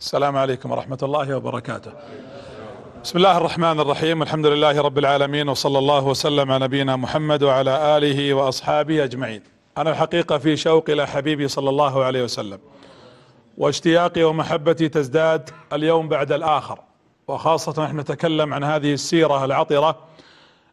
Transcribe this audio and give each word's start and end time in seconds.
السلام 0.00 0.36
عليكم 0.36 0.70
ورحمة 0.70 0.98
الله 1.02 1.36
وبركاته. 1.36 1.92
بسم 3.04 3.18
الله 3.18 3.38
الرحمن 3.38 3.80
الرحيم. 3.80 4.22
الحمد 4.22 4.46
لله 4.46 4.82
رب 4.82 4.98
العالمين 4.98 5.48
وصلى 5.48 5.78
الله 5.78 6.04
وسلم 6.06 6.52
على 6.52 6.64
نبينا 6.64 6.96
محمد 6.96 7.42
وعلى 7.42 7.96
آله 7.96 8.34
وأصحابه 8.34 9.04
أجمعين. 9.04 9.42
أنا 9.78 9.90
الحقيقة 9.90 10.38
في 10.38 10.56
شوق 10.56 10.90
إلى 10.90 11.06
حبيبي 11.06 11.48
صلى 11.48 11.70
الله 11.70 12.04
عليه 12.04 12.22
وسلم. 12.22 12.58
واشتياقي 13.58 14.22
ومحبتي 14.22 14.88
تزداد 14.88 15.50
اليوم 15.72 16.08
بعد 16.08 16.32
الآخر. 16.32 16.78
وخاصة 17.28 17.84
نحن 17.84 18.00
نتكلم 18.00 18.54
عن 18.54 18.64
هذه 18.64 18.92
السيرة 18.92 19.44
العطرة. 19.44 19.98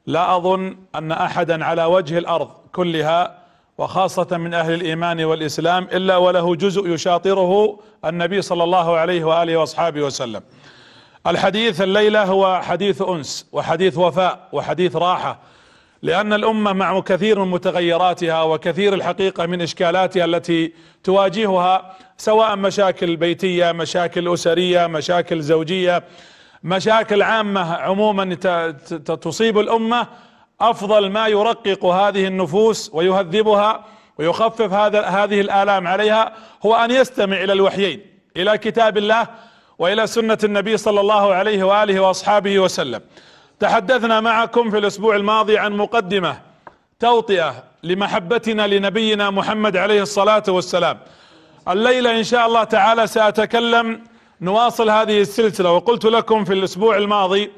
لا 0.06 0.36
أظن 0.36 0.78
أن 0.96 1.12
أحدا 1.12 1.66
على 1.66 1.86
وجه 1.86 2.18
الأرض 2.18 2.50
كلها 2.72 3.41
وخاصة 3.78 4.38
من 4.38 4.54
أهل 4.54 4.74
الإيمان 4.74 5.24
والإسلام 5.24 5.84
إلا 5.84 6.18
وله 6.18 6.56
جزء 6.56 6.88
يشاطره 6.94 7.80
النبي 8.06 8.42
صلى 8.42 8.64
الله 8.64 8.98
عليه 8.98 9.24
وآله 9.24 9.58
وأصحابه 9.58 10.02
وسلم. 10.02 10.42
الحديث 11.28 11.82
الليلة 11.82 12.24
هو 12.24 12.62
حديث 12.62 13.02
أنس 13.02 13.48
وحديث 13.52 13.98
وفاء 13.98 14.48
وحديث 14.52 14.96
راحة 14.96 15.40
لأن 16.02 16.34
الأمة 16.34 16.74
مع 16.74 17.00
كثير 17.00 17.44
من 17.44 17.52
متغيراتها 17.52 18.44
وكثير 18.44 18.94
الحقيقة 18.94 19.46
من 19.46 19.62
إشكالاتها 19.62 20.26
التي 20.26 20.74
تواجهها 21.04 21.96
سواء 22.18 22.56
مشاكل 22.56 23.16
بيتية 23.16 23.72
مشاكل 23.72 24.34
أسرية 24.34 24.88
مشاكل 24.88 25.42
زوجية 25.42 26.04
مشاكل 26.64 27.22
عامة 27.22 27.74
عموما 27.74 28.34
تصيب 29.22 29.60
الأمة. 29.60 30.08
أفضل 30.70 31.10
ما 31.10 31.28
يرقق 31.28 31.86
هذه 31.86 32.28
النفوس 32.28 32.92
ويهذبها 32.94 33.86
ويخفف 34.18 34.74
هذا 34.74 35.02
هذه 35.02 35.42
الآلام 35.42 35.88
عليها 35.88 36.34
هو 36.66 36.76
أن 36.76 36.92
يستمع 36.92 37.44
إلى 37.44 37.54
الوحيين 37.54 38.02
إلى 38.38 38.58
كتاب 38.58 38.98
الله 38.98 39.28
وإلى 39.80 40.08
سنة 40.08 40.38
النبي 40.44 40.78
صلى 40.78 41.00
الله 41.00 41.34
عليه 41.34 41.64
وآله 41.64 42.00
وأصحابه 42.00 42.60
وسلم. 42.60 43.02
تحدثنا 43.60 44.20
معكم 44.20 44.72
في 44.72 44.78
الأسبوع 44.78 45.16
الماضي 45.16 45.58
عن 45.58 45.78
مقدمة 45.78 46.42
توطئة 47.00 47.64
لمحبتنا 47.84 48.68
لنبينا 48.68 49.30
محمد 49.30 49.78
عليه 49.78 50.02
الصلاة 50.02 50.44
والسلام. 50.48 51.00
الليلة 51.68 52.18
إن 52.18 52.24
شاء 52.24 52.48
الله 52.48 52.64
تعالى 52.64 53.08
سأتكلم 53.08 54.02
نواصل 54.42 54.90
هذه 54.90 55.22
السلسلة. 55.22 55.72
وقلت 55.72 56.06
لكم 56.06 56.46
في 56.46 56.54
الأسبوع 56.54 56.98
الماضي 56.98 57.52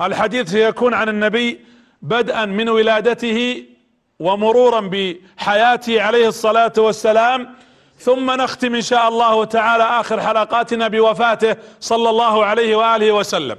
الحديث 0.00 0.50
سيكون 0.50 0.94
عن 0.94 1.08
النبي 1.08 1.67
بدءا 2.02 2.44
من 2.44 2.68
ولادته 2.68 3.64
ومرورا 4.20 4.80
بحياته 4.80 6.02
عليه 6.02 6.28
الصلاة 6.28 6.72
والسلام. 6.78 7.54
ثم 7.98 8.30
نختم 8.30 8.74
إن 8.74 8.82
شاء 8.82 9.08
الله 9.08 9.44
تعالى 9.44 9.84
آخر 9.84 10.20
حلقاتنا 10.20 10.88
بوفاته 10.88 11.56
صلى 11.80 12.10
الله 12.10 12.44
عليه 12.44 12.76
وآله 12.76 13.12
وسلم. 13.12 13.58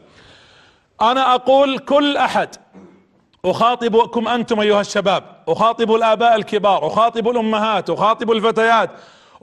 أنا 1.02 1.36
أقول 1.36 1.80
كل 1.80 2.18
أحد 2.18 2.50
أخاطبكم 3.46 4.28
أنتم 4.28 4.60
أيها 4.60 4.82
الشباب 4.82 5.24
أخاطب 5.48 5.96
الآباء 5.96 6.36
الكبار 6.36 6.88
أخاطب 6.88 7.30
الأمهات 7.30 7.90
أخاطب 7.90 8.32
الفتيات 8.32 8.90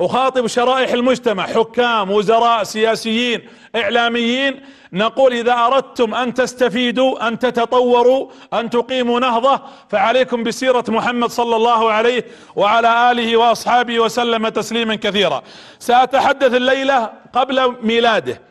أخاطب 0.00 0.46
شرائح 0.46 0.92
المجتمع 0.92 1.46
حكام 1.46 2.10
وزراء 2.10 2.64
سياسيين 2.64 3.48
إعلاميين. 3.76 4.60
نقول 4.92 5.32
إذا 5.32 5.52
أردتم 5.52 6.14
أن 6.14 6.34
تستفيدوا 6.34 7.28
أن 7.28 7.38
تتطوروا 7.38 8.30
أن 8.52 8.70
تقيموا 8.70 9.20
نهضة 9.20 9.60
فعليكم 9.90 10.42
بسيرة 10.42 10.84
محمد 10.88 11.30
صلى 11.30 11.56
الله 11.56 11.92
عليه 11.92 12.24
وعلى 12.56 13.12
آله 13.12 13.36
وأصحابه 13.36 14.00
وسلم 14.00 14.48
تسليما 14.48 14.94
كثيرا. 14.94 15.42
سأتحدث 15.78 16.54
الليلة 16.54 17.12
قبل 17.32 17.76
ميلاده. 17.82 18.42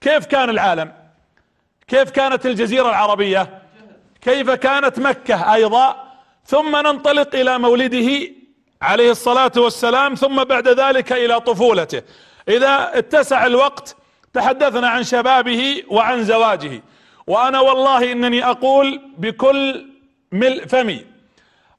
كيف 0.00 0.26
كان 0.26 0.50
العالم؟ 0.50 0.92
كيف 1.88 2.10
كانت 2.10 2.46
الجزيرة 2.46 2.88
العربية؟ 2.88 3.62
كيف 4.20 4.50
كانت 4.50 4.98
مكة 4.98 5.54
أيضا؟ 5.54 5.96
ثم 6.46 6.76
ننطلق 6.76 7.34
إلى 7.34 7.58
مولده 7.58 8.35
عليه 8.82 9.10
الصلاة 9.10 9.52
والسلام 9.56 10.14
ثم 10.14 10.44
بعد 10.44 10.68
ذلك 10.68 11.12
إلى 11.12 11.40
طفولته. 11.40 12.02
إذا 12.48 12.90
اتسع 12.94 13.46
الوقت 13.46 13.96
تحدثنا 14.32 14.88
عن 14.88 15.04
شبابه 15.04 15.82
وعن 15.88 16.24
زواجه. 16.24 16.82
وأنا 17.26 17.60
والله 17.60 18.12
إنني 18.12 18.44
أقول 18.44 19.00
بكل 19.18 19.86
ملء 20.32 20.66
فمي 20.66 21.04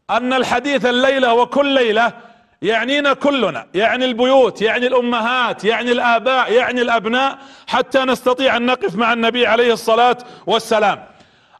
أن 0.09 0.33
الحديث 0.33 0.85
الليلة 0.85 1.33
وكل 1.33 1.65
ليلة 1.65 2.13
يعنينا 2.61 3.13
كلنا 3.13 3.67
يعني 3.73 4.05
البيوت 4.05 4.61
يعني 4.61 4.87
الأمهات 4.87 5.63
يعني 5.63 5.91
الآباء 5.91 6.51
يعني 6.51 6.81
الأبناء 6.81 7.37
حتى 7.67 7.99
نستطيع 7.99 8.57
أن 8.57 8.65
نقف 8.65 8.95
مع 8.95 9.13
النبي 9.13 9.47
عليه 9.47 9.73
الصلاة 9.73 10.17
والسلام. 10.47 11.05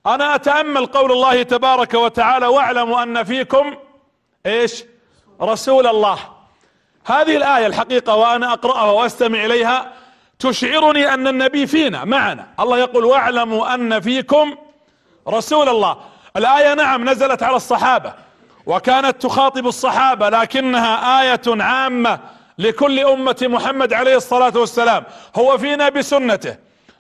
أنا 0.06 0.36
أتأمل 0.36 0.86
قول 0.86 1.12
الله 1.12 1.44
تبارك 1.44 1.94
وتعالى 1.94 2.48
واعلموا 2.48 3.04
أن 3.04 3.24
فيكم 3.24 3.76
إيش؟ 4.46 4.84
رسول 5.42 5.88
الله. 5.88 6.20
هذه 7.06 7.38
الآية 7.38 7.68
الحقيقة 7.68 8.16
وأنا 8.16 8.54
أقرأها 8.54 8.92
وأستمع 8.92 9.46
إليها 9.46 9.94
تشعرني 10.40 11.14
أن 11.14 11.28
النبي 11.28 11.68
فينا 11.68 12.06
معنا. 12.06 12.48
الله 12.60 12.78
يقول 12.78 13.06
واعلموا 13.06 13.74
أن 13.74 14.00
فيكم 14.00 14.56
رسول 15.28 15.70
الله. 15.70 15.98
الآية 16.38 16.74
نعم 16.74 17.10
نزلت 17.10 17.44
على 17.44 17.56
الصحابة 17.56 18.14
وكانت 18.66 19.22
تخاطب 19.22 19.68
الصحابة 19.68 20.30
لكنها 20.30 21.22
آية 21.22 21.42
عامة 21.48 22.20
لكل 22.58 23.00
أمة 23.00 23.38
محمد 23.42 23.94
عليه 23.94 24.16
الصلاة 24.16 24.54
والسلام. 24.56 25.04
هو 25.36 25.58
فينا 25.58 25.90
بسنته 25.90 26.56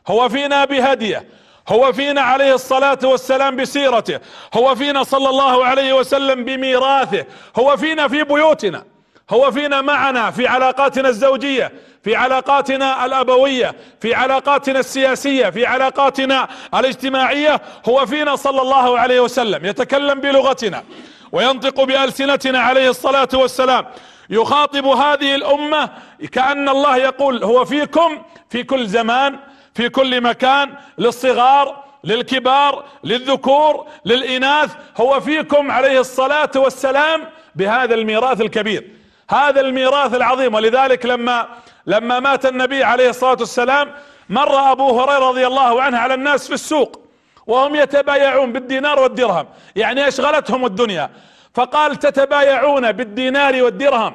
هو 0.07 0.29
فينا 0.29 0.65
بهديه 0.65 1.27
هو 1.69 1.93
فينا 1.93 2.21
عليه 2.21 2.53
الصلاة 2.53 2.99
والسلام 3.03 3.55
بسيرته 3.55 4.19
هو 4.53 4.75
فينا 4.75 5.03
صلى 5.03 5.29
الله 5.29 5.65
عليه 5.65 5.93
وسلم 5.93 6.45
بميراثه 6.45 7.25
هو 7.59 7.77
فينا 7.77 8.07
في 8.07 8.23
بيوتنا 8.23 8.83
هو 9.29 9.51
فينا 9.51 9.81
معنا 9.81 10.31
في 10.31 10.47
علاقاتنا 10.47 11.09
الزوجية 11.09 11.71
في 12.03 12.15
علاقاتنا 12.15 13.05
الأبوية 13.05 13.75
في 14.01 14.13
علاقاتنا 14.15 14.79
السياسية 14.79 15.49
في 15.49 15.65
علاقاتنا 15.65 16.47
الاجتماعية 16.75 17.61
هو 17.89 18.05
فينا 18.05 18.35
صلى 18.35 18.61
الله 18.61 18.99
عليه 18.99 19.19
وسلم 19.19 19.65
يتكلم 19.65 20.19
بلغتنا 20.21 20.83
وينطق 21.31 21.83
بألسنتنا 21.83 22.59
عليه 22.59 22.89
الصلاة 22.89 23.29
والسلام 23.33 23.85
يخاطب 24.29 24.85
هذه 24.85 25.35
الأمة 25.35 25.89
كأن 26.31 26.69
الله 26.69 26.97
يقول 26.97 27.43
هو 27.43 27.65
فيكم 27.65 28.21
في 28.49 28.63
كل 28.63 28.87
زمان 28.87 29.39
في 29.77 29.89
كل 29.89 30.21
مكان 30.21 30.73
للصغار 30.97 31.83
للكبار 32.03 32.83
للذكور 33.03 33.85
للإناث. 34.05 34.75
هو 34.97 35.19
فيكم 35.19 35.71
عليه 35.71 35.99
الصلاة 35.99 36.51
والسلام 36.55 37.23
بهذا 37.55 37.95
الميراث 37.95 38.41
الكبير 38.41 38.87
هذا 39.29 39.61
الميراث 39.61 40.15
العظيم. 40.15 40.53
ولذلك 40.53 41.05
لما 41.05 41.47
لما 41.87 42.19
مات 42.19 42.45
النبي 42.45 42.83
عليه 42.83 43.09
الصلاة 43.09 43.37
والسلام 43.39 43.91
مر 44.29 44.71
أبو 44.71 45.01
هريرة 45.01 45.29
رضي 45.29 45.47
الله 45.47 45.81
عنه 45.81 45.97
على 45.97 46.13
الناس 46.13 46.47
في 46.47 46.53
السوق 46.53 47.01
وهم 47.47 47.75
يتبايعون 47.75 48.51
بالدينار 48.51 48.99
والدرهم. 48.99 49.47
يعني 49.75 50.07
أشغلتهم 50.07 50.65
الدنيا؟ 50.65 51.09
فقال 51.53 51.95
تتبايعون 51.95 52.91
بالدينار 52.91 53.63
والدرهم. 53.63 54.13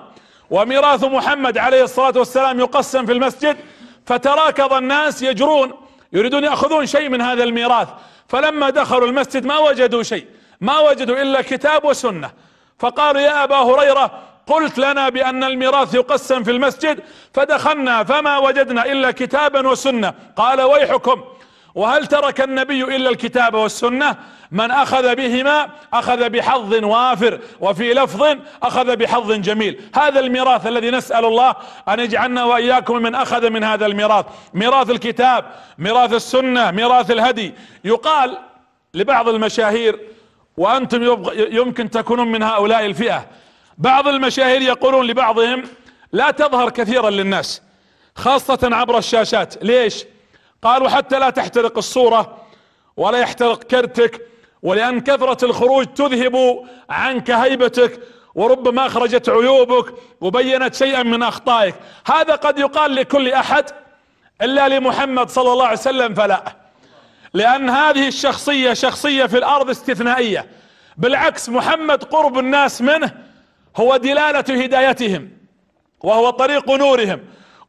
وميراث 0.50 1.04
محمد 1.04 1.58
عليه 1.58 1.82
الصلاة 1.82 2.12
والسلام 2.16 2.60
يقسم 2.60 3.06
في 3.06 3.12
المسجد 3.12 3.56
فتراكض 4.06 4.72
الناس 4.72 5.22
يجرون 5.22 5.72
يريدون 6.12 6.44
يأخذون 6.44 6.86
شيء 6.86 7.08
من 7.08 7.20
هذا 7.20 7.44
الميراث. 7.44 7.88
فلما 8.28 8.70
دخلوا 8.70 9.08
المسجد 9.08 9.46
ما 9.46 9.58
وجدوا 9.58 10.02
شيء 10.02 10.26
ما 10.60 10.78
وجدوا 10.78 11.22
إلا 11.22 11.42
كتاب 11.42 11.84
وسنة. 11.84 12.30
فقالوا 12.78 13.20
يا 13.20 13.44
أبا 13.44 13.56
هريرة 13.56 14.22
قلت 14.46 14.78
لنا 14.78 15.08
بأن 15.08 15.44
الميراث 15.44 15.94
يقسم 15.94 16.42
في 16.42 16.50
المسجد 16.50 17.00
فدخلنا 17.34 18.04
فما 18.04 18.38
وجدنا 18.38 18.92
إلا 18.92 19.10
كتابا 19.10 19.68
وسنة. 19.68 20.14
قال 20.36 20.60
ويحكم. 20.60 21.24
وهل 21.74 22.06
ترك 22.06 22.40
النبي 22.40 22.82
إلا 22.84 23.10
الكتاب 23.10 23.54
والسنة؟ 23.54 24.16
من 24.50 24.70
أخذ 24.70 25.14
بهما 25.14 25.70
أخذ 25.92 26.28
بحظ 26.30 26.84
وافر 26.84 27.40
وفي 27.60 27.94
لفظ 27.94 28.36
أخذ 28.62 28.96
بحظ 28.96 29.32
جميل. 29.32 29.80
هذا 29.94 30.20
الميراث 30.20 30.66
الذي 30.66 30.90
نسأل 30.90 31.24
الله 31.24 31.54
أن 31.88 32.00
يجعلنا 32.00 32.44
وإياكم 32.44 32.96
من 32.96 33.14
أخذ 33.14 33.50
من 33.50 33.64
هذا 33.64 33.86
الميراث. 33.86 34.26
ميراث 34.54 34.90
الكتاب 34.90 35.44
ميراث 35.78 36.12
السنة 36.12 36.70
ميراث 36.70 37.10
الهدي. 37.10 37.54
يقال 37.84 38.38
لبعض 38.94 39.28
المشاهير 39.28 40.00
وأنتم 40.56 41.02
يمكن 41.36 41.90
تكونون 41.90 42.32
من 42.32 42.42
هؤلاء 42.42 42.86
الفئة 42.86 43.26
بعض 43.78 44.08
المشاهير 44.08 44.62
يقولون 44.62 45.06
لبعضهم 45.06 45.62
لا 46.12 46.30
تظهر 46.30 46.70
كثيرا 46.70 47.10
للناس 47.10 47.62
خاصة 48.16 48.58
عبر 48.62 48.98
الشاشات. 48.98 49.64
ليش؟ 49.64 50.04
قالوا 50.62 50.88
حتى 50.88 51.18
لا 51.18 51.30
تحترق 51.30 51.78
الصورة 51.78 52.38
ولا 52.96 53.18
يحترق 53.18 53.64
كرتك 53.64 54.26
ولأن 54.62 55.00
كثرة 55.00 55.44
الخروج 55.44 55.86
تذهب 55.86 56.64
عنك 56.90 57.30
هيبتك 57.30 58.00
وربما 58.34 58.86
أخرجت 58.86 59.28
عيوبك 59.28 59.94
وبينت 60.20 60.74
شيئا 60.74 61.02
من 61.02 61.22
أخطائك. 61.22 61.74
هذا 62.06 62.34
قد 62.34 62.58
يقال 62.58 62.94
لكل 62.94 63.32
أحد 63.32 63.64
إلا 64.42 64.68
لمحمد 64.68 65.30
صلى 65.30 65.52
الله 65.52 65.64
عليه 65.64 65.78
وسلم 65.78 66.14
فلا. 66.14 66.56
لأن 67.34 67.70
هذه 67.70 68.08
الشخصية 68.08 68.72
شخصية 68.72 69.26
في 69.26 69.38
الأرض 69.38 69.70
استثنائية. 69.70 70.46
بالعكس 70.96 71.48
محمد 71.48 72.04
قرب 72.04 72.38
الناس 72.38 72.82
منه 72.82 73.12
هو 73.76 73.96
دلالة 73.96 74.64
هدايتهم 74.64 75.30
وهو 76.00 76.30
طريق 76.30 76.70
نورهم. 76.70 77.20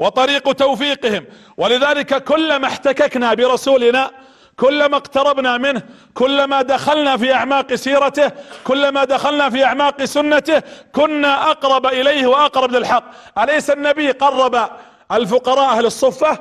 وطريق 0.04 0.52
توفيقهم. 0.52 1.26
ولذلك 1.58 2.24
كلما 2.24 2.68
احتككنا 2.68 3.34
برسولنا 3.34 4.12
كلما 4.58 4.98
اقتربنا 4.98 5.58
منه 5.58 5.82
كلما 6.14 6.62
دخلنا 6.62 7.18
في 7.18 7.34
أعماق 7.34 7.74
سيرته 7.76 8.32
كلما 8.64 9.04
دخلنا 9.04 9.50
في 9.50 9.66
أعماق 9.66 10.04
سنته 10.04 10.62
كنا 10.96 11.52
أقرب 11.52 11.86
إليه 11.86 12.28
وأقرب 12.28 12.72
للحق. 12.72 13.04
أليس 13.38 13.70
النبي 13.70 14.12
قرب 14.12 14.70
الفقراء 15.12 15.70
أهل 15.70 15.86
الصفة 15.86 16.40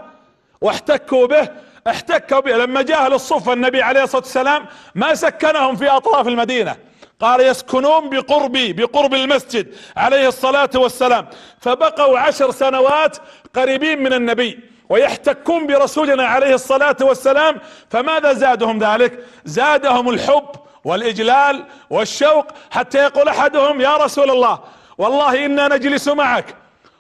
واحتكوا 0.61 1.27
به؟ 1.27 1.49
احتكوا 1.89 2.41
به. 2.41 2.57
لما 2.57 2.83
جاء 2.83 3.05
أهل 3.05 3.13
الصفة 3.13 3.53
النبي 3.53 3.83
عليه 3.83 4.03
الصلاة 4.03 4.23
والسلام 4.23 4.67
ما 4.95 5.15
سكنهم 5.15 5.77
في 5.77 5.89
أطراف 5.89 6.29
المدينة. 6.29 6.77
قال 7.21 7.41
يسكنون 7.41 8.11
بقربي 8.11 8.73
بقرب 8.73 9.15
المسجد 9.15 9.75
عليه 9.97 10.29
الصلاة 10.29 10.71
والسلام. 10.75 11.27
فبقوا 11.61 12.19
عشر 12.19 12.51
سنوات 12.51 13.17
قريبين 13.55 14.03
من 14.03 14.13
النبي 14.13 14.61
ويحتكون 14.89 15.67
برسولنا 15.67 16.25
عليه 16.25 16.55
الصلاة 16.55 16.97
والسلام 17.01 17.61
فماذا 17.91 18.33
زادهم 18.33 18.79
ذلك؟ 18.79 19.25
زادهم 19.45 20.09
الحب 20.09 20.49
والإجلال 20.85 21.65
والشوق 21.91 22.47
حتى 22.71 22.99
يقول 22.99 23.29
أحدهم 23.29 23.81
يا 23.81 23.97
رسول 23.97 24.31
الله 24.31 24.59
والله 24.99 25.47
إنا 25.47 25.69
نجلس 25.69 26.09
معك 26.09 26.55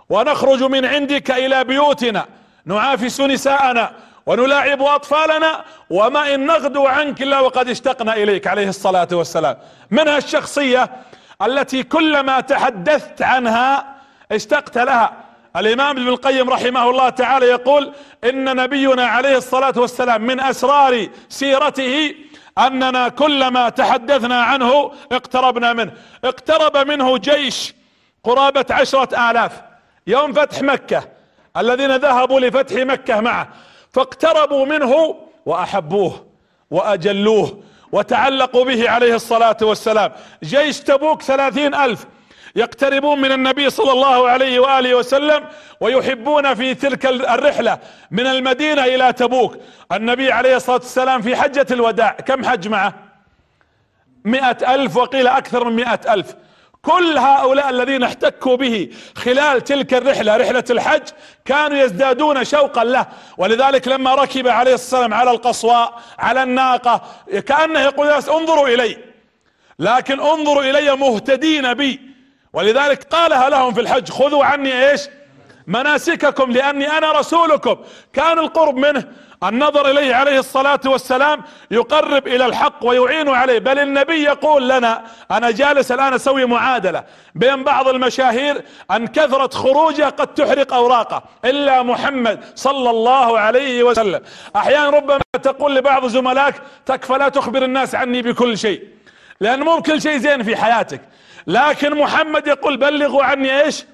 ونخرج 0.08 0.62
من 0.62 0.84
عندك 0.84 1.30
إلى 1.30 1.64
بيوتنا 1.64 2.26
نعافس 2.64 3.20
نساءنا 3.20 3.92
ونلاعب 4.26 4.82
أطفالنا 4.82 5.64
وما 5.90 6.34
إن 6.34 6.46
نغدو 6.46 6.86
عنك 6.86 7.22
إلا 7.22 7.40
وقد 7.40 7.68
اشتقنا 7.68 8.14
إليك 8.14 8.46
عليه 8.46 8.68
الصلاة 8.68 9.08
والسلام. 9.12 9.56
منها 9.90 10.18
الشخصية 10.18 10.90
التي 11.42 11.82
كلما 11.82 12.40
تحدثت 12.40 13.22
عنها 13.22 13.94
اشتقت 14.32 14.78
لها. 14.78 15.21
الإمام 15.56 15.96
ابن 15.96 16.08
القيم 16.08 16.50
رحمه 16.50 16.90
الله 16.90 17.08
تعالى 17.08 17.46
يقول 17.46 17.92
إن 18.24 18.56
نبينا 18.56 19.06
عليه 19.06 19.36
الصلاة 19.36 19.74
والسلام 19.76 20.22
من 20.22 20.40
أسرار 20.40 21.08
سيرته 21.28 22.14
أننا 22.58 23.08
كلما 23.08 23.68
تحدثنا 23.68 24.42
عنه 24.42 24.92
اقتربنا 25.12 25.72
منه. 25.72 25.92
اقترب 26.24 26.76
منه 26.76 27.18
جيش 27.18 27.74
قرابة 28.24 28.66
عشرة 28.70 29.30
آلاف 29.30 29.52
يوم 30.06 30.32
فتح 30.32 30.62
مكة 30.62 31.08
الذين 31.56 31.96
ذهبوا 31.96 32.40
لفتح 32.40 32.76
مكة 32.76 33.20
معه 33.20 33.48
فاقتربوا 33.92 34.66
منه 34.66 35.16
وأحبوه 35.46 36.26
وأجلوه 36.70 37.62
وتعلقوا 37.92 38.64
به 38.64 38.90
عليه 38.90 39.14
الصلاة 39.14 39.56
والسلام. 39.62 40.12
جيش 40.42 40.80
تبوك 40.80 41.22
ثلاثين 41.22 41.74
ألف 41.74 42.06
يقتربون 42.56 43.20
من 43.20 43.32
النبي 43.32 43.70
صلى 43.70 43.92
الله 43.92 44.28
عليه 44.28 44.60
وآله 44.60 44.94
وسلم 44.94 45.44
ويحبون 45.80 46.54
في 46.54 46.74
تلك 46.74 47.06
الرحلة 47.06 47.78
من 48.10 48.26
المدينة 48.26 48.84
إلى 48.84 49.12
تبوك. 49.12 49.56
النبي 49.92 50.32
عليه 50.32 50.56
الصلاة 50.56 50.76
والسلام 50.76 51.22
في 51.22 51.36
حجة 51.36 51.66
الوداع 51.70 52.10
كم 52.10 52.44
حج 52.44 52.68
معه؟ 52.68 52.94
مئة 54.24 54.74
ألف 54.74 54.96
وقيل 54.96 55.26
أكثر 55.26 55.64
من 55.64 55.76
مئة 55.76 56.14
ألف. 56.14 56.34
كل 56.82 57.18
هؤلاء 57.18 57.70
الذين 57.70 58.02
احتكوا 58.02 58.56
به 58.56 58.88
خلال 59.16 59.64
تلك 59.64 59.94
الرحلة 59.94 60.36
رحلة 60.36 60.64
الحج 60.70 61.02
كانوا 61.44 61.78
يزدادون 61.78 62.44
شوقا 62.44 62.84
له. 62.84 63.06
ولذلك 63.38 63.88
لما 63.88 64.14
ركب 64.14 64.48
عليه 64.48 64.74
السلام 64.74 65.14
على 65.14 65.30
القصواء 65.30 66.02
على 66.18 66.42
الناقة 66.42 67.02
كأنه 67.46 67.80
يقول 67.80 68.08
انظروا 68.08 68.68
إلي. 68.68 68.98
لكن 69.78 70.20
انظروا 70.20 70.62
إلي 70.62 70.96
مهتدين 70.96 71.74
بي. 71.74 72.11
ولذلك 72.52 73.04
قالها 73.04 73.48
لهم 73.48 73.74
في 73.74 73.80
الحج 73.80 74.10
خذوا 74.10 74.44
عني 74.44 74.90
إيش؟ 74.90 75.00
مناسككم 75.66 76.50
لأني 76.50 76.98
أنا 76.98 77.12
رسولكم. 77.12 77.76
كان 78.12 78.38
القرب 78.38 78.76
منه 78.76 79.04
النظر 79.44 79.90
إليه 79.90 80.14
عليه 80.14 80.38
الصلاة 80.38 80.80
والسلام 80.86 81.42
يقرب 81.70 82.26
إلى 82.26 82.46
الحق 82.46 82.84
ويعين 82.84 83.28
عليه. 83.28 83.58
بل 83.58 83.78
النبي 83.78 84.22
يقول 84.22 84.68
لنا 84.68 85.02
أنا 85.30 85.50
جالس 85.50 85.92
الآن 85.92 86.14
أسوي 86.14 86.44
معادلة 86.44 87.04
بين 87.34 87.64
بعض 87.64 87.88
المشاهير 87.88 88.64
أن 88.90 89.06
كثرة 89.06 89.50
خروجه 89.58 90.04
قد 90.04 90.34
تحرق 90.34 90.74
أوراقه. 90.74 91.22
إلا 91.44 91.82
محمد 91.82 92.44
صلى 92.54 92.90
الله 92.90 93.38
عليه 93.38 93.82
وسلم. 93.82 94.20
أحيانا 94.56 94.90
ربما 94.90 95.20
تقول 95.42 95.76
لبعض 95.76 96.06
زملائك 96.06 96.54
تكفى 96.86 97.12
لا 97.12 97.28
تخبر 97.28 97.64
الناس 97.64 97.94
عني 97.94 98.22
بكل 98.22 98.58
شيء. 98.58 98.82
لأن 99.40 99.62
مو 99.62 99.82
كل 99.82 100.02
شيء 100.02 100.16
زين 100.16 100.42
في 100.42 100.56
حياتك. 100.56 101.00
لكن 101.46 101.98
محمد 101.98 102.46
يقول 102.46 102.76
بلغوا 102.76 103.24
عني 103.24 103.62
إيش؟ 103.62 103.84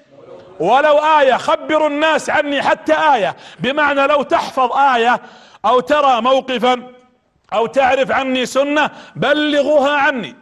ولو 0.59 0.97
آية 0.97 1.33
خبروا 1.33 1.87
الناس 1.87 2.29
عني 2.29 2.61
حتى 2.61 2.93
آية. 2.93 3.35
بمعنى 3.59 4.07
لو 4.07 4.21
تحفظ 4.21 4.71
آية 4.73 5.21
أو 5.65 5.79
ترى 5.79 6.21
موقفا 6.21 6.83
أو 7.53 7.65
تعرف 7.65 8.11
عني 8.11 8.45
سنة 8.45 8.89
بلغوها 9.15 9.91
عني. 9.91 10.35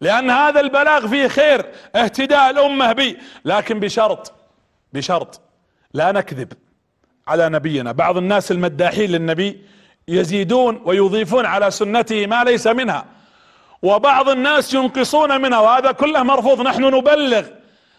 لأن 0.00 0.30
هذا 0.30 0.60
البلاغ 0.60 1.08
فيه 1.08 1.28
خير 1.28 1.66
اهتداء 1.94 2.50
الأمة 2.50 2.92
بي. 2.92 3.18
لكن 3.44 3.80
بشرط 3.80 4.32
بشرط 4.92 5.40
لا 5.94 6.12
نكذب 6.12 6.52
على 7.28 7.48
نبينا. 7.48 7.92
بعض 7.92 8.16
الناس 8.16 8.50
المداحين 8.50 9.10
للنبي 9.10 9.60
يزيدون 10.08 10.82
ويضيفون 10.84 11.46
على 11.46 11.70
سنته 11.70 12.26
ما 12.26 12.44
ليس 12.44 12.66
منها. 12.66 13.04
وبعض 13.82 14.28
الناس 14.28 14.74
ينقصون 14.74 15.40
منها 15.40 15.58
وهذا 15.58 15.92
كله 15.92 16.22
مرفوض. 16.22 16.60
نحن 16.60 16.84
نبلغ 16.84 17.42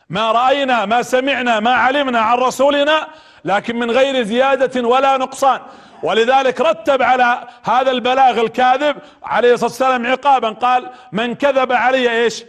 ما 0.09 0.31
رأينا 0.31 0.85
ما 0.85 1.01
سمعنا 1.01 1.59
ما 1.59 1.73
علمنا 1.73 2.19
عن 2.19 2.37
رسولنا 2.37 3.07
لكن 3.45 3.79
من 3.79 3.91
غير 3.91 4.23
زيادة 4.23 4.87
ولا 4.87 5.17
نقصان. 5.17 5.59
ولذلك 6.03 6.61
رتب 6.61 7.01
على 7.01 7.47
هذا 7.63 7.91
البلاغ 7.91 8.41
الكاذب 8.41 8.95
عليه 9.23 9.53
الصلاة 9.53 9.69
والسلام 9.69 10.07
عقابا 10.07 10.49
قال 10.49 10.89
من 11.11 11.35
كذب 11.35 11.71
علي 11.71 12.23
إيش؟ 12.23 12.43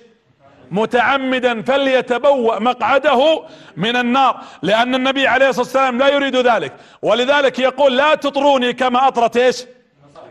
متعمدا 0.70 1.62
فليتبوأ 1.62 2.58
مقعده 2.58 3.42
من 3.76 3.96
النار. 3.96 4.40
لأن 4.62 4.94
النبي 4.94 5.26
عليه 5.26 5.48
الصلاة 5.48 5.64
والسلام 5.64 5.98
لا 5.98 6.08
يريد 6.08 6.36
ذلك. 6.36 6.72
ولذلك 7.02 7.58
يقول 7.58 7.96
لا 7.96 8.14
تطروني 8.14 8.72
كما 8.72 9.08
أطرت 9.08 9.36
إيش؟ 9.36 9.64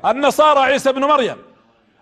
النصارى 0.05 0.59
عيسى 0.59 0.91
بن 0.91 1.05
مريم. 1.05 1.50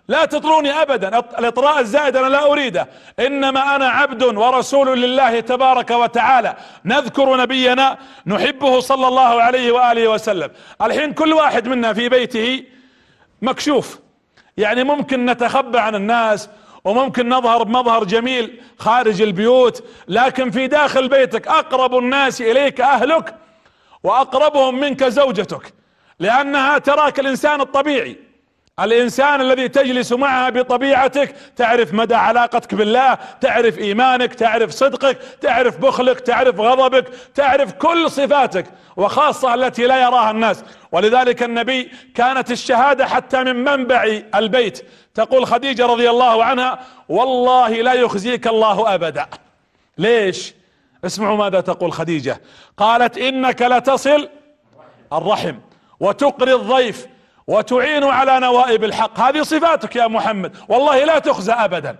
لا 0.08 0.24
تطروني 0.24 0.70
ابدا. 0.70 1.18
الإطراء 1.38 1.80
الزائد 1.80 2.16
أنا 2.16 2.26
لا 2.26 2.52
أريده. 2.52 2.88
إنما 3.18 3.76
أنا 3.76 3.88
عبد 3.88 4.22
ورسول 4.22 5.02
لله 5.02 5.40
تبارك 5.40 5.90
وتعالى. 5.90 6.56
نذكر 6.84 7.36
نبينا 7.36 7.98
نحبه 8.26 8.80
صلى 8.80 9.08
الله 9.08 9.42
عليه 9.42 9.72
وآله 9.72 10.08
وسلم. 10.08 10.50
الحين 10.82 11.12
كل 11.12 11.32
واحد 11.32 11.68
منا 11.68 11.92
في 11.92 12.08
بيته 12.08 12.64
مكشوف. 13.42 13.98
يعني 14.56 14.84
ممكن 14.84 15.26
نتخبى 15.26 15.78
عن 15.78 15.94
الناس 15.94 16.48
وممكن 16.84 17.28
نظهر 17.28 17.62
بمظهر 17.62 18.04
جميل 18.04 18.60
خارج 18.78 19.22
البيوت 19.22 19.84
لكن 20.08 20.50
في 20.50 20.66
داخل 20.66 21.08
بيتك 21.08 21.48
أقرب 21.48 21.98
الناس 21.98 22.40
إليك 22.40 22.80
أهلك 22.80 23.34
وأقربهم 24.02 24.80
منك 24.80 25.04
زوجتك 25.04 25.74
لأنها 26.18 26.78
تراك 26.78 27.20
الإنسان 27.20 27.60
الطبيعي. 27.60 28.29
الإنسان 28.80 29.40
الذي 29.40 29.68
تجلس 29.68 30.12
معه 30.12 30.50
بطبيعتك 30.50 31.34
تعرف 31.56 31.94
مدى 31.94 32.14
علاقتك 32.14 32.74
بالله 32.74 33.18
تعرف 33.40 33.78
إيمانك 33.78 34.34
تعرف 34.34 34.70
صدقك 34.70 35.18
تعرف 35.40 35.78
بخلك 35.78 36.20
تعرف 36.20 36.60
غضبك 36.60 37.08
تعرف 37.34 37.72
كل 37.72 38.10
صفاتك 38.10 38.66
وخاصة 38.96 39.54
التي 39.54 39.86
لا 39.86 40.02
يراها 40.02 40.30
الناس. 40.30 40.64
ولذلك 40.92 41.42
النبي 41.42 41.90
كانت 42.14 42.50
الشهادة 42.50 43.06
حتى 43.06 43.44
من 43.44 43.56
منبع 43.56 44.20
البيت. 44.34 44.86
تقول 45.14 45.46
خديجة 45.46 45.86
رضي 45.86 46.10
الله 46.10 46.44
عنها 46.44 46.78
والله 47.08 47.68
لا 47.68 47.92
يخزيك 47.92 48.46
الله 48.46 48.94
أبدا. 48.94 49.26
ليش؟ 49.98 50.54
اسمعوا 51.04 51.36
ماذا 51.36 51.60
تقول 51.60 51.92
خديجة. 51.92 52.40
قالت 52.76 53.18
إنك 53.18 53.62
لتصل 53.62 54.28
الرحم 55.12 55.54
وتقري 56.00 56.54
الضيف 56.54 57.06
وتعين 57.50 58.04
على 58.04 58.40
نوائب 58.40 58.84
الحق. 58.84 59.20
هذه 59.20 59.42
صفاتك 59.42 59.96
يا 59.96 60.06
محمد. 60.06 60.56
والله 60.68 61.04
لا 61.04 61.18
تخزى 61.18 61.52
ابدا. 61.52 61.96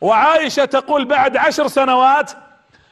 وعائشة 0.00 0.64
تقول 0.64 1.04
بعد 1.04 1.36
عشر 1.36 1.68
سنوات 1.68 2.32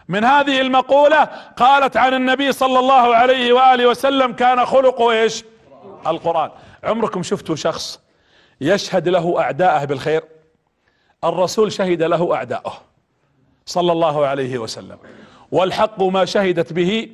من 0.09 0.25
هذه 0.25 0.61
المقولة 0.61 1.29
قالت 1.57 1.97
عن 1.97 2.15
النبي 2.15 2.53
صلى 2.53 2.79
الله 2.79 3.17
عليه 3.17 3.53
وآله 3.53 3.87
وسلم 3.87 4.33
كان 4.33 4.67
خلقه 4.67 5.11
إيش؟ 5.11 5.45
القرآن. 6.07 6.51
عمركم 6.85 7.23
شفتوا 7.23 7.57
شخص 7.57 8.01
يشهد 8.61 9.09
له 9.09 9.41
أعداءه 9.41 9.85
بالخير؟ 9.85 10.23
الرسول 11.25 11.73
شهد 11.73 12.03
له 12.03 12.35
أعداؤه 12.35 12.73
صلى 13.67 13.93
الله 13.93 14.27
عليه 14.27 14.59
وسلم. 14.59 14.99
والحق 15.53 16.03
ما 16.03 16.25
شهدت 16.25 16.73
به 16.73 17.11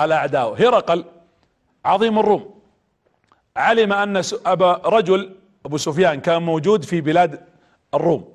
الأعداء. 0.00 0.54
هرقل 0.62 1.04
عظيم 1.84 2.18
الروم. 2.18 2.53
علم 3.56 3.92
أن 3.92 4.22
ابا 4.46 4.72
رجل 4.72 5.34
أبو 5.66 5.76
سفيان 5.76 6.20
كان 6.20 6.42
موجود 6.42 6.84
في 6.84 7.00
بلاد 7.00 7.40
الروم. 7.94 8.34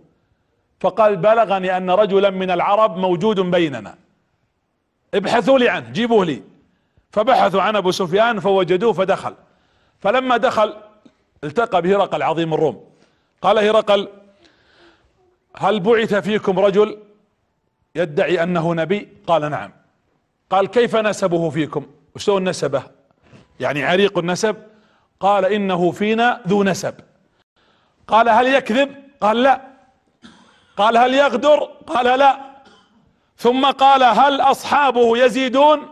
فقال 0.79 1.15
بلغني 1.17 1.77
أن 1.77 1.89
رجلا 1.89 2.29
من 2.29 2.51
العرب 2.51 2.97
موجود 2.97 3.39
بيننا. 3.39 3.95
ابحثوا 5.13 5.59
لي 5.59 5.69
عنه 5.69 5.89
جيبوه 5.89 6.25
لي. 6.25 6.43
فبحثوا 7.11 7.61
عن 7.61 7.75
أبو 7.75 7.91
سفيان 7.91 8.39
فوجدوه 8.39 8.93
فدخل. 8.93 9.35
فلما 9.99 10.37
دخل 10.37 10.73
التقى 11.43 11.81
بهرقل 11.81 12.23
عظيم 12.23 12.53
الروم. 12.53 12.83
قال 13.41 13.57
هرقل 13.57 14.07
هل 15.57 15.79
بعث 15.79 16.13
فيكم 16.13 16.59
رجل 16.59 16.97
يدعي 17.95 18.43
أنه 18.43 18.73
نبي؟ 18.73 19.07
قال 19.27 19.51
نعم. 19.51 19.71
قال 20.49 20.67
كيف 20.67 20.95
نسبه 20.95 21.49
فيكم؟ 21.49 21.85
وشلون 22.15 22.49
نسبه 22.49 22.83
يعني 23.59 23.83
عريق 23.83 24.17
النسب؟ 24.17 24.68
قال 25.19 25.45
إنه 25.45 25.91
فينا 25.91 26.41
ذو 26.47 26.63
نسب. 26.63 26.93
قال 28.07 28.29
هل 28.29 28.47
يكذب؟ 28.47 28.95
قال 29.21 29.43
لا. 29.43 29.61
قال 30.77 30.97
هل 30.97 31.13
يغدر؟ 31.13 31.59
قال 31.87 32.19
لا. 32.19 32.39
ثم 33.37 33.65
قال 33.65 34.03
هل 34.03 34.41
أصحابه 34.41 35.17
يزيدون 35.17 35.87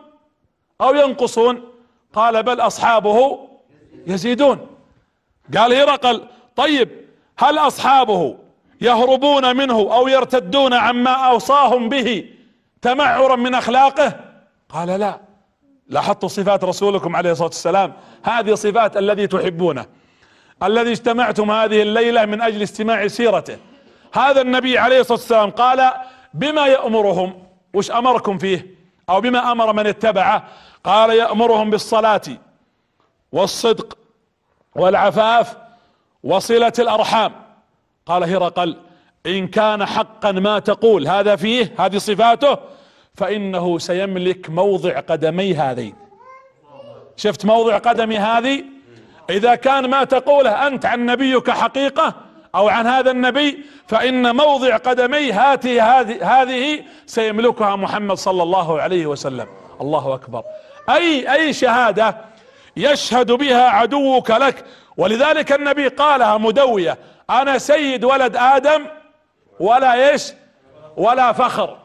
أو 0.81 0.95
ينقصون؟ 0.95 1.71
قال 2.13 2.43
بل 2.43 2.59
أصحابه 2.59 3.47
يزيدون. 4.07 4.67
قال 5.57 5.73
هرقل 5.73 6.27
طيب 6.55 6.89
هل 7.37 7.57
أصحابه 7.57 8.37
يهربون 8.81 9.55
منه 9.55 9.79
أو 9.79 10.07
يرتدون 10.07 10.73
عما 10.73 11.11
أوصاهم 11.11 11.89
به 11.89 12.29
تمعرا 12.81 13.35
من 13.35 13.55
أخلاقه؟ 13.55 14.19
قال 14.69 14.87
لا. 14.87 15.26
لاحظت 15.89 16.25
صفات 16.25 16.63
رسولكم 16.63 17.15
عليه 17.15 17.31
الصلاة 17.31 17.47
والسلام؟ 17.47 17.93
هذه 18.23 18.53
صفات 18.53 18.97
الذي 18.97 19.27
تحبونه. 19.27 19.85
الذي 20.63 20.91
اجتمعتم 20.91 21.51
هذه 21.51 21.81
الليلة 21.81 22.25
من 22.25 22.41
أجل 22.41 22.63
استماع 22.63 23.07
سيرته. 23.07 23.57
هذا 24.13 24.41
النبي 24.41 24.77
عليه 24.77 24.99
الصلاة 24.99 25.17
والسلام 25.17 25.49
قال 25.49 25.91
بما 26.33 26.67
يأمرهم؟ 26.67 27.43
وش 27.73 27.91
أمركم 27.91 28.37
فيه؟ 28.37 28.75
أو 29.09 29.21
بما 29.21 29.51
أمر 29.51 29.73
من 29.73 29.87
اتبعه؟ 29.87 30.47
قال 30.83 31.09
يأمرهم 31.09 31.69
بالصلاة 31.69 32.21
والصدق 33.31 33.97
والعفاف 34.75 35.57
وصلة 36.23 36.73
الأرحام. 36.79 37.31
قال 38.05 38.23
هرقل 38.23 38.77
إن 39.25 39.47
كان 39.47 39.85
حقا 39.85 40.31
ما 40.31 40.59
تقول. 40.59 41.07
هذا 41.07 41.35
فيه؟ 41.35 41.73
هذه 41.79 41.97
صفاته؟ 41.97 42.57
فإنه 43.17 43.79
سيملك 43.79 44.49
موضع 44.49 44.99
قدمي 44.99 45.53
هذين 45.53 45.95
شفت 47.15 47.45
موضع 47.45 47.77
قدمي 47.77 48.17
هذه؟ 48.17 48.63
إذا 49.29 49.55
كان 49.55 49.89
ما 49.89 50.03
تقوله 50.03 50.67
أنت 50.67 50.85
عن 50.85 51.05
نبيك 51.05 51.49
حقيقة 51.49 52.13
أو 52.55 52.67
عن 52.67 52.87
هذا 52.87 53.11
النبي 53.11 53.65
فإن 53.87 54.35
موضع 54.35 54.77
قدمي 54.77 55.31
هاته 55.31 55.99
هذه 55.99 56.41
هذه 56.41 56.83
سيملكها 57.05 57.75
محمد 57.75 58.17
صلى 58.17 58.43
الله 58.43 58.81
عليه 58.81 59.05
وسلم. 59.05 59.47
الله 59.81 60.13
أكبر. 60.15 60.43
أي 60.89 61.33
أي 61.33 61.53
شهادة 61.53 62.17
يشهد 62.77 63.31
بها 63.31 63.69
عدوك 63.69 64.31
لك؟ 64.31 64.65
ولذلك 64.97 65.51
النبي 65.51 65.87
قالها 65.87 66.37
مدوية 66.37 66.97
أنا 67.29 67.57
سيد 67.57 68.03
ولد 68.03 68.35
آدم 68.35 68.85
ولا 69.59 70.11
إيش؟ 70.11 70.33
ولا 70.97 71.31
فخر. 71.33 71.77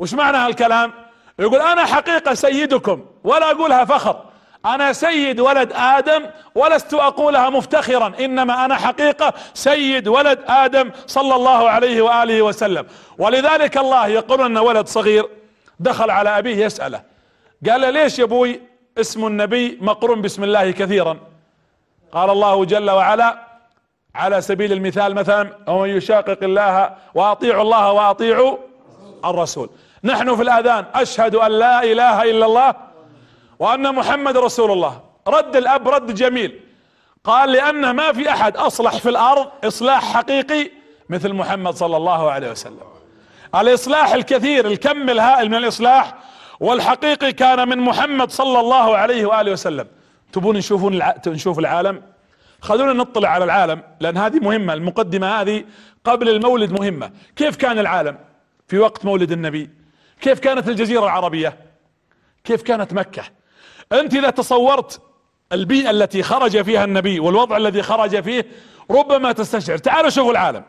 وش 0.00 0.14
معنى 0.14 0.36
هالكلام؟ 0.36 0.92
يقول 1.38 1.60
أنا 1.60 1.84
حقيقة 1.84 2.34
سيدكم 2.34 3.04
ولا 3.24 3.50
أقولها 3.50 3.84
فخر 3.84 4.22
أنا 4.66 4.92
سيد 4.92 5.40
ولد 5.40 5.72
آدم 5.74 6.26
ولست 6.54 6.94
أقولها 6.94 7.50
مفتخرا 7.50 8.12
إنما 8.20 8.64
أنا 8.64 8.76
حقيقة 8.76 9.32
سيد 9.54 10.08
ولد 10.08 10.38
آدم 10.46 10.90
صلى 11.06 11.34
الله 11.34 11.70
عليه 11.70 12.02
وآله 12.02 12.42
وسلم. 12.42 12.86
ولذلك 13.18 13.78
الله 13.78 14.06
يقول 14.06 14.40
أن 14.40 14.58
ولد 14.58 14.86
صغير 14.86 15.28
دخل 15.80 16.10
على 16.10 16.38
أبيه 16.38 16.64
يسأله. 16.64 17.02
قال 17.70 17.80
له 17.80 17.90
ليش 17.90 18.18
يا 18.18 18.24
أبوي 18.24 18.60
اسم 19.00 19.26
النبي 19.26 19.78
مقرون 19.80 20.22
بسم 20.22 20.44
الله 20.44 20.70
كثيرا؟ 20.70 21.18
قال 22.12 22.30
الله 22.30 22.64
جل 22.64 22.90
وعلا 22.90 23.38
على 24.14 24.40
سبيل 24.40 24.72
المثال 24.72 25.14
مثلا 25.14 25.50
ومن 25.68 25.88
يشاقق 25.88 26.38
الله 26.42 26.94
وأطيعوا 27.14 27.62
الله 27.62 27.92
وأطيعوا 27.92 28.56
الرسول. 29.24 29.70
نحن 30.04 30.36
في 30.36 30.42
الآذان. 30.42 30.84
أشهد 30.94 31.34
أن 31.34 31.50
لا 31.50 31.82
إله 31.82 32.22
إلا 32.22 32.46
الله 32.46 32.74
وأن 33.58 33.94
محمد 33.94 34.36
رسول 34.36 34.70
الله. 34.70 35.00
رد 35.28 35.56
الأب 35.56 35.88
رد 35.88 36.14
جميل. 36.14 36.60
قال 37.24 37.52
لأن 37.52 37.90
ما 37.90 38.12
في 38.12 38.30
أحد 38.30 38.56
أصلح 38.56 38.96
في 38.96 39.08
الأرض 39.08 39.48
إصلاح 39.64 40.14
حقيقي 40.14 40.70
مثل 41.08 41.32
محمد 41.32 41.74
صلى 41.74 41.96
الله 41.96 42.30
عليه 42.30 42.50
وسلم. 42.50 42.80
الإصلاح 43.54 44.12
الكثير 44.12 44.66
الكم 44.66 45.10
الهائل 45.10 45.48
من 45.48 45.54
الإصلاح 45.54 46.14
والحقيقي 46.60 47.32
كان 47.32 47.68
من 47.68 47.78
محمد 47.78 48.30
صلى 48.30 48.60
الله 48.60 48.96
عليه 48.96 49.26
وآله 49.26 49.52
وسلم. 49.52 49.86
تبون 50.32 50.56
نشوفون 50.56 50.94
الع... 50.94 51.14
نشوف 51.26 51.58
العالم؟ 51.58 52.02
خلونا 52.60 52.92
نطلع 52.92 53.28
على 53.28 53.44
العالم 53.44 53.82
لأن 54.00 54.16
هذه 54.16 54.38
مهمة 54.38 54.72
المقدمة 54.72 55.40
هذه 55.40 55.64
قبل 56.04 56.28
المولد 56.28 56.72
مهمة. 56.72 57.10
كيف 57.36 57.56
كان 57.56 57.78
العالم 57.78 58.18
في 58.68 58.78
وقت 58.78 59.04
مولد 59.04 59.32
النبي؟ 59.32 59.70
كيف 60.20 60.38
كانت 60.38 60.68
الجزيرة 60.68 61.04
العربية؟ 61.04 61.58
كيف 62.44 62.62
كانت 62.62 62.92
مكة؟ 62.92 63.22
أنت 63.92 64.14
إذا 64.14 64.30
تصورت 64.30 65.00
البيئة 65.52 65.90
التي 65.90 66.22
خرج 66.22 66.62
فيها 66.62 66.84
النبي 66.84 67.20
والوضع 67.20 67.56
الذي 67.56 67.82
خرج 67.82 68.22
فيه 68.22 68.46
ربما 68.90 69.32
تستشعر. 69.32 69.78
تعالوا 69.78 70.10
شوفوا 70.10 70.32
العالم. 70.32 70.64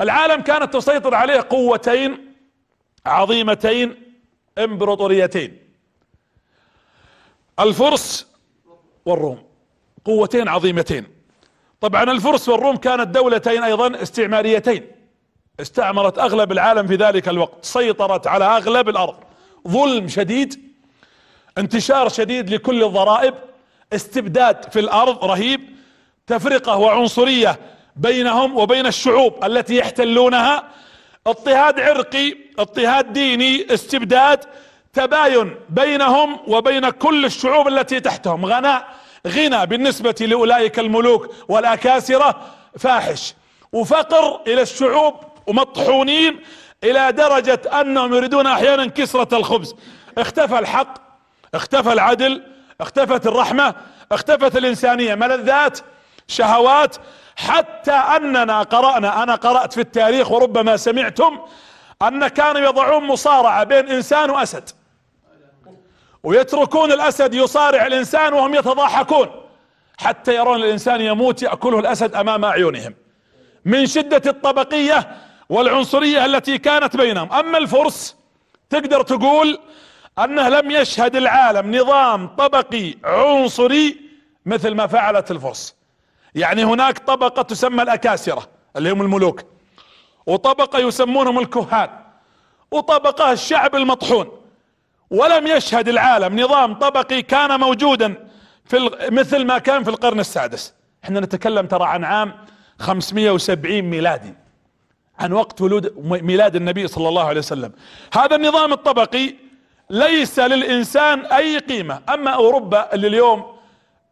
العالم 0.00 0.42
كانت 0.42 0.74
تسيطر 0.74 1.14
عليه 1.14 1.46
قوتين 1.50 2.34
عظيمتين 3.06 4.02
إمبراطوريتين. 4.58 5.58
الفرس 7.60 8.26
والروم 9.04 9.42
قوتين 10.04 10.48
عظيمتين. 10.48 11.06
طبعا 11.80 12.02
الفرس 12.02 12.48
والروم 12.48 12.76
كانت 12.76 13.08
دولتين 13.08 13.62
أيضا 13.62 14.02
استعماريتين. 14.02 14.95
استعمرت 15.60 16.18
أغلب 16.18 16.52
العالم 16.52 16.86
في 16.86 16.94
ذلك 16.94 17.28
الوقت 17.28 17.64
سيطرت 17.64 18.26
على 18.26 18.44
أغلب 18.44 18.88
الأرض. 18.88 19.16
ظلم 19.68 20.08
شديد 20.08 20.74
انتشار 21.58 22.08
شديد 22.08 22.50
لكل 22.50 22.84
الضرائب 22.84 23.34
استبداد 23.92 24.72
في 24.72 24.80
الأرض 24.80 25.24
رهيب 25.24 25.60
تفرقة 26.26 26.76
وعنصرية 26.76 27.58
بينهم 27.96 28.56
وبين 28.56 28.86
الشعوب 28.86 29.44
التي 29.44 29.76
يحتلونها. 29.76 30.64
اضطهاد 31.26 31.80
عرقي 31.80 32.36
اضطهاد 32.58 33.12
ديني 33.12 33.74
استبداد 33.74 34.44
تباين 34.92 35.54
بينهم 35.68 36.40
وبين 36.46 36.90
كل 36.90 37.24
الشعوب 37.24 37.68
التي 37.68 38.00
تحتهم. 38.00 38.46
غناء 38.46 38.88
غنى 39.26 39.66
بالنسبة 39.66 40.14
لأولئك 40.20 40.78
الملوك 40.78 41.34
والأكاسرة 41.48 42.40
فاحش. 42.78 43.34
وفقر 43.72 44.40
إلى 44.46 44.62
الشعوب 44.62 45.14
ومطحونين 45.46 46.40
إلى 46.84 47.12
درجة 47.12 47.60
أنهم 47.80 48.14
يريدون 48.14 48.46
أحيانا 48.46 48.86
كسرة 48.86 49.36
الخبز. 49.36 49.74
اختفى 50.18 50.58
الحق 50.58 50.94
اختفى 51.54 51.92
العدل 51.92 52.42
اختفت 52.80 53.26
الرحمة 53.26 53.74
اختفت 54.12 54.56
الإنسانية. 54.56 55.14
ملذات 55.14 55.78
شهوات. 56.28 56.96
حتى 57.36 57.92
أننا 57.92 58.62
قرأنا 58.62 59.22
أنا 59.22 59.34
قرأت 59.34 59.72
في 59.72 59.80
التاريخ 59.80 60.30
وربما 60.30 60.76
سمعتم 60.76 61.38
أن 62.02 62.28
كانوا 62.28 62.60
يضعون 62.60 63.04
مصارعة 63.04 63.64
بين 63.64 63.88
إنسان 63.88 64.30
وأسد. 64.30 64.70
ويتركون 66.22 66.92
الأسد 66.92 67.34
يصارع 67.34 67.86
الإنسان 67.86 68.32
وهم 68.32 68.54
يتضاحكون. 68.54 69.28
حتى 69.98 70.34
يرون 70.34 70.56
الإنسان 70.56 71.00
يموت 71.00 71.42
يأكله 71.42 71.78
الأسد 71.78 72.14
أمام 72.14 72.44
أعينهم. 72.44 72.94
من 73.64 73.86
شدة 73.86 74.30
الطبقية 74.30 75.16
والعنصرية 75.48 76.24
التي 76.24 76.58
كانت 76.58 76.96
بينهم. 76.96 77.32
أما 77.32 77.58
الفرس 77.58 78.16
تقدر 78.70 79.02
تقول 79.02 79.58
أنه 80.18 80.48
لم 80.48 80.70
يشهد 80.70 81.16
العالم 81.16 81.76
نظام 81.76 82.26
طبقي 82.26 82.94
عنصري 83.04 84.00
مثل 84.46 84.74
ما 84.74 84.86
فعلت 84.86 85.30
الفرس. 85.30 85.76
يعني 86.34 86.64
هناك 86.64 86.98
طبقة 86.98 87.42
تسمى 87.42 87.82
الأكاسرة 87.82 88.48
اللي 88.76 88.90
هم 88.90 89.02
الملوك 89.02 89.42
وطبقة 90.26 90.78
يسمونهم 90.78 91.38
الكهان 91.38 91.88
وطبقة 92.70 93.32
الشعب 93.32 93.76
المطحون. 93.76 94.42
ولم 95.10 95.46
يشهد 95.46 95.88
العالم 95.88 96.40
نظام 96.40 96.74
طبقي 96.74 97.22
كان 97.22 97.60
موجودا 97.60 98.28
في 98.64 98.90
مثل 99.10 99.44
ما 99.44 99.58
كان 99.58 99.84
في 99.84 99.90
القرن 99.90 100.20
السادس. 100.20 100.74
إحنا 101.04 101.20
نتكلم 101.20 101.66
ترى 101.66 101.84
عن 101.84 102.04
عام 102.04 102.34
570 102.78 103.82
ميلادي. 103.82 104.34
عن 105.18 105.32
وقت 105.32 105.60
ولود 105.60 105.92
ميلاد 106.06 106.56
النبي 106.56 106.88
صلى 106.88 107.08
الله 107.08 107.24
عليه 107.24 107.38
وسلم. 107.38 107.72
هذا 108.12 108.36
النظام 108.36 108.72
الطبقي 108.72 109.34
ليس 109.90 110.38
للإنسان 110.38 111.20
أي 111.20 111.58
قيمة. 111.58 112.00
أما 112.08 112.30
أوروبا 112.30 112.94
اللي 112.94 113.06
اليوم 113.06 113.56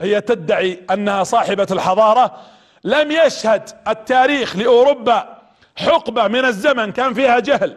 هي 0.00 0.20
تدعي 0.20 0.80
أنها 0.90 1.24
صاحبة 1.24 1.66
الحضارة 1.70 2.34
لم 2.84 3.12
يشهد 3.12 3.70
التاريخ 3.88 4.56
لأوروبا 4.56 5.38
حقبة 5.76 6.28
من 6.28 6.44
الزمن. 6.44 6.92
كان 6.92 7.14
فيها 7.14 7.38
جهل 7.38 7.76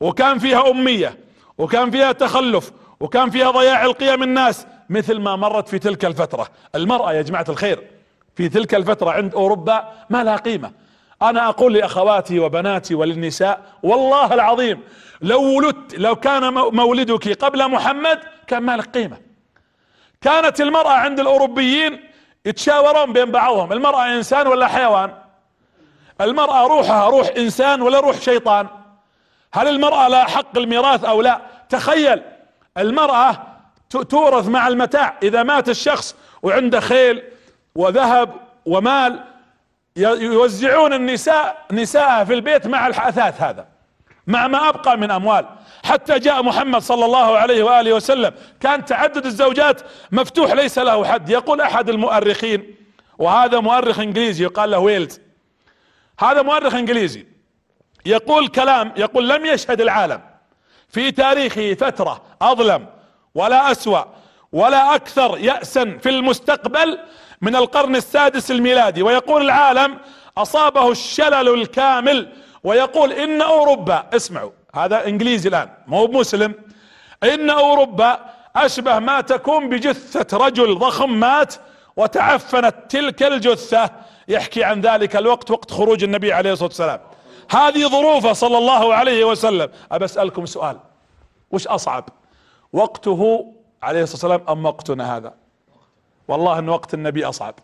وكان 0.00 0.38
فيها 0.38 0.70
أمية 0.70 1.18
وكان 1.58 1.90
فيها 1.90 2.12
تخلف 2.12 2.72
وكان 3.00 3.30
فيها 3.30 3.50
ضياع 3.50 3.84
القيم 3.84 4.22
الناس 4.22 4.66
مثل 4.90 5.18
ما 5.18 5.36
مرت 5.36 5.68
في 5.68 5.78
تلك 5.78 6.04
الفترة. 6.04 6.48
المرأة 6.74 7.12
يا 7.12 7.22
جماعة 7.22 7.46
الخير 7.48 7.86
في 8.36 8.48
تلك 8.48 8.74
الفترة 8.74 9.10
عند 9.10 9.34
أوروبا 9.34 9.92
ما 10.10 10.24
لها 10.24 10.36
قيمة. 10.36 10.87
أنا 11.22 11.48
أقول 11.48 11.74
لأخواتي 11.74 12.38
وبناتي 12.38 12.94
وللنساء 12.94 13.60
والله 13.82 14.34
العظيم 14.34 14.80
لو 15.22 15.56
ولدت 15.56 15.94
لو 15.94 16.16
كان 16.16 16.52
مولدك 16.52 17.44
قبل 17.44 17.68
محمد 17.70 18.20
كان 18.46 18.62
ما 18.62 18.76
لك 18.76 18.86
قيمة. 18.86 19.16
كانت 20.20 20.60
المرأة 20.60 20.92
عند 20.92 21.20
الأوروبيين 21.20 22.00
يتشاورون 22.46 23.12
بين 23.12 23.30
بعضهم 23.30 23.72
المرأة 23.72 24.06
إنسان 24.16 24.46
ولا 24.46 24.66
حيوان؟ 24.66 25.14
المرأة 26.20 26.66
روحها 26.66 27.08
روح 27.08 27.28
إنسان 27.36 27.82
ولا 27.82 28.00
روح 28.00 28.20
شيطان؟ 28.20 28.66
هل 29.54 29.68
المرأة 29.68 30.08
لها 30.08 30.24
حق 30.24 30.58
الميراث 30.58 31.04
أو 31.04 31.22
لا؟ 31.22 31.40
تخيل 31.68 32.22
المرأة 32.78 33.46
تورث 33.90 34.46
مع 34.48 34.68
المتاع 34.68 35.16
إذا 35.22 35.42
مات 35.42 35.68
الشخص 35.68 36.16
وعنده 36.42 36.80
خيل 36.80 37.22
وذهب 37.74 38.34
ومال 38.66 39.24
يوزعون 39.96 40.92
النساء 40.92 41.66
نساءها 41.72 42.24
في 42.24 42.34
البيت 42.34 42.66
مع 42.66 42.86
الاثاث 42.86 43.42
هذا 43.42 43.66
مع 44.26 44.48
ما 44.48 44.68
أبقى 44.68 44.98
من 44.98 45.10
أموال. 45.10 45.46
حتى 45.84 46.18
جاء 46.18 46.42
محمد 46.42 46.82
صلى 46.82 47.04
الله 47.04 47.38
عليه 47.38 47.62
وآله 47.62 47.92
وسلم 47.92 48.32
كان 48.60 48.84
تعدد 48.84 49.26
الزوجات 49.26 49.80
مفتوح 50.12 50.52
ليس 50.52 50.78
له 50.78 51.04
حد. 51.04 51.30
يقول 51.30 51.60
أحد 51.60 51.88
المؤرخين 51.88 52.74
وهذا 53.18 53.60
مؤرخ 53.60 53.98
إنجليزي 53.98 54.44
يقال 54.44 54.70
له 54.70 54.78
ويلز. 54.78 55.20
هذا 56.20 56.42
مؤرخ 56.42 56.74
إنجليزي 56.74 57.26
يقول 58.06 58.48
كلام 58.48 58.92
يقول 58.96 59.28
لم 59.28 59.46
يشهد 59.46 59.80
العالم 59.80 60.20
في 60.88 61.10
تاريخه 61.10 61.74
فترة 61.74 62.22
أظلم 62.42 62.86
ولا 63.34 63.70
أسوأ. 63.70 64.04
ولا 64.52 64.94
أكثر 64.94 65.38
يأسا 65.38 65.98
في 66.02 66.08
المستقبل 66.08 66.98
من 67.40 67.56
القرن 67.56 67.96
السادس 67.96 68.50
الميلادي. 68.50 69.02
ويقول 69.02 69.42
العالم 69.42 69.98
أصابه 70.38 70.90
الشلل 70.90 71.54
الكامل 71.54 72.32
ويقول 72.64 73.12
إن 73.12 73.42
أوروبا 73.42 74.06
اسمعوا 74.14 74.50
هذا 74.74 75.06
إنجليزي 75.06 75.48
الآن 75.48 75.68
مو 75.86 76.06
مسلم 76.06 76.54
إن 77.22 77.50
أوروبا 77.50 78.18
أشبه 78.56 78.98
ما 78.98 79.20
تكون 79.20 79.68
بجثة 79.68 80.36
رجل 80.36 80.78
ضخم 80.78 81.10
مات 81.10 81.54
وتعفنت 81.96 82.74
تلك 82.88 83.22
الجثة. 83.22 83.90
يحكي 84.28 84.64
عن 84.64 84.80
ذلك 84.80 85.16
الوقت 85.16 85.50
وقت 85.50 85.70
خروج 85.70 86.04
النبي 86.04 86.32
عليه 86.32 86.52
الصلاة 86.52 86.68
والسلام. 86.68 87.00
هذه 87.50 87.88
ظروفه 87.88 88.32
صلى 88.32 88.58
الله 88.58 88.94
عليه 88.94 89.24
وسلم. 89.24 89.68
ابى 89.92 90.04
اسألكم 90.04 90.46
سؤال 90.46 90.78
وش 91.50 91.66
أصعب؟ 91.66 92.08
وقته 92.72 93.52
عليه 93.82 94.02
الصلاة 94.02 94.32
والسلام 94.32 94.58
أم 94.58 94.66
وقتنا 94.66 95.16
هذا؟ 95.16 95.34
والله 96.28 96.58
إن 96.58 96.68
وقت 96.68 96.94
النبي 96.94 97.24
أصعب. 97.24 97.54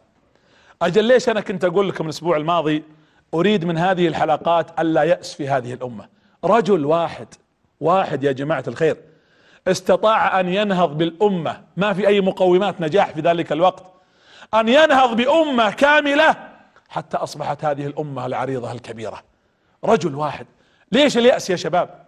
أجل 0.83 1.04
ليش 1.04 1.28
أنا 1.28 1.40
كنت 1.40 1.64
أقول 1.64 1.88
لكم 1.88 2.04
الأسبوع 2.04 2.37
الماضي 2.37 2.83
أريد 3.35 3.64
من 3.64 3.78
هذه 3.78 4.09
الحلقات 4.09 4.80
ألا 4.80 5.02
يأس 5.02 5.35
في 5.35 5.49
هذه 5.49 5.75
الأمة. 5.75 6.09
رجل 6.44 6.85
واحد 6.85 7.28
واحد 7.80 8.25
يا 8.25 8.33
جماعة 8.33 8.64
الخير 8.68 8.97
استطاع 9.68 10.40
أن 10.40 10.49
ينهض 10.49 10.99
بالأمة. 10.99 11.62
ما 11.76 11.92
في 11.92 12.06
أي 12.06 12.21
مقومات 12.21 12.80
نجاح 12.80 13.11
في 13.11 13.21
ذلك 13.21 13.52
الوقت. 13.52 13.85
أن 14.54 14.68
ينهض 14.68 15.16
بأمة 15.16 15.71
كاملة 15.71 16.37
حتى 16.88 17.16
أصبحت 17.16 17.64
هذه 17.64 17.87
الأمة 17.87 18.26
العريضة 18.26 18.72
الكبيرة. 18.72 19.22
رجل 19.85 20.14
واحد. 20.14 20.46
ليش 20.92 21.18
اليأس 21.18 21.50
يا 21.50 21.57
شباب؟ 21.57 22.05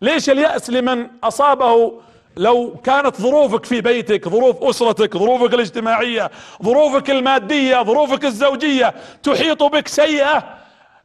ليش 0.00 0.30
اليأس 0.30 0.70
لمن 0.70 1.06
أصابه 1.24 2.00
لو 2.36 2.74
كانت 2.84 3.16
ظروفك 3.20 3.64
في 3.64 3.80
بيتك 3.80 4.28
ظروف 4.28 4.62
أسرتك 4.62 5.16
ظروفك 5.16 5.54
الاجتماعية 5.54 6.30
ظروفك 6.62 7.10
المادية 7.10 7.82
ظروفك 7.82 8.24
الزوجية 8.24 8.94
تحيط 9.22 9.62
بك 9.62 9.88
سيئة 9.88 10.44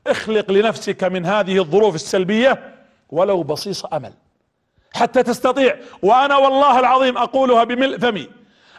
اخلق 0.08 0.52
لنفسك 0.52 1.04
من 1.04 1.26
هذه 1.26 1.58
الظروف 1.60 1.96
السلبية 1.96 2.74
ولو 3.10 3.44
بصيص 3.44 3.86
أمل. 3.86 4.14
حتى 4.94 5.24
تستطيع 5.24 5.76
وأنا 6.02 6.38
والله 6.38 6.80
العظيم 6.80 7.18
أقولها 7.18 7.64
بملء 7.64 7.98
فمي 7.98 8.30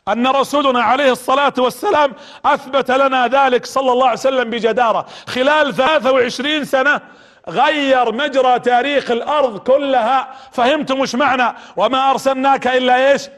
أن 0.09 0.27
رسولنا 0.27 0.83
عليه 0.83 1.13
الصلاة 1.13 1.55
والسلام 1.59 2.13
أثبت 2.45 2.91
لنا 2.91 3.27
ذلك 3.29 3.67
صلى 3.67 3.93
الله 3.93 4.05
عليه 4.05 4.19
وسلم 4.19 4.51
بجدارة. 4.51 5.07
خلال 5.27 5.75
23 5.75 6.65
سنة 6.65 7.01
غير 7.49 8.13
مجرى 8.13 8.59
تاريخ 8.59 9.11
الأرض 9.11 9.59
كلها. 9.59 10.29
فهمتم 10.53 11.01
وش 11.01 11.15
معنى؟ 11.15 11.57
وما 11.77 12.11
أرسلناك 12.11 12.67
إلا 12.67 13.13
إيش؟ 13.13 13.29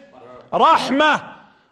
رحمة. 0.55 1.21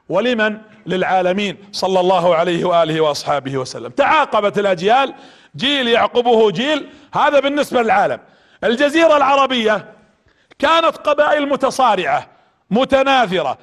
ولمن؟ 0.08 0.58
للعالمين. 0.86 1.56
صلى 1.72 2.00
الله 2.00 2.36
عليه 2.36 2.64
وآله 2.64 3.00
وأصحابه 3.00 3.56
وسلم. 3.56 3.88
تعاقبت 3.88 4.58
الأجيال. 4.58 5.14
جيل 5.56 5.88
يعقبه 5.88 6.50
جيل. 6.50 6.88
هذا 7.14 7.40
بالنسبة 7.40 7.82
للعالم. 7.82 8.18
الجزيرة 8.64 9.16
العربية 9.16 9.84
كانت 10.58 10.96
قبائل 10.96 11.48
متصارعة 11.48 12.26
متناثرة 12.70 13.58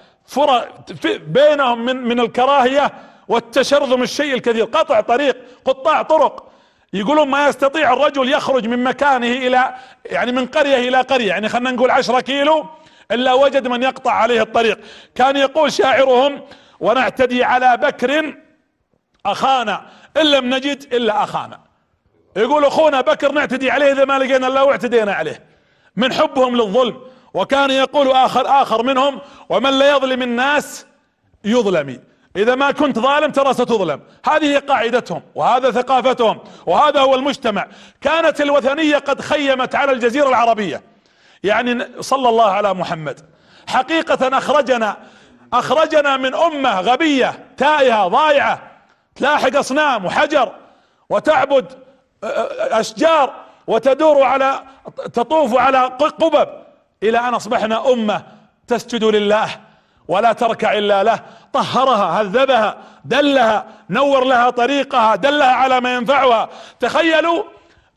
بينهم 1.05 1.86
من 1.86 1.95
من 1.95 2.19
الكراهية 2.19 2.91
والتشرذم 3.27 4.03
الشيء 4.03 4.34
الكثير. 4.34 4.65
قطع 4.65 5.01
طريق 5.01 5.38
قطاع 5.65 6.01
طرق. 6.01 6.48
يقولون 6.93 7.28
ما 7.28 7.47
يستطيع 7.47 7.93
الرجل 7.93 8.30
يخرج 8.30 8.67
من 8.67 8.84
مكانه 8.84 9.28
إلى 9.28 9.75
يعني 10.06 10.32
من 10.32 10.45
قرية 10.45 10.89
إلى 10.89 11.02
قرية. 11.02 11.28
يعني 11.28 11.49
خلينا 11.49 11.71
نقول 11.71 11.91
عشرة 11.91 12.19
كيلو 12.19 12.65
إلا 13.12 13.34
وجد 13.34 13.67
من 13.67 13.84
يقطع 13.84 14.12
عليه 14.12 14.41
الطريق. 14.41 14.80
كان 15.15 15.36
يقول 15.36 15.71
شاعرهم 15.71 16.41
ونعتدي 16.80 17.43
على 17.43 17.78
بكر 17.78 18.38
أخانا 19.25 19.86
إن 20.17 20.25
لم 20.25 20.56
نجد 20.56 20.93
إلا 20.93 21.23
أخانا. 21.23 21.60
يقول 22.36 22.65
أخونا 22.65 23.02
بكر 23.02 23.32
نعتدي 23.32 23.71
عليه 23.71 23.91
إذا 23.91 24.06
ما 24.06 24.19
لقينا 24.19 24.47
إلا 24.47 24.62
واعتدينا 24.62 25.13
عليه. 25.13 25.43
من 25.95 26.13
حبهم 26.13 26.56
للظلم. 26.56 27.02
وكان 27.34 27.71
يقول 27.71 28.12
اخر 28.12 28.62
آخر 28.62 28.84
منهم 28.84 29.21
ومن 29.49 29.80
لا 29.80 29.91
يظلم 29.91 30.21
الناس 30.21 30.86
يظلمي 31.43 31.99
إذا 32.41 32.56
ما 32.56 32.71
كنت 32.71 32.99
ظالم 32.99 33.32
ترى 33.32 33.54
ستظلم. 33.54 34.02
هذه 34.25 34.60
قاعدتهم 34.60 35.21
وهذا 35.36 35.71
ثقافتهم 35.71 36.39
وهذا 36.65 36.99
هو 36.99 37.15
المجتمع. 37.15 37.67
كانت 38.02 38.41
الوثنية 38.41 38.97
قد 38.97 39.21
خيمت 39.21 39.75
على 39.75 39.91
الجزيرة 39.91 40.30
العربية. 40.30 40.82
يعني 41.43 41.88
صلى 41.99 42.30
الله 42.30 42.52
على 42.52 42.73
محمد. 42.73 43.19
حقيقة 43.67 44.38
أخرجنا 44.38 44.97
أخرجنا 45.54 46.17
من 46.17 46.36
أمة 46.36 46.82
غبية 46.82 47.45
تائهة 47.58 48.08
ضايعة. 48.08 48.62
تلاحق 49.15 49.56
أصنام 49.56 50.06
وحجر 50.06 50.52
وتعبد 51.10 51.65
أشجار 52.71 53.34
وتدور 53.67 54.23
على 54.23 54.63
تطوف 55.13 55.58
على 55.58 55.84
قبب. 55.86 56.49
إلى 57.04 57.19
أن 57.19 57.34
أصبحنا 57.34 57.91
أمة 57.93 58.23
تسجد 58.67 59.04
لله 59.04 59.49
ولا 60.08 60.34
تركع 60.34 60.78
إلا 60.78 61.04
له. 61.04 61.19
طهرها 61.53 62.21
هذبها 62.21 62.77
دلها 63.05 63.67
نور 63.89 64.23
لها 64.23 64.49
طريقها 64.49 65.15
دلها 65.15 65.51
على 65.51 65.81
ما 65.81 65.95
ينفعها. 65.95 66.49
تخيلوا 66.79 67.43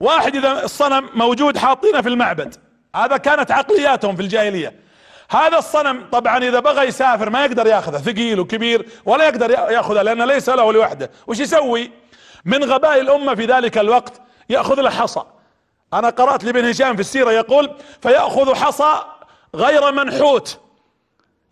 واحد 0.00 0.36
إذا 0.36 0.64
الصنم 0.64 1.08
موجود 1.14 1.58
حاطينه 1.58 2.00
في 2.00 2.08
المعبد. 2.08 2.54
هذا 2.96 3.16
كانت 3.16 3.50
عقلياتهم 3.50 4.16
في 4.16 4.22
الجاهلية. 4.22 4.82
هذا 5.30 5.58
الصنم 5.58 6.04
طبعا 6.12 6.38
إذا 6.38 6.60
بغى 6.60 6.86
يسافر 6.86 7.30
ما 7.30 7.44
يقدر 7.44 7.66
ياخذه 7.66 7.98
ثقيل 7.98 8.40
وكبير 8.40 8.88
ولا 9.04 9.24
يقدر 9.24 9.50
ياخذه 9.50 10.02
لأنه 10.02 10.24
ليس 10.24 10.48
له 10.48 10.72
لوحده. 10.72 11.10
وش 11.26 11.40
يسوي؟ 11.40 11.90
من 12.44 12.64
غباء 12.64 13.00
الأمة 13.00 13.34
في 13.34 13.46
ذلك 13.46 13.78
الوقت 13.78 14.20
يأخذ 14.48 14.80
له 14.80 14.90
حصى. 14.90 15.22
أنا 15.94 16.10
قرأت 16.10 16.44
لابن 16.44 16.68
هشام 16.68 16.94
في 16.94 17.00
السيرة 17.00 17.32
يقول 17.32 17.70
فيأخذ 18.02 18.54
حصى 18.54 18.94
غير 19.54 19.92
منحوت. 19.92 20.60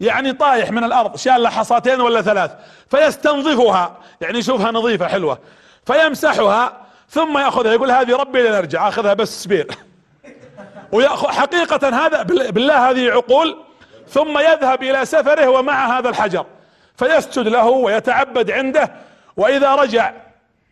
يعني 0.01 0.33
طايح 0.33 0.71
من 0.71 0.85
الأرض 0.85 1.17
شال 1.17 1.43
له 1.43 1.49
حصاتين 1.49 2.01
ولا 2.01 2.23
ثلاث 2.23 2.51
فيستنظفها. 2.91 3.97
يعني 4.21 4.39
يشوفها 4.39 4.71
نظيفة 4.71 5.07
حلوة. 5.07 5.39
فيمسحها 5.87 6.73
ثم 7.09 7.39
يأخذها 7.39 7.73
يقول 7.73 7.91
هذه 7.91 8.17
ربي 8.17 8.43
لنرجع 8.43 8.89
أخذها 8.89 9.15
بس 9.15 9.43
سبير. 9.43 9.67
ويأخذ 10.93 11.29
حقيقة 11.29 12.07
هذا 12.07 12.23
بالله 12.23 12.91
هذه 12.91 13.11
عقول. 13.11 13.57
ثم 14.09 14.39
يذهب 14.39 14.83
إلى 14.83 15.05
سفره 15.05 15.49
ومع 15.49 15.99
هذا 15.99 16.09
الحجر. 16.09 16.47
فيسجد 16.97 17.49
له 17.49 17.67
ويتعبد 17.67 18.51
عنده. 18.51 18.91
وإذا 19.37 19.75
رجع 19.75 20.13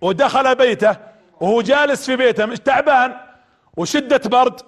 ودخل 0.01 0.55
بيته 0.55 0.97
وهو 1.41 1.63
جالس 1.63 2.07
في 2.07 2.17
بيته 2.17 2.57
تعبان 2.57 3.17
وشدة 3.77 4.21
برد 4.25 4.61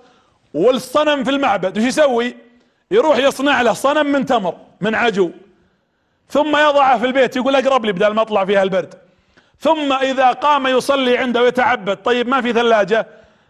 والصنم 0.55 1.25
في 1.25 1.31
المعبد 1.31 1.79
وش 1.79 1.85
يسوي؟ 1.85 2.50
يروح 2.91 3.19
يصنع 3.19 3.63
له 3.63 3.73
صنم 3.73 4.07
من 4.07 4.27
تمر 4.27 4.55
من 4.81 4.95
عجو. 4.95 5.31
ثم 6.29 6.57
يضعه 6.57 6.99
في 6.99 7.07
البيت 7.07 7.37
يقول 7.37 7.57
اقرب 7.57 7.85
لي 7.85 7.93
بدل 7.93 8.15
ما 8.15 8.23
اطلع 8.23 8.45
فيها 8.45 8.63
البرد. 8.63 8.95
ثم 9.61 9.93
إذا 9.93 10.33
قام 10.33 10.67
يصلي 10.67 11.19
عنده 11.19 11.43
ويتعبد 11.43 11.97
طيب 11.97 12.29
ما 12.29 12.41
في 12.41 12.53
ثلاجة؟ 12.53 13.07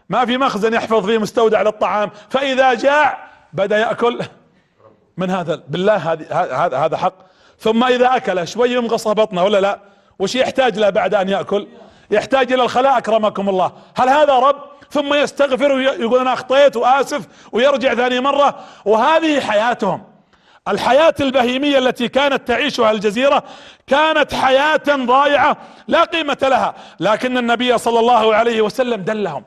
ما 0.09 0.25
في 0.25 0.37
مخزن 0.37 0.73
يحفظ 0.73 1.05
فيه 1.05 1.17
مستودع 1.17 1.61
للطعام. 1.61 2.11
فإذا 2.29 2.73
جاع 2.73 3.27
بدأ 3.53 3.77
يأكل 3.77 4.19
من 5.17 5.29
هذا 5.29 5.63
بالله 5.67 5.95
هذا 6.31 6.77
هذا 6.77 6.97
حق. 6.97 7.13
ثم 7.59 7.83
إذا 7.83 8.15
أكل 8.15 8.47
شوي 8.47 8.71
يمغص 8.71 9.07
بطنه 9.07 9.43
ولا 9.43 9.61
لا؟ 9.61 9.79
وش 10.19 10.35
يحتاج 10.35 10.79
له 10.79 10.89
بعد 10.89 11.15
أن 11.15 11.29
يأكل؟ 11.29 11.67
يحتاج 12.11 12.53
إلى 12.53 12.63
الخلاء 12.63 12.97
أكرمكم 12.97 13.49
الله. 13.49 13.71
هل 13.97 14.09
هذا 14.09 14.33
رب؟ 14.33 14.70
ثم 14.91 15.13
يستغفر 15.13 15.71
ويقول 15.71 16.19
أنا 16.19 16.33
أخطيت 16.33 16.75
وآسف 16.75 17.27
ويرجع 17.51 17.95
ثاني 17.95 18.19
مرة. 18.19 18.59
وهذه 18.85 19.39
حياتهم. 19.39 20.03
الحياة 20.67 21.15
البهيمية 21.19 21.77
التي 21.77 22.07
كانت 22.07 22.47
تعيشها 22.47 22.91
الجزيرة 22.91 23.43
كانت 23.87 24.33
حياة 24.33 24.81
ضائعة 24.87 25.57
لا 25.87 26.03
قيمة 26.03 26.37
لها. 26.41 26.75
لكن 26.99 27.37
النبي 27.37 27.77
صلى 27.77 27.99
الله 27.99 28.35
عليه 28.35 28.61
وسلم 28.61 29.01
دلهم. 29.01 29.45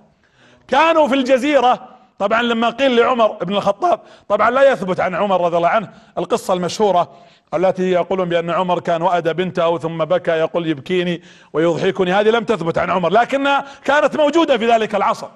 كانوا 0.69 1.09
في 1.09 1.15
الجزيرة 1.15 1.94
طبعا 2.19 2.43
لما 2.43 2.71
قيل 2.71 2.97
لعمر 2.97 3.33
بن 3.33 3.57
الخطاب 3.57 4.01
طبعا 4.29 4.51
لا 4.51 4.73
يثبت 4.73 5.01
عن 5.01 5.15
عمر 5.15 5.41
رضي 5.41 5.57
الله 5.57 5.69
عنه 5.69 5.89
القصة 6.19 6.55
المشهورة 6.55 7.11
التي 7.55 7.91
يقولون 7.91 8.29
بأن 8.29 8.51
عمر 8.51 8.81
كان 8.81 9.03
وأد 9.03 9.37
بنته 9.37 9.79
ثم 9.79 10.05
بكى 10.05 10.31
يقول 10.31 10.67
يبكيني 10.67 11.23
ويضحكني. 11.53 12.13
هذه 12.13 12.29
لم 12.29 12.45
تثبت 12.45 12.79
عن 12.79 12.91
عمر 12.91 13.11
لكنها 13.11 13.65
كانت 13.85 14.17
موجودة 14.17 14.59
في 14.59 14.71
ذلك 14.71 14.95
العصر. 14.95 15.29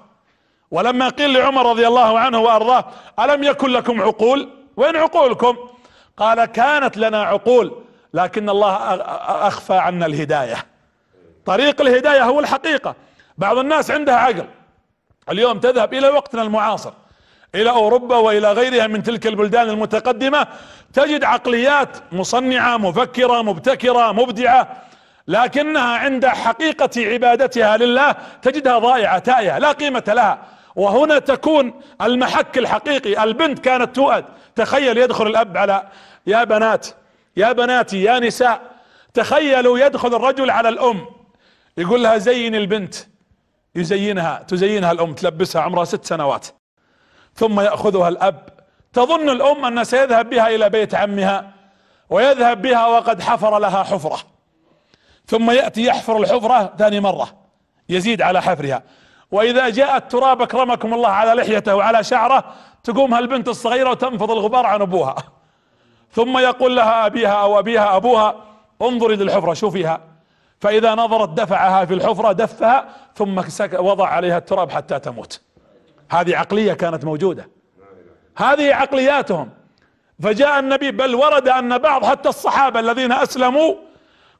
ولما 0.71 1.09
قيل 1.09 1.33
لعمر 1.33 1.69
رضي 1.69 1.87
الله 1.87 2.19
عنه 2.19 2.39
وأرضاه 2.39 2.85
ألم 3.19 3.43
يكن 3.43 3.69
لكم 3.69 4.01
عقول؟ 4.01 4.49
وين 4.77 4.95
عقولكم؟ 4.95 5.57
قال 6.17 6.45
كانت 6.45 6.97
لنا 6.97 7.23
عقول 7.23 7.75
لكن 8.13 8.49
الله 8.49 8.75
أخفى 9.47 9.73
عنا 9.73 10.05
الهداية. 10.05 10.65
طريق 11.45 11.81
الهداية 11.81 12.23
هو 12.23 12.39
الحقيقة. 12.39 12.95
بعض 13.37 13.57
الناس 13.57 13.91
عندها 13.91 14.15
عقل 14.15 14.45
اليوم 15.29 15.59
تذهب 15.59 15.93
إلى 15.93 16.09
وقتنا 16.09 16.41
المعاصر 16.41 16.93
إلى 17.55 17.69
أوروبا 17.69 18.15
وإلى 18.15 18.51
غيرها 18.51 18.87
من 18.87 19.03
تلك 19.03 19.27
البلدان 19.27 19.69
المتقدمة 19.69 20.47
تجد 20.93 21.23
عقليات 21.23 21.97
مصنعة 22.11 22.77
مفكرة 22.77 23.41
مبتكرة 23.41 24.11
مبدعة 24.11 24.83
لكنها 25.27 25.97
عند 25.97 26.25
حقيقة 26.25 26.89
عبادتها 26.97 27.77
لله 27.77 28.15
تجدها 28.41 28.79
ضائعة 28.79 29.19
تائهة 29.19 29.59
لا 29.59 29.71
قيمة 29.71 30.03
لها. 30.07 30.39
وهنا 30.75 31.19
تكون 31.19 31.81
المحك 32.01 32.57
الحقيقي 32.57 33.23
البنت 33.23 33.59
كانت 33.59 33.95
تؤد. 33.95 34.25
تخيل 34.55 34.97
يدخل 34.97 35.27
الأب 35.27 35.57
على 35.57 35.83
يا 36.27 36.43
بنات 36.43 36.87
يا 37.37 37.51
بناتي 37.51 38.03
يا 38.03 38.19
نساء 38.19 38.61
تخيلوا 39.13 39.79
يدخل 39.79 40.15
الرجل 40.15 40.49
على 40.49 40.69
الأم 40.69 41.05
يقول 41.77 42.03
لها 42.03 42.17
زين 42.17 42.55
البنت. 42.55 42.95
يزينها 43.75 44.43
تزينها 44.47 44.91
الأم 44.91 45.13
تلبسها 45.13 45.61
عمرها 45.61 45.85
ست 45.85 46.05
سنوات. 46.05 46.47
ثم 47.35 47.59
يأخذها 47.59 48.07
الأب. 48.07 48.49
تظن 48.93 49.29
الأم 49.29 49.65
أن 49.65 49.83
سيذهب 49.83 50.29
بها 50.29 50.47
إلى 50.55 50.69
بيت 50.69 50.95
عمها 50.95 51.51
ويذهب 52.09 52.61
بها 52.61 52.87
وقد 52.87 53.21
حفر 53.21 53.59
لها 53.59 53.83
حفرة. 53.83 54.19
ثم 55.25 55.51
يأتي 55.51 55.85
يحفر 55.85 56.17
الحفرة 56.17 56.73
ثاني 56.77 56.99
مرة 56.99 57.29
يزيد 57.89 58.21
على 58.21 58.41
حفرها. 58.41 58.83
وإذا 59.31 59.69
جاء 59.69 59.97
التراب 59.97 60.41
أكرمكم 60.41 60.93
الله 60.93 61.09
على 61.09 61.41
لحيته 61.41 61.75
وعلى 61.75 62.03
شعره 62.03 62.43
تقوم 62.83 63.13
هالبنت 63.13 63.47
الصغيرة 63.47 63.89
وتنفض 63.89 64.31
الغبار 64.31 64.65
عن 64.65 64.81
أبوها. 64.81 65.15
ثم 66.11 66.37
يقول 66.37 66.75
لها 66.75 67.05
أبيها 67.05 67.33
أو 67.33 67.59
أبيها 67.59 67.95
أبوها 67.95 68.35
انظري 68.81 69.15
للحفرة 69.15 69.53
شوفيها. 69.53 70.08
فإذا 70.61 70.95
نظرت 70.95 71.29
دفعها 71.29 71.85
في 71.85 71.93
الحفرة 71.93 72.31
دفها 72.31 72.89
ثم 73.15 73.41
وضع 73.73 74.07
عليها 74.07 74.37
التراب 74.37 74.71
حتى 74.71 74.99
تموت. 74.99 75.41
هذه 76.11 76.37
عقلية 76.37 76.73
كانت 76.73 77.05
موجودة. 77.05 77.49
هذه 78.37 78.75
عقلياتهم. 78.75 79.49
فجاء 80.23 80.59
النبي 80.59 80.91
بل 80.91 81.15
ورد 81.15 81.47
أن 81.47 81.77
بعض 81.77 82.05
حتى 82.05 82.29
الصحابة 82.29 82.79
الذين 82.79 83.11
أسلموا 83.11 83.75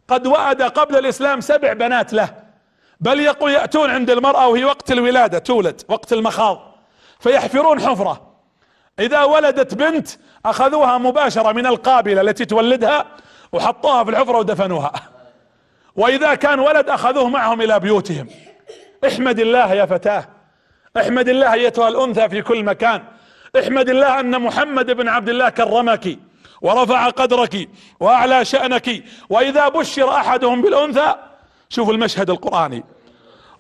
قد 0.08 0.28
وأد 0.28 0.62
قبل 0.62 0.96
الإسلام 0.96 1.42
سبع 1.42 1.74
بنات 1.74 2.14
له. 2.14 2.30
بل 3.00 3.20
يقول 3.20 3.52
يأتون 3.52 3.90
عند 3.90 4.10
المرأة 4.10 4.48
وهي 4.48 4.66
وقت 4.66 4.92
الولادة 4.92 5.40
تولد 5.40 5.82
وقت 5.88 6.14
المخاض. 6.14 6.60
فيحفرون 7.20 7.82
حفرة. 7.82 8.22
إذا 9.00 9.24
ولدت 9.24 9.74
بنت 9.74 10.10
أخذوها 10.46 10.98
مباشرة 10.98 11.52
من 11.52 11.66
القابلة 11.66 12.22
التي 12.22 12.46
تولدها 12.46 13.06
وحطوها 13.52 14.04
في 14.04 14.10
الحفرة 14.10 14.38
ودفنوها. 14.38 14.92
وإذا 16.00 16.36
كان 16.36 16.60
ولد 16.60 16.90
أخذوه 16.90 17.30
معهم 17.30 17.62
إلى 17.62 17.80
بيوتهم. 17.80 18.28
احمد 19.08 19.40
الله 19.40 19.74
يا 19.74 19.86
فتاة. 19.86 20.28
احمد 20.98 21.30
الله 21.30 21.54
ايتها 21.54 21.88
الأنثى 21.88 22.30
في 22.30 22.42
كل 22.42 22.64
مكان. 22.64 23.04
احمد 23.60 23.90
الله 23.90 24.20
أن 24.20 24.42
محمد 24.42 24.92
بن 24.92 25.08
عبد 25.08 25.30
الله 25.30 25.50
كرمك 25.50 26.20
ورفع 26.62 27.10
قدرك 27.10 27.70
وأعلى 28.00 28.46
شأنك. 28.46 29.04
وإذا 29.30 29.70
بشر 29.70 30.10
أحدهم 30.10 30.62
بالأنثى 30.62 31.16
شوف 31.70 31.90
المشهد 31.90 32.30
القرآني. 32.30 32.84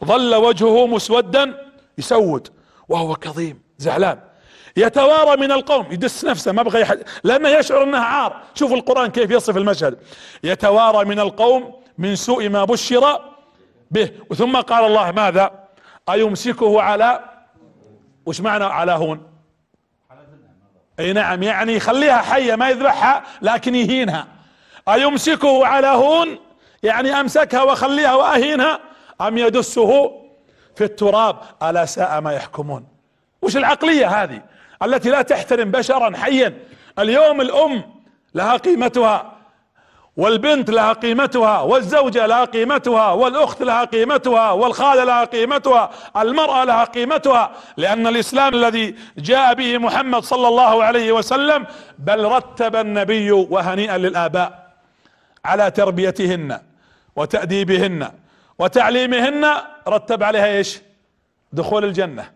ظل 0.05 0.35
وجهه 0.35 0.87
مسودا 0.87 1.53
يسود 1.97 2.47
وهو 2.89 3.15
كظيم 3.15 3.61
زعلان. 3.77 4.19
يتوارى 4.77 5.41
من 5.41 5.51
القوم 5.51 5.91
يدس 5.91 6.25
نفسه 6.25 6.51
ما 6.51 6.63
بغى 6.63 6.81
يحد. 6.81 7.03
لأنه 7.23 7.49
يشعر 7.49 7.83
انها 7.83 8.05
عار. 8.05 8.41
شوف 8.55 8.73
القرآن 8.73 9.11
كيف 9.11 9.31
يصف 9.31 9.57
المشهد. 9.57 9.97
يتوارى 10.43 11.05
من 11.05 11.19
القوم 11.19 11.78
من 11.99 12.15
سوء 12.15 12.49
ما 12.49 12.65
بشر 12.65 13.21
به. 13.91 14.11
ثم 14.35 14.57
قال 14.57 14.85
الله 14.85 15.11
ماذا؟ 15.11 15.51
أيمسكه 16.09 16.81
على 16.81 17.19
وش 18.25 18.41
معنى 18.41 18.63
على 18.63 18.91
هون؟ 18.91 19.27
أي 20.99 21.13
نعم 21.13 21.43
يعني 21.43 21.73
يخليها 21.73 22.21
حية 22.21 22.55
ما 22.55 22.69
يذبحها 22.69 23.23
لكن 23.41 23.75
يهينها. 23.75 24.27
أيمسكه 24.89 25.65
على 25.65 25.87
هون؟ 25.87 26.39
يعني 26.83 27.19
أمسكها 27.19 27.63
وأخليها 27.63 28.15
وأهينها؟ 28.15 28.79
أم 29.21 29.37
يدسه 29.37 30.11
في 30.75 30.83
التراب؟ 30.83 31.37
ألا 31.63 31.85
ساء 31.85 32.21
ما 32.21 32.33
يحكمون. 32.33 32.87
وش 33.41 33.57
العقلية 33.57 34.23
هذه؟ 34.23 34.41
التي 34.83 35.09
لا 35.09 35.21
تحترم 35.21 35.71
بشرا 35.71 36.17
حيا. 36.17 36.57
اليوم 36.99 37.41
الأم 37.41 37.83
لها 38.35 38.57
قيمتها. 38.57 39.38
والبنت 40.19 40.69
لها 40.69 40.93
قيمتها 40.93 41.61
والزوجة 41.61 42.25
لها 42.25 42.45
قيمتها 42.45 43.11
والأخت 43.11 43.61
لها 43.63 43.83
قيمتها 43.85 44.51
والخالة 44.51 45.03
لها 45.03 45.25
قيمتها 45.25 45.89
المرأة 46.17 46.63
لها 46.63 46.83
قيمتها 46.83 47.51
لأن 47.77 48.07
الإسلام 48.07 48.53
الذي 48.53 48.95
جاء 49.17 49.53
به 49.53 49.77
محمد 49.77 50.23
صلى 50.23 50.47
الله 50.47 50.83
عليه 50.83 51.11
وسلم 51.11 51.65
بل 51.99 52.25
رتب 52.25 52.75
النبي 52.75 53.31
وهنيئا 53.31 53.97
للآباء 53.97 54.73
على 55.45 55.71
تربيتهن 55.71 56.59
وتأديبهن 57.15 58.11
وتعليمهن 58.59 59.47
رتب 59.87 60.23
عليها 60.23 60.45
إيش؟ 60.45 60.81
دخول 61.53 61.85
الجنة. 61.85 62.31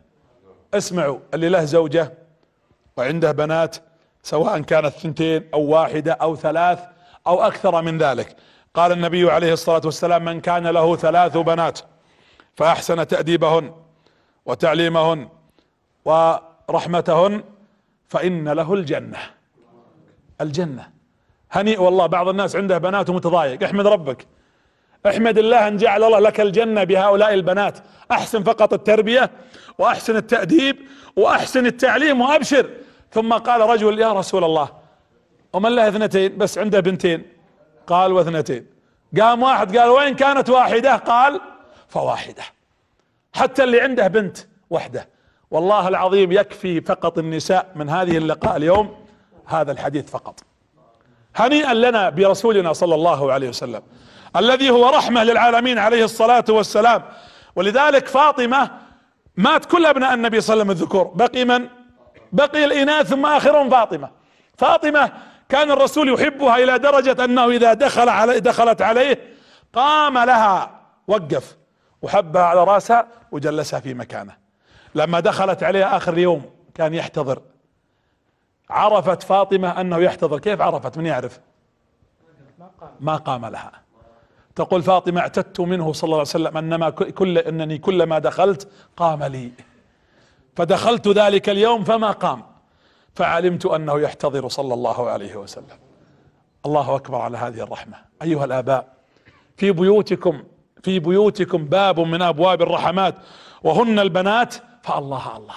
اسمعوا 0.74 1.20
اللي 1.34 1.50
له 1.50 1.66
زوجة 1.66 2.14
وعنده 2.98 3.32
بنات 3.32 3.76
سواء 4.24 4.60
كانت 4.60 4.88
ثنتين 4.88 5.50
أو 5.54 5.62
واحدة 5.62 6.14
أو 6.14 6.36
ثلاث 6.36 6.93
أو 7.28 7.44
أكثر 7.44 7.82
من 7.82 7.98
ذلك. 7.98 8.36
قال 8.74 8.92
النبي 8.92 9.32
عليه 9.32 9.54
الصلاة 9.54 9.82
والسلام 9.86 10.26
من 10.26 10.42
كان 10.42 10.68
له 10.68 10.96
ثلاث 10.96 11.38
بنات 11.38 11.80
فأحسن 12.56 13.08
تأديبهن 13.08 13.74
وتعليمهن 14.46 15.30
ورحمتهن 16.06 17.44
فإن 18.10 18.50
له 18.50 18.74
الجنة. 18.74 19.18
الجنة. 20.42 20.90
هنيء 21.52 21.82
والله 21.82 22.06
بعض 22.06 22.28
الناس 22.28 22.56
عنده 22.56 22.78
بنات 22.78 23.10
ومتضايق 23.10 23.64
احمد 23.64 23.88
ربك. 23.88 24.28
احمد 25.08 25.38
الله 25.38 25.68
إن 25.68 25.78
جعل 25.78 26.04
الله 26.04 26.20
لك 26.20 26.42
الجنة 26.42 26.84
بهؤلاء 26.84 27.34
البنات. 27.34 27.80
أحسن 28.12 28.44
فقط 28.44 28.74
التربية 28.74 29.32
وأحسن 29.78 30.16
التأديب 30.16 30.78
وأحسن 31.16 31.66
التعليم 31.66 32.22
وأبشر. 32.22 32.70
ثم 33.12 33.34
قال 33.34 33.62
رجل 33.62 34.00
يا 34.00 34.14
رسول 34.14 34.44
الله 34.44 34.83
ومن 35.54 35.76
له 35.76 35.88
اثنتين؟ 35.88 36.38
بس 36.38 36.58
عنده 36.58 36.80
بنتين. 36.80 37.26
قال 37.88 38.12
واثنتين. 38.12 38.66
قام 39.22 39.44
واحد 39.44 39.78
قال 39.78 39.90
وين 39.90 40.16
كانت 40.16 40.50
واحدة؟ 40.50 40.96
قال 40.96 41.42
فواحدة. 41.88 42.44
حتى 43.34 43.64
اللي 43.64 43.82
عنده 43.82 44.08
بنت 44.08 44.38
وحده. 44.70 45.10
والله 45.52 45.88
العظيم 45.88 46.32
يكفي 46.32 46.82
فقط 46.82 47.18
النساء 47.18 47.72
من 47.76 47.90
هذه 47.90 48.18
اللقاء 48.18 48.58
اليوم 48.58 48.96
هذا 49.46 49.72
الحديث 49.72 50.10
فقط. 50.10 50.40
هنيئا 51.36 51.74
لنا 51.74 52.10
برسولنا 52.10 52.74
صلى 52.74 52.96
الله 52.96 53.34
عليه 53.34 53.50
وسلم 53.50 53.82
الذي 54.36 54.70
هو 54.70 54.90
رحمة 54.90 55.24
للعالمين 55.24 55.78
عليه 55.80 56.04
الصلاة 56.04 56.46
والسلام. 56.50 57.04
ولذلك 57.56 58.08
فاطمة 58.08 58.72
مات 59.38 59.66
كل 59.66 59.86
أبناء 59.86 60.14
النبي 60.14 60.42
صلى 60.42 60.54
الله 60.54 60.64
عليه 60.64 60.74
وسلم 60.74 60.84
الذكور. 60.84 61.04
بقي 61.04 61.46
من؟ 61.46 61.68
بقي 62.32 62.66
الإناث 62.66 63.08
ثم 63.08 63.26
آخرهم 63.26 63.70
فاطمة. 63.70 64.10
فاطمة 64.58 65.12
كان 65.54 65.72
الرسول 65.72 66.14
يحبها 66.14 66.56
إلى 66.56 66.80
درجة 66.80 67.24
أنه 67.24 67.50
إذا 67.50 67.74
دخل 67.74 68.10
علي 68.10 68.40
دخلت 68.40 68.82
عليه 68.82 69.20
قام 69.74 70.18
لها 70.18 70.82
وقف 71.08 71.58
وحبها 72.02 72.42
على 72.42 72.64
رأسها 72.64 73.08
وجلسها 73.32 73.80
في 73.80 73.94
مكانه. 73.94 74.36
لما 74.96 75.20
دخلت 75.20 75.64
عليه 75.64 75.98
آخر 75.98 76.14
اليوم 76.14 76.46
كان 76.76 76.94
يحتضر. 76.94 77.42
عرفت 78.70 79.24
فاطمة 79.24 79.82
أنه 79.82 79.98
يحتضر. 79.98 80.40
كيف 80.40 80.62
عرفت؟ 80.62 80.98
من 80.98 81.06
يعرف؟ 81.06 81.40
ما 83.00 83.16
قام 83.16 83.46
لها. 83.46 83.72
تقول 84.56 84.84
فاطمة 84.84 85.22
اعتدت 85.22 85.60
منه 85.60 85.94
صلى 85.94 86.08
الله 86.08 86.18
عليه 86.18 86.30
وسلم 86.30 86.58
أنما 86.58 86.90
كل 86.90 87.38
أنني 87.38 87.78
كلما 87.78 88.20
دخلت 88.20 88.68
قام 88.98 89.24
لي. 89.24 89.52
فدخلت 90.56 91.08
ذلك 91.08 91.50
اليوم 91.50 91.84
فما 91.84 92.12
قام. 92.12 92.53
فعلمت 93.16 93.66
أنه 93.66 94.00
يحتضر 94.00 94.48
صلى 94.48 94.74
الله 94.74 95.10
عليه 95.10 95.36
وسلم. 95.36 95.78
الله 96.66 96.96
أكبر 96.96 97.18
على 97.18 97.38
هذه 97.38 97.64
الرحمة. 97.64 97.98
أيها 98.22 98.46
الآباء 98.46 98.88
في 99.58 99.72
بيوتكم 99.72 100.44
في 100.84 101.00
بيوتكم 101.00 101.66
باب 101.66 102.00
من 102.00 102.22
أبواب 102.22 102.62
الرحمات 102.62 103.16
وهن 103.64 104.00
البنات 104.00 104.56
فالله 104.84 105.38
الله. 105.38 105.56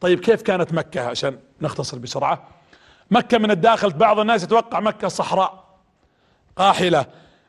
طيب 0.00 0.20
كيف 0.20 0.42
كانت 0.42 0.72
مكة 0.74 1.00
عشان 1.00 1.38
نختصر 1.60 1.98
بسرعة؟ 1.98 2.48
مكة 3.10 3.38
من 3.38 3.50
الداخل 3.50 3.92
بعض 3.92 4.18
الناس 4.18 4.42
يتوقع 4.42 4.80
مكة 4.80 5.08
صحراء 5.08 5.64
قاحلة 6.56 7.06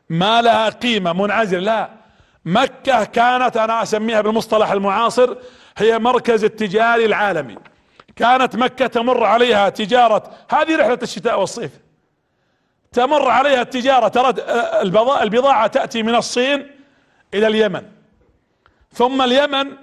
ما 0.08 0.42
لها 0.42 0.68
قيمة 0.68 1.12
منعزل 1.12 1.64
لا 1.64 1.90
مكة 2.44 3.04
كانت 3.04 3.56
أنا 3.56 3.82
أسميها 3.82 4.20
بالمصطلح 4.20 4.70
المعاصر 4.70 5.36
هي 5.76 5.98
مركز 5.98 6.44
التجاري 6.44 7.04
العالمي. 7.04 7.56
كانت 8.16 8.56
مكة 8.56 8.86
تمر 8.86 9.24
عليها 9.24 9.68
تجارة 9.68 10.30
هذه 10.50 10.76
رحلة 10.76 10.98
الشتاء 11.02 11.40
والصيف. 11.40 11.70
تمر 12.92 13.28
عليها 13.28 13.62
التجارة 13.62 14.08
ترى 14.08 14.34
البضاعة 15.22 15.66
تأتي 15.66 16.02
من 16.02 16.14
الصين 16.14 16.70
إلى 17.34 17.46
اليمن. 17.46 17.82
ثم 18.92 19.22
اليمن 19.22 19.76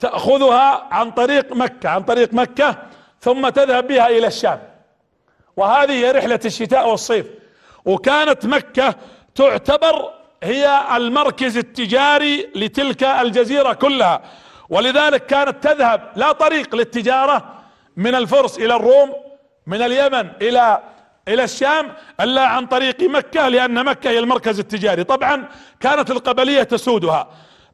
تأخذها 0.00 0.88
عن 0.90 1.10
طريق 1.10 1.52
مكة 1.52 1.88
عن 1.88 2.02
طريق 2.02 2.34
مكة 2.34 2.76
ثم 3.20 3.48
تذهب 3.48 3.86
بها 3.86 4.08
إلى 4.08 4.26
الشام. 4.26 4.62
وهذه 5.56 5.92
هي 5.92 6.10
رحلة 6.10 6.40
الشتاء 6.44 6.88
والصيف. 6.88 7.26
وكانت 7.84 8.46
مكة 8.46 8.94
تعتبر 9.34 10.10
هي 10.42 10.80
المركز 10.96 11.56
التجاري 11.56 12.50
لتلك 12.54 13.02
الجزيرة 13.02 13.72
كلها. 13.72 14.22
ولذلك 14.68 15.26
كانت 15.26 15.64
تذهب 15.68 16.12
لا 16.16 16.32
طريق 16.32 16.74
للتجارة 16.74 17.54
من 17.96 18.14
الفرس 18.14 18.58
إلى 18.58 18.76
الروم 18.76 19.14
من 19.66 19.82
اليمن 19.82 20.30
إلى 20.42 20.82
إلى 21.28 21.44
الشام 21.44 21.92
إلا 22.20 22.46
عن 22.46 22.66
طريق 22.66 23.02
مكة 23.02 23.48
لأن 23.48 23.84
مكة 23.84 24.10
هي 24.10 24.18
المركز 24.18 24.58
التجاري. 24.58 25.04
طبعا 25.04 25.48
كانت 25.80 26.10
القبلية 26.10 26.62
تسودها. 26.62 27.28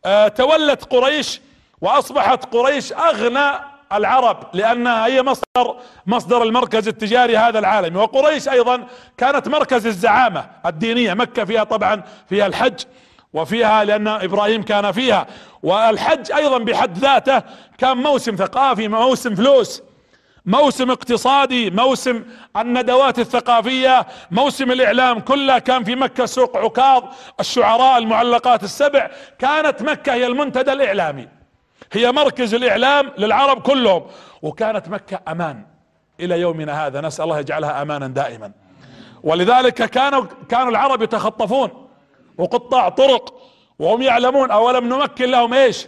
أه 0.04 0.28
تولت 0.28 0.84
قريش 0.84 1.40
وأصبحت 1.80 2.54
قريش 2.54 2.92
أغنى 2.92 3.50
العرب 3.92 4.46
لانها 4.52 5.06
هي 5.06 5.22
مصدر 5.22 5.76
مصدر 6.06 6.42
المركز 6.42 6.88
التجاري 6.88 7.36
هذا 7.36 7.58
العالمي. 7.58 7.98
وقريش 7.98 8.48
أيضا 8.48 8.86
كانت 9.16 9.48
مركز 9.48 9.86
الزعامة 9.86 10.46
الدينية. 10.66 11.14
مكة 11.14 11.44
فيها 11.44 11.64
طبعا 11.64 12.02
فيها 12.28 12.46
الحج 12.46 12.80
وفيها 13.32 13.84
لأن 13.84 14.08
إبراهيم 14.08 14.62
كان 14.62 14.92
فيها. 14.92 15.26
والحج 15.62 16.32
أيضا 16.32 16.58
بحد 16.58 16.98
ذاته 16.98 17.42
كان 17.78 17.96
موسم 17.96 18.36
ثقافي 18.36 18.88
موسم 18.88 19.34
فلوس. 19.34 19.82
موسم 20.50 20.90
اقتصادي 20.90 21.70
موسم 21.70 22.24
الندوات 22.56 23.18
الثقافية 23.18 24.06
موسم 24.30 24.70
الإعلام 24.70 25.20
كله 25.20 25.58
كان 25.58 25.84
في 25.84 25.94
مكة 25.94 26.26
سوق 26.26 26.56
عكاظ 26.56 27.02
الشعراء 27.40 27.98
المعلقات 27.98 28.62
السبع 28.64 29.10
كانت 29.38 29.82
مكة 29.82 30.12
هي 30.12 30.26
المنتدى 30.26 30.72
الإعلامي. 30.72 31.28
هي 31.92 32.12
مركز 32.12 32.54
الإعلام 32.54 33.12
للعرب 33.18 33.62
كلهم. 33.62 34.06
وكانت 34.42 34.88
مكة 34.88 35.20
أمان. 35.28 35.62
إلى 36.20 36.40
يومنا 36.40 36.86
هذا 36.86 37.00
نسأل 37.00 37.24
الله 37.24 37.38
يجعلها 37.38 37.82
أمانا 37.82 38.06
دائما. 38.06 38.52
ولذلك 39.22 39.74
كانوا 39.74 40.24
كانوا 40.48 40.70
العرب 40.70 41.02
يتخطفون. 41.02 41.88
وقطاع 42.38 42.88
طرق. 42.88 43.34
وهم 43.78 44.02
يعلمون 44.02 44.50
أولم 44.50 44.88
نمكن 44.88 45.30
لهم 45.30 45.54
إيش؟ 45.54 45.86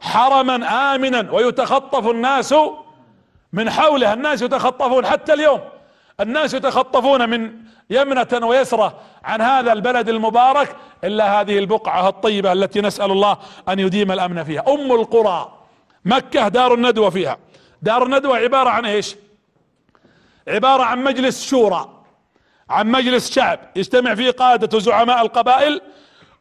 حرما 0.00 0.94
آمنا. 0.94 1.32
ويتخطف 1.32 2.08
الناس 2.08 2.54
من 3.52 3.70
حوله 3.70 4.12
الناس 4.12 4.42
يتخطفون 4.42 5.06
حتى 5.06 5.32
اليوم. 5.32 5.60
الناس 6.20 6.54
يتخطفون 6.54 7.30
من 7.30 7.52
يمنة 7.90 8.40
ويسرة 8.42 9.00
عن 9.24 9.40
هذا 9.40 9.72
البلد 9.72 10.08
المبارك 10.08 10.76
إلا 11.04 11.40
هذه 11.40 11.58
البقعة 11.58 12.08
الطيبة 12.08 12.52
التي 12.52 12.80
نسأل 12.80 13.10
الله 13.10 13.38
أن 13.68 13.78
يديم 13.78 14.12
الأمن 14.12 14.44
فيها. 14.44 14.64
أم 14.68 14.92
القرى 14.92 15.52
مكة 16.04 16.48
دار 16.48 16.74
الندوة 16.74 17.10
فيها. 17.10 17.38
دار 17.82 18.02
الندوة 18.02 18.36
عبارة 18.36 18.70
عن 18.70 18.86
إيش؟ 18.86 19.16
عبارة 20.48 20.82
عن 20.82 21.04
مجلس 21.04 21.46
شورى 21.46 22.02
عن 22.70 22.86
مجلس 22.86 23.32
شعب. 23.32 23.58
يجتمع 23.76 24.14
فيه 24.14 24.30
قادة 24.30 24.76
وزعماء 24.76 25.22
القبائل 25.22 25.80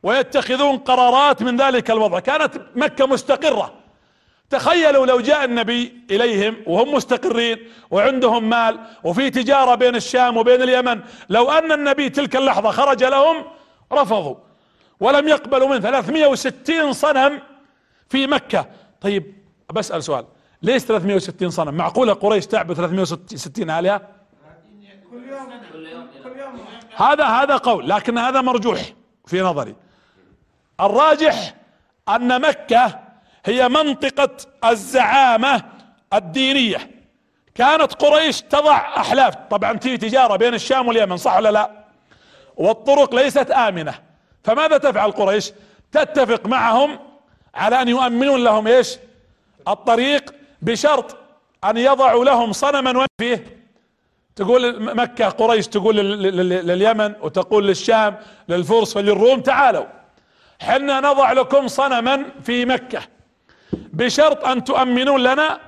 ويتخذون 0.03 0.77
قرارات 0.77 1.43
من 1.43 1.57
ذلك 1.57 1.91
الوضع. 1.91 2.19
كانت 2.19 2.61
مكة 2.75 3.05
مستقرة. 3.07 3.73
تخيلوا 4.49 5.05
لو 5.05 5.19
جاء 5.19 5.45
النبي 5.45 5.93
إليهم 6.11 6.55
وهم 6.65 6.93
مستقرين 6.93 7.57
وعندهم 7.91 8.49
مال 8.49 8.79
وفي 9.03 9.29
تجارة 9.29 9.75
بين 9.75 9.95
الشام 9.95 10.37
وبين 10.37 10.61
اليمن 10.61 11.01
لو 11.29 11.51
أن 11.51 11.71
النبي 11.71 12.09
تلك 12.09 12.35
اللحظة 12.35 12.71
خرج 12.71 13.03
لهم 13.03 13.45
رفضوا. 13.93 14.35
ولم 14.99 15.27
يقبلوا 15.27 15.67
من 15.67 15.79
360 15.79 16.93
صنم 16.93 17.41
في 18.09 18.27
مكة. 18.27 18.65
طيب 19.01 19.33
بسأل 19.73 20.03
سؤال. 20.03 20.25
ليش 20.61 20.83
360 20.83 21.49
صنم؟ 21.49 21.73
معقولة 21.73 22.13
قريش 22.13 22.47
تعبد 22.47 22.73
360 22.73 23.69
آلهة؟ 23.69 24.01
هذا 26.95 27.25
هذا 27.25 27.57
قول 27.57 27.89
لكن 27.89 28.17
هذا 28.17 28.41
مرجوح 28.41 28.81
في 29.25 29.41
نظري. 29.41 29.75
الراجح 30.79 31.55
أن 32.09 32.41
مكة 32.41 33.04
هي 33.45 33.69
منطقة 33.69 34.29
الزعامة 34.65 35.63
الدينية. 36.13 36.91
كانت 37.55 37.93
قريش 37.93 38.41
تضع 38.41 38.77
أحلاف. 38.77 39.35
طبعا 39.35 39.77
في 39.77 39.97
تجارة 39.97 40.35
بين 40.35 40.53
الشام 40.53 40.87
واليمن 40.87 41.17
صح 41.17 41.37
ولا 41.37 41.51
لا؟ 41.51 41.71
والطرق 42.55 43.15
ليست 43.15 43.51
آمنة. 43.51 43.93
فماذا 44.43 44.77
تفعل 44.77 45.11
قريش؟ 45.11 45.51
تتفق 45.91 46.47
معهم 46.47 46.99
على 47.55 47.81
أن 47.81 47.87
يؤمنون 47.87 48.43
لهم 48.43 48.67
إيش؟ 48.67 48.97
الطريق 49.67 50.33
بشرط 50.61 51.17
أن 51.63 51.77
يضعوا 51.77 52.25
لهم 52.25 52.51
صنما. 52.51 52.97
وين 52.97 53.07
فيه؟ 53.17 53.57
تقول 54.35 54.95
مكة 54.95 55.29
قريش 55.29 55.67
تقول 55.67 55.95
لليمن 56.67 57.13
وتقول 57.21 57.67
للشام 57.67 58.17
للفرس 58.49 58.97
وللروم 58.97 59.41
تعالوا. 59.41 59.85
حنا 60.61 60.99
نضع 60.99 61.31
لكم 61.31 61.67
صنما 61.67 62.25
في 62.43 62.65
مكة. 62.65 63.14
بشرط 63.73 64.45
أن 64.45 64.63
تؤمنون 64.63 65.23
لنا 65.23 65.59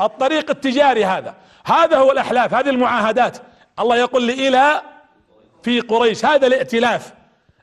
الطريق 0.00 0.50
التجاري 0.50 1.04
هذا. 1.04 1.34
هذا 1.66 1.96
هو 1.96 2.12
الأحلاف 2.12 2.54
هذه 2.54 2.70
المعاهدات. 2.70 3.38
الله 3.78 3.96
يقول 3.96 4.30
إلى 4.30 4.82
في 5.62 5.80
قريش 5.80 6.24
هذا 6.24 6.46
الائتلاف. 6.46 7.12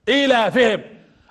إلى 0.09 0.51
فهم. 0.51 0.81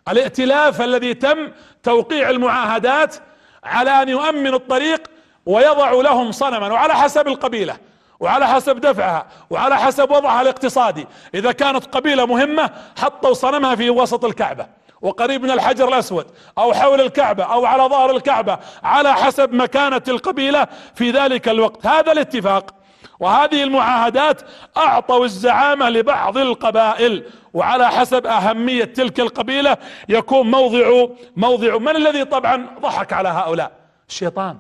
الائتلاف 0.09 0.83
الذي 0.83 1.15
تم 1.15 1.53
توقيع 1.83 2.31
المعاهدات 2.31 3.17
على 3.65 4.03
أن 4.03 4.09
يؤمن 4.09 4.55
الطريق 4.55 5.11
ويضع 5.47 5.91
لهم 5.93 6.33
صنما 6.33 6.73
وعلى 6.73 6.95
حسب 6.95 7.29
القبيلة 7.29 7.77
وعلى 8.21 8.49
حسب 8.49 8.81
دفعها 8.81 9.27
وعلى 9.51 9.77
حسب 9.77 10.11
وضعها 10.11 10.43
الاقتصادي. 10.43 11.07
إذا 11.35 11.53
كانت 11.53 11.85
قبيلة 11.85 12.27
مهمة 12.27 12.71
حطوا 12.99 13.35
صنمها 13.35 13.75
في 13.75 13.91
وسط 13.91 14.25
الكعبة. 14.25 14.67
وقريب 15.03 15.43
من 15.43 15.51
الحجر 15.51 15.89
الأسود 15.89 16.27
أو 16.59 16.73
حول 16.73 17.01
الكعبة 17.01 17.45
أو 17.45 17.67
على 17.67 17.83
ظهر 17.83 18.17
الكعبة 18.17 18.59
على 18.83 19.15
حسب 19.15 19.53
مكانة 19.55 20.03
القبيلة 20.09 20.67
في 20.95 21.11
ذلك 21.11 21.49
الوقت. 21.49 21.87
هذا 21.87 22.13
الاتفاق 22.13 22.75
وهذه 23.21 23.63
المعاهدات 23.63 24.43
أعطوا 24.77 25.25
الزعامة 25.25 25.89
لبعض 25.89 26.39
القبائل 26.39 27.25
وعلى 27.55 27.89
حسب 27.89 28.27
أهمية 28.27 28.85
تلك 28.85 29.21
القبيلة 29.21 29.77
يكون 30.09 30.51
موضع 30.51 31.07
موضع 31.37 31.79
من 31.79 31.97
الذي 31.97 32.25
طبعا 32.25 32.67
ضحك 32.81 33.13
على 33.13 33.29
هؤلاء؟ 33.29 33.73
الشيطان. 34.09 34.59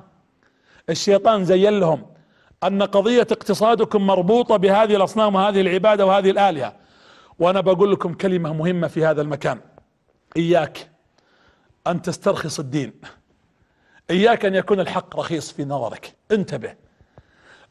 الشيطان 0.90 1.44
زين 1.44 1.80
لهم 1.80 2.06
أن 2.64 2.82
قضية 2.82 3.26
اقتصادكم 3.30 4.06
مربوطة 4.06 4.56
بهذه 4.56 4.96
الأصنام 4.96 5.34
وهذه 5.34 5.60
العبادة 5.60 6.06
وهذه 6.06 6.30
الآلهة. 6.30 6.72
وأنا 7.38 7.60
بقول 7.60 7.92
لكم 7.92 8.14
كلمة 8.14 8.52
مهمة 8.52 8.88
في 8.88 9.04
هذا 9.06 9.22
المكان. 9.22 9.58
إياك 10.36 10.90
أن 11.86 12.02
تسترخص 12.02 12.58
الدين. 12.58 12.92
إياك 14.10 14.44
أن 14.44 14.54
يكون 14.54 14.80
الحق 14.80 15.16
رخيص 15.16 15.52
في 15.52 15.64
نظرك. 15.64 16.14
انتبه. 16.30 16.74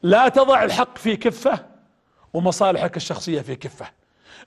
لا 0.04 0.30
تضع 0.30 0.64
الحق 0.64 0.98
في 0.98 1.16
كفة 1.16 1.66
ومصالحك 2.34 2.98
الشخصية 2.98 3.42
في 3.42 3.56
كفة. 3.56 3.86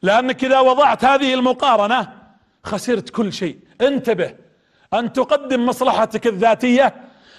لأنك 0.03 0.45
إذا 0.45 0.61
وضعت 0.61 1.05
هذه 1.05 1.35
المقارنة 1.35 2.13
خسرت 2.65 3.11
كل 3.11 3.33
شيء. 3.33 3.59
انتبه. 3.81 4.35
أن 4.95 5.13
تقدم 5.13 5.67
مصلحتك 5.67 6.27
الذاتية 6.27 6.95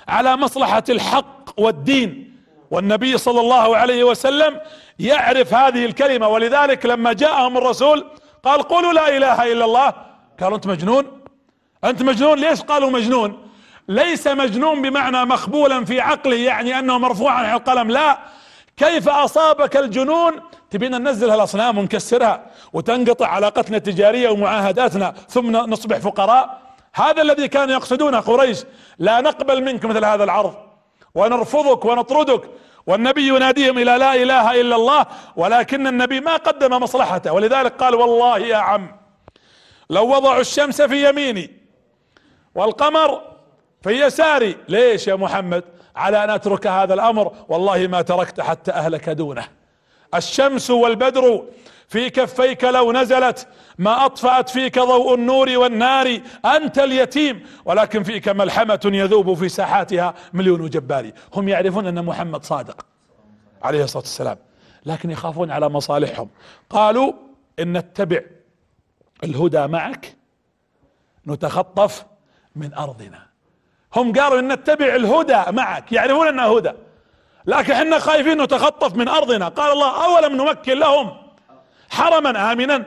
على 0.07 0.37
مصلحة 0.37 0.83
الحق 0.89 1.59
والدين. 1.59 2.35
والنبي 2.71 3.17
صلى 3.17 3.39
الله 3.39 3.77
عليه 3.77 4.03
وسلم 4.03 4.61
يعرف 4.99 5.53
هذه 5.53 5.85
الكلمة. 5.85 6.27
ولذلك 6.27 6.85
لما 6.85 7.13
جاءهم 7.13 7.57
الرسول 7.57 8.11
قال 8.43 8.61
قولوا 8.61 8.93
لا 8.93 9.17
إله 9.17 9.51
إلا 9.51 9.65
الله 9.65 10.14
قالوا 10.41 10.55
انت 10.55 10.67
مجنون؟ 10.67 11.05
انت 11.83 12.01
مجنون؟ 12.01 12.39
ليش 12.39 12.61
قالوا 12.61 12.89
مجنون؟ 12.89 13.47
ليس 13.87 14.27
مجنون 14.27 14.81
بمعنى 14.81 15.25
مخبولا 15.25 15.85
في 15.85 16.01
عقله 16.01 16.35
يعني 16.35 16.79
انه 16.79 16.97
مرفوع 16.97 17.31
عن 17.31 17.53
القلم 17.53 17.91
لا. 17.91 18.19
كيف 18.77 19.09
أصابك 19.09 19.77
الجنون؟ 19.77 20.33
تبينا 20.69 20.97
ننزل 20.97 21.29
هالأصنام 21.29 21.77
ونكسرها 21.77 22.45
وتنقطع 22.73 23.27
علاقتنا 23.27 23.77
التجارية 23.77 24.29
ومعاهداتنا 24.29 25.13
ثم 25.29 25.51
نصبح 25.51 25.97
فقراء. 25.97 26.61
هذا 26.93 27.21
الذي 27.21 27.47
كانوا 27.47 27.73
يقصدونه 27.73 28.19
قريش. 28.19 28.63
لا 28.99 29.21
نقبل 29.21 29.63
منك 29.63 29.85
مثل 29.85 30.05
هذا 30.05 30.23
العرض. 30.23 30.55
ونرفضك 31.15 31.85
ونطردك 31.85 32.49
والنبي 32.87 33.27
يناديهم 33.27 33.77
إلى 33.77 33.97
لا 33.97 34.15
إله 34.15 34.61
إلا 34.61 34.75
الله 34.75 35.05
ولكن 35.35 35.87
النبي 35.87 36.19
ما 36.19 36.35
قدم 36.35 36.83
مصلحته. 36.83 37.33
ولذلك 37.33 37.73
قال 37.83 37.95
والله 37.95 38.37
يا 38.37 38.57
عم 38.57 39.04
لو 39.89 40.15
وضعوا 40.15 40.41
الشمس 40.41 40.81
في 40.81 41.09
يميني 41.09 41.51
والقمر 42.55 43.21
في 43.81 43.89
يساري. 43.89 44.57
ليش 44.69 45.07
يا 45.07 45.15
محمد؟ 45.15 45.63
على 45.95 46.23
أن 46.23 46.29
أترك 46.29 46.67
هذا 46.67 46.93
الأمر. 46.93 47.35
والله 47.49 47.87
ما 47.87 48.01
تركت 48.01 48.41
حتى 48.41 48.71
أهلك 48.71 49.09
دونه. 49.09 49.47
الشمس 50.15 50.69
والبدر 50.71 51.43
في 51.87 52.09
كفيك 52.09 52.63
لو 52.63 52.91
نزلت 52.91 53.47
ما 53.77 54.05
أطفأت 54.05 54.49
فيك 54.49 54.79
ضوء 54.79 55.15
النور 55.15 55.57
والنار. 55.57 56.19
أنت 56.45 56.79
اليتيم. 56.79 57.43
ولكن 57.65 58.03
فيك 58.03 58.29
ملحمة 58.29 58.79
يذوب 58.85 59.33
في 59.33 59.49
ساحاتها 59.49 60.13
مليون 60.33 60.69
جبار 60.69 61.11
هم 61.33 61.49
يعرفون 61.49 61.87
أن 61.87 62.05
محمد 62.05 62.43
صادق 62.43 62.85
عليه 63.61 63.83
الصلاة 63.83 64.03
والسلام. 64.03 64.37
لكن 64.85 65.11
يخافون 65.11 65.51
على 65.51 65.69
مصالحهم. 65.69 66.29
قالوا 66.69 67.13
إن 67.59 67.77
نتبع 67.77 68.19
الهدى 69.23 69.67
معك 69.67 70.15
نتخطف 71.27 72.05
من 72.55 72.73
أرضنا. 72.73 73.25
هم 73.95 74.13
قالوا 74.13 74.39
إن 74.39 74.53
نتبع 74.53 74.95
الهدى 74.95 75.43
معك 75.51 75.91
يعرفون 75.91 76.27
انه 76.27 76.57
هدى. 76.57 76.71
لكن 77.45 77.73
إحنا 77.73 77.99
خايفين 77.99 78.41
نتخطف 78.41 78.95
من 78.95 79.07
أرضنا. 79.07 79.47
قال 79.47 79.71
الله 79.71 80.05
أولم 80.05 80.35
نمكن 80.35 80.77
لهم 80.77 81.17
حرما 81.89 82.51
آمنا. 82.51 82.85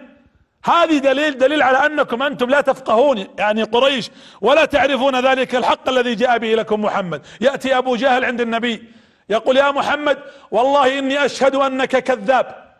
هذه 0.64 0.98
دليل 0.98 1.38
دليل 1.38 1.62
على 1.62 1.86
أنكم 1.86 2.22
أنتم 2.22 2.50
لا 2.50 2.60
تفقهون 2.60 3.26
يعني 3.38 3.62
قريش 3.62 4.10
ولا 4.40 4.64
تعرفون 4.64 5.20
ذلك 5.20 5.54
الحق 5.54 5.88
الذي 5.88 6.14
جاء 6.14 6.38
به 6.38 6.54
لكم 6.54 6.82
محمد. 6.82 7.26
يأتي 7.40 7.78
أبو 7.78 7.96
جهل 7.96 8.24
عند 8.24 8.40
النبي 8.40 8.84
يقول 9.28 9.56
يا 9.56 9.70
محمد 9.70 10.18
والله 10.50 10.98
إني 10.98 11.24
أشهد 11.24 11.54
أنك 11.54 11.96
كذاب. 11.96 12.74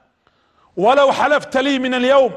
ولو 0.77 1.13
حلفت 1.13 1.57
لي 1.57 1.79
من 1.79 1.95
اليوم 1.95 2.33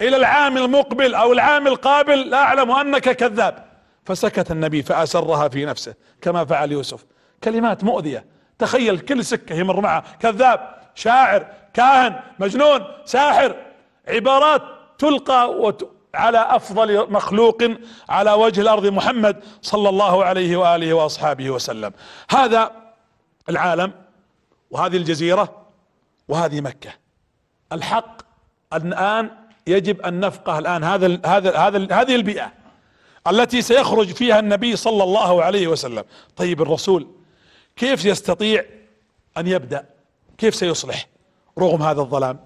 إلى 0.00 0.16
العام 0.16 0.56
المقبل 0.56 1.14
أو 1.14 1.32
العام 1.32 1.66
القابل 1.66 2.30
لا 2.30 2.36
أعلم 2.36 2.70
أنك 2.70 3.10
كذاب. 3.10 3.66
فسكت 4.04 4.50
النبي 4.50 4.82
فأسرها 4.82 5.48
في 5.48 5.64
نفسه 5.64 5.94
كما 6.22 6.44
فعل 6.44 6.72
يوسف. 6.72 7.04
كلمات 7.44 7.84
مؤذية. 7.84 8.24
تخيل 8.58 8.98
كل 8.98 9.24
سكة 9.24 9.54
يمر 9.54 9.80
معه. 9.80 10.04
كذاب 10.20 10.74
شاعر 10.94 11.46
كاهن 11.74 12.20
مجنون 12.38 12.84
ساحر. 13.04 13.56
عبارات 14.08 14.62
تلقى 14.98 15.50
وت... 15.50 15.92
على 16.14 16.38
أفضل 16.38 17.12
مخلوق 17.12 17.62
على 18.08 18.32
وجه 18.32 18.60
الأرض 18.60 18.86
محمد 18.86 19.44
صلى 19.62 19.88
الله 19.88 20.24
عليه 20.24 20.56
وآله 20.56 20.94
وأصحابه 20.94 21.50
وسلم. 21.50 21.92
هذا 22.30 22.70
العالم 23.48 23.92
وهذه 24.70 24.96
الجزيرة 24.96 25.66
وهذه 26.28 26.60
مكة. 26.60 26.90
الحق 27.72 28.22
الآن 28.72 29.30
يجب 29.66 30.00
أن 30.00 30.20
نفقه 30.20 30.58
الآن 30.58 30.84
هذا 30.84 31.20
هذا 31.26 31.56
هذا 31.56 31.94
هذه 31.94 32.14
البيئة 32.14 32.52
التي 33.28 33.62
سيخرج 33.62 34.12
فيها 34.12 34.38
النبي 34.38 34.76
صلى 34.76 35.02
الله 35.02 35.44
عليه 35.44 35.66
وسلم. 35.66 36.04
طيب 36.36 36.62
الرسول 36.62 37.06
كيف 37.76 38.04
يستطيع 38.04 38.64
أن 39.38 39.46
يبدأ؟ 39.46 39.86
كيف 40.38 40.54
سيصلح 40.54 41.06
رغم 41.58 41.82
هذا 41.82 42.00
الظلام؟ 42.00 42.40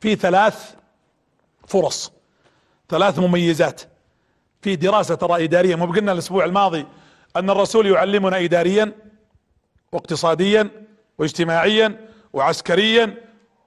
في 0.00 0.16
ثلاث 0.16 0.74
فرص 1.66 2.12
ثلاث 2.88 3.18
مميزات. 3.18 3.82
في 4.62 4.76
دراسة 4.76 5.14
ترى 5.14 5.44
إدارية 5.44 5.74
مو 5.74 5.86
قلنا 5.86 6.12
الأسبوع 6.12 6.44
الماضي 6.44 6.86
أن 7.36 7.50
الرسول 7.50 7.86
يعلمنا 7.86 8.44
إداريا 8.44 8.92
واقتصاديا 9.92 10.70
واجتماعيا 11.18 12.08
وعسكريا 12.32 13.14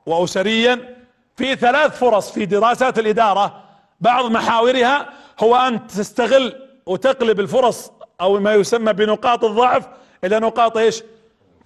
وأسريا. 0.05 0.96
في 1.37 1.55
ثلاث 1.55 1.99
فرص 1.99 2.31
في 2.31 2.45
دراسات 2.45 2.99
الإدارة 2.99 3.63
بعض 4.01 4.25
محاورها 4.25 5.09
هو 5.39 5.55
أن 5.55 5.87
تستغل 5.87 6.67
وتقلب 6.85 7.39
الفرص 7.39 7.91
أو 8.21 8.39
ما 8.39 8.53
يسمى 8.53 8.93
بنقاط 8.93 9.43
الضعف 9.43 9.87
إلى 10.23 10.39
نقاط 10.39 10.77
إيش؟ 10.77 11.03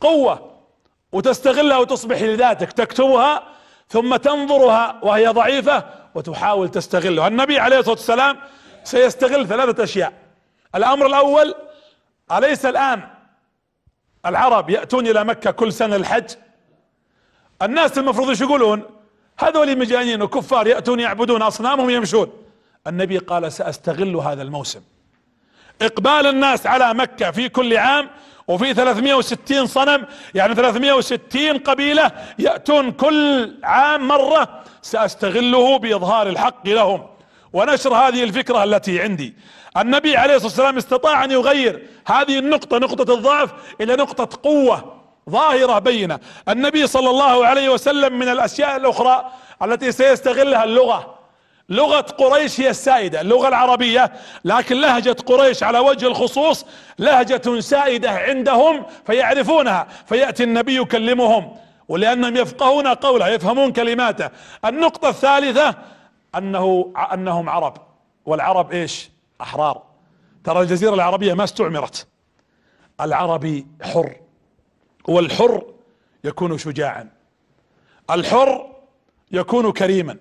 قوة. 0.02 0.52
وتستغلها 1.12 1.78
وتصبح 1.78 2.22
لذاتك 2.22 2.72
تكتبها 2.72 3.44
ثم 3.90 4.16
تنظرها 4.16 5.00
وهي 5.04 5.28
ضعيفة 5.28 5.86
وتحاول 6.16 6.70
تستغلها. 6.70 7.28
النبي 7.28 7.60
عليه 7.60 7.80
الصلاة 7.80 7.96
والسلام 7.96 8.38
سيستغل 8.84 9.48
ثلاثة 9.48 9.84
أشياء. 9.84 10.14
الأمر 10.76 11.06
الأول 11.06 11.56
أليس 12.32 12.66
الآن 12.66 13.02
العرب 14.26 14.70
يأتون 14.70 15.08
إلى 15.08 15.24
مكة 15.24 15.52
كل 15.52 15.74
سنة 15.74 15.96
الحج؟ 15.96 16.36
الناس 17.62 17.98
المفروض 17.98 18.30
إيش 18.30 18.42
يقولون؟ 18.42 19.01
هذول 19.44 19.78
مجانين 19.78 20.22
وكفار 20.22 20.68
يأتون 20.68 21.00
يعبدون 21.00 21.42
أصنامهم 21.42 21.90
يمشون. 21.90 22.32
النبي 22.88 23.18
قال 23.18 23.52
سأستغل 23.52 24.16
هذا 24.16 24.42
الموسم. 24.42 24.82
إقبال 25.82 26.28
الناس 26.28 26.68
على 26.68 26.94
مكة 26.94 27.32
في 27.32 27.50
كل 27.50 27.78
عام 27.78 28.10
وفي 28.48 28.74
360 28.74 29.66
صنم 29.68 30.06
يعني 30.36 30.56
360 30.56 31.58
قبيلة 31.58 32.12
يأتون 32.40 32.92
كل 32.92 33.52
عام 33.64 34.08
مرة 34.08 34.64
سأستغله 34.82 35.78
بإظهار 35.78 36.28
الحق 36.28 36.68
لهم. 36.68 37.08
ونشر 37.54 37.94
هذه 37.94 38.24
الفكرة 38.24 38.64
التي 38.64 39.02
عندي. 39.02 39.34
النبي 39.78 40.18
عليه 40.18 40.36
الصلاة 40.36 40.48
والسلام 40.48 40.78
استطاع 40.78 41.24
أن 41.24 41.32
يغير 41.32 41.88
هذه 42.06 42.40
النقطة 42.40 42.78
نقطة 42.78 43.14
الضعف 43.14 43.52
إلى 43.82 43.96
نقطة 43.96 44.40
قوة. 44.44 44.91
ظاهرة 45.32 45.80
بينة. 45.80 46.20
النبي 46.50 46.88
صلى 46.88 47.10
الله 47.10 47.46
عليه 47.46 47.70
وسلم 47.70 48.20
من 48.20 48.28
الأشياء 48.28 48.78
الأخرى 48.78 49.32
التي 49.64 49.92
سيستغلها 49.92 50.64
اللغة. 50.64 51.16
لغة 51.70 52.02
قريش 52.02 52.62
هي 52.62 52.70
السائدة 52.70 53.22
اللغة 53.22 53.48
العربية. 53.48 54.12
لكن 54.46 54.82
لهجة 54.82 55.16
قريش 55.26 55.64
على 55.64 55.80
وجه 55.80 56.08
الخصوص 56.08 56.66
لهجة 57.00 57.60
سائدة 57.60 58.10
عندهم 58.12 58.86
فيعرفونها 59.06 59.88
فيأتي 60.06 60.44
النبي 60.44 60.76
يكلمهم. 60.76 61.56
ولأنهم 61.88 62.38
يفقهون 62.38 62.88
قوله 62.88 63.28
يفهمون 63.28 63.72
كلماته. 63.72 64.30
النقطة 64.66 65.10
الثالثة 65.10 65.76
أنه 66.38 66.94
أنهم 67.14 67.50
عرب. 67.50 67.78
والعرب 68.26 68.72
إيش؟ 68.72 69.10
أحرار. 69.42 69.82
ترى 70.44 70.62
الجزيرة 70.62 70.94
العربية 70.94 71.34
ما 71.34 71.44
استعمرت. 71.44 72.08
العربي 73.02 73.68
حر. 73.82 74.16
والحر 75.08 75.64
يكون 76.24 76.58
شجاعا. 76.58 77.10
الحر 78.12 78.72
يكون 79.32 79.72
كريما. 79.72 80.18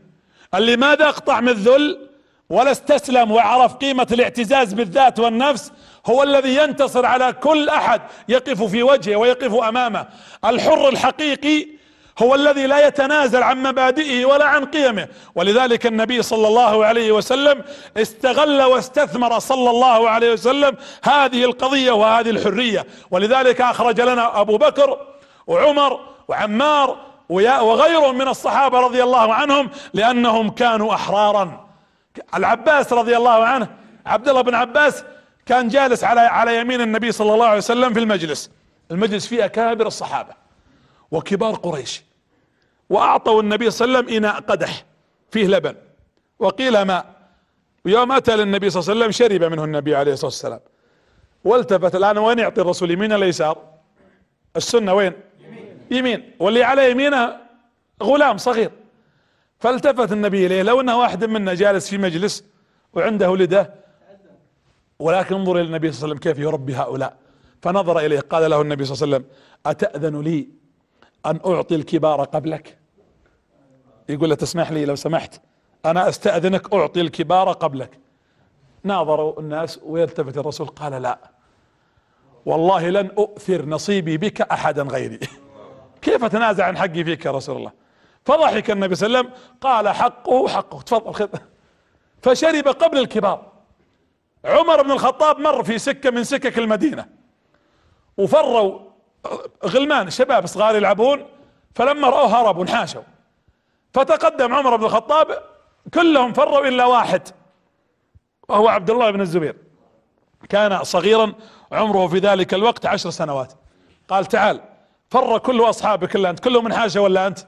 اللي 0.55 0.77
ماذا 0.77 1.09
أقطع 1.09 1.41
من 1.41 1.49
الذل 1.49 2.09
ولا 2.51 2.71
استسلم 2.71 3.31
وعرف 3.31 3.75
قيمة 3.75 4.07
الاعتزاز 4.13 4.73
بالذات 4.73 5.19
والنفس 5.19 5.73
هو 6.07 6.23
الذي 6.23 6.57
ينتصر 6.57 7.07
على 7.07 7.33
كل 7.33 7.69
أحد 7.69 8.03
يقف 8.29 8.63
في 8.63 8.83
وجهه 8.83 9.17
ويقف 9.17 9.55
أمامه. 9.55 10.09
الحر 10.45 10.89
الحقيقي 10.89 11.80
هو 12.23 12.35
الذي 12.35 12.67
لا 12.67 12.87
يتنازل 12.87 13.43
عن 13.43 13.63
مبادئه 13.63 14.25
ولا 14.25 14.45
عن 14.45 14.65
قيمه. 14.65 15.09
ولذلك 15.35 15.87
النبي 15.87 16.23
صلى 16.23 16.49
الله 16.49 16.87
عليه 16.87 17.13
وسلم 17.13 17.65
استغل 17.97 18.63
واستثمر 18.63 19.39
صلى 19.39 19.71
الله 19.71 20.11
عليه 20.11 20.33
وسلم 20.33 20.77
هذه 21.05 21.45
القضية 21.45 21.93
وهذه 21.93 22.31
الحرية. 22.31 22.87
ولذلك 23.11 23.61
أخرج 23.61 24.01
لنا 24.01 24.41
أبو 24.41 24.59
بكر 24.59 25.07
وعمر 25.47 26.01
وعمار 26.29 26.97
وغيرهم 27.29 28.19
من 28.19 28.29
الصحابة 28.29 28.81
رضي 28.81 29.03
الله 29.03 29.35
عنهم 29.35 29.71
لأنهم 29.95 30.51
كانوا 30.51 30.95
احرارا. 30.95 31.69
العباس 32.35 32.93
رضي 32.93 33.17
الله 33.17 33.45
عنه 33.45 33.69
عبد 34.07 34.29
الله 34.29 34.41
بن 34.41 34.55
عباس 34.55 35.05
كان 35.47 35.69
جالس 35.69 36.05
على 36.05 36.21
على 36.21 36.57
يمين 36.61 36.81
النبي 36.81 37.13
صلى 37.13 37.35
الله 37.35 37.47
عليه 37.47 37.59
وسلم 37.59 37.95
في 37.95 38.01
المجلس. 38.01 38.51
المجلس 38.91 39.27
فيه 39.27 39.45
أكابر 39.45 39.87
الصحابة 39.87 40.35
وكبار 41.11 41.55
قريش. 41.55 42.10
وأعطوا 42.91 43.43
النبي 43.43 43.71
صلى 43.71 43.87
الله 43.87 43.99
عليه 43.99 44.07
وسلم 44.07 44.17
إناء 44.17 44.41
قدح 44.41 44.85
فيه 45.31 45.47
لبن. 45.47 45.75
وقيل 46.39 46.83
ماء 46.83 47.07
ويوم 47.85 48.13
أتى 48.13 48.37
للنبي 48.37 48.71
صلى 48.71 48.81
الله 48.81 48.91
عليه 48.91 49.01
وسلم 49.01 49.39
شرب 49.39 49.53
منه 49.53 49.65
النبي 49.65 49.97
عليه 49.97 50.13
الصلاة 50.13 50.31
والسلام. 50.31 50.61
والتفت 51.45 51.95
الآن 51.95 52.19
وين 52.19 52.39
يعطي 52.39 52.61
الرسول 52.61 52.91
يمين 52.91 53.13
ولا 53.13 53.27
يسار؟ 53.27 53.59
السنة 54.57 54.95
وين؟ 54.95 55.13
يمين. 55.91 56.31
واللي 56.41 56.65
على 56.65 56.91
يمينه 56.91 57.37
غلام 58.03 58.37
صغير. 58.37 58.71
فالتفت 59.59 60.13
النبي 60.13 60.47
إليه 60.47 60.63
لو 60.63 60.81
أنه 60.81 60.99
واحد 60.99 61.25
منا 61.25 61.55
جالس 61.55 61.91
في 61.91 61.99
مجلس 61.99 62.45
وعنده 62.93 63.31
ولده 63.31 63.75
ولكن 64.99 65.35
انظر 65.35 65.57
إلى 65.57 65.67
النبي 65.67 65.93
صلى 65.93 66.05
الله 66.05 66.17
عليه 66.17 66.21
وسلم 66.21 66.33
كيف 66.33 66.39
يربي 66.39 66.75
هؤلاء. 66.75 67.17
فنظر 67.63 67.99
إليه 67.99 68.21
قال 68.21 68.51
له 68.51 68.61
النبي 68.61 68.85
صلى 68.85 68.95
الله 68.95 69.17
عليه 69.17 69.17
وسلم 69.17 69.37
أتأذن 69.67 70.21
لي 70.21 70.49
أن 71.27 71.41
أعطي 71.47 71.75
الكبار 71.75 72.25
قبلك؟ 72.25 72.80
يقول 74.11 74.29
له 74.29 74.35
تسمح 74.35 74.73
لي 74.73 74.85
لو 74.85 74.97
سمحت؟ 74.97 75.41
أنا 75.85 76.09
أستأذنك 76.09 76.75
أعطي 76.75 77.01
الكبار 77.01 77.53
قبلك. 77.53 77.99
ناظروا 78.85 79.41
الناس 79.41 79.81
ويلتفت 79.83 80.39
الرسول 80.39 80.67
قال 80.67 81.03
لا. 81.03 81.19
والله 82.47 82.89
لن 82.89 83.11
أؤثر 83.19 83.67
نصيبي 83.67 84.17
بك 84.17 84.41
أحدا 84.41 84.83
غيري. 84.83 85.21
كيف 86.03 86.25
أتنازع 86.25 86.67
عن 86.67 86.79
حقي 86.79 87.05
فيك 87.05 87.25
يا 87.25 87.31
رسول 87.31 87.57
الله؟ 87.57 87.73
فضحك 88.25 88.71
النبي 88.71 88.95
صلى 88.95 89.07
الله 89.07 89.19
عليه 89.19 89.29
وسلم 89.29 89.41
قال 89.61 89.89
حقه 89.89 90.49
حقه. 90.49 90.83
تفضل 90.83 91.15
خذ. 91.15 91.29
فشرب 92.23 92.69
قبل 92.69 92.99
الكبار. 92.99 93.53
عمر 94.45 94.83
بن 94.83 94.91
الخطاب 94.91 95.39
مر 95.39 95.65
في 95.65 95.79
سكة 95.79 96.11
من 96.11 96.25
سكك 96.25 96.59
المدينة. 96.59 97.07
وفروا 98.17 98.81
غلمان 99.65 100.11
شباب 100.11 100.47
صغار 100.47 100.77
يلعبون 100.77 101.27
فلما 101.75 102.09
رأوه 102.09 102.41
هربوا 102.41 102.63
انحاشوا. 102.63 103.03
فتقدم 103.95 104.55
عمر 104.55 104.77
بن 104.77 104.85
الخطاب 104.85 105.43
كلهم 105.95 106.33
فروا 106.33 106.69
إلا 106.69 106.85
واحد 106.85 107.29
وهو 108.49 108.69
عبد 108.69 108.91
الله 108.91 109.11
بن 109.11 109.21
الزبير. 109.21 109.57
كان 110.49 110.85
صغيرا 110.85 111.33
عمره 111.73 112.07
في 112.07 112.19
ذلك 112.19 112.55
الوقت 112.55 112.87
عشر 112.87 113.11
سنوات. 113.11 113.53
قال 114.09 114.27
تعال 114.27 114.61
فر 115.11 115.39
كل 115.39 115.61
أصحابك 115.61 116.17
إلا 116.17 116.31
أنت 116.31 116.41
كلهم 116.41 116.67
انحاشوا 116.67 117.03
ولا 117.03 117.27
أنت؟ 117.27 117.39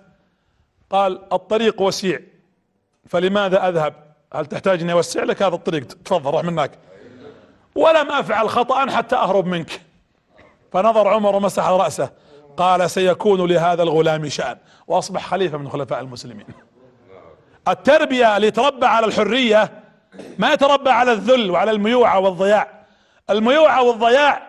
قال 0.91 1.33
الطريق 1.33 1.81
وسيع 1.81 2.21
فلماذا 3.09 3.69
أذهب؟ 3.69 4.15
هل 4.35 4.47
تحتاج 4.47 4.81
أني 4.81 4.93
أوسع 4.93 5.23
لك؟ 5.23 5.43
هذا 5.43 5.55
الطريق 5.55 5.87
تفضل 5.87 6.31
روح 6.31 6.45
من 6.45 6.49
هناك 6.49 6.79
ولم 7.75 8.13
أفعل 8.13 8.49
خطأ 8.49 8.91
حتى 8.91 9.17
أهرب 9.17 9.47
منك. 9.47 9.83
فنظر 10.73 11.09
عمر 11.09 11.37
ومسح 11.37 11.69
رأسه. 11.69 12.11
قال 12.57 12.91
سيكون 12.91 13.47
لهذا 13.51 13.83
الغلام 13.83 14.29
شأن. 14.29 14.57
وأصبح 14.87 15.27
خليفة 15.27 15.59
من 15.59 15.69
خلفاء 15.69 16.01
المسلمين. 16.01 16.47
التربية 17.69 18.37
اللي 18.37 18.51
تربى 18.51 18.87
على 18.87 19.07
الحرية 19.07 19.83
ما 20.39 20.53
يتربى 20.53 20.91
على 20.91 21.13
الذل 21.13 21.51
وعلى 21.51 21.71
الميوعة 21.71 22.19
والضياع. 22.19 22.69
الميوعة 23.31 23.83
والضياع 23.83 24.43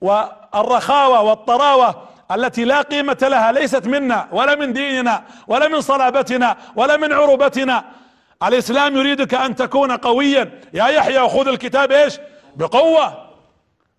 والرخاوة 0.00 1.22
والطراوة 1.22 2.02
التي 2.32 2.64
لا 2.64 2.82
قيمة 2.82 3.18
لها 3.22 3.52
ليست 3.52 3.86
منا 3.86 4.28
ولا 4.32 4.54
من 4.54 4.72
ديننا 4.72 5.24
ولا 5.46 5.68
من 5.68 5.80
صلابتنا 5.80 6.56
ولا 6.76 6.96
من 6.96 7.12
عروبتنا. 7.12 7.84
الإسلام 8.42 8.96
يريدك 8.96 9.34
أن 9.34 9.54
تكون 9.54 9.92
قويا. 9.92 10.60
يا 10.72 10.86
يحيى 10.86 11.28
خذ 11.28 11.48
الكتاب 11.48 11.92
إيش؟ 11.92 12.18
بقوة. 12.56 13.30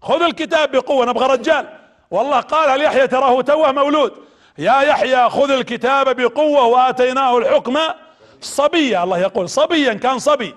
خذ 0.01 0.21
الكتاب 0.21 0.71
بقوة. 0.71 1.05
نبغى 1.05 1.27
رجال. 1.27 1.84
والله 2.15 2.39
قال 2.39 2.79
ليحيى 2.79 3.07
تراه 3.07 3.41
توه 3.41 3.71
مولود؟ 3.71 4.13
يا 4.57 4.81
يحيى 4.81 5.29
خذ 5.29 5.51
الكتاب 5.51 6.15
بقوة 6.15 6.65
وآتيناه 6.65 7.37
الحكم 7.37 7.77
صبيا. 8.41 9.03
الله 9.03 9.17
يقول 9.17 9.49
صبيا 9.49 9.93
كان 9.93 10.19
صبي. 10.19 10.55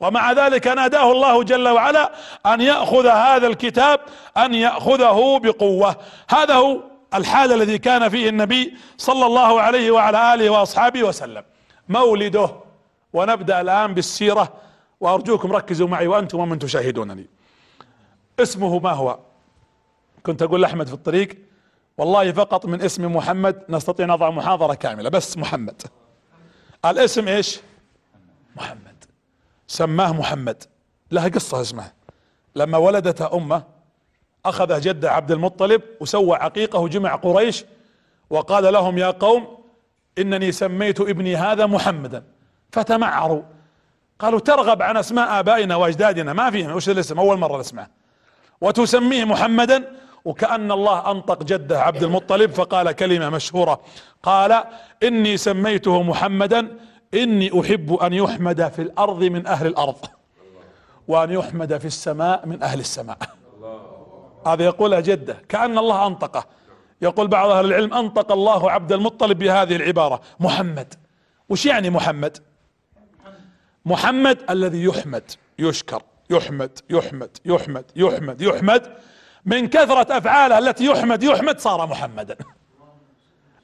ومع 0.00 0.32
ذلك 0.32 0.66
ناداه 0.66 1.12
الله 1.12 1.42
جل 1.42 1.68
وعلا 1.68 2.12
أن 2.46 2.60
يأخذ 2.60 3.06
هذا 3.06 3.46
الكتاب 3.46 4.00
أن 4.36 4.54
يأخذه 4.54 5.40
بقوة. 5.42 5.96
هذا 6.30 6.54
هو 6.54 6.80
الحال 7.14 7.52
الذي 7.52 7.78
كان 7.78 8.08
فيه 8.08 8.28
النبي 8.28 8.76
صلى 8.98 9.26
الله 9.26 9.60
عليه 9.60 9.90
وعلى 9.90 10.34
آله 10.34 10.50
وأصحابه 10.50 11.02
وسلم. 11.02 11.44
مولده. 11.88 12.50
ونبدأ 13.12 13.60
الآن 13.60 13.94
بالسيرة 13.94 14.52
وأرجوكم 15.00 15.52
ركزوا 15.52 15.88
معي 15.88 16.06
وأنتم 16.06 16.38
ومن 16.40 16.58
تشاهدونني. 16.58 17.26
اسمه 18.40 18.78
ما 18.78 18.92
هو؟ 18.92 19.18
كنت 20.22 20.42
أقول 20.42 20.62
لأحمد 20.62 20.86
في 20.86 20.92
الطريق 20.92 21.38
والله 21.98 22.32
فقط 22.32 22.66
من 22.66 22.82
اسم 22.82 23.16
محمد 23.16 23.62
نستطيع 23.68 24.06
نضع 24.06 24.30
محاضرة 24.30 24.74
كاملة 24.74 25.08
بس 25.08 25.38
محمد. 25.38 25.82
الاسم 26.84 27.28
إيش؟ 27.28 27.60
محمد. 28.56 29.04
سماه 29.66 30.12
محمد. 30.12 30.62
لها 31.10 31.28
قصة 31.28 31.60
اسمها. 31.60 31.92
لما 32.56 32.78
ولدتها 32.78 33.34
أمه 33.34 33.62
أخذ 34.46 34.80
جده 34.80 35.12
عبد 35.12 35.30
المطلب 35.30 35.82
وسوى 36.00 36.36
عقيقة 36.36 36.78
وجمع 36.78 37.14
قريش 37.14 37.64
وقال 38.30 38.72
لهم 38.72 38.98
يا 38.98 39.10
قوم 39.10 39.58
إنني 40.18 40.52
سميت 40.52 41.00
ابني 41.00 41.36
هذا 41.36 41.66
محمدا. 41.66 42.24
فتمعروا. 42.72 43.42
قالوا 44.18 44.40
ترغب 44.40 44.82
عن 44.82 44.96
أسماء 44.96 45.40
آبائنا 45.40 45.76
وأجدادنا. 45.76 46.32
ما 46.32 46.50
فيهم. 46.50 46.72
وش 46.72 46.88
الاسم؟ 46.88 47.18
أول 47.18 47.38
مرة 47.38 47.60
نسمعه 47.60 47.88
وتسميه 48.60 49.24
محمدا 49.24 49.92
وكأن 50.28 50.72
الله 50.72 51.10
أنطق 51.10 51.42
جده 51.42 51.82
عبد 51.82 52.02
المطلب 52.02 52.50
فقال 52.50 52.92
كلمة 52.92 53.30
مشهورة. 53.30 53.80
قال 54.22 54.64
إني 55.02 55.36
سميته 55.36 56.02
محمدا 56.02 56.78
إني 57.14 57.60
أحب 57.60 57.94
أن 57.94 58.12
يحمد 58.12 58.68
في 58.68 58.82
الأرض 58.82 59.24
من 59.24 59.46
أهل 59.46 59.66
الأرض 59.66 59.96
وأن 61.08 61.30
يحمد 61.30 61.78
في 61.78 61.84
السماء 61.84 62.46
من 62.46 62.62
أهل 62.62 62.80
السماء. 62.80 63.18
هذا 64.46 64.64
يقولها 64.64 65.00
جده 65.00 65.36
كأن 65.48 65.78
الله 65.78 66.06
أنطقه. 66.06 66.44
يقول 67.02 67.28
بعض 67.28 67.50
أهل 67.50 67.64
العلم 67.64 67.94
أنطق 67.94 68.32
الله 68.32 68.70
عبد 68.70 68.92
المطلب 68.92 69.38
بهذه 69.38 69.76
العبارة 69.76 70.20
محمد. 70.40 70.94
وش 71.48 71.66
يعني 71.66 71.90
محمد؟ 71.90 72.38
محمد 73.84 74.38
الذي 74.50 74.84
يحمد 74.84 75.30
يشكر 75.58 76.02
يحمد 76.30 76.78
يحمد 76.90 77.30
يحمد 77.44 77.84
يحمد 77.96 78.40
يحمد 78.42 78.82
من 79.44 79.68
كثرة 79.68 80.18
افعاله 80.18 80.58
التي 80.58 80.84
يحمد 80.84 81.22
يحمد 81.22 81.60
صار 81.60 81.86
محمدا. 81.86 82.36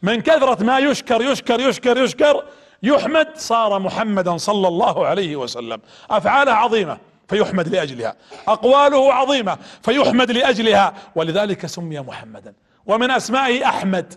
من 0.03 0.21
كثرة 0.21 0.65
ما 0.65 0.79
يشكر 0.79 1.23
يشكر 1.23 1.61
يشكر 1.61 1.97
يشكر 1.97 2.45
يحمد 2.83 3.29
صار 3.37 3.79
محمدا 3.79 4.37
صلى 4.37 4.69
الله 4.69 5.07
عليه 5.07 5.37
وسلم. 5.37 5.81
افعاله 6.11 6.53
عظيمة 6.53 6.99
فيحمد 7.29 7.69
لأجلها. 7.69 8.17
أقواله 8.49 9.15
عظيمة 9.15 9.59
فيحمد 9.83 10.31
لأجلها. 10.31 10.95
ولذلك 11.15 11.67
سمي 11.67 12.01
محمدا. 12.01 12.55
ومن 12.87 13.11
اسمائه 13.11 13.69
أحمد. 13.69 14.15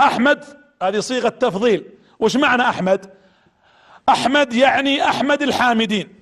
أحمد 0.00 0.44
هذه 0.82 1.00
صيغة 1.00 1.28
تفضيل. 1.28 1.84
وش 2.20 2.36
معنى 2.36 2.62
أحمد؟ 2.62 3.10
أحمد 4.08 4.54
يعني 4.54 5.08
أحمد 5.08 5.42
الحامدين. 5.42 6.14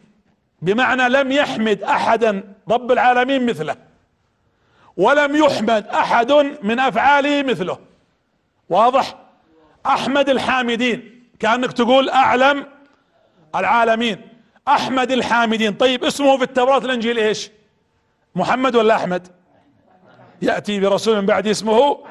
بمعنى 0.62 1.08
لم 1.08 1.32
يحمد 1.32 1.82
احدا 1.82 2.54
رب 2.68 2.92
العالمين 2.92 3.46
مثله. 3.46 3.89
ولم 4.96 5.36
يحمد 5.36 5.86
أحد 5.86 6.32
من 6.62 6.78
افعاله 6.78 7.42
مثله. 7.42 7.78
واضح؟ 8.68 9.18
أحمد 9.86 10.28
الحامدين 10.28 11.26
كأنك 11.38 11.72
تقول 11.72 12.10
أعلم 12.10 12.66
العالمين. 13.54 14.28
أحمد 14.68 15.12
الحامدين 15.12 15.74
طيب 15.74 16.04
اسمه 16.04 16.36
في 16.36 16.44
التوراة 16.44 16.78
الانجيل 16.78 17.18
إيش؟ 17.18 17.50
محمد 18.34 18.76
ولا 18.76 18.96
أحمد؟ 18.96 19.28
يأتي 20.42 20.80
برسول 20.80 21.16
من 21.16 21.26
بعد 21.26 21.46
اسمه. 21.46 22.04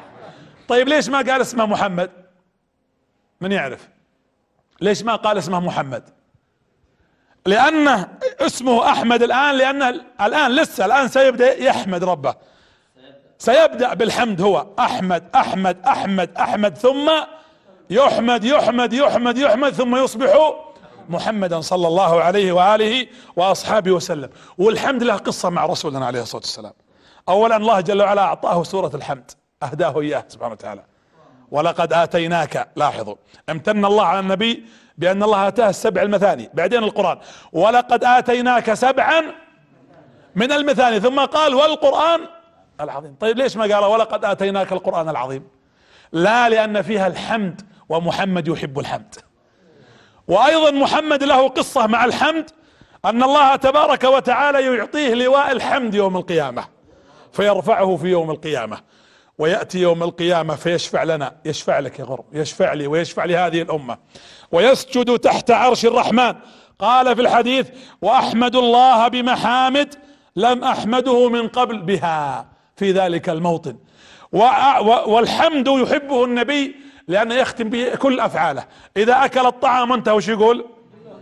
طيب 0.67 0.87
ليش 0.87 1.09
ما 1.09 1.17
قال 1.17 1.41
اسمه 1.41 1.65
محمد؟ 1.65 2.11
من 3.41 3.51
يعرف؟ 3.51 3.89
ليش 4.81 5.03
ما 5.03 5.15
قال 5.15 5.37
اسمه 5.37 5.59
محمد؟ 5.59 6.03
لأنه 7.45 8.07
اسمه 8.39 8.91
أحمد 8.91 9.23
الآن 9.23 9.55
لأنه 9.55 9.89
الآن 10.21 10.51
لسه 10.51 10.85
الآن 10.85 11.07
سيبدأ 11.07 11.63
يحمد 11.63 12.03
ربه. 12.03 12.35
سيبدأ 13.39 13.93
بالحمد 13.93 14.41
هو 14.41 14.65
أحمد 14.79 15.23
أحمد 15.35 15.77
أحمد 15.85 16.37
أحمد 16.37 16.77
ثم 16.77 17.11
يحمد 17.89 18.43
يحمد 18.43 18.93
يحمد 18.93 19.37
يحمد 19.37 19.73
ثم 19.73 19.95
يصبح 19.95 20.53
محمدا 21.09 21.61
صلى 21.61 21.87
الله 21.87 22.23
عليه 22.23 22.51
وآله 22.51 23.07
وأصحابه 23.35 23.91
وسلم. 23.91 24.29
والحمد 24.57 25.03
له 25.03 25.15
قصة 25.15 25.49
مع 25.49 25.65
رسولنا 25.65 26.05
عليه 26.05 26.21
الصلاة 26.21 26.41
والسلام. 26.41 26.73
اولا 27.29 27.55
الله 27.55 27.81
جل 27.81 28.01
وعلا 28.01 28.21
أعطاه 28.21 28.63
سورة 28.63 28.91
الحمد 28.93 29.31
أهداه 29.63 30.01
إياه 30.01 30.23
سبحانه 30.27 30.53
وتعالى. 30.53 30.83
ولقد 31.51 31.93
آتيناك 31.93 32.69
لاحظوا 32.75 33.15
امتن 33.49 33.85
الله 33.85 34.05
على 34.05 34.19
النبي 34.19 34.65
بأن 34.97 35.23
الله 35.23 35.47
آتاه 35.47 35.69
السبع 35.69 36.01
المثاني 36.01 36.49
بعدين 36.53 36.83
القرآن. 36.83 37.17
ولقد 37.53 38.03
آتيناك 38.03 38.73
سبعا 38.73 39.21
من 40.35 40.51
المثاني 40.51 40.99
ثم 40.99 41.19
قال 41.19 41.55
والقرآن 41.55 42.21
العظيم. 42.81 43.15
طيب 43.19 43.37
ليش 43.37 43.57
ما 43.57 43.63
قال 43.63 43.85
ولقد 43.85 44.25
آتيناك 44.25 44.71
القرآن 44.71 45.09
العظيم؟ 45.09 45.47
لا 46.11 46.49
لأن 46.49 46.81
فيها 46.81 47.07
الحمد 47.07 47.61
ومحمد 47.89 48.47
يحب 48.47 48.79
الحمد. 48.79 49.15
وأيضا 50.27 50.71
محمد 50.71 51.23
له 51.23 51.47
قصة 51.47 51.87
مع 51.87 52.05
الحمد 52.05 52.49
أن 53.05 53.23
الله 53.23 53.55
تبارك 53.55 54.03
وتعالى 54.03 54.77
يعطيه 54.77 55.13
لواء 55.13 55.51
الحمد 55.51 55.95
يوم 55.95 56.17
القيامة 56.17 56.65
فيرفعه 57.31 57.95
في 57.95 58.07
يوم 58.07 58.31
القيامة. 58.31 58.77
ويأتي 59.37 59.79
يوم 59.79 60.03
القيامة 60.03 60.55
فيشفع 60.55 61.03
لنا 61.03 61.35
يشفع 61.45 61.79
لك 61.79 61.99
يا 61.99 62.03
غرب 62.03 62.25
يشفع 62.33 62.73
لي 62.73 62.87
ويشفع 62.87 63.25
لهذه 63.25 63.61
الأمة. 63.61 63.97
ويسجد 64.51 65.19
تحت 65.19 65.51
عرش 65.51 65.85
الرحمن. 65.85 66.35
قال 66.79 67.15
في 67.15 67.21
الحديث 67.21 67.69
وأحمد 68.01 68.55
الله 68.55 69.07
بمحامد 69.07 69.95
لم 70.35 70.63
أحمده 70.63 71.29
من 71.29 71.47
قبل 71.47 71.81
بها. 71.81 72.45
في 72.79 72.91
ذلك 72.91 73.29
الموطن. 73.29 73.75
والحمد 75.05 75.67
يحبه 75.67 76.25
النبي 76.25 76.75
لأنه 77.07 77.35
يختم 77.35 77.69
به 77.69 77.95
كل 77.95 78.19
أفعاله. 78.19 78.65
إذا 78.97 79.25
أكل 79.25 79.45
الطعام 79.45 79.93
انتهى 79.93 80.13
وش 80.13 80.27
يقول؟ 80.27 80.65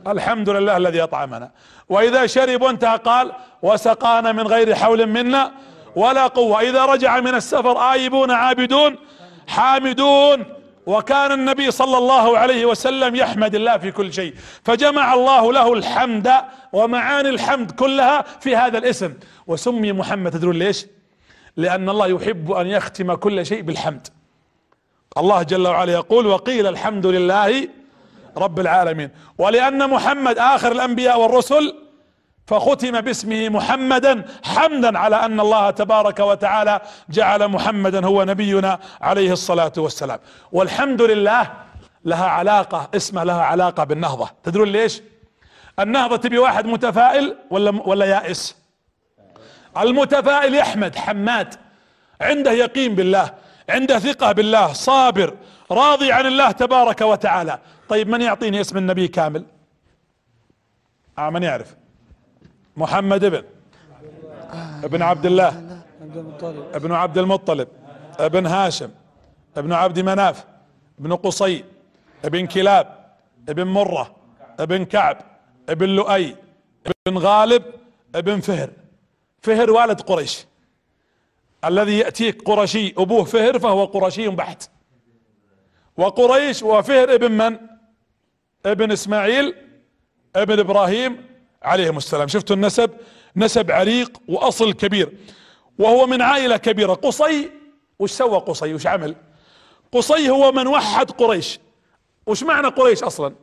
الحمد 0.07 0.49
لله 0.49 0.77
الذي 0.77 1.03
أطعمنا. 1.03 1.51
وإذا 1.89 2.25
شرب 2.25 2.61
وانتهى 2.61 2.97
قال 2.97 3.31
وسقانا 3.61 4.31
من 4.31 4.47
غير 4.47 4.75
حول 4.75 5.05
منا 5.05 5.51
ولا 5.95 6.27
قوة. 6.27 6.61
إذا 6.61 6.85
رجع 6.85 7.19
من 7.19 7.35
السفر 7.35 7.91
آيبون 7.91 8.31
عابدون 8.31 8.95
حامدون. 9.47 10.45
وكان 10.85 11.31
النبي 11.31 11.71
صلى 11.71 11.97
الله 11.97 12.37
عليه 12.37 12.65
وسلم 12.65 13.15
يحمد 13.15 13.55
الله 13.55 13.77
في 13.77 13.91
كل 13.91 14.13
شيء. 14.13 14.33
فجمع 14.63 15.13
الله 15.13 15.53
له 15.53 15.73
الحمد 15.73 16.31
ومعاني 16.73 17.29
الحمد 17.29 17.71
كلها 17.71 18.21
في 18.39 18.55
هذا 18.55 18.77
الاسم. 18.77 19.13
وسمي 19.47 19.91
محمد 19.91 20.31
تدرون 20.31 20.55
ليش؟ 20.55 20.85
لأن 21.57 21.89
الله 21.89 22.07
يحب 22.07 22.51
أن 22.51 22.67
يختم 22.67 23.13
كل 23.13 23.45
شيء 23.45 23.61
بالحمد. 23.61 24.07
الله 25.17 25.43
جل 25.43 25.67
وعلا 25.67 25.93
يقول 25.93 26.27
وقيل 26.27 26.67
الحمد 26.67 27.05
لله 27.05 27.69
رب 28.37 28.59
العالمين. 28.59 29.09
ولأن 29.37 29.89
محمد 29.89 30.37
آخر 30.37 30.71
الأنبياء 30.71 31.19
والرسل 31.19 31.75
فختم 32.47 33.01
باسمه 33.01 33.49
محمدا 33.49 34.25
حمدا 34.43 34.99
على 34.99 35.15
أن 35.15 35.39
الله 35.39 35.69
تبارك 35.69 36.19
وتعالى 36.19 36.81
جعل 37.09 37.47
محمدا 37.47 38.05
هو 38.05 38.23
نبينا 38.23 38.79
عليه 39.01 39.31
الصلاة 39.31 39.73
والسلام. 39.77 40.19
والحمد 40.51 41.01
لله 41.01 41.53
لها 42.05 42.25
علاقة 42.25 42.89
اسمها 42.95 43.25
لها 43.25 43.41
علاقة 43.41 43.83
بالنهضة. 43.83 44.29
تدرون 44.43 44.67
ليش؟ 44.67 45.01
النهضة 45.79 46.15
تبي 46.15 46.37
واحد 46.37 46.65
متفائل 46.65 47.35
ولا 47.49 47.81
ولا 47.85 48.05
يائس؟ 48.05 48.66
المتفائل 49.83 50.55
يحمد 50.55 50.95
حماد. 50.95 51.55
عنده 52.21 52.51
يقين 52.51 52.95
بالله 52.95 53.33
عنده 53.69 53.99
ثقة 53.99 54.31
بالله 54.31 54.73
صابر 54.73 55.37
راضي 55.71 56.11
عن 56.11 56.25
الله 56.25 56.51
تبارك 56.51 57.01
وتعالى. 57.01 57.59
طيب 57.89 58.09
من 58.09 58.21
يعطيني 58.21 58.61
اسم 58.61 58.77
النبي 58.77 59.07
كامل؟ 59.07 59.45
آه 61.17 61.29
من 61.29 61.43
يعرف؟ 61.43 61.75
محمد 62.77 63.23
ابن. 63.23 63.43
ابن 64.83 65.01
عبد 65.01 65.25
الله. 65.25 65.81
ابن 66.73 66.91
عبد 66.91 67.17
المطلب. 67.17 67.67
ابن 68.19 68.45
هاشم. 68.45 68.89
ابن 69.57 69.73
عبد 69.73 69.99
مناف. 69.99 70.45
ابن 70.99 71.15
قصي. 71.15 71.63
ابن 72.25 72.47
كلاب. 72.47 73.05
ابن 73.49 73.67
مرة. 73.67 74.15
ابن 74.59 74.85
كعب. 74.85 75.17
ابن 75.69 75.89
لؤي. 75.89 76.35
ابن 77.07 77.17
غالب. 77.17 77.63
ابن 78.15 78.39
فهر. 78.39 78.69
فهر 79.41 79.71
والد 79.71 80.01
قريش. 80.01 80.45
الذي 81.65 81.97
يأتيك 81.97 82.41
قرشي 82.41 82.93
أبوه 82.97 83.23
فهر 83.23 83.59
فهو 83.59 83.85
قرشي 83.85 84.27
بحت. 84.27 84.69
وقريش 85.97 86.63
وفهر 86.63 87.13
ابن 87.13 87.31
من؟ 87.31 87.57
ابن 88.65 88.91
إسماعيل 88.91 89.55
ابن 90.35 90.59
إبراهيم 90.59 91.25
عليهم 91.63 91.97
السلام. 91.97 92.27
شفتوا 92.27 92.55
النسب؟ 92.55 92.91
نسب 93.35 93.71
عريق 93.71 94.21
وأصل 94.27 94.73
كبير. 94.73 95.17
وهو 95.79 96.07
من 96.07 96.21
عائلة 96.21 96.57
كبيرة. 96.57 96.93
قصي 96.93 97.51
وش 97.99 98.11
سوى 98.11 98.39
قصي؟ 98.39 98.73
وش 98.73 98.87
عمل؟ 98.87 99.15
قصي 99.91 100.29
هو 100.29 100.51
من 100.51 100.67
وحد 100.67 101.11
قريش. 101.11 101.59
وش 102.27 102.43
معنى 102.43 102.67
قريش 102.67 103.03
أصلا؟ 103.03 103.35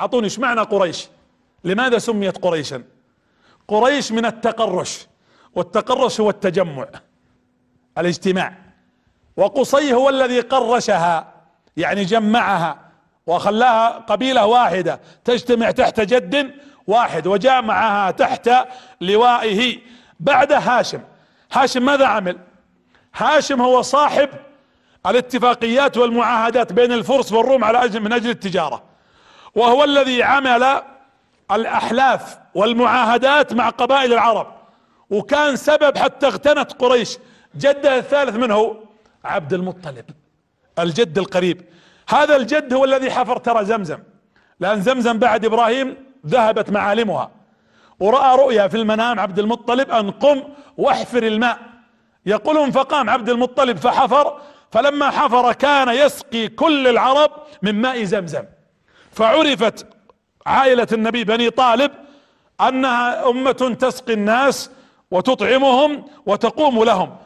أعطوني 0.00 0.26
وش 0.26 0.38
معنى 0.38 0.60
قريش؟ 0.60 1.08
لماذا 1.64 1.98
سميت 1.98 2.38
قريشا؟ 2.38 2.82
قريش 3.68 4.12
من 4.12 4.26
التقرش 4.26 5.06
والتقرش 5.54 6.20
هو 6.20 6.30
التجمع 6.30 6.86
الاجتماع. 7.98 8.54
وقصي 9.36 9.94
هو 9.94 10.08
الذي 10.08 10.40
قرشها 10.40 11.32
يعني 11.76 12.04
جمعها 12.04 12.78
وخلاها 13.26 13.88
قبيلة 13.88 14.46
واحدة 14.46 15.00
تجتمع 15.24 15.70
تحت 15.70 16.00
جد 16.00 16.54
واحد 16.86 17.26
وجاء 17.26 17.62
معها 17.62 18.10
تحت 18.10 18.50
لوائه 19.00 19.78
بعد 20.20 20.52
هاشم. 20.52 21.00
هاشم 21.52 21.82
ماذا 21.82 22.06
عمل؟ 22.06 22.38
هاشم 23.16 23.62
هو 23.62 23.82
صاحب 23.82 24.28
الاتفاقيات 25.06 25.96
والمعاهدات 25.96 26.72
بين 26.72 26.92
الفرس 26.92 27.32
والروم 27.32 27.64
على 27.64 27.84
أجل 27.84 28.00
من 28.00 28.12
أجل 28.12 28.30
التجارة 28.30 28.82
وهو 29.54 29.84
الذي 29.84 30.22
عمل 30.22 30.82
الأحلاف 31.52 32.38
والمعاهدات 32.58 33.52
مع 33.52 33.68
قبائل 33.68 34.12
العرب. 34.12 34.46
وكان 35.10 35.56
سبب 35.56 35.98
حتى 35.98 36.26
اغتنت 36.26 36.72
قريش. 36.72 37.18
جده 37.56 37.98
الثالث 37.98 38.36
من 38.36 38.50
هو؟ 38.50 38.76
عبد 39.24 39.52
المطلب 39.52 40.04
الجد 40.78 41.18
القريب. 41.18 41.64
هذا 42.08 42.36
الجد 42.36 42.74
هو 42.74 42.84
الذي 42.84 43.10
حفر 43.10 43.36
ترى 43.38 43.64
زمزم. 43.64 43.98
لأن 44.60 44.80
زمزم 44.80 45.18
بعد 45.18 45.44
إبراهيم 45.44 45.96
ذهبت 46.26 46.70
معالمها. 46.70 47.30
ورأى 48.00 48.36
رؤيا 48.36 48.68
في 48.68 48.76
المنام 48.76 49.20
عبد 49.20 49.38
المطلب 49.38 49.90
أن 49.90 50.10
قم 50.10 50.42
واحفر 50.76 51.22
الماء. 51.22 51.58
يقولون 52.26 52.70
فقام 52.70 53.10
عبد 53.10 53.28
المطلب 53.28 53.76
فحفر. 53.76 54.40
فلما 54.70 55.10
حفر 55.10 55.52
كان 55.52 55.88
يسقي 55.88 56.48
كل 56.48 56.86
العرب 56.86 57.30
من 57.62 57.74
ماء 57.74 58.04
زمزم. 58.04 58.44
فعرفت 59.12 59.86
عائلة 60.46 60.88
النبي 60.92 61.24
بني 61.24 61.50
طالب 61.50 61.90
أنها 62.60 63.30
أمة 63.30 63.76
تسقي 63.80 64.12
الناس 64.12 64.70
وتطعمهم 65.10 66.04
وتقوم 66.26 66.84
لهم. 66.84 67.16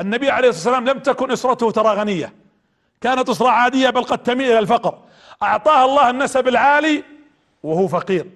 النبي 0.00 0.30
عليه 0.30 0.48
الصلاة 0.48 0.74
والسلام 0.74 0.96
لم 0.96 1.02
تكن 1.02 1.30
إسرته 1.30 1.70
ترى 1.70 1.88
غنية. 1.88 2.32
كانت 3.00 3.28
إسرة 3.28 3.48
عادية 3.48 3.90
بل 3.90 4.02
قد 4.04 4.18
تميل 4.18 4.50
إلى 4.50 4.58
الفقر. 4.58 4.98
أعطاها 5.42 5.84
الله 5.84 6.10
النسب 6.10 6.48
العالي 6.48 7.04
وهو 7.62 7.88
فقير. 7.88 8.26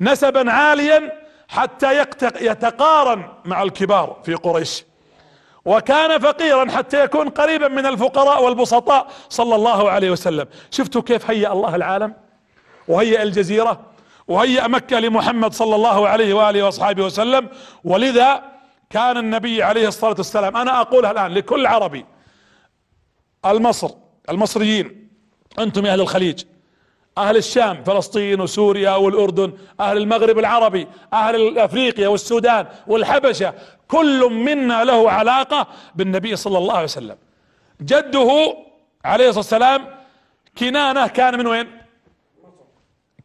نسبا 0.00 0.52
عاليا 0.52 1.12
حتى 1.48 2.00
يتقارن 2.40 3.28
مع 3.44 3.62
الكبار 3.62 4.16
في 4.24 4.34
قريش. 4.34 4.84
وكان 5.64 6.18
فقيرا 6.18 6.70
حتى 6.70 7.04
يكون 7.04 7.28
قريبا 7.28 7.68
من 7.68 7.86
الفقراء 7.86 8.44
والبسطاء 8.44 9.06
صلى 9.28 9.54
الله 9.54 9.90
عليه 9.90 10.10
وسلم. 10.10 10.46
شفتوا 10.70 11.02
كيف 11.02 11.30
هيأ 11.30 11.52
الله 11.52 11.76
العالم؟ 11.76 12.14
وهيأ 12.88 13.22
الجزيرة؟ 13.22 13.80
وهيأ 14.28 14.66
مكة 14.66 14.98
لمحمد 15.00 15.52
صلى 15.52 15.74
الله 15.74 16.08
عليه 16.08 16.34
وآله 16.34 16.62
وأصحابه 16.62 17.04
وسلم. 17.04 17.48
ولذا 17.84 18.42
كان 18.90 19.16
النبي 19.16 19.62
عليه 19.62 19.88
الصلاة 19.88 20.14
والسلام 20.18 20.56
أنا 20.56 20.80
أقولها 20.80 21.10
الآن 21.10 21.32
لكل 21.32 21.66
عربي 21.66 22.06
المصر 23.46 23.90
المصريين 24.28 25.08
أنتم 25.58 25.86
يا 25.86 25.92
أهل 25.92 26.00
الخليج 26.00 26.44
أهل 27.18 27.36
الشام 27.36 27.84
فلسطين 27.84 28.40
وسوريا 28.40 28.90
والأردن 28.90 29.52
أهل 29.80 29.96
المغرب 29.96 30.38
العربي 30.38 30.86
أهل 31.12 31.58
افريقيا 31.58 32.08
والسودان 32.08 32.66
والحبشة 32.86 33.54
كل 33.88 34.30
منا 34.32 34.84
له 34.84 35.10
علاقة 35.10 35.66
بالنبي 35.94 36.36
صلى 36.36 36.58
الله 36.58 36.74
عليه 36.74 36.84
وسلم. 36.84 37.16
جده 37.80 38.56
عليه 39.04 39.28
الصلاة 39.28 39.38
والسلام 39.38 39.86
كنانة 40.58 41.06
كان 41.06 41.38
من 41.38 41.46
وين؟ 41.46 41.66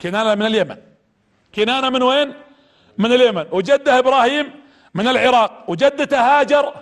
كنانة 0.02 0.36
من 0.36 0.46
اليمن. 0.46 0.78
كنانة 1.56 1.90
من 1.90 2.04
وين؟ 2.04 2.34
من 2.98 3.12
اليمن. 3.14 3.46
وجدة 3.52 4.00
إبراهيم 4.00 4.52
من 4.94 5.08
العراق. 5.08 5.64
وجدته 5.68 6.20
هاجر 6.20 6.74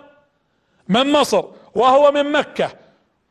من 0.88 1.12
مصر. 1.12 1.44
وهو 1.76 2.12
من 2.12 2.32
مكة. 2.32 2.70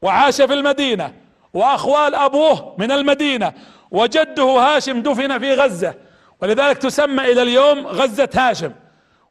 وعاش 0.02 0.42
في 0.42 0.54
المدينة. 0.54 1.14
وأخوال 1.54 2.14
أبوه 2.14 2.74
من 2.78 2.92
المدينة. 2.92 3.52
وجده 3.90 4.44
هاشم 4.44 5.02
دفن 5.02 5.38
في 5.38 5.54
غزة. 5.54 5.94
ولذلك 6.42 6.78
تسمى 6.78 7.32
إلى 7.32 7.42
اليوم 7.42 7.86
غزة 7.86 8.28
هاشم. 8.34 8.72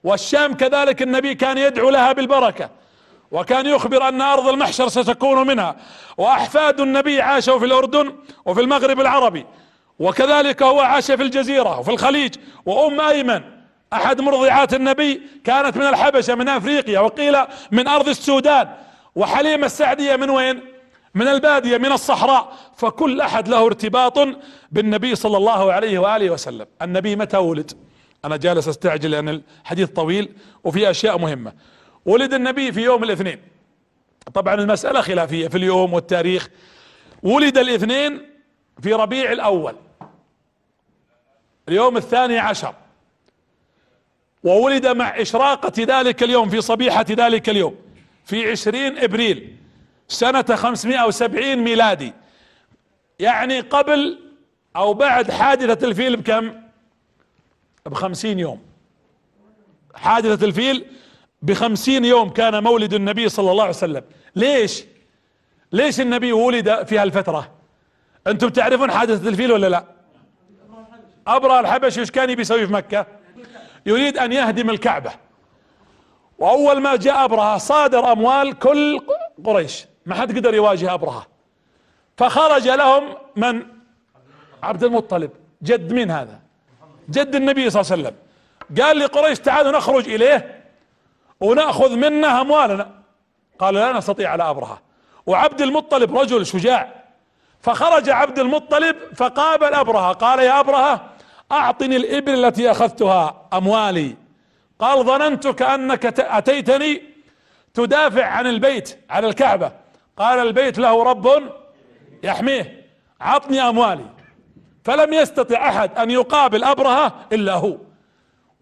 والشام 0.04 0.54
كذلك 0.54 1.02
النبي 1.02 1.36
كان 1.36 1.58
يدعو 1.58 1.90
لها 1.90 2.14
بالبركة. 2.14 2.70
وكان 3.32 3.66
يخبر 3.66 4.08
أن 4.08 4.22
أرض 4.22 4.48
المحشر 4.48 4.88
ستكون 4.88 5.48
منها. 5.48 5.76
وأحفاد 6.18 6.80
النبي 6.80 7.22
عاشوا 7.22 7.60
في 7.60 7.66
الأردن 7.66 8.16
وفي 8.46 8.62
المغرب 8.62 9.00
العربي. 9.00 9.46
وكذلك 10.00 10.64
هو 10.64 10.80
عاش 10.80 11.12
في 11.12 11.24
الجزيرة 11.24 11.80
وفي 11.80 11.92
الخليج 11.92 12.36
وأم 12.66 13.02
أيمن 13.02 13.42
أحد 13.94 14.22
مرضعات 14.22 14.74
النبي 14.74 15.22
كانت 15.44 15.78
من 15.78 15.86
الحبشة 15.86 16.36
من 16.36 16.50
أفريقيا 16.50 17.00
وقيل 17.00 17.38
من 17.72 17.88
أرض 17.88 18.10
السودان. 18.10 18.70
وحليمة 19.16 19.66
السعدية 19.66 20.16
من 20.16 20.30
وين؟ 20.30 20.62
من 21.16 21.28
البادية 21.28 21.78
من 21.78 21.92
الصحراء. 21.92 22.54
فكل 22.78 23.22
أحد 23.22 23.48
له 23.48 23.66
ارتباط 23.66 24.20
بالنبي 24.72 25.16
صلى 25.16 25.38
الله 25.38 25.74
عليه 25.74 26.00
وآله 26.00 26.30
وسلم. 26.30 26.66
النبي 26.82 27.16
متى 27.16 27.38
ولد؟ 27.38 27.72
أنا 28.26 28.38
جالس 28.38 28.68
أستعجل 28.68 29.12
لأن 29.12 29.30
الحديث 29.62 29.90
طويل 29.90 30.30
وفي 30.64 30.90
أشياء 30.90 31.18
مهمة. 31.18 31.54
ولد 32.06 32.34
النبي 32.34 32.72
في 32.72 32.82
يوم 32.82 33.04
الاثنين. 33.04 33.40
طبعا 34.34 34.54
المسألة 34.54 35.02
خلافية 35.02 35.48
في 35.48 35.58
اليوم 35.58 35.94
والتاريخ. 35.94 36.50
ولد 37.24 37.58
الاثنين 37.58 38.30
في 38.82 38.94
ربيع 38.94 39.32
الأول. 39.32 39.76
اليوم 41.70 41.98
الثاني 41.98 42.40
عشر. 42.40 42.76
وولد 44.44 44.88
مع 44.88 45.22
إشراقة 45.22 45.74
ذلك 45.80 46.24
اليوم 46.24 46.50
في 46.50 46.62
صبيحة 46.62 47.06
ذلك 47.10 47.50
اليوم 47.50 47.76
في 48.26 48.52
عشرين 48.52 48.98
إبريل 48.98 49.56
سنة 50.08 50.56
خمسمائة 50.56 51.08
وسبعين 51.08 51.60
ميلادي. 51.60 52.14
يعني 53.20 53.60
قبل 53.60 54.20
أو 54.76 54.94
بعد 54.94 55.32
حادثة 55.32 55.88
الفيل 55.88 56.16
بكم؟ 56.16 56.54
بخمسين 57.86 58.40
يوم. 58.40 58.62
حادثة 59.96 60.46
الفيل 60.46 60.86
بخمسين 61.42 62.06
يوم 62.06 62.30
كان 62.30 62.64
مولد 62.64 62.94
النبي 62.94 63.30
صلى 63.30 63.52
الله 63.52 63.64
عليه 63.64 63.74
وسلم. 63.74 64.04
ليش؟ 64.36 64.84
ليش 65.72 66.02
النبي 66.02 66.32
ولد 66.32 66.84
في 66.84 66.98
هالفترة؟ 66.98 67.52
أنتم 68.28 68.50
تعرفون 68.50 68.92
حادثة 68.92 69.30
الفيل 69.30 69.52
ولا 69.52 69.70
لا؟ 69.70 69.99
ابرى 71.28 71.60
الحبشي 71.60 72.00
إيش 72.00 72.12
كان 72.12 72.30
يبي 72.30 72.42
يسوي 72.42 72.68
في 72.68 72.74
مكة؟ 72.74 73.06
يريد 73.86 74.18
أن 74.18 74.32
يهدم 74.32 74.70
الكعبة. 74.70 75.12
وأول 76.40 76.82
ما 76.82 76.96
جاء 76.96 77.26
ابرهة 77.26 77.58
صادر 77.58 78.12
أموال 78.12 78.60
كل 78.60 79.02
قريش. 79.46 79.86
ما 80.06 80.16
حد 80.16 80.38
قدر 80.38 80.54
يواجه 80.54 80.94
ابرهة 80.94 81.28
فخرج 82.18 82.68
لهم 82.68 83.16
من؟ 83.36 83.64
عبد 84.64 84.84
المطلب. 84.84 85.32
جد 85.64 85.94
مين 85.94 86.12
هذا؟ 86.12 86.40
جد 87.10 87.36
النبي 87.36 87.70
صلى 87.70 87.82
الله 87.82 87.92
عليه 87.92 88.04
وسلم. 88.04 88.16
قال 88.84 89.00
لقريش 89.00 89.40
تعالوا 89.40 89.72
نخرج 89.72 90.10
إليه 90.10 90.64
ونأخذ 91.40 91.96
منه 91.96 92.42
أموالنا. 92.42 92.92
قال 93.60 93.74
لا 93.74 93.94
نستطيع 93.94 94.32
على 94.32 94.50
ابرهة 94.50 94.82
وعبد 95.26 95.62
المطلب 95.62 96.18
رجل 96.18 96.46
شجاع. 96.46 96.99
فخرج 97.62 98.10
عبد 98.10 98.40
المطلب 98.40 98.96
فقابل 99.16 99.74
أبرهة. 99.74 100.14
قال 100.14 100.40
يا 100.40 100.60
أبرهة 100.60 101.10
أعطني 101.52 101.96
الإبل 101.96 102.46
التي 102.46 102.72
أخذتها 102.72 103.48
أموالي. 103.54 104.16
قال 104.80 105.06
ظننتك 105.06 105.62
انك 105.62 106.20
أتيتني 106.20 107.02
تدافع 107.74 108.26
عن 108.26 108.48
البيت 108.48 109.00
عن 109.10 109.26
الكعبة. 109.26 109.72
قال 110.18 110.40
البيت 110.40 110.78
له 110.78 111.04
رب 111.04 111.30
يحميه 112.24 112.86
عطني 113.22 113.62
أموالي. 113.62 114.06
فلم 114.84 115.14
يستطع 115.14 115.70
أحد 115.70 115.98
أن 115.98 116.12
يقابل 116.12 116.64
أبرهة 116.64 117.14
إلا 117.34 117.54
هو. 117.54 117.78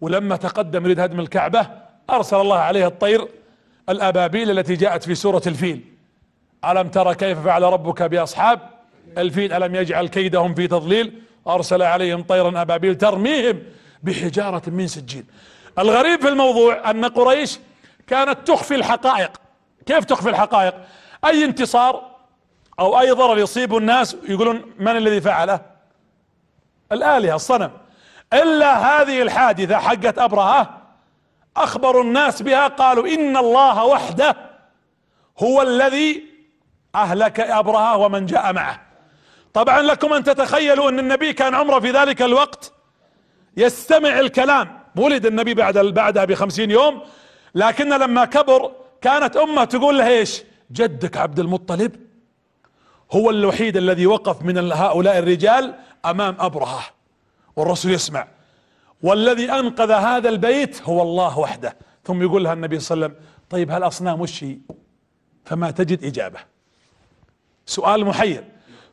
ولما 0.00 0.36
تقدم 0.36 0.84
يريد 0.84 1.00
هدم 1.00 1.20
الكعبة 1.20 1.66
أرسل 2.10 2.36
الله 2.36 2.58
عليه 2.58 2.86
الطير 2.86 3.28
الأبابيل 3.88 4.58
التي 4.58 4.74
جاءت 4.74 5.04
في 5.04 5.14
سورة 5.14 5.42
الفيل. 5.46 5.84
ألم 6.64 6.88
ترى 6.88 7.14
كيف 7.14 7.38
فعل 7.38 7.62
ربك 7.62 8.02
بأصحاب 8.02 8.77
الفيل 9.18 9.52
ألم 9.52 9.74
يجعل 9.74 10.08
كيدهم 10.08 10.54
في 10.54 10.66
تضليل؟ 10.66 11.22
أرسل 11.46 11.82
عليهم 11.82 12.22
طيرا 12.22 12.62
أبابيل 12.62 12.94
ترميهم 12.94 13.62
بحجارة 14.02 14.62
من 14.66 14.86
سجيل 14.86 15.24
الغريب 15.78 16.20
في 16.20 16.28
الموضوع 16.28 16.90
أن 16.90 17.04
قريش 17.04 17.58
كانت 18.06 18.38
تخفي 18.48 18.74
الحقائق. 18.74 19.30
كيف 19.86 20.04
تخفي 20.04 20.28
الحقائق؟ 20.30 20.74
أي 21.24 21.44
انتصار 21.44 22.10
أو 22.80 23.00
أي 23.00 23.10
ضرر 23.10 23.38
يصيب 23.38 23.76
الناس؟ 23.76 24.16
يقولون 24.28 24.62
من 24.78 24.96
الذي 24.96 25.20
فعله؟ 25.20 25.60
الآلهة 26.92 27.34
الصنم. 27.34 27.70
إلا 28.32 29.00
هذه 29.02 29.22
الحادثة 29.22 29.78
حقت 29.78 30.18
أبرهة 30.18 30.82
أخبروا 31.56 32.02
الناس 32.02 32.42
بها 32.42 32.68
قالوا 32.68 33.08
إن 33.08 33.36
الله 33.36 33.84
وحده 33.84 34.36
هو 35.38 35.62
الذي 35.62 36.24
أهلك 36.94 37.40
أبرهة 37.40 37.96
ومن 37.96 38.26
جاء 38.26 38.52
معه. 38.52 38.87
طبعا 39.58 39.82
لكم 39.82 40.12
أن 40.12 40.24
تتخيلوا 40.24 40.90
أن 40.90 40.98
النبي 40.98 41.32
كان 41.32 41.54
عمره 41.54 41.80
في 41.80 41.90
ذلك 41.90 42.22
الوقت 42.22 42.72
يستمع 43.56 44.18
الكلام. 44.20 44.78
ولد 44.96 45.26
النبي 45.26 45.54
بعد 45.54 45.78
بعدها 45.78 46.24
بخمسين 46.24 46.70
يوم. 46.70 47.02
لكن 47.54 47.88
لما 47.88 48.24
كبر 48.24 48.72
كانت 49.00 49.36
أمة 49.36 49.64
تقول 49.64 49.98
له 49.98 50.08
إيش؟ 50.08 50.42
جدك 50.72 51.16
عبد 51.16 51.38
المطلب 51.38 51.96
هو 53.12 53.30
الوحيد 53.30 53.76
الذي 53.76 54.06
وقف 54.06 54.42
من 54.42 54.72
هؤلاء 54.72 55.18
الرجال 55.18 55.74
أمام 56.04 56.36
أبرهة. 56.40 56.84
والرسول 57.56 57.92
يسمع. 57.92 58.28
والذي 59.02 59.52
أنقذ 59.52 59.90
هذا 59.90 60.28
البيت 60.28 60.82
هو 60.82 61.02
الله 61.02 61.38
وحده. 61.38 61.76
ثم 62.04 62.22
يقول 62.22 62.44
لها 62.44 62.52
النبي 62.52 62.80
صلى 62.80 62.94
الله 62.94 63.06
عليه 63.06 63.14
وسلم 63.16 63.26
طيب 63.50 63.70
هالاصنام 63.70 64.20
وش 64.20 64.44
هي؟ 64.44 64.56
فما 65.44 65.70
تجد 65.70 66.04
إجابة. 66.04 66.40
سؤال 67.66 68.04
محير. 68.04 68.44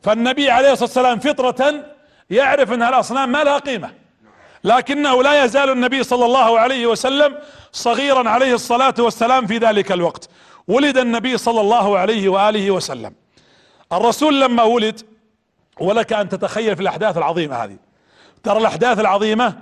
فالنبي 0.06 0.52
عليه 0.52 0.72
الصلاة 0.72 0.88
والسلام 0.88 1.20
فطرة 1.20 1.86
يعرف 2.30 2.74
ان 2.74 2.82
هالاصنام 2.82 3.32
ما 3.32 3.44
لها 3.44 3.58
قيمة. 3.58 3.92
لكنه 4.64 5.24
لا 5.24 5.44
يزال 5.44 5.70
النبي 5.70 6.04
صلى 6.04 6.26
الله 6.26 6.60
عليه 6.60 6.88
وسلم 6.88 7.38
صغيرا 7.72 8.30
عليه 8.30 8.54
الصلاة 8.54 8.94
والسلام 9.00 9.48
في 9.48 9.58
ذلك 9.58 9.92
الوقت. 9.92 10.30
ولد 10.68 10.98
النبي 10.98 11.38
صلى 11.38 11.62
الله 11.62 11.98
عليه 11.98 12.30
وآله 12.30 12.72
وسلم. 12.72 13.14
الرسول 13.94 14.42
لما 14.42 14.64
ولد 14.64 15.02
ولك 15.80 16.14
أن 16.14 16.30
تتخيل 16.30 16.76
في 16.76 16.82
الأحداث 16.82 17.18
العظيمة 17.18 17.56
هذه. 17.56 17.78
ترى 18.44 18.58
الأحداث 18.58 19.00
العظيمة 19.00 19.54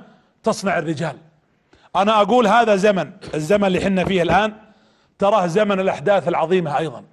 تصنع 0.44 0.78
الرجال. 0.78 1.18
أنا 1.96 2.22
أقول 2.22 2.48
هذا 2.48 2.76
زمن 2.76 3.12
الزمن 3.34 3.66
اللي 3.66 3.82
حنا 3.82 4.06
فيه 4.06 4.22
الآن 4.22 4.54
تراه 5.20 5.48
زمن 5.48 5.80
الأحداث 5.80 6.28
العظيمة 6.28 6.78
أيضا. 6.78 7.04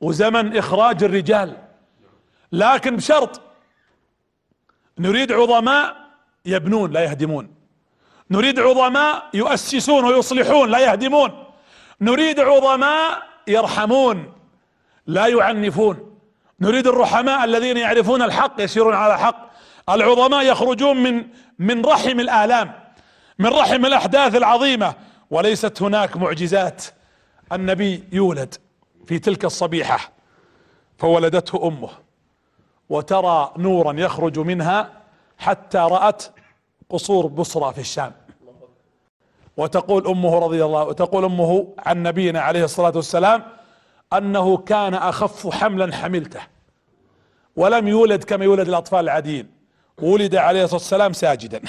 وزمن 0.00 0.56
إخراج 0.56 1.04
الرجال. 1.04 1.63
لكن 2.52 2.96
بشرط 2.96 3.40
نريد 4.98 5.32
عظماء 5.32 5.96
يبنون 6.44 6.90
لا 6.90 7.04
يهدمون. 7.04 7.54
نريد 8.30 8.60
عظماء 8.60 9.30
يؤسسون 9.34 10.04
ويصلحون 10.04 10.70
لا 10.70 10.78
يهدمون. 10.78 11.44
نريد 12.00 12.40
عظماء 12.40 13.22
يرحمون 13.46 14.32
لا 15.06 15.26
يعنفون. 15.26 16.18
نريد 16.60 16.86
الرحماء 16.86 17.44
الذين 17.44 17.76
يعرفون 17.76 18.22
الحق 18.22 18.60
يسيرون 18.60 18.94
على 18.94 19.18
حق 19.18 19.50
العظماء 19.88 20.44
يخرجون 20.44 20.96
من 20.96 21.26
من 21.58 21.84
رحم 21.84 22.20
الآلام 22.20 22.72
من 23.38 23.46
رحم 23.46 23.86
الأحداث 23.86 24.34
العظيمة. 24.34 24.94
وليست 25.30 25.82
هناك 25.82 26.16
معجزات. 26.16 26.84
النبي 27.52 28.04
يولد 28.12 28.54
في 29.06 29.18
تلك 29.18 29.44
الصبيحة 29.44 30.12
فولدته 30.98 31.68
أمه. 31.68 32.03
وترى 32.88 33.52
نورا 33.56 33.92
يخرج 33.92 34.38
منها 34.38 34.90
حتى 35.38 35.78
رأت 35.78 36.24
قصور 36.90 37.26
بصرى 37.26 37.72
في 37.72 37.80
الشام. 37.80 38.12
وتقول 39.56 40.06
أمه 40.06 40.38
رضي 40.38 40.64
الله 40.64 40.84
وتقول 40.84 41.24
أمه 41.24 41.74
عن 41.78 42.02
نبينا 42.02 42.40
عليه 42.40 42.64
الصلاة 42.64 42.92
والسلام 42.96 43.42
أنه 44.12 44.56
كان 44.56 44.94
أخف 44.94 45.54
حملا 45.54 45.96
حملته. 45.96 46.40
ولم 47.56 47.88
يولد 47.88 48.24
كما 48.24 48.44
يولد 48.44 48.68
الأطفال 48.68 49.00
العاديين. 49.00 49.50
ولد 50.02 50.36
عليه 50.36 50.64
الصلاة 50.64 50.80
والسلام 50.80 51.12
ساجدا. 51.12 51.60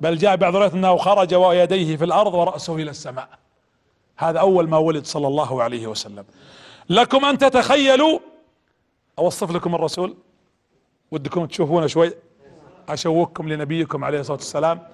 بل 0.00 0.16
جاء 0.18 0.36
بعض 0.36 0.54
الروايات 0.54 0.74
أنه 0.74 0.96
خرج 0.96 1.34
ويديه 1.34 1.96
في 1.96 2.04
الأرض 2.04 2.34
ورأسه 2.34 2.74
إلى 2.76 2.90
السماء. 2.90 3.28
هذا 4.16 4.38
أول 4.38 4.68
ما 4.68 4.78
ولد 4.78 5.06
صلى 5.06 5.26
الله 5.26 5.62
عليه 5.62 5.86
وسلم. 5.86 6.24
لكم 6.88 7.24
أن 7.24 7.38
تتخيلوا 7.38 8.18
أوصف 9.18 9.50
لكم 9.50 9.74
الرسول؟ 9.74 10.16
ودكم 11.10 11.46
تشوفونه 11.46 11.86
شوي. 11.86 12.12
أشوقكم 12.88 13.48
لنبيكم 13.48 14.04
عليه 14.04 14.20
الصلاة 14.20 14.36
والسلام. 14.36 14.88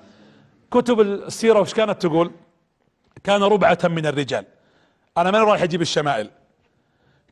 كتب 0.70 1.00
السيرة 1.00 1.60
وش 1.60 1.74
كانت 1.74 2.02
تقول؟ 2.02 2.32
كان 3.24 3.42
ربعة 3.42 3.78
من 3.84 4.06
الرجال. 4.06 4.44
أنا 5.18 5.30
من 5.30 5.38
رايح 5.38 5.62
أجيب 5.62 5.82
الشمائل. 5.82 6.30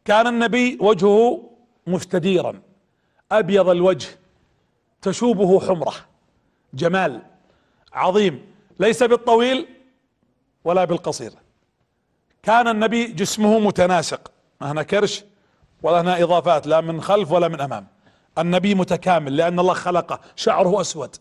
كان 0.05 0.27
النبي 0.27 0.79
وجهه 0.81 1.51
مستديرا 1.87 2.61
أبيض 3.33 3.69
الوجه. 3.69 4.09
تشوبه 5.03 5.61
حمرة. 5.61 5.95
جمال. 6.75 7.23
عظيم. 7.93 8.47
ليس 8.81 9.03
بالطويل 9.03 9.67
ولا 10.65 10.85
بالقصير. 10.85 11.33
كان 12.43 12.69
النبي 12.69 13.07
جسمه 13.07 13.59
متناسق. 13.59 14.33
ما 14.61 14.73
هنا 14.73 14.83
كرش. 14.83 15.25
ولا 15.83 16.01
هنا 16.01 16.23
إضافات 16.23 16.67
لا 16.67 16.81
من 16.81 17.03
خلف 17.03 17.33
ولا 17.33 17.49
من 17.49 17.61
أمام. 17.61 17.87
النبي 18.39 18.75
متكامل 18.75 19.37
لأن 19.37 19.61
الله 19.61 19.75
خلقه 19.75 20.21
شعره 20.37 20.81
أسود. 20.81 21.17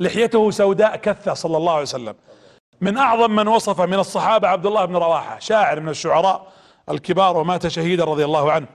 لحيته 0.00 0.50
سوداء 0.50 0.96
كثة 0.96 1.34
صلى 1.34 1.56
الله 1.56 1.72
عليه 1.72 1.82
وسلم. 1.82 2.14
من 2.80 2.96
أعظم 2.96 3.30
من 3.30 3.48
وصف 3.48 3.80
من 3.80 3.98
الصحابة 3.98 4.48
عبد 4.48 4.66
الله 4.66 4.84
بن 4.84 4.96
رواحة 4.96 5.38
شاعر 5.38 5.80
من 5.80 5.88
الشعراء 5.88 6.52
الكبار 6.90 7.36
ومات 7.36 7.66
شهيدا 7.66 8.04
رضي 8.04 8.24
الله 8.24 8.52
عنه. 8.52 8.66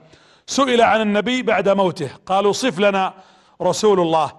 سئل 0.46 0.82
عن 0.82 1.00
النبي 1.00 1.42
بعد 1.42 1.68
موته 1.68 2.10
قالوا 2.26 2.52
صف 2.52 2.78
لنا 2.78 3.14
رسول 3.62 4.00
الله. 4.00 4.32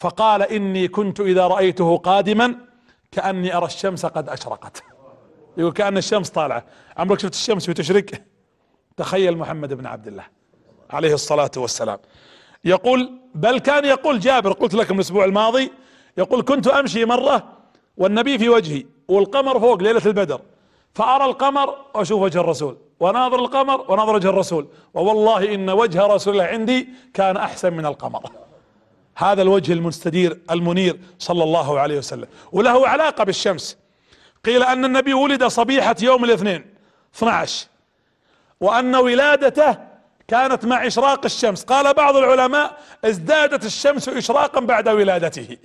فقال 0.00 0.42
إني 0.42 0.88
كنت 0.88 1.20
إذا 1.20 1.46
رأيته 1.46 1.96
قادما 1.96 2.54
كأني 3.12 3.56
أرى 3.56 3.66
الشمس 3.66 4.06
قد 4.06 4.28
أشرقت. 4.28 4.82
يقول 5.56 5.72
كأن 5.72 5.96
الشمس 5.96 6.30
طالعة. 6.30 6.64
عمرك 6.96 7.20
شفت 7.20 7.34
الشمس 7.34 7.70
بتشرق 7.70 8.06
تخيل 8.96 9.38
محمد 9.38 9.74
بن 9.74 9.86
عبد 9.86 10.06
الله 10.06 10.24
عليه 10.90 11.14
الصلاة 11.14 11.50
والسلام. 11.56 11.98
يقول 12.64 13.12
بل 13.34 13.58
كان 13.58 13.84
يقول 13.84 14.20
جابر 14.20 14.52
قلت 14.52 14.74
لكم 14.74 14.94
الأسبوع 14.94 15.24
الماضي 15.24 15.72
يقول 16.18 16.42
كنت 16.42 16.66
أمشي 16.68 17.04
مرة 17.04 17.52
والنبي 17.96 18.38
في 18.38 18.48
وجهي 18.48 18.86
والقمر 19.08 19.60
فوق 19.60 19.82
ليلة 19.82 20.02
البدر 20.06 20.40
فأرى 20.94 21.24
القمر 21.24 21.76
وأشوف 21.94 22.20
وجه 22.22 22.40
الرسول 22.40 22.76
وناظر 23.00 23.38
القمر 23.38 23.92
وناظر 23.92 24.14
وجه 24.14 24.28
الرسول 24.28 24.68
ووالله 24.94 25.54
إن 25.54 25.70
وجه 25.70 26.06
رسول 26.06 26.32
الله 26.34 26.44
عندي 26.44 26.88
كان 27.14 27.36
أحسن 27.36 27.72
من 27.72 27.86
القمر. 27.86 28.30
هذا 29.16 29.42
الوجه 29.42 29.72
المستدير 29.72 30.40
المنير 30.50 31.00
صلى 31.18 31.44
الله 31.44 31.80
عليه 31.80 31.98
وسلم. 31.98 32.28
وله 32.52 32.88
علاقة 32.88 33.24
بالشمس. 33.24 33.78
قيل 34.44 34.62
أن 34.62 34.84
النبي 34.84 35.14
ولد 35.14 35.44
صبيحة 35.44 35.96
يوم 36.02 36.24
الاثنين 36.24 36.74
12 37.14 37.66
وأن 38.60 38.96
ولادته 38.96 39.76
كانت 40.28 40.64
مع 40.64 40.86
إشراق 40.86 41.24
الشمس. 41.24 41.64
قال 41.64 41.94
بعض 41.94 42.16
العلماء 42.16 42.78
ازدادت 43.04 43.64
الشمس 43.64 44.08
اشراقا 44.08 44.60
بعد 44.60 44.88
ولادته. 44.88 45.56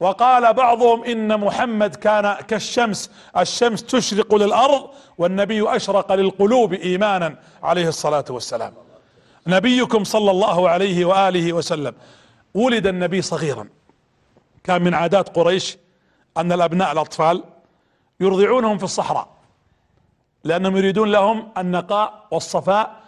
وقال 0.00 0.52
بعضهم 0.52 1.04
إن 1.04 1.40
محمد 1.40 1.94
كان 1.94 2.34
كالشمس 2.34 3.10
الشمس 3.38 3.84
تشرق 3.84 4.34
للأرض 4.34 4.90
والنبي 5.18 5.76
أشرق 5.76 6.12
للقلوب 6.12 6.72
ايمانا 6.72 7.36
عليه 7.62 7.88
الصلاة 7.88 8.24
والسلام. 8.30 8.74
نبيكم 9.46 10.04
صلى 10.04 10.30
الله 10.30 10.68
عليه 10.68 11.04
وآله 11.04 11.52
وسلم 11.52 11.94
ولد 12.54 12.86
النبي 12.86 13.22
صغيرا. 13.22 13.68
كان 14.64 14.82
من 14.82 14.94
عادات 14.94 15.36
قريش 15.36 15.76
أن 16.36 16.52
الأبناء 16.52 16.92
الأطفال 16.92 17.44
يرضعونهم 18.20 18.78
في 18.78 18.84
الصحراء. 18.84 19.28
لأنهم 20.44 20.76
يريدون 20.76 21.10
لهم 21.10 21.52
النقاء 21.58 22.26
والصفاء 22.30 23.02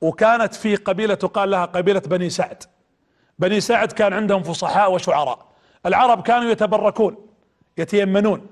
وكانت 0.00 0.54
في 0.54 0.76
قبيلة 0.76 1.14
تقال 1.14 1.50
لها 1.50 1.64
قبيلة 1.64 2.00
بني 2.00 2.30
سعد. 2.30 2.62
بني 3.38 3.60
سعد 3.60 3.92
كان 3.92 4.12
عندهم 4.12 4.42
فصحاء 4.42 4.92
وشعراء. 4.92 5.46
العرب 5.86 6.22
كانوا 6.22 6.50
يتبركون 6.50 7.16
يتيمنون 7.78 8.46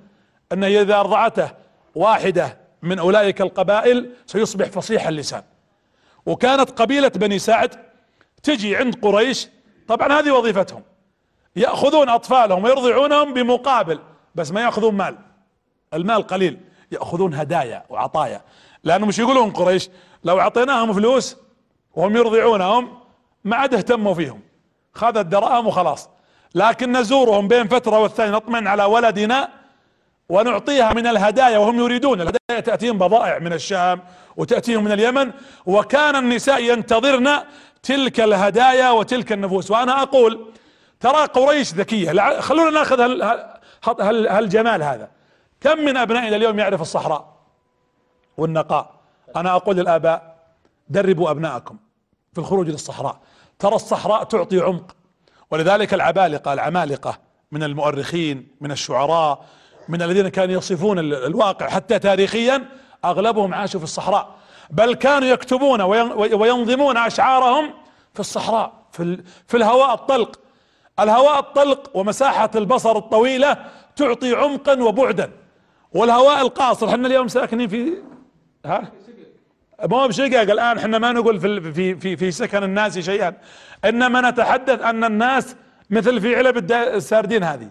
انه 0.53 0.67
إذا 0.67 1.01
ارضعته 1.01 1.51
واحدة 1.95 2.59
من 2.83 2.99
أولئك 2.99 3.41
القبائل 3.41 4.11
سيصبح 4.27 4.67
فصيح 4.67 5.07
اللسان. 5.07 5.43
وكانت 6.27 6.71
قبيلة 6.71 7.09
بني 7.09 7.39
سعد 7.39 7.75
تجي 8.43 8.77
عند 8.77 9.05
قريش 9.05 9.49
طبعا 9.89 10.21
هذه 10.21 10.31
وظيفتهم. 10.31 10.83
يأخذون 11.57 12.09
أطفالهم 12.09 12.65
ويرضعونهم 12.65 13.35
بمقابل 13.35 13.99
بس 14.35 14.51
ما 14.51 14.61
يأخذون 14.61 14.95
مال. 14.95 15.19
المال 15.95 16.23
قليل. 16.23 16.61
يأخذون 16.93 17.35
هدايا 17.35 17.85
وعطايا. 17.89 18.41
لأنه 18.85 19.07
مش 19.07 19.19
يقولون 19.19 19.51
قريش؟ 19.51 19.89
لو 20.25 20.41
أعطيناهم 20.41 20.93
فلوس 20.93 21.37
وهم 21.95 22.17
يرضعونهم 22.17 22.99
ما 23.45 23.57
عاد 23.57 23.75
اهتموا 23.75 24.15
فيهم. 24.15 24.41
خذ 24.93 25.17
الدراهم 25.17 25.67
وخلاص. 25.67 26.09
لكن 26.55 26.97
نزورهم 26.97 27.49
بين 27.49 27.69
فترة 27.69 27.99
والثانية 27.99 28.37
نطمئن 28.37 28.67
على 28.67 28.85
ولدنا 28.85 29.49
ونعطيها 30.29 30.93
من 30.93 31.07
الهدايا 31.07 31.59
وهم 31.59 31.79
يريدون 31.79 32.21
الهدايا. 32.21 32.61
تأتيهم 32.61 32.99
بضائع 32.99 33.39
من 33.39 33.53
الشام 33.53 34.01
وتأتيهم 34.37 34.85
من 34.85 34.93
اليمن 34.93 35.33
وكان 35.67 36.17
النساء 36.17 36.63
ينتظرن 36.63 37.39
تلك 37.83 38.21
الهدايا 38.21 38.91
وتلك 38.91 39.33
النفوس. 39.33 39.71
وأنا 39.71 40.03
أقول 40.03 40.53
ترى 41.01 41.27
قريش 41.27 41.75
ذكية. 41.75 42.41
خلونا 42.41 42.71
ناخذ 42.71 43.01
هالجمال 44.01 44.83
هذا. 44.83 45.16
كم 45.61 45.79
من 45.79 45.97
ابنائنا 45.97 46.37
اليوم 46.37 46.59
يعرف 46.59 46.81
الصحراء 46.81 47.37
والنقاء؟ 48.37 48.95
أنا 49.37 49.57
أقول 49.57 49.77
للآباء 49.77 50.37
دربوا 50.89 51.31
ابنائكم 51.31 51.77
في 52.33 52.39
الخروج 52.39 52.69
للصحراء. 52.69 53.19
ترى 53.59 53.75
الصحراء 53.75 54.25
تعطي 54.25 54.61
عمق 54.61 54.97
ولذلك 55.51 55.95
العبالقة 55.95 56.53
العمالقة 56.53 57.19
من 57.53 57.63
المؤرخين 57.63 58.49
من 58.61 58.73
الشعراء 58.73 59.45
من 59.89 60.03
الذين 60.03 60.29
كانوا 60.29 60.55
يصفون 60.55 60.99
الواقع 60.99 61.69
حتى 61.69 61.99
تاريخيا 61.99 62.69
أغلبهم 63.05 63.55
عاشوا 63.55 63.81
في 63.81 63.85
الصحراء. 63.85 64.35
بل 64.71 64.95
كانوا 64.95 65.29
يكتبون 65.29 65.81
وينظمون 66.35 66.97
أشعارهم 66.97 67.75
في 68.15 68.21
الصحراء 68.21 68.73
في, 68.93 69.23
في 69.47 69.57
الهواء 69.57 69.95
الطلق. 69.95 70.41
الهواء 71.01 71.39
الطلق 71.39 71.91
ومساحة 71.95 72.51
البصر 72.55 72.97
الطويلة 72.97 73.57
تعطي 73.97 74.35
عمقا 74.35 74.83
وبعدا. 74.83 75.31
والهواء 75.97 76.41
القاصر 76.43 76.89
إحنا 76.89 77.09
اليوم 77.09 77.29
ساكنين 77.29 77.69
في 77.69 77.93
ها؟ 78.67 78.93
مو 79.85 80.09
بشقق 80.09 80.41
الآن 80.41 80.79
إحنا 80.79 80.99
ما 80.99 81.13
نقول 81.13 81.41
في 81.41 81.73
في 81.73 81.95
في, 81.95 82.17
في 82.17 82.31
سكن 82.31 82.63
الناس 82.63 82.99
شيئا. 82.99 83.35
إنما 83.85 84.31
نتحدث 84.31 84.83
أن 84.83 85.05
الناس 85.05 85.57
مثل 85.91 86.21
في 86.21 86.37
علب 86.37 86.73
الساردين 86.73 87.43
هذه. 87.43 87.71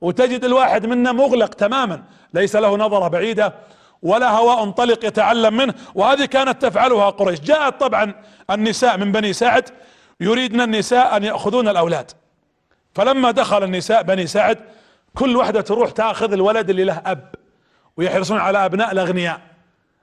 وتجد 0.00 0.44
الواحد 0.44 0.86
منا 0.86 1.12
مغلق 1.12 1.48
تماما. 1.48 2.02
ليس 2.34 2.56
له 2.56 2.76
نظرة 2.76 3.08
بعيدة 3.08 3.54
ولا 4.02 4.30
هواء 4.30 4.70
طلق 4.70 5.04
يتعلم 5.04 5.56
منه. 5.56 5.74
وهذه 5.94 6.24
كانت 6.24 6.62
تفعلها 6.62 7.10
قريش. 7.10 7.40
جاءت 7.40 7.80
طبعا 7.80 8.14
النساء 8.50 8.98
من 8.98 9.12
بني 9.12 9.32
سعد 9.32 9.70
يريدن 10.20 10.60
النساء 10.60 11.16
أن 11.16 11.24
يأخذون 11.24 11.68
الأولاد. 11.68 12.10
فلما 12.94 13.30
دخل 13.30 13.64
النساء 13.64 14.02
بني 14.02 14.26
سعد 14.26 14.58
كل 15.14 15.36
واحدة 15.36 15.60
تروح 15.60 15.90
تأخذ 15.90 16.32
الولد 16.32 16.70
اللي 16.70 16.84
له 16.84 17.02
أب. 17.06 17.37
ويحرصون 17.98 18.38
على 18.38 18.64
أبناء 18.64 18.92
الأغنياء. 18.92 19.40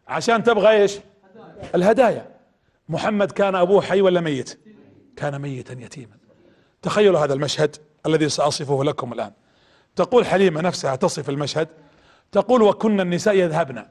عشان 0.07 0.43
تبغى 0.43 0.69
إيش؟ 0.69 0.99
الهدايا. 1.75 2.35
محمد 2.89 3.31
كان 3.31 3.55
أبوه 3.55 3.81
حي 3.81 4.01
ولا 4.01 4.21
ميت؟ 4.21 4.59
كان 5.15 5.41
ميتا 5.41 5.73
يتيما. 5.73 6.17
تخيلوا 6.81 7.19
هذا 7.19 7.33
المشهد 7.33 7.75
الذي 8.05 8.29
سأصفه 8.29 8.83
لكم 8.83 9.13
الآن. 9.13 9.31
تقول 9.95 10.25
حليمة 10.25 10.61
نفسها 10.61 10.95
تصف 10.95 11.29
المشهد 11.29 11.67
تقول 12.31 12.61
وكنا 12.61 13.03
النساء 13.03 13.35
يذهبن. 13.35 13.85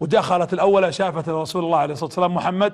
ودخلت 0.00 0.52
الأولى 0.52 0.92
شافت 0.92 1.28
رسول 1.28 1.64
الله 1.64 1.78
عليه 1.78 1.92
الصلاة 1.92 2.08
والسلام 2.08 2.34
محمد. 2.34 2.72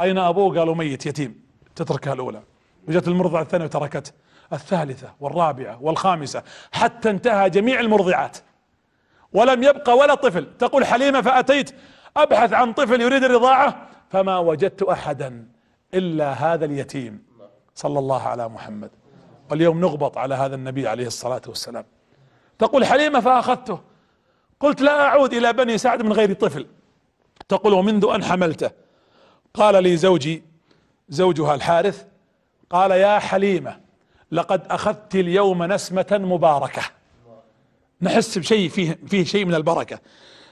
أين 0.00 0.18
أبوه؟ 0.18 0.58
قالوا 0.58 0.74
ميت 0.74 1.06
يتيم. 1.06 1.40
تتركها 1.76 2.12
الأولى. 2.12 2.42
وجت 2.88 3.08
المرضعة 3.08 3.42
الثانية 3.42 3.64
وتركته. 3.64 4.12
الثالثة 4.52 5.14
والرابعة 5.20 5.82
والخامسة. 5.82 6.42
حتى 6.72 7.10
انتهى 7.10 7.50
جميع 7.50 7.80
المرضعات. 7.80 8.38
ولم 9.32 9.62
يبقى 9.62 9.96
ولا 9.96 10.14
طفل. 10.14 10.46
تقول 10.58 10.84
حليمة 10.84 11.20
فأتيت. 11.20 11.70
أبحث 12.16 12.52
عن 12.52 12.72
طفل 12.72 13.00
يريد 13.00 13.24
الرضاعة. 13.24 13.88
فما 14.10 14.38
وجدت 14.38 14.82
أحدا 14.82 15.48
إلا 15.94 16.32
هذا 16.32 16.64
اليتيم. 16.64 17.22
صلى 17.74 17.98
الله 17.98 18.22
على 18.22 18.48
محمد. 18.48 18.90
واليوم 19.50 19.80
نغبط 19.80 20.18
على 20.18 20.34
هذا 20.34 20.54
النبي 20.54 20.88
عليه 20.88 21.06
الصلاة 21.06 21.42
والسلام. 21.46 21.84
تقول 22.58 22.84
حليمة 22.84 23.20
فأخذته. 23.20 23.80
قلت 24.60 24.80
لا 24.80 25.06
أعود 25.06 25.34
إلى 25.34 25.52
بني 25.52 25.78
سعد 25.78 26.02
من 26.02 26.12
غير 26.12 26.32
طفل. 26.32 26.66
تقول 27.48 27.72
ومنذ 27.72 28.06
أن 28.14 28.24
حملته. 28.24 28.70
قال 29.54 29.82
لي 29.82 29.96
زوجي 29.96 30.42
زوجها 31.08 31.54
الحارث 31.54 32.04
قال 32.70 32.90
يا 32.90 33.18
حليمة 33.18 33.80
لقد 34.32 34.66
أخذت 34.66 35.14
اليوم 35.14 35.62
نسمة 35.62 36.06
مباركة. 36.12 36.82
نحس 38.02 38.38
بشيء 38.38 38.68
فيه, 38.68 38.98
فيه 39.08 39.24
شيء 39.24 39.44
من 39.44 39.54
البركة. 39.54 39.98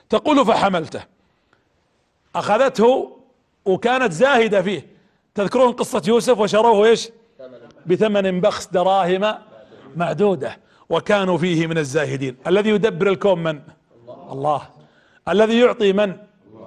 تقول 0.09 0.47
فحملته. 0.47 1.03
أخذته 2.37 3.17
وكانت 3.65 4.13
زاهدة 4.13 4.63
فيه. 4.63 4.87
تذكرون 5.35 5.73
قصة 5.73 6.03
يوسف 6.09 6.39
وشروه 6.39 6.87
إيش؟ 6.87 7.09
بثمن 7.87 8.41
بخس 8.41 8.67
دراهم 8.67 9.35
معدودة. 9.97 10.59
وكانوا 10.89 11.39
فيه 11.39 11.67
من 11.67 11.79
الزاهدين. 11.79 12.37
الذي 12.47 12.71
يدبر 12.71 13.09
الكون 13.09 13.43
من؟ 13.43 13.61
الله. 14.33 14.63
الذي 15.29 15.59
يعطي 15.59 15.93
من؟ 15.93 16.17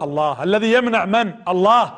الله. 0.02 0.44
الذي 0.44 0.74
يمنع 0.74 1.06
من؟ 1.06 1.34
الله. 1.48 1.94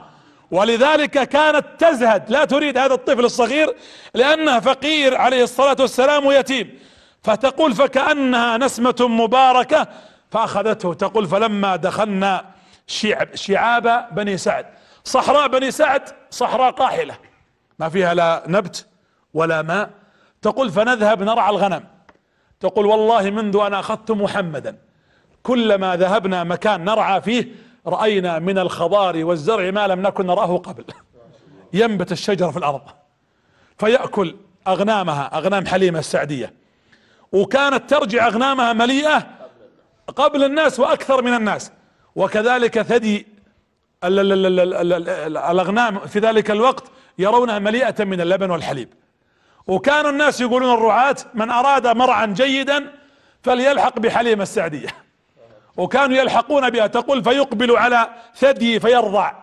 ولذلك 0.52 1.30
كانت 1.30 1.66
تزهد. 1.80 2.30
لا 2.30 2.46
تريد 2.46 2.78
هذا 2.78 2.94
الطفل 2.94 3.26
الصغير 3.26 3.76
لأنه 4.14 4.60
فقير 4.60 5.16
عليه 5.16 5.44
الصلاة 5.44 5.76
والسلام 5.80 6.26
ويتيم. 6.26 6.80
فتقول 7.24 7.74
فكأنها 7.74 8.58
نسمة 8.58 8.96
مباركة 9.00 9.88
فأخذته. 10.32 10.94
تقول 10.94 11.28
فلما 11.28 11.76
دخلنا 11.76 12.46
شعب 12.88 13.36
شعاب 13.36 14.08
بني 14.12 14.38
سعد. 14.38 14.66
صحراء 15.04 15.48
بني 15.48 15.72
سعد 15.72 16.02
صحراء 16.30 16.72
قاحلة. 16.72 17.18
ما 17.80 17.90
فيها 17.90 18.14
لا 18.14 18.44
نبت 18.48 18.88
ولا 19.34 19.62
ماء. 19.62 19.90
تقول 20.42 20.72
فنذهب 20.72 21.24
نرعى 21.24 21.50
الغنم. 21.50 21.84
تقول 22.60 22.86
والله 22.86 23.30
منذ 23.30 23.58
أن 23.58 23.74
أخذت 23.74 24.12
محمدا. 24.12 24.78
كلما 25.44 25.96
ذهبنا 25.96 26.44
مكان 26.44 26.86
نرعى 26.86 27.22
فيه 27.22 27.48
رأينا 27.88 28.40
من 28.40 28.58
الخضار 28.58 29.26
والزرع 29.26 29.72
ما 29.72 29.88
لم 29.88 30.02
نكن 30.02 30.26
نراه 30.26 30.58
قبل. 30.58 30.86
ينبت 31.74 32.12
الشجر 32.12 32.52
في 32.52 32.58
الأرض. 32.58 32.82
فيأكل 33.78 34.36
أغنامها 34.68 35.38
أغنام 35.38 35.68
حليمة 35.68 36.00
السعدية. 36.00 36.61
وكانت 37.32 37.90
ترجع 37.90 38.28
أغنامها 38.28 38.74
مليئة 38.74 39.28
قبل 40.16 40.44
الناس 40.44 40.80
وأكثر 40.80 41.22
من 41.22 41.34
الناس. 41.34 41.72
وكذلك 42.16 42.82
ثدي 42.82 43.28
الأغنام 44.04 46.00
في 46.00 46.20
ذلك 46.20 46.52
الوقت 46.52 46.84
يرونها 47.18 47.60
مليئة 47.60 48.04
من 48.04 48.22
اللبن 48.22 48.52
والحليب. 48.52 48.94
وكان 49.68 50.06
الناس 50.06 50.42
يقولون 50.42 50.74
الرعاة 50.74 51.16
من 51.34 51.50
أراد 51.50 51.88
مرعا 51.88 52.26
جيدا 52.26 52.92
فليلحق 53.44 54.00
بحليمة 54.00 54.44
السعدية. 54.44 54.88
وكانوا 55.78 56.18
يلحقون 56.18 56.70
بها 56.70 56.88
تقول 56.88 57.24
فيقبل 57.24 57.78
على 57.78 58.10
ثدي 58.36 58.80
فيرضع. 58.80 59.34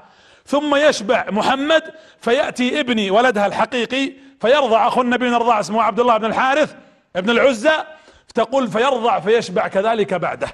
ثم 0.46 0.74
يشبع 0.74 1.24
محمد 1.30 1.82
فيأتي 2.20 2.80
ابني 2.80 3.10
ولدها 3.10 3.46
الحقيقي 3.46 4.12
فيرضع. 4.40 4.88
اخو 4.88 5.00
النبي 5.00 5.28
من 5.28 5.34
الرضاع 5.34 5.60
اسمه 5.60 5.82
عبد 5.82 6.00
الله 6.00 6.16
بن 6.16 6.24
الحارث 6.24 6.74
ابن 7.16 7.30
العزة 7.30 7.86
تقول 8.34 8.68
فيرضع 8.68 9.20
فيشبع 9.20 9.68
كذلك 9.68 10.14
بعده. 10.14 10.48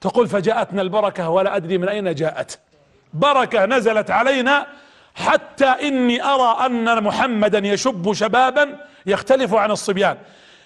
تقول 0.00 0.28
فجاءتنا 0.28 0.82
البركة 0.82 1.28
ولا 1.28 1.56
أدري 1.56 1.78
من 1.78 1.88
أين 1.88 2.14
جاءت. 2.14 2.58
بركة 3.14 3.66
نزلت 3.66 4.10
علينا 4.10 4.66
حتى 5.14 5.66
إني 5.66 6.24
أرى 6.24 6.66
أن 6.66 7.02
محمدا 7.02 7.58
يشب 7.58 8.12
شبابا 8.12 8.78
يختلف 9.06 9.54
عن 9.54 9.70
الصبيان. 9.70 10.18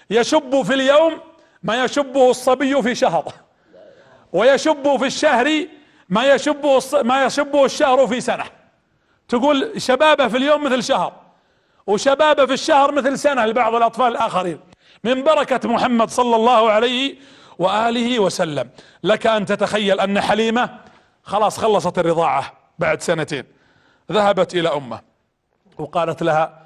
يشب 0.09 0.61
في 0.61 0.73
اليوم 0.73 1.19
ما 1.63 1.83
يشبه 1.83 2.29
الصبي 2.29 2.81
في 2.81 2.95
شهر 2.95 3.33
ويشب 4.33 4.97
في 4.97 5.05
الشهر 5.05 5.67
ما 6.09 6.33
يشبه 6.33 6.79
ما 7.03 7.25
يشبه 7.25 7.65
الشهر 7.65 8.07
في 8.07 8.21
سنة. 8.21 8.43
تقول 9.29 9.81
شبابة 9.81 10.27
في 10.27 10.37
اليوم 10.37 10.63
مثل 10.63 10.83
شهر 10.83 11.13
وشبابة 11.87 12.45
في 12.45 12.53
الشهر 12.53 12.91
مثل 12.91 13.19
سنة 13.19 13.45
لبعض 13.45 13.75
الأطفال 13.75 14.07
الآخرين. 14.07 14.59
من 15.03 15.23
بركة 15.23 15.69
محمد 15.69 16.09
صلى 16.09 16.35
الله 16.35 16.71
عليه 16.71 17.15
وآله 17.59 18.19
وسلم. 18.19 18.69
لك 19.03 19.27
أن 19.27 19.45
تتخيل 19.45 19.99
أن 19.99 20.21
حليمة 20.21 20.79
خلاص 21.23 21.57
خلصت 21.59 21.99
الرضاعة 21.99 22.53
بعد 22.79 23.01
سنتين. 23.01 23.43
ذهبت 24.11 24.55
إلى 24.55 24.69
أمه 24.69 25.01
وقالت 25.77 26.23
لها 26.23 26.63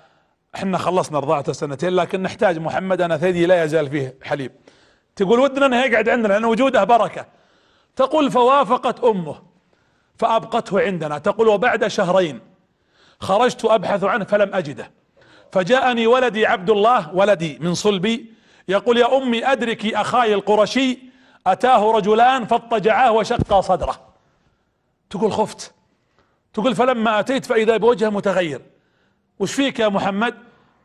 إحنا 0.56 0.78
خلصنا 0.78 1.20
رضاعة 1.20 1.52
سنتين 1.52 1.90
لكن 1.90 2.22
نحتاج 2.22 2.60
محمد 2.60 3.02
أنا 3.02 3.18
ثدي 3.18 3.46
لا 3.46 3.64
يزال 3.64 3.90
فيه 3.90 4.16
حليب 4.24 4.52
تقول 5.16 5.40
ودنا 5.40 5.66
إنه 5.66 5.86
يقعد 5.86 6.10
عندنا 6.10 6.34
لأن 6.34 6.46
وجوده 6.46 6.84
بركة. 6.84 7.26
تقول 7.96 8.32
فوافقت 8.32 9.04
أمه 9.04 9.42
فأبقته 10.16 10.82
عندنا. 10.82 11.18
تقول 11.18 11.48
وبعد 11.48 11.88
شهرين 11.88 12.40
خرجت 13.20 13.66
أبحث 13.66 14.04
عنه 14.04 14.26
فلم 14.26 14.56
أجده. 14.56 14.92
فجاءني 15.52 16.08
ولدي 16.08 16.46
عبد 16.46 16.70
الله 16.70 17.16
ولدي 17.16 17.58
من 17.62 17.74
صلبي 17.74 18.34
يقول 18.68 18.98
يا 18.98 19.18
أمي 19.18 19.46
ادركي 19.46 19.96
أخاي 19.96 20.34
القرشي 20.34 21.00
أتاه 21.48 21.92
رجلان 21.92 22.46
فاضطجعاه 22.46 23.12
وشقا 23.12 23.62
صدره. 23.62 24.00
تقول 25.10 25.32
خفت. 25.32 25.74
تقول 26.54 26.76
فلما 26.76 27.20
أتيت 27.20 27.46
فإذا 27.46 27.78
بوجهه 27.78 28.10
متغير. 28.10 28.62
وش 29.40 29.54
فيك 29.54 29.80
يا 29.80 29.88
محمد؟ 29.88 30.36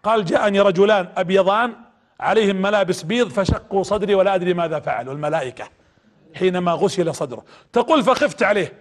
قال 0.02 0.24
جاءني 0.24 0.60
رجلان 0.60 1.08
أبيضان 1.16 1.74
عليهم 2.20 2.56
ملابس 2.56 3.02
بيض 3.02 3.28
فشقوا 3.28 3.82
صدري 3.82 4.14
ولا 4.14 4.34
أدري 4.34 4.54
ماذا 4.54 4.80
فعلوا 4.80 5.14
الملائكة 5.14 5.68
حينما 6.34 6.72
غسل 6.72 7.14
صدره. 7.14 7.44
تقول 7.72 8.02
فخفت 8.02 8.42
عليه. 8.42 8.72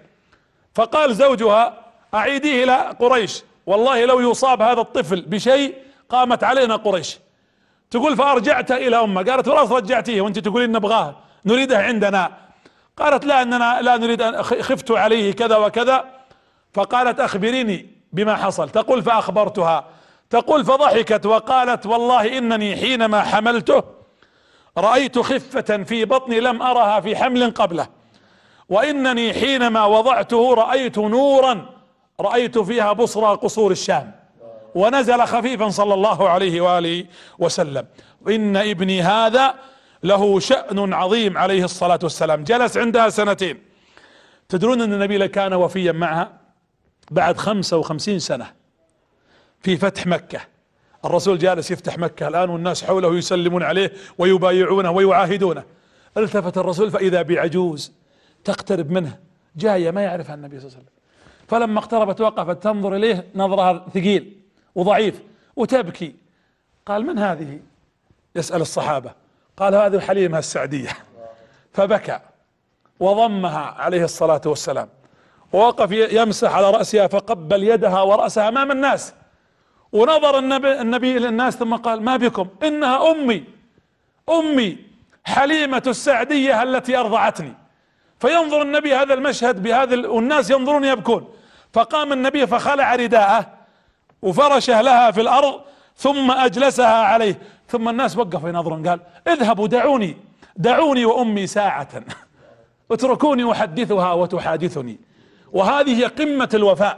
فقال 0.73 1.15
زوجها 1.15 1.85
أعيديه 2.13 2.63
إلى 2.63 2.95
قريش. 2.99 3.43
والله 3.65 4.05
لو 4.05 4.31
يصاب 4.31 4.61
هذا 4.61 4.81
الطفل 4.81 5.21
بشيء 5.21 5.75
قامت 6.09 6.43
علينا 6.43 6.75
قريش. 6.75 7.19
تقول 7.91 8.17
فأرجعت 8.17 8.71
إلى 8.71 8.95
امه 8.95 9.23
قالت 9.23 9.49
خلاص 9.49 9.71
رجعتيه. 9.71 10.21
وأنت 10.21 10.39
تقولين 10.39 10.71
نبغاه. 10.71 11.15
نريده 11.45 11.77
عندنا. 11.77 12.31
قالت 12.97 13.25
لا 13.25 13.41
إننا 13.41 13.81
لا 13.81 13.97
نريد 13.97 14.21
أن 14.21 14.43
خفت 14.43 14.91
عليه 14.91 15.33
كذا 15.33 15.57
وكذا. 15.57 16.05
فقالت 16.73 17.19
أخبريني 17.19 17.89
بما 18.13 18.35
حصل. 18.35 18.69
تقول 18.69 19.03
فأخبرتها. 19.03 19.85
تقول 20.29 20.65
فضحكت. 20.65 21.25
وقالت 21.25 21.85
والله 21.85 22.37
إنني 22.37 22.75
حينما 22.75 23.21
حملته 23.21 23.83
رأيت 24.77 25.19
خفة 25.19 25.83
في 25.83 26.05
بطني 26.05 26.39
لم 26.39 26.61
أرها 26.61 26.99
في 26.99 27.15
حمل 27.15 27.51
قبله. 27.51 27.87
وإنني 28.69 29.33
حينما 29.33 29.85
وضعته 29.85 30.53
رأيت 30.53 30.97
نورا 30.97 31.80
رأيت 32.21 32.57
فيها 32.57 32.93
بصرى 32.93 33.35
قصور 33.35 33.71
الشام. 33.71 34.11
ونزل 34.75 35.21
خفيفا 35.25 35.69
صلى 35.69 35.93
الله 35.93 36.29
عليه 36.29 36.61
وآله 36.61 37.05
وسلم. 37.39 37.85
إن 38.27 38.57
ابني 38.57 39.01
هذا 39.01 39.55
له 40.03 40.39
شأن 40.39 40.93
عظيم 40.93 41.37
عليه 41.37 41.63
الصلاة 41.63 41.99
والسلام. 42.03 42.43
جلس 42.43 42.77
عندها 42.77 43.09
سنتين. 43.09 43.57
تدرون 44.49 44.81
أن 44.81 44.93
النبي 44.93 45.27
كان 45.27 45.53
وفيا 45.53 45.91
معها 45.91 46.31
بعد 47.11 47.37
خمسة 47.37 47.77
وخمسين 47.77 48.19
سنة 48.19 48.51
في 49.61 49.77
فتح 49.77 50.07
مكة. 50.07 50.39
الرسول 51.05 51.37
جالس 51.37 51.71
يفتح 51.71 51.97
مكة 51.97 52.27
الآن 52.27 52.49
والناس 52.49 52.83
حوله 52.83 53.15
يسلمون 53.15 53.63
عليه 53.63 53.93
ويبايعونه 54.17 54.91
ويعاهدونه. 54.91 55.63
التفت 56.17 56.57
الرسول 56.57 56.91
فإذا 56.91 57.21
بعجوز 57.21 57.91
تقترب 58.43 58.91
منه. 58.91 59.17
جاية 59.55 59.91
ما 59.91 60.01
يعرفها 60.01 60.35
النبي 60.35 60.59
صلى 60.59 60.67
الله 60.67 60.77
عليه 60.77 60.85
وسلم. 60.87 61.00
فلما 61.51 61.79
اقتربت 61.79 62.21
وقفت 62.21 62.63
تنظر 62.63 62.95
إليه 62.95 63.27
نظرها 63.35 63.85
ثقيل 63.93 64.37
وضعيف 64.75 65.21
وتبكي. 65.55 66.15
قال 66.85 67.05
من 67.05 67.19
هذه؟ 67.19 67.59
يسأل 68.35 68.61
الصحابة. 68.61 69.11
قال 69.57 69.75
هذه 69.75 69.99
حليمة 69.99 70.39
السعدية. 70.39 70.89
فبكى 71.73 72.19
وضمها 72.99 73.59
عليه 73.59 74.03
الصلاة 74.03 74.41
والسلام. 74.45 74.89
ووقف 75.53 75.91
يمسح 75.91 76.55
على 76.55 76.71
رأسها 76.71 77.07
فقبل 77.07 77.63
يدها 77.63 78.01
ورأسها 78.01 78.47
أمام 78.47 78.71
الناس. 78.71 79.13
ونظر 79.91 80.39
النبي, 80.39 80.81
النبي 80.81 81.17
إلى 81.17 81.27
الناس 81.27 81.57
ثم 81.57 81.75
قال 81.75 82.03
ما 82.03 82.17
بكم؟ 82.17 82.47
إنها 82.63 83.11
أمي. 83.11 83.43
أمي 84.29 84.77
حليمة 85.23 85.83
السعدية 85.87 86.63
التي 86.63 86.97
أرضعتني. 86.97 87.53
فينظر 88.19 88.61
النبي 88.61 88.95
هذا 88.95 89.13
المشهد 89.13 89.63
بهذا 89.63 90.07
والناس 90.07 90.49
ينظرون 90.49 90.85
يبكون. 90.85 91.40
فقام 91.73 92.13
النبي 92.13 92.47
فخلع 92.47 92.95
رداءه 92.95 93.49
وفرشه 94.21 94.81
لها 94.81 95.11
في 95.11 95.21
الأرض 95.21 95.61
ثم 95.95 96.31
أجلسها 96.31 97.03
عليه. 97.03 97.39
ثم 97.67 97.89
الناس 97.89 98.17
وقفوا 98.17 98.49
ينظرون 98.49 98.87
قال 98.87 98.99
اذهبوا 99.27 99.67
دعوني 99.67 100.17
دعوني 100.57 101.05
وأمي 101.05 101.47
ساعة. 101.47 101.89
اتركوني 102.91 103.51
أحدثها 103.51 104.13
وتحادثني. 104.13 104.99
وهذه 105.51 105.99
هي 105.99 106.05
قمة 106.05 106.49
الوفاء. 106.53 106.97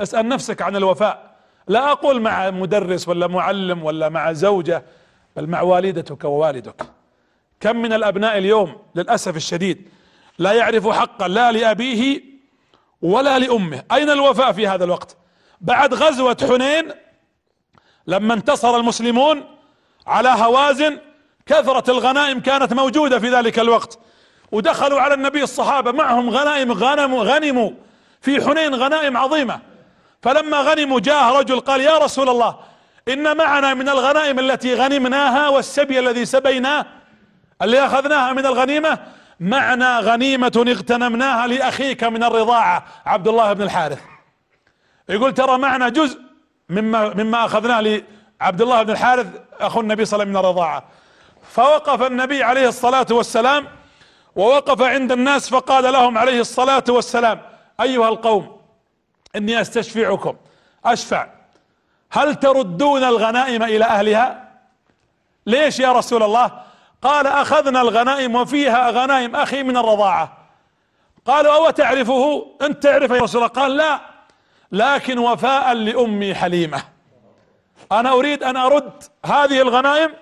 اسأل 0.00 0.28
نفسك 0.28 0.62
عن 0.62 0.76
الوفاء. 0.76 1.36
لا 1.68 1.92
أقول 1.92 2.20
مع 2.22 2.50
مدرس 2.50 3.08
ولا 3.08 3.26
معلم 3.26 3.84
ولا 3.84 4.08
مع 4.08 4.32
زوجة 4.32 4.82
بل 5.36 5.46
مع 5.46 5.60
والدتك 5.60 6.24
ووالدك. 6.24 6.82
كم 7.60 7.76
من 7.76 7.92
الأبناء 7.92 8.38
اليوم 8.38 8.76
للأسف 8.94 9.36
الشديد 9.36 9.88
لا 10.38 10.52
يعرف 10.52 10.88
حقا 10.88 11.28
لا 11.28 11.52
لأبيه 11.52 12.35
ولا 13.02 13.38
لأمه. 13.38 13.82
أين 13.92 14.10
الوفاء 14.10 14.52
في 14.52 14.68
هذا 14.68 14.84
الوقت؟ 14.84 15.16
بعد 15.60 15.94
غزوة 15.94 16.36
حنين 16.48 16.92
لما 18.06 18.34
انتصر 18.34 18.76
المسلمون 18.76 19.44
على 20.06 20.28
هوازن 20.28 20.98
كثرة 21.46 21.90
الغنائم 21.90 22.40
كانت 22.40 22.72
موجودة 22.72 23.18
في 23.18 23.30
ذلك 23.30 23.58
الوقت. 23.58 23.98
ودخلوا 24.52 25.00
على 25.00 25.14
النبي 25.14 25.42
الصحابة 25.42 25.92
معهم 25.92 26.30
غنائم 26.30 26.72
غنم 26.72 27.14
غنموا. 27.14 27.70
في 28.20 28.44
حنين 28.44 28.74
غنائم 28.74 29.16
عظيمة. 29.16 29.60
فلما 30.22 30.60
غنموا 30.60 31.00
جاء 31.00 31.36
رجل 31.38 31.60
قال 31.60 31.80
يا 31.80 31.98
رسول 31.98 32.28
الله 32.28 32.56
إن 33.08 33.36
معنا 33.36 33.74
من 33.74 33.88
الغنائم 33.88 34.38
التي 34.38 34.74
غنمناها 34.74 35.48
والسبي 35.48 35.98
الذي 35.98 36.24
سبيناه 36.24 36.86
اللي 37.62 37.86
أخذناها 37.86 38.32
من 38.32 38.46
الغنيمة 38.46 38.98
معنا 39.40 40.00
غنيمة 40.00 40.64
اغتنمناها 40.68 41.46
لأخيك 41.46 42.04
من 42.04 42.24
الرضاعة 42.24 42.84
عبد 43.06 43.28
الله 43.28 43.52
بن 43.52 43.62
الحارث. 43.62 44.00
يقول 45.08 45.34
ترى 45.34 45.58
معنا 45.58 45.88
جزء 45.88 46.20
مما 46.68 47.14
مما 47.14 47.44
أخذناه 47.44 47.80
لعبد 47.80 48.62
الله 48.62 48.82
بن 48.82 48.90
الحارث 48.90 49.26
أخو 49.60 49.80
النبي 49.80 50.04
صلى 50.04 50.22
الله 50.22 50.24
عليه 50.24 50.30
وسلم 50.30 50.42
من 50.42 50.50
الرضاعة. 50.50 50.84
فوقف 51.52 52.02
النبي 52.02 52.42
عليه 52.42 52.68
الصلاة 52.68 53.06
والسلام 53.10 53.66
ووقف 54.36 54.82
عند 54.82 55.12
الناس 55.12 55.48
فقال 55.48 55.92
لهم 55.92 56.18
عليه 56.18 56.40
الصلاة 56.40 56.84
والسلام 56.88 57.40
أيها 57.80 58.08
القوم 58.08 58.60
إني 59.36 59.60
أستشفعكم 59.60 60.36
أشفع. 60.84 61.26
هل 62.10 62.34
تردون 62.34 63.04
الغنائم 63.04 63.62
إلى 63.62 63.84
أهلها؟ 63.84 64.48
ليش 65.46 65.80
يا 65.80 65.92
رسول 65.92 66.22
الله؟ 66.22 66.62
قال 67.02 67.26
أخذنا 67.26 67.80
الغنائم 67.80 68.34
وفيها 68.34 68.90
غنائم 68.90 69.36
أخي 69.36 69.62
من 69.62 69.76
الرضاعة. 69.76 70.36
قالوا 71.26 71.54
أو 71.54 71.70
تعرفه؟ 71.70 72.46
أنت 72.62 72.82
تعرف 72.82 73.10
يا 73.10 73.22
رسول 73.22 73.42
الله؟ 73.42 73.54
قال 73.62 73.76
لا 73.76 74.00
لكن 74.72 75.18
وفاء 75.18 75.72
لأمي 75.72 76.34
حليمة. 76.34 76.82
أنا 77.92 78.12
أريد 78.12 78.42
أن 78.42 78.56
أرد 78.56 79.02
هذه 79.26 79.60
الغنائم 79.60 80.14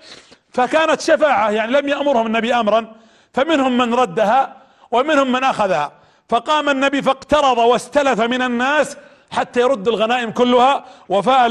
فكانت 0.49 1.01
شفاعة 1.01 1.49
يعني 1.49 1.71
لم 1.71 1.89
يأمرهم 1.89 2.27
النبي 2.27 2.53
امرا 2.53 2.95
فمنهم 3.33 3.77
من 3.77 3.93
ردها 3.93 4.55
ومنهم 4.91 5.31
من 5.31 5.43
أخذها. 5.43 5.91
فقام 6.29 6.69
النبي 6.69 7.01
فاقترض 7.01 7.57
واستلف 7.57 8.21
من 8.21 8.41
الناس 8.41 8.97
حتى 9.31 9.59
يرد 9.61 9.87
الغنائم 9.87 10.31
كلها. 10.31 10.85
وفاء 11.09 11.49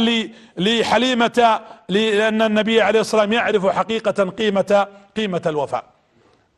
لحليمة 0.56 1.60
لأن 1.88 2.42
النبي 2.42 2.80
عليه 2.80 3.00
الصلاة 3.00 3.22
والسلام 3.22 3.32
يعرف 3.32 3.66
حقيقة 3.66 4.30
قيمة 4.30 4.88
قيمة 5.16 5.42
الوفاء. 5.46 5.84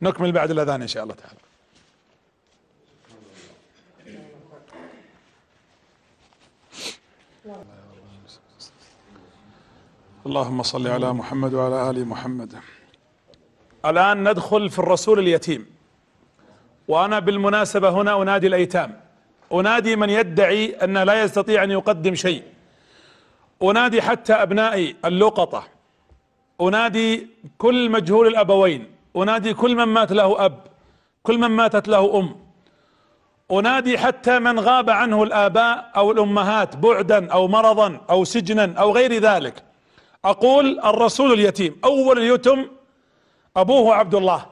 نكمل 0.01 0.31
بعد 0.31 0.51
الأذان 0.51 0.81
إن 0.81 0.87
شاء 0.87 1.03
الله 1.03 1.15
تعالى. 1.15 1.37
اللهم 10.25 10.63
صل 10.63 10.87
على 10.87 11.13
محمد 11.13 11.53
وعلى 11.53 11.89
آل 11.89 12.07
محمد. 12.07 12.53
الآن 13.85 14.29
ندخل 14.29 14.69
في 14.69 14.79
الرسول 14.79 15.19
اليتيم. 15.19 15.65
وأنا 16.87 17.19
بالمناسبة 17.19 17.89
هنا 17.89 18.21
أنادي 18.21 18.47
الأيتام. 18.47 19.06
أنادي 19.53 19.95
من 19.95 20.09
يدعي 20.09 20.75
انه 20.83 21.03
لا 21.03 21.23
يستطيع 21.23 21.63
أن 21.63 21.71
يقدم 21.71 22.15
شيء. 22.15 22.43
أنادي 23.63 24.01
حتى 24.01 24.33
أبنائي 24.33 24.95
اللقطة. 25.05 25.63
أنادي 26.61 27.27
كل 27.57 27.89
مجهول 27.89 28.27
الأبوين. 28.27 28.91
أنادي 29.15 29.53
كل 29.53 29.75
من 29.75 29.83
مات 29.83 30.11
له 30.11 30.45
أب. 30.45 30.59
كل 31.23 31.37
من 31.37 31.47
ماتت 31.47 31.87
له 31.87 32.19
أم. 32.19 32.35
أنادي 33.51 33.97
حتى 33.97 34.39
من 34.39 34.59
غاب 34.59 34.89
عنه 34.89 35.23
الآباء 35.23 35.91
أو 35.95 36.11
الأمهات 36.11 36.75
بعدا 36.75 37.31
أو 37.31 37.47
مرضا 37.47 38.01
أو 38.09 38.23
سجنا 38.23 38.73
أو 38.79 38.91
غير 38.91 39.13
ذلك. 39.13 39.63
أقول 40.25 40.79
الرسول 40.79 41.33
اليتيم 41.33 41.79
أول 41.83 42.19
اليتم 42.19 42.65
أبوه 43.57 43.95
عبد 43.95 44.15
الله 44.15 44.45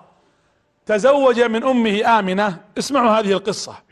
تزوج 0.85 1.41
من 1.41 1.63
أمه 1.63 2.19
آمنة. 2.19 2.57
اسمعوا 2.77 3.19
هذه 3.19 3.31
القصة. 3.31 3.84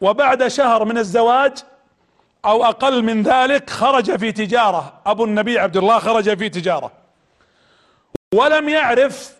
وبعد 0.00 0.48
شهر 0.48 0.84
من 0.84 0.98
الزواج 0.98 1.52
أو 2.44 2.64
أقل 2.64 3.02
من 3.02 3.22
ذلك 3.22 3.70
خرج 3.70 4.16
في 4.16 4.32
تجارة. 4.32 5.00
أبو 5.06 5.24
النبي 5.24 5.58
عبد 5.58 5.76
الله 5.76 5.98
خرج 5.98 6.38
في 6.38 6.48
تجارة. 6.48 6.92
ولم 8.34 8.68
يعرف 8.68 9.34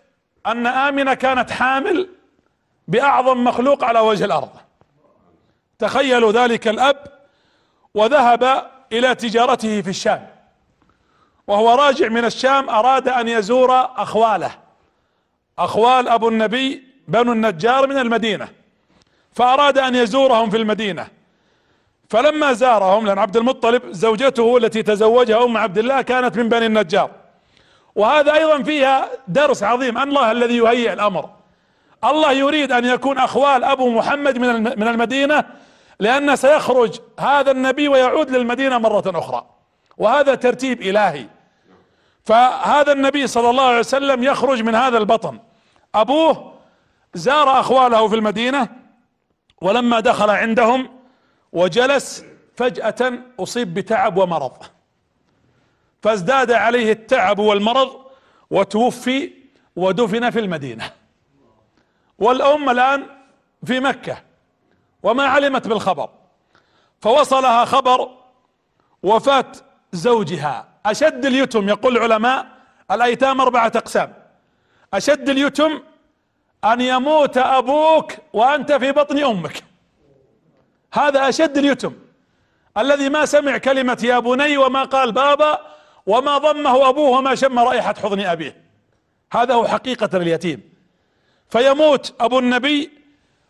أن 0.47 0.67
آمنة 0.67 1.13
كانت 1.13 1.51
حامل 1.51 2.09
بأعظم 2.87 3.43
مخلوق 3.43 3.83
على 3.83 3.99
وجه 3.99 4.25
الأرض. 4.25 4.49
تخيلوا 5.79 6.31
ذلك 6.31 6.67
الأب 6.67 7.03
وذهب 7.93 8.71
إلى 8.91 9.15
تجارته 9.15 9.81
في 9.81 9.89
الشام. 9.89 10.27
وهو 11.47 11.75
راجع 11.75 12.07
من 12.07 12.25
الشام 12.25 12.69
أراد 12.69 13.07
أن 13.07 13.27
يزور 13.27 13.71
أخواله. 14.01 14.51
أخوال 15.59 16.07
أبو 16.07 16.29
النبي 16.29 16.83
بنو 17.07 17.31
النجار 17.31 17.87
من 17.87 17.97
المدينة. 17.97 18.60
فأراد 19.33 19.77
أن 19.77 19.95
يزورهم 19.95 20.49
في 20.49 20.57
المدينة. 20.57 21.07
فلما 22.09 22.53
زارهم 22.53 23.05
لأن 23.05 23.19
عبد 23.19 23.37
المطلب 23.37 23.91
زوجته 23.91 24.57
التي 24.57 24.83
تزوجها 24.83 25.43
أم 25.43 25.57
عبد 25.57 25.77
الله 25.77 26.01
كانت 26.01 26.37
من 26.37 26.49
بني 26.49 26.65
النجار. 26.65 27.11
وهذا 27.95 28.33
أيضا 28.33 28.63
فيها 28.63 29.09
درس 29.27 29.63
عظيم. 29.63 29.97
أن 29.97 30.09
الله 30.09 30.31
الذي 30.31 30.57
يهيئ 30.57 30.93
الأمر. 30.93 31.29
الله 32.03 32.31
يريد 32.31 32.71
أن 32.71 32.85
يكون 32.85 33.17
أخوال 33.17 33.63
أبو 33.63 33.89
محمد 33.89 34.37
من 34.37 34.63
من 34.63 34.87
المدينة 34.87 35.43
لأن 35.99 36.35
سيخرج 36.35 36.99
هذا 37.19 37.51
النبي 37.51 37.87
ويعود 37.87 38.29
للمدينة 38.29 38.77
مرة 38.77 39.03
أخرى. 39.05 39.45
وهذا 39.97 40.35
ترتيب 40.35 40.81
إلهي. 40.81 41.25
فهذا 42.23 42.91
النبي 42.91 43.27
صلى 43.27 43.49
الله 43.49 43.63
عليه 43.63 43.79
وسلم 43.79 44.23
يخرج 44.23 44.61
من 44.61 44.75
هذا 44.75 44.97
البطن. 44.97 45.39
أبوه 45.95 46.53
زار 47.13 47.59
أخواله 47.59 48.07
في 48.07 48.15
المدينة. 48.15 48.80
ولما 49.61 49.99
دخل 49.99 50.29
عندهم 50.29 50.89
وجلس 51.51 52.25
فجأة 52.55 53.13
أصيب 53.39 53.73
بتعب 53.73 54.17
ومرض. 54.17 54.63
فازداد 56.01 56.51
عليه 56.51 56.91
التعب 56.91 57.39
والمرض 57.39 58.05
وتوفي 58.49 59.33
ودفن 59.75 60.29
في 60.29 60.39
المدينة. 60.39 60.91
والأم 62.19 62.69
الآن 62.69 63.05
في 63.65 63.79
مكة 63.79 64.17
وما 65.03 65.23
علمت 65.23 65.67
بالخبر. 65.67 66.09
فوصلها 67.01 67.65
خبر 67.65 68.09
وفاة 69.03 69.51
زوجها. 69.91 70.67
أشد 70.85 71.25
اليتم 71.25 71.69
يقول 71.69 71.97
العلماء 71.97 72.47
الأيتام 72.91 73.41
أربعة 73.41 73.71
أقسام. 73.75 74.13
أشد 74.93 75.29
اليتم 75.29 75.81
أن 76.63 76.81
يموت 76.81 77.37
أبوك 77.37 78.13
وأنت 78.33 78.71
في 78.71 78.91
بطن 78.91 79.23
أمك. 79.23 79.63
هذا 80.93 81.29
أشد 81.29 81.57
اليتم. 81.57 81.93
الذي 82.77 83.09
ما 83.09 83.25
سمع 83.25 83.57
كلمة 83.57 83.97
يا 84.03 84.19
بني 84.19 84.57
وما 84.57 84.83
قال 84.83 85.11
بابا 85.11 85.59
وما 86.05 86.37
ضمه 86.37 86.89
أبوه 86.89 87.17
وما 87.17 87.35
شم 87.35 87.59
رائحة 87.59 87.93
حضن 87.93 88.19
أبيه. 88.19 88.61
هذا 89.33 89.53
هو 89.53 89.67
حقيقة 89.67 90.17
اليتيم. 90.17 90.61
فيموت 91.49 92.13
أبو 92.19 92.39
النبي 92.39 92.91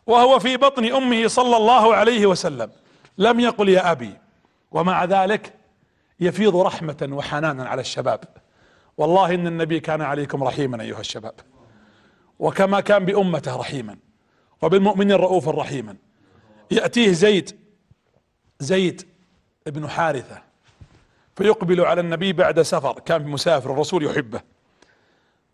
وهو 0.08 0.40
في 0.40 0.58
بطن 0.58 0.86
أمه 0.86 1.28
صلى 1.28 1.58
الله 1.58 1.96
عليه 1.96 2.26
وسلم. 2.26 2.72
لم 3.18 3.40
يقل 3.40 3.70
يا 3.70 3.92
أبي. 3.92 4.14
ومع 4.72 5.06
ذلك 5.06 5.54
يفيض 6.20 6.56
رحمة 6.56 7.10
وحنانا 7.12 7.70
على 7.70 7.82
الشباب. 7.82 8.24
والله 8.98 9.36
إن 9.36 9.48
النبي 9.48 9.80
كان 9.80 10.02
عليكم 10.02 10.44
رحيما 10.44 10.82
أيها 10.82 11.00
الشباب. 11.00 11.34
وكما 12.42 12.80
كان 12.80 13.06
بأمته 13.06 13.56
رحيما 13.56 13.98
وبالمؤمنين 14.62 15.16
رؤوفا 15.16 15.52
رحيما. 15.52 15.96
يأتيه 16.72 17.12
زيد 17.12 17.60
زيد 18.60 19.08
ابن 19.68 19.90
حارثة 19.90 20.42
فيقبل 21.36 21.82
على 21.82 22.02
النبي 22.02 22.34
بعد 22.34 22.62
سفر 22.62 23.00
كان 23.00 23.28
مسافر 23.28 23.74
الرسول 23.74 24.06
يحبه. 24.06 24.42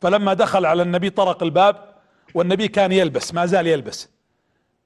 فلما 0.02 0.34
دخل 0.34 0.66
على 0.66 0.82
النبي 0.84 1.10
طرق 1.10 1.44
الباب 1.44 1.76
والنبي 2.34 2.68
كان 2.68 2.92
يلبس 2.92 3.34
ما 3.34 3.46
زال 3.46 3.68
يلبس. 3.68 4.10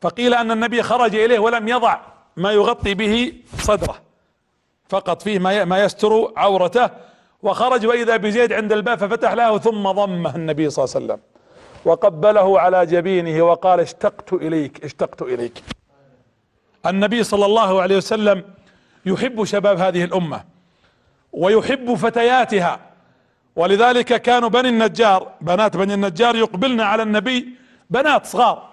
فقيل 0.01 0.33
أن 0.33 0.51
النبي 0.51 0.83
خرج 0.83 1.15
إليه 1.15 1.39
ولم 1.39 1.67
يضع 1.67 1.99
ما 2.37 2.51
يغطي 2.51 2.93
به 2.93 3.33
صدره 3.57 4.01
فقط 4.89 5.21
فيه 5.21 5.39
ما 5.39 5.83
يستر 5.83 6.33
عورته 6.37 6.89
وخرج 7.41 7.85
وإذا 7.85 8.17
بزيد 8.17 8.53
عند 8.53 8.73
الباب 8.73 8.97
ففتح 8.97 9.31
له 9.33 9.57
ثم 9.57 9.91
ضمه 9.91 10.35
النبي 10.35 10.69
صلى 10.69 10.85
الله 10.85 10.95
عليه 10.95 11.05
وسلم. 11.05 11.30
وقبله 11.85 12.59
على 12.59 12.85
جبينه 12.85 13.41
وقال 13.41 13.79
اشتقت 13.79 14.33
إليك 14.33 14.83
اشتقت 14.85 15.21
إليك. 15.21 15.63
النبي 16.85 17.23
صلى 17.23 17.45
الله 17.45 17.81
عليه 17.81 17.97
وسلم 17.97 18.43
يحب 19.05 19.43
شباب 19.43 19.79
هذه 19.79 20.03
الأمة 20.03 20.43
ويحب 21.33 21.93
فتياتها. 21.93 22.79
ولذلك 23.55 24.21
كانوا 24.21 24.49
بني 24.49 24.69
النجار 24.69 25.31
بنات 25.41 25.77
بني 25.77 25.93
النجار 25.93 26.35
يقبلن 26.35 26.81
على 26.81 27.03
النبي 27.03 27.49
بنات 27.89 28.25
صغار. 28.25 28.69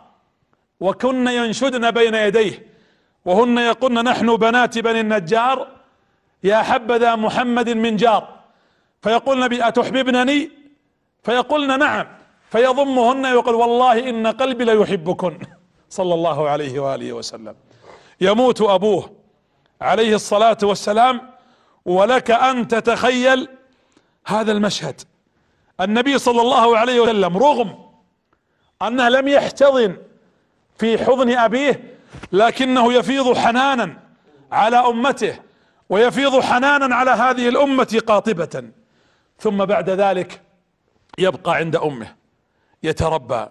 وكن 0.80 1.28
ينشدن 1.28 1.90
بين 1.90 2.14
يديه 2.14 2.66
وهن 3.24 3.58
يقولن 3.58 4.04
نحن 4.04 4.36
بنات 4.36 4.78
بني 4.78 5.00
النجار 5.00 5.68
يا 6.44 6.56
حبذا 6.56 7.16
محمد 7.16 7.68
من 7.68 7.96
جار. 7.96 8.28
فيقول 9.02 9.38
النبي 9.38 9.68
أتحببنني؟ 9.68 10.50
فيقولن 11.22 11.78
نعم. 11.78 12.06
فيضمهن 12.50 13.26
ويقول 13.26 13.54
والله 13.54 14.08
إن 14.08 14.26
قلبي 14.26 14.64
ليحبكن 14.64 15.38
صلى 15.90 16.14
الله 16.14 16.48
عليه 16.48 16.80
وآله 16.80 17.12
وسلم. 17.12 17.54
يموت 18.20 18.60
أبوه 18.60 19.10
عليه 19.80 20.14
الصلاة 20.14 20.58
والسلام 20.62 21.20
ولك 21.84 22.30
أن 22.30 22.68
تتخيل 22.68 23.48
هذا 24.26 24.52
المشهد. 24.52 25.00
النبي 25.80 26.18
صلى 26.18 26.40
الله 26.42 26.78
عليه 26.78 27.00
وسلم 27.00 27.36
رغم 27.38 27.74
أنه 28.82 29.08
لم 29.08 29.28
يحتضن 29.28 29.96
في 30.78 30.98
حضن 31.04 31.30
أبيه 31.30 31.94
لكنه 32.32 32.92
يفيض 32.92 33.36
حنانا 33.36 33.98
على 34.52 34.76
أمته 34.76 35.38
ويفيض 35.88 36.40
حنانا 36.40 36.94
على 36.96 37.10
هذه 37.10 37.48
الأمة 37.48 38.02
قاطبة. 38.06 38.64
ثم 39.38 39.64
بعد 39.64 39.90
ذلك 39.90 40.42
يبقى 41.18 41.54
عند 41.56 41.76
أمه. 41.76 42.17
يتربى 42.82 43.46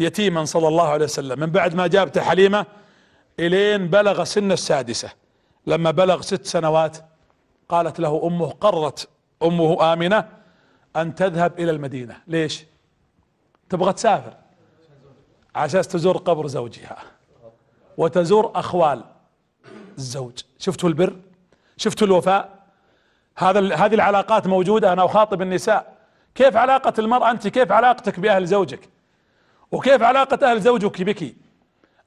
يتيما 0.00 0.44
صلى 0.44 0.68
الله 0.68 0.88
عليه 0.88 1.04
وسلم. 1.04 1.40
من 1.40 1.46
بعد 1.46 1.74
ما 1.74 1.86
جابت 1.86 2.18
حليمة 2.18 2.66
إلين 3.40 3.88
بلغ 3.88 4.24
سن 4.24 4.52
السادسة. 4.52 5.10
لما 5.66 5.90
بلغ 5.90 6.20
ست 6.20 6.46
سنوات 6.46 6.98
قالت 7.68 8.00
له 8.00 8.20
أمه 8.24 8.50
قرت 8.50 9.08
أمه 9.42 9.92
آمنة 9.92 10.28
أن 10.96 11.14
تذهب 11.14 11.60
إلى 11.60 11.70
المدينة. 11.70 12.16
ليش؟ 12.26 12.64
تبغى 13.68 13.92
تسافر. 13.92 14.34
عشان 15.54 15.82
تزور 15.82 16.16
قبر 16.16 16.46
زوجها. 16.46 16.96
وتزور 17.96 18.52
أخوال 18.54 19.04
الزوج. 19.98 20.42
شفتوا 20.58 20.88
البر؟ 20.88 21.16
شفتوا 21.76 22.06
الوفاء؟ 22.06 22.62
هذا 23.36 23.74
هذه 23.74 23.94
العلاقات 23.94 24.46
موجودة. 24.46 24.92
أنا 24.92 25.04
أخاطب 25.04 25.42
النساء. 25.42 25.96
كيف 26.34 26.56
علاقة 26.56 26.92
المرأة 26.98 27.30
أنت؟ 27.30 27.48
كيف 27.48 27.72
علاقتك 27.72 28.20
بأهل 28.20 28.46
زوجك؟ 28.46 28.88
وكيف 29.72 30.02
علاقة 30.02 30.50
أهل 30.50 30.60
زوجك 30.60 31.02
بك؟ 31.02 31.22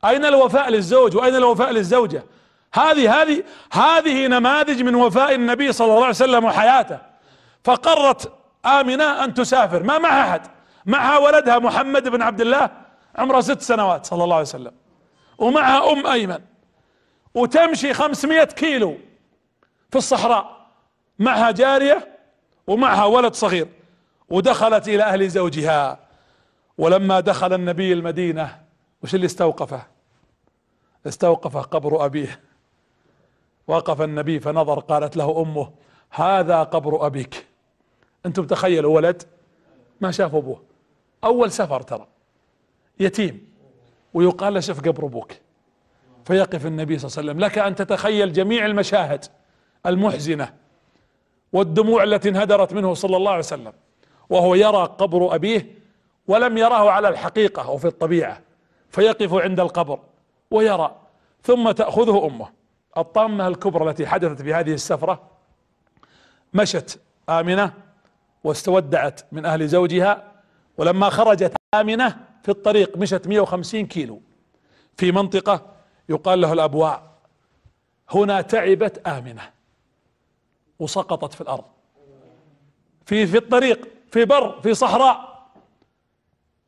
أين 0.06 0.26
الوفاء 0.26 0.70
للزوج 0.70 1.16
وأين 1.16 1.36
الوفاء 1.36 1.72
للزوجة؟ 1.72 2.24
هذه 2.74 3.22
هذه 3.22 3.44
هذه 3.72 4.28
نماذج 4.28 4.82
من 4.82 4.96
وفاء 4.96 5.36
النبي 5.36 5.72
صلى 5.72 5.88
الله 5.88 5.98
عليه 5.98 6.10
وسلم 6.10 6.46
وحياته. 6.46 7.00
فقرت 7.64 8.34
آمنة 8.66 9.24
أن 9.24 9.34
تسافر. 9.34 9.84
ما 9.84 9.98
معها 9.98 10.30
أحد. 10.30 10.42
معها 10.86 11.18
ولدها 11.18 11.60
محمد 11.60 12.08
بن 12.08 12.22
عبد 12.22 12.42
الله 12.42 12.70
عمره 13.16 13.42
ست 13.42 13.62
سنوات 13.62 14.06
صلى 14.06 14.24
الله 14.24 14.36
عليه 14.36 14.46
وسلم. 14.46 14.72
ومعها 15.38 15.92
أم 15.92 16.08
أيمن. 16.08 16.40
وتمشي 17.34 17.94
خمسمائة 17.94 18.44
كيلو 18.44 18.98
في 19.90 19.98
الصحراء. 19.98 20.68
معها 21.20 21.52
جارية 21.52 22.18
ومعها 22.68 23.06
ولد 23.06 23.34
صغير. 23.34 23.68
ودخلت 24.30 24.88
إلى 24.88 25.04
أهل 25.04 25.30
زوجها. 25.30 26.00
ولما 26.78 27.20
دخل 27.20 27.54
النبي 27.54 27.94
المدينة 27.94 28.62
وش 29.04 29.16
اللي 29.16 29.26
استوقفه؟ 29.26 29.82
استوقف 31.08 31.58
قبر 31.58 32.06
أبيه. 32.06 32.40
وقف 33.68 34.02
النبي 34.02 34.40
فنظر 34.40 34.80
قالت 34.80 35.18
له 35.18 35.42
أمه 35.42 35.72
هذا 36.10 36.64
قبر 36.64 37.06
أبيك. 37.06 37.46
أنتم 38.26 38.46
تخيلوا 38.48 38.96
ولد 38.96 39.24
ما 40.02 40.12
شاف 40.12 40.36
أبوه. 40.36 40.64
أول 41.24 41.52
سفر 41.52 41.82
ترى. 41.82 42.08
يتيم. 43.00 43.48
ويقال 44.14 44.54
له 44.54 44.60
شوف 44.60 44.80
قبر 44.80 45.06
أبوك. 45.06 45.32
فيقف 46.26 46.66
النبي 46.66 47.00
صلى 47.00 47.10
الله 47.10 47.20
عليه 47.20 47.30
وسلم. 47.30 47.46
لك 47.46 47.58
أن 47.58 47.76
تتخيل 47.76 48.34
جميع 48.34 48.66
المشاهد 48.66 49.26
المحزنة 49.86 50.54
والدموع 51.54 52.04
التي 52.04 52.30
انهدرت 52.30 52.74
منه 52.74 52.94
صلى 52.94 53.18
الله 53.18 53.32
عليه 53.32 53.40
وسلم. 53.40 53.74
وهو 54.30 54.56
يرى 54.56 54.84
قبر 54.84 55.36
أبيه 55.36 55.76
ولم 56.28 56.58
يراه 56.58 56.90
على 56.92 57.10
الحقيقة 57.10 57.66
أو 57.66 57.78
في 57.78 57.88
الطبيعة 57.88 58.42
فيقف 58.90 59.34
عند 59.34 59.60
القبر 59.60 60.00
ويرى 60.52 60.96
ثم 61.44 61.72
تأخذه 61.72 62.26
أمه. 62.26 62.48
الطامة 62.98 63.48
الكبرى 63.48 63.90
التي 63.90 64.08
حدثت 64.08 64.42
في 64.42 64.54
هذه 64.54 64.74
السفرة 64.74 65.22
مشت 66.54 67.00
آمنة 67.30 67.74
واستودعت 68.44 69.22
من 69.32 69.46
أهل 69.46 69.68
زوجها 69.68 70.32
ولما 70.78 71.10
خرجت 71.10 71.54
آمنة 71.74 72.18
في 72.44 72.50
الطريق 72.50 72.98
مشت 72.98 73.28
150 73.28 73.86
كيلو 73.86 74.22
في 74.98 75.12
منطقة 75.12 75.66
يقال 76.10 76.42
له 76.42 76.54
الأبواع 76.54 77.04
هنا 78.10 78.42
تعبت 78.42 79.08
آمنة 79.08 79.42
وسقطت 80.80 81.34
في 81.34 81.42
الأرض. 81.42 81.64
في 83.06 83.28
في 83.28 83.38
الطريق 83.38 83.88
في 84.12 84.26
بر 84.26 84.62
في 84.62 84.74
صحراء. 84.74 85.36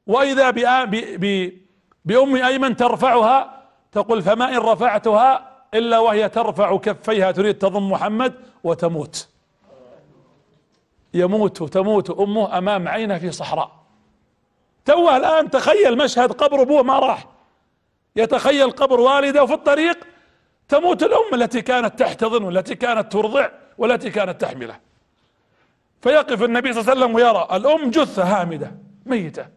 وإذا 0.07 0.49
بأم 2.05 2.35
أيمن 2.35 2.75
ترفعها 2.75 3.63
تقول 3.91 4.21
فما 4.21 4.49
إن 4.49 4.57
رفعتها 4.57 5.57
إلا 5.73 5.99
وهي 5.99 6.29
ترفع 6.29 6.77
كفيها 6.77 7.31
تريد 7.31 7.57
تضم 7.57 7.91
محمد 7.91 8.33
وتموت. 8.63 9.29
يموت 11.13 11.61
وتموت 11.61 12.09
أمه 12.09 12.57
أمام 12.57 12.87
عينه 12.87 13.17
في 13.17 13.31
صحراء. 13.31 13.71
توه 14.85 15.17
الآن 15.17 15.49
تخيل 15.49 15.97
مشهد 15.97 16.31
قبر 16.31 16.61
أبوه 16.61 16.83
ما 16.83 16.99
راح. 16.99 17.27
يتخيل 18.15 18.71
قبر 18.71 18.99
والده 18.99 19.43
وفي 19.43 19.53
الطريق 19.53 20.07
تموت 20.67 21.03
الأم 21.03 21.33
التي 21.33 21.61
كانت 21.61 21.99
تحتضن 21.99 22.43
والتي 22.43 22.75
كانت 22.75 23.11
ترضع 23.11 23.49
والتي 23.77 24.09
كانت 24.09 24.41
تحمله. 24.41 24.86
فيقف 26.01 26.43
النبي 26.43 26.73
صلى 26.73 26.81
الله 26.81 26.91
عليه 26.91 27.01
وسلم 27.01 27.15
ويرى. 27.15 27.47
الأم 27.51 27.89
جثة 27.89 28.23
هامدة 28.23 28.71
ميتة. 29.05 29.47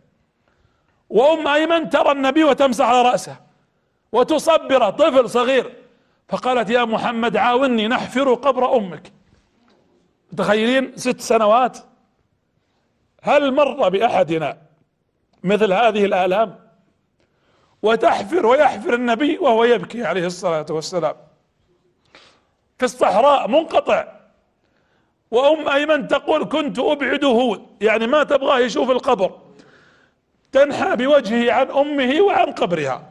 وأم 1.08 1.48
أيمن 1.48 1.90
ترى 1.90 2.12
النبي 2.12 2.44
وتمسح 2.44 2.84
على 2.84 3.02
رأسه 3.02 3.36
وتصبر 4.12 4.90
طفل 4.90 5.30
صغير. 5.30 5.76
فقالت 6.28 6.70
يا 6.70 6.84
محمد 6.84 7.36
عاوني 7.36 7.88
نحفر 7.88 8.34
قبر 8.34 8.76
أمك. 8.76 9.12
متخيلين؟ 10.32 10.96
ست 10.96 11.20
سنوات. 11.20 11.78
هل 13.22 13.54
مر 13.54 13.88
بأحدنا 13.88 14.58
مثل 15.44 15.72
هذه 15.72 16.04
الآلام؟ 16.04 16.58
وتحفر 17.82 18.46
ويحفر 18.46 18.94
النبي 18.94 19.38
وهو 19.38 19.64
يبكي 19.64 20.04
عليه 20.04 20.26
الصلاة 20.26 20.66
والسلام. 20.70 21.14
في 22.78 22.84
الصحراء 22.84 23.48
منقطع. 23.48 24.19
وأم 25.30 25.68
أيمن 25.68 26.08
تقول 26.08 26.44
كنت 26.44 26.78
أبعده 26.78 27.60
يعني 27.80 28.06
ما 28.06 28.22
تبغاه 28.22 28.58
يشوف 28.58 28.90
القبر. 28.90 29.38
تنحى 30.52 30.96
بوجهه 30.96 31.52
عن 31.52 31.70
أمه 31.70 32.20
وعن 32.20 32.52
قبرها. 32.52 33.10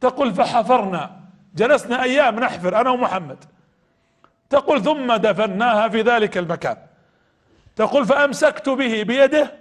تقول 0.00 0.34
فحفرنا. 0.34 1.20
جلسنا 1.54 2.02
أيام 2.02 2.40
نحفر 2.40 2.80
أنا 2.80 2.90
ومحمد. 2.90 3.44
تقول 4.50 4.82
ثم 4.82 5.16
دفناها 5.16 5.88
في 5.88 6.02
ذلك 6.02 6.38
المكان. 6.38 6.76
تقول 7.76 8.06
فأمسكت 8.06 8.68
به 8.68 9.02
بيده 9.02 9.54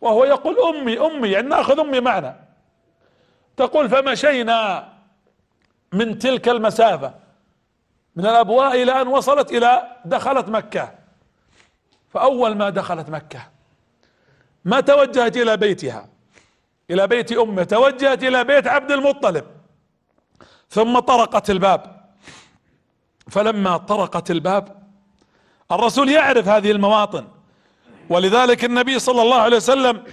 وهو 0.00 0.24
يقول 0.24 0.56
أمي 0.76 1.00
أمي 1.00 1.28
يعني 1.28 1.48
نأخذ 1.48 1.80
أمي 1.80 2.00
معنا. 2.00 2.36
تقول 3.56 3.88
فمشينا 3.88 4.88
من 5.92 6.18
تلك 6.18 6.48
المسافة 6.48 7.14
من 8.16 8.26
الأبواء 8.26 8.82
إلى 8.82 9.02
أن 9.02 9.08
وصلت 9.08 9.52
إلى 9.52 9.82
دخلت 10.04 10.48
مكة. 10.48 11.05
فأول 12.16 12.54
ما 12.56 12.70
دخلت 12.70 13.10
مكة 13.10 13.48
ما 14.64 14.80
توجهت 14.80 15.36
إلى 15.36 15.56
بيتها 15.56 16.08
إلى 16.90 17.06
بيت 17.06 17.32
أمه 17.32 17.62
توجهت 17.62 18.24
إلى 18.24 18.44
بيت 18.44 18.66
عبد 18.66 18.92
المطلب. 18.92 19.44
ثم 20.70 20.98
طرقت 20.98 21.50
الباب. 21.50 22.04
فلما 23.28 23.76
طرقت 23.76 24.30
الباب 24.30 24.82
الرسول 25.72 26.08
يعرف 26.08 26.48
هذه 26.48 26.70
المواطن. 26.70 27.28
ولذلك 28.08 28.64
النبي 28.64 28.98
صلى 28.98 29.22
الله 29.22 29.40
عليه 29.40 29.56
وسلم 29.56 30.04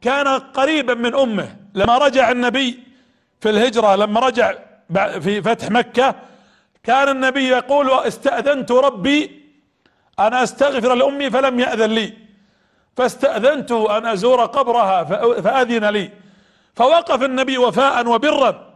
كان 0.00 0.28
قريبا 0.28 0.94
من 0.94 1.14
أمه. 1.14 1.56
لما 1.74 1.98
رجع 1.98 2.30
النبي 2.30 2.82
في 3.40 3.50
الهجرة 3.50 3.96
لما 3.96 4.20
رجع 4.20 4.54
في 5.20 5.42
فتح 5.42 5.70
مكة 5.70 6.14
كان 6.82 7.08
النبي 7.08 7.48
يقول 7.48 7.90
أستأذنت 7.90 8.72
ربي 8.72 9.39
أن 10.20 10.34
أستغفر 10.34 10.94
لأمي 10.94 11.30
فلم 11.30 11.60
يأذن 11.60 11.90
لي. 11.90 12.14
فاستأذنت 12.96 13.72
أن 13.72 14.06
أزور 14.06 14.44
قبرها 14.44 15.04
فأذن 15.40 15.84
لي. 15.84 16.10
فوقف 16.76 17.22
النبي 17.22 17.58
وفاء 17.58 18.06
وبرا 18.06 18.70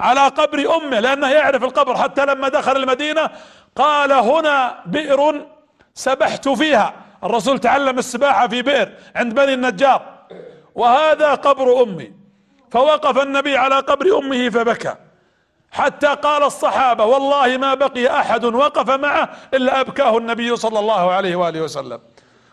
على 0.00 0.20
قبر 0.20 0.76
أمه 0.76 1.00
لأنه 1.00 1.28
يعرف 1.28 1.64
القبر 1.64 1.96
حتى 1.96 2.24
لما 2.26 2.48
دخل 2.48 2.76
المدينة. 2.76 3.30
قال 3.76 4.12
هنا 4.12 4.82
بئر 4.86 5.46
سبحت 5.94 6.48
فيها. 6.48 6.94
الرسول 7.24 7.58
تعلم 7.58 7.98
السباحة 7.98 8.48
في 8.48 8.62
بئر 8.62 8.92
عند 9.16 9.34
بني 9.34 9.54
النجار. 9.54 10.02
وهذا 10.74 11.34
قبر 11.34 11.82
أمي. 11.82 12.12
فوقف 12.70 13.22
النبي 13.22 13.56
على 13.56 13.76
قبر 13.76 14.18
أمه 14.18 14.48
فبكى. 14.48 14.94
حتى 15.72 16.06
قال 16.06 16.42
الصحابة 16.42 17.04
والله 17.04 17.56
ما 17.56 17.74
بقي 17.74 18.20
أحد 18.20 18.44
وقف 18.44 18.90
معه 18.90 19.30
إلا 19.54 19.80
أبكاه 19.80 20.18
النبي 20.18 20.56
صلى 20.56 20.78
الله 20.78 21.10
عليه 21.10 21.36
وآله 21.36 21.60
وسلم. 21.60 22.00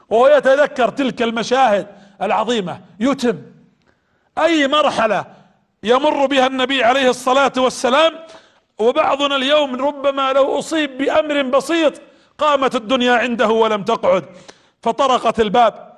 وهو 0.10 0.28
يتذكر 0.28 0.90
تلك 0.90 1.22
المشاهد 1.22 1.88
العظيمة. 2.22 2.82
يتم. 3.00 3.38
أي 4.38 4.68
مرحلة 4.68 5.26
يمر 5.84 6.26
بها 6.26 6.48
النبي 6.48 6.84
عليه 6.84 7.10
الصلاة 7.10 7.54
والسلام؟ 7.58 8.14
وبعضنا 8.80 9.36
اليوم 9.36 9.86
ربما 9.86 10.34
لو 10.34 10.60
أصيب 10.60 10.98
بأمر 10.98 11.42
بسيط 11.42 12.02
قامت 12.38 12.76
الدنيا 12.76 13.14
عنده 13.14 13.48
ولم 13.48 13.84
تقعد. 13.84 14.26
فطرقت 14.82 15.40
الباب. 15.40 15.98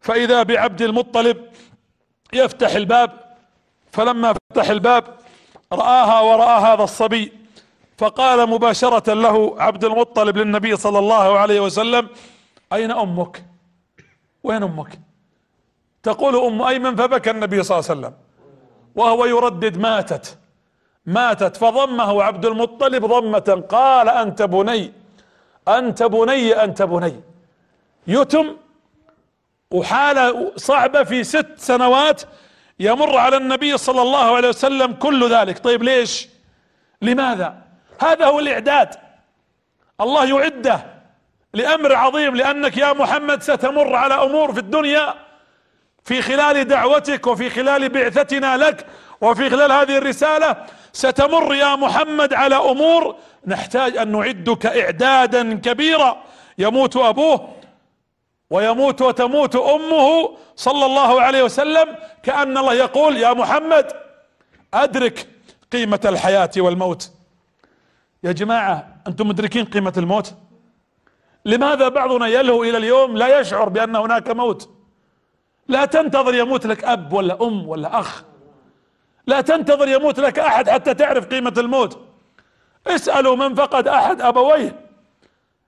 فإذا 0.00 0.42
بعبد 0.42 0.82
المطلب 0.82 1.36
يفتح 2.32 2.74
الباب. 2.74 3.10
فلما 3.92 4.34
فتح 4.52 4.70
الباب 4.70 5.04
رآها 5.72 6.20
ورأى 6.20 6.60
هذا 6.62 6.82
الصبي 6.84 7.32
فقال 7.98 8.48
مباشرة 8.48 9.14
له 9.14 9.54
عبد 9.58 9.84
المطلب 9.84 10.36
للنبي 10.36 10.76
صلى 10.76 10.98
الله 10.98 11.38
عليه 11.38 11.60
وسلم 11.60 12.08
أين 12.72 12.90
أمك؟ 12.90 13.44
وين 14.42 14.62
أمك؟ 14.62 15.00
تقول 16.02 16.36
أم 16.36 16.62
أيمن 16.62 16.96
فبكى 16.96 17.30
النبي 17.30 17.62
صلى 17.62 17.78
الله 17.78 17.90
عليه 17.90 18.00
وسلم 18.00 18.14
وهو 18.96 19.24
يردد 19.24 19.78
ماتت 19.78 20.38
ماتت 21.06 21.56
فضمه 21.56 22.22
عبد 22.22 22.46
المطلب 22.46 23.04
ضمة 23.06 23.64
قال 23.68 24.08
أنت 24.08 24.42
بني 24.42 24.92
أنت 25.68 26.02
بني 26.02 26.64
أنت 26.64 26.82
بني. 26.82 27.20
يتم 28.06 28.56
وحالة 29.70 30.52
صعبة 30.56 31.02
في 31.04 31.24
ست 31.24 31.46
سنوات 31.56 32.22
يمر 32.80 33.18
على 33.18 33.36
النبي 33.36 33.78
صلى 33.78 34.02
الله 34.02 34.36
عليه 34.36 34.48
وسلم 34.48 34.92
كل 34.92 35.30
ذلك. 35.30 35.58
طيب 35.58 35.82
ليش؟ 35.82 36.28
لماذا؟ 37.02 37.56
هذا 38.00 38.26
هو 38.26 38.38
الإعداد. 38.38 38.94
الله 40.00 40.24
يعده 40.24 40.86
لأمر 41.54 41.94
عظيم 41.94 42.36
لأنك 42.36 42.76
يا 42.76 42.92
محمد 42.92 43.42
ستمر 43.42 43.94
على 43.94 44.14
أمور 44.14 44.52
في 44.52 44.60
الدنيا 44.60 45.14
في 46.04 46.22
خلال 46.22 46.64
دعوتك 46.64 47.26
وفي 47.26 47.50
خلال 47.50 47.88
بعثتنا 47.88 48.56
لك 48.56 48.86
وفي 49.20 49.50
خلال 49.50 49.72
هذه 49.72 49.98
الرسالة. 49.98 50.56
ستمر 50.92 51.54
يا 51.54 51.76
محمد 51.76 52.34
على 52.34 52.56
أمور. 52.56 53.16
نحتاج 53.46 53.96
أن 53.96 54.12
نعدك 54.12 54.66
إعدادا 54.66 55.54
كبيرا. 55.54 56.22
يموت 56.58 56.96
أبوه 56.96 57.48
ويموت 58.50 59.02
وتموت 59.02 59.56
أمه 59.56 60.36
صلى 60.56 60.86
الله 60.86 61.22
عليه 61.22 61.42
وسلم 61.42 61.96
كأن 62.22 62.58
الله 62.58 62.74
يقول 62.74 63.16
يا 63.16 63.32
محمد 63.32 63.92
أدرك 64.74 65.28
قيمة 65.72 66.00
الحياة 66.04 66.50
والموت. 66.56 67.12
يا 68.24 68.32
جماعة 68.32 68.96
أنتم 69.06 69.28
مدركين 69.28 69.64
قيمة 69.64 69.92
الموت؟ 69.96 70.34
لماذا 71.44 71.88
بعضنا 71.88 72.26
يلهو 72.26 72.62
إلى 72.62 72.78
اليوم 72.78 73.16
لا 73.16 73.40
يشعر 73.40 73.68
بأن 73.68 73.96
هناك 73.96 74.30
موت؟ 74.30 74.70
لا 75.68 75.84
تنتظر 75.84 76.34
يموت 76.34 76.66
لك 76.66 76.84
أب 76.84 77.12
ولا 77.12 77.42
أم 77.42 77.68
ولا 77.68 78.00
أخ. 78.00 78.24
لا 79.26 79.40
تنتظر 79.40 79.88
يموت 79.88 80.20
لك 80.20 80.38
أحد 80.38 80.68
حتى 80.68 80.94
تعرف 80.94 81.26
قيمة 81.26 81.54
الموت. 81.58 81.98
اسألوا 82.86 83.36
من 83.36 83.54
فقد 83.54 83.88
أحد 83.88 84.20
أبويه. 84.20 84.89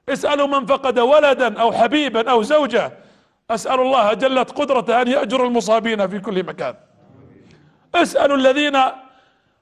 اسألوا 0.09 0.47
من 0.47 0.66
فقد 0.66 0.99
ولدا 0.99 1.61
أو 1.61 1.73
حبيبا 1.73 2.31
أو 2.31 2.43
زوجة. 2.43 2.93
أسأل 3.51 3.81
الله 3.81 4.12
جلت 4.12 4.51
قدرته 4.51 5.03
أن 5.03 5.09
يأجر 5.09 5.47
المصابين 5.47 6.09
في 6.09 6.19
كل 6.19 6.43
مكان. 6.43 6.74
اسألوا 7.95 8.37
الذين 8.37 8.77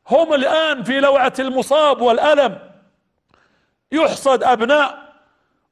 هم 0.08 0.34
الآن 0.34 0.82
في 0.82 1.00
لوعة 1.00 1.32
المصاب 1.38 2.00
والألم. 2.00 2.58
يحصد 3.92 4.42
أبناء. 4.42 4.98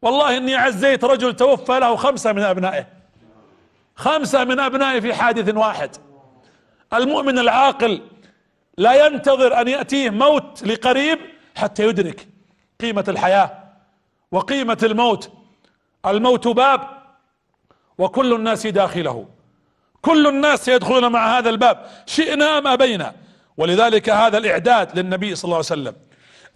والله 0.02 0.36
إني 0.36 0.54
عزيت 0.54 1.04
رجل 1.04 1.36
توفى 1.36 1.80
له 1.80 1.96
خمسة 1.96 2.32
من 2.32 2.42
أبنائه. 2.42 2.86
خمسة 3.96 4.44
من 4.44 4.60
أبنائه 4.60 5.00
في 5.00 5.14
حادث 5.14 5.56
واحد. 5.56 5.96
المؤمن 6.92 7.38
العاقل 7.38 8.02
لا 8.76 9.06
ينتظر 9.06 9.60
أن 9.60 9.68
يأتيه 9.68 10.10
موت 10.10 10.62
لقريب 10.62 11.18
حتى 11.56 11.84
يدرك 11.86 12.28
قيمة 12.80 13.04
الحياة. 13.08 13.57
وقيمة 14.32 14.78
الموت. 14.82 15.30
الموت 16.06 16.48
باب 16.48 16.80
وكل 17.98 18.34
الناس 18.34 18.66
داخله. 18.66 19.28
كل 20.02 20.26
الناس 20.26 20.68
يدخلون 20.68 21.12
مع 21.12 21.38
هذا 21.38 21.50
الباب. 21.50 21.86
شئنا 22.06 22.58
أم 22.58 22.66
أبينا. 22.66 23.14
ولذلك 23.56 24.10
هذا 24.10 24.38
الإعداد 24.38 24.98
للنبي 24.98 25.34
صلى 25.34 25.44
الله 25.44 25.56
عليه 25.56 25.66
وسلم. 25.66 25.96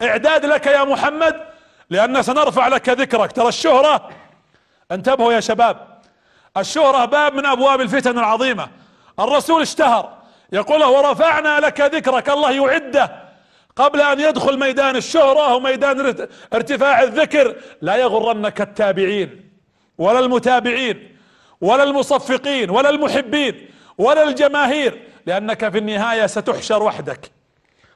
إعداد 0.01 0.45
لك 0.45 0.65
يا 0.65 0.83
محمد 0.83 1.45
لأن 1.89 2.21
سنرفع 2.21 2.67
لك 2.67 2.89
ذكرك. 2.89 3.31
ترى 3.31 3.47
الشهرة 3.47 4.09
انتبهوا 4.91 5.33
يا 5.33 5.39
شباب. 5.39 6.01
الشهرة 6.57 7.05
باب 7.05 7.33
من 7.33 7.45
أبواب 7.45 7.81
الفتن 7.81 8.19
العظيمة. 8.19 8.69
الرسول 9.19 9.61
اشتهر. 9.61 10.17
يقول 10.51 10.83
ورفعنا 10.83 11.59
لك 11.59 11.81
ذكرك. 11.81 12.29
الله 12.29 12.51
يعده. 12.51 13.32
قبل 13.75 14.01
أن 14.01 14.19
يدخل 14.19 14.59
ميدان 14.59 14.95
الشهرة 14.95 15.55
وميدان 15.55 16.27
ارتفاع 16.53 17.03
الذكر 17.03 17.55
لا 17.81 17.95
يغرنك 17.95 18.61
التابعين 18.61 19.49
ولا 19.97 20.19
المتابعين 20.19 21.17
ولا 21.61 21.83
المصفقين 21.83 22.69
ولا 22.69 22.89
المحبين 22.89 23.69
ولا 23.97 24.23
الجماهير 24.23 25.01
لأنك 25.25 25.69
في 25.69 25.77
النهاية 25.77 26.25
ستحشر 26.27 26.83
وحدك 26.83 27.31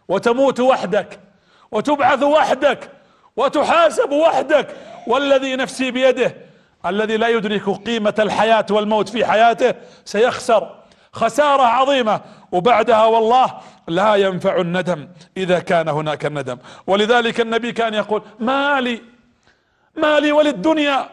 وتموت 0.07 0.59
وحدك 0.59 1.19
وتبعث 1.71 2.23
وحدك 2.23 2.91
وتحاسب 3.35 4.11
وحدك. 4.11 4.75
والذي 5.07 5.55
نفسي 5.55 5.91
بيده 5.91 6.35
الذي 6.85 7.17
لا 7.17 7.27
يدرك 7.27 7.69
قيمة 7.69 8.13
الحياة 8.19 8.65
والموت 8.71 9.09
في 9.09 9.25
حياته 9.25 9.73
سيخسر. 10.05 10.75
خسارة 11.17 11.63
عظيمة. 11.63 12.21
وبعدها 12.51 13.05
والله 13.05 13.47
لا 13.87 14.15
ينفع 14.15 14.55
الندم 14.61 15.07
إذا 15.37 15.59
كان 15.59 15.87
هناك 15.89 16.25
الندم 16.25 16.57
ولذلك 16.87 17.41
النبي 17.41 17.71
كان 17.71 17.93
يقول 17.93 18.21
ما 18.39 18.81
لي 18.81 19.01
ما 19.95 20.19
لي 20.19 20.31
وللدنيا 20.31 21.09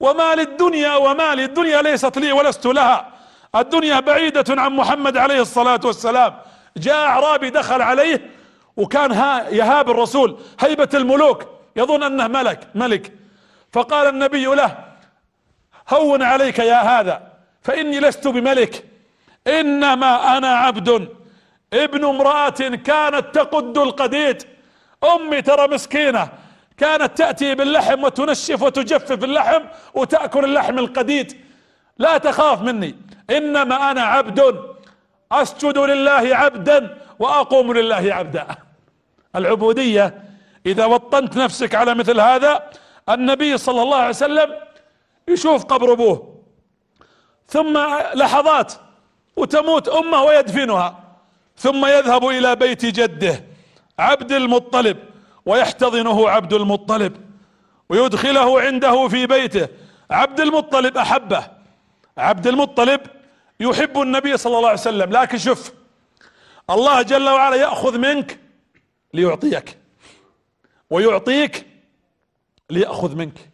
وما 0.00 0.34
للدنيا 0.34 0.96
وما 0.96 1.34
لي 1.34 1.44
الدنيا 1.44 1.82
ليست 1.82 2.18
لي 2.18 2.32
ولست 2.32 2.66
لها. 2.66 3.08
الدنيا 3.54 4.00
بعيدة 4.00 4.44
عن 4.62 4.72
محمد 4.72 5.16
عليه 5.16 5.40
الصلاة 5.40 5.80
والسلام. 5.84 6.34
جاء 6.76 6.96
أعرابي 6.96 7.50
دخل 7.50 7.82
عليه 7.82 8.30
وكان 8.76 9.12
ها 9.12 9.48
يهاب 9.48 9.90
الرسول 9.90 10.38
هيبة 10.60 10.88
الملوك 10.94 11.44
يظن 11.76 12.02
أنه 12.02 12.28
ملك 12.28 12.60
ملك. 12.74 13.12
فقال 13.72 14.08
النبي 14.08 14.44
له 14.44 14.78
هون 15.88 16.22
عليك 16.22 16.58
يا 16.58 17.00
هذا 17.00 17.22
فإني 17.62 18.00
لست 18.00 18.28
بملك. 18.28 18.89
إنما 19.46 20.36
أنا 20.36 20.48
عبد. 20.48 21.08
ابن 21.72 22.04
امرأة 22.04 22.58
كانت 22.84 23.26
تقد 23.32 23.78
القديد. 23.78 24.42
أمي 25.04 25.42
ترى 25.42 25.68
مسكينة. 25.68 26.28
كانت 26.76 27.18
تأتي 27.18 27.54
باللحم 27.54 28.04
وتنشف 28.04 28.62
وتجفف 28.62 29.24
اللحم 29.24 29.62
وتأكل 29.94 30.44
اللحم 30.44 30.78
القديد. 30.78 31.40
لا 31.98 32.18
تخاف 32.18 32.62
مني. 32.62 32.96
إنما 33.30 33.90
أنا 33.90 34.02
عبد. 34.02 34.64
أسجد 35.32 35.78
لله 35.78 36.36
عبدا 36.36 36.98
وأقوم 37.18 37.72
لله 37.72 38.14
عبدا. 38.14 38.46
العبودية 39.36 40.24
إذا 40.66 40.84
وطنت 40.84 41.36
نفسك 41.36 41.74
على 41.74 41.94
مثل 41.94 42.20
هذا 42.20 42.70
النبي 43.08 43.58
صلى 43.58 43.82
الله 43.82 43.96
عليه 43.96 44.08
وسلم 44.08 44.54
يشوف 45.28 45.64
قبر 45.64 45.92
أبوه. 45.92 46.42
ثم 47.48 47.78
لحظات 48.14 48.72
وتموت 49.36 49.88
أمه 49.88 50.22
ويدفنها 50.22 51.04
ثم 51.56 51.86
يذهب 51.86 52.28
إلى 52.28 52.56
بيت 52.56 52.86
جده 52.86 53.44
عبد 53.98 54.32
المطلب 54.32 54.96
ويحتضنه 55.46 56.28
عبد 56.28 56.52
المطلب 56.52 57.16
ويدخله 57.88 58.60
عنده 58.60 59.08
في 59.08 59.26
بيته. 59.26 59.68
عبد 60.10 60.40
المطلب 60.40 60.96
أحبه. 60.96 61.46
عبد 62.18 62.46
المطلب 62.46 63.00
يحب 63.60 64.00
النبي 64.00 64.36
صلى 64.36 64.56
الله 64.56 64.68
عليه 64.68 64.80
وسلم. 64.80 65.10
لكن 65.12 65.38
شوف 65.38 65.72
الله 66.70 67.02
جل 67.02 67.28
وعلا 67.28 67.56
يأخذ 67.56 67.98
منك 67.98 68.38
ليعطيك 69.14 69.78
ويعطيك 70.90 71.66
ليأخذ 72.70 73.14
منك. 73.14 73.50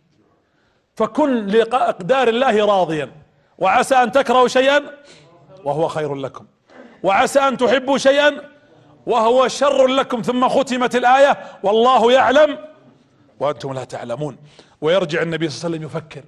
فكن 0.97 1.47
لأقدار 1.47 2.28
الله 2.28 2.66
راضيا. 2.66 3.12
وعسى 3.59 3.94
أن 3.94 4.12
تكرهوا 4.12 4.48
شيئا 4.48 4.82
وهو 5.66 5.88
خير 5.88 6.14
لكم. 6.14 6.47
وعسى 7.02 7.40
أن 7.40 7.56
تحبوا 7.56 7.98
شيئا 7.98 8.32
وهو 9.06 9.48
شر 9.48 9.86
لكم 9.86 10.22
ثم 10.22 10.48
ختمت 10.48 10.97
الآية 10.97 11.38
والله 11.62 12.12
يعلم 12.12 12.59
وأنتم 13.40 13.72
لا 13.72 13.84
تعلمون. 13.84 14.36
ويرجع 14.80 15.22
النبي 15.22 15.48
صلى 15.48 15.56
الله 15.56 15.76
عليه 15.76 15.86
وسلم 15.86 16.01
يفكر. 16.02 16.24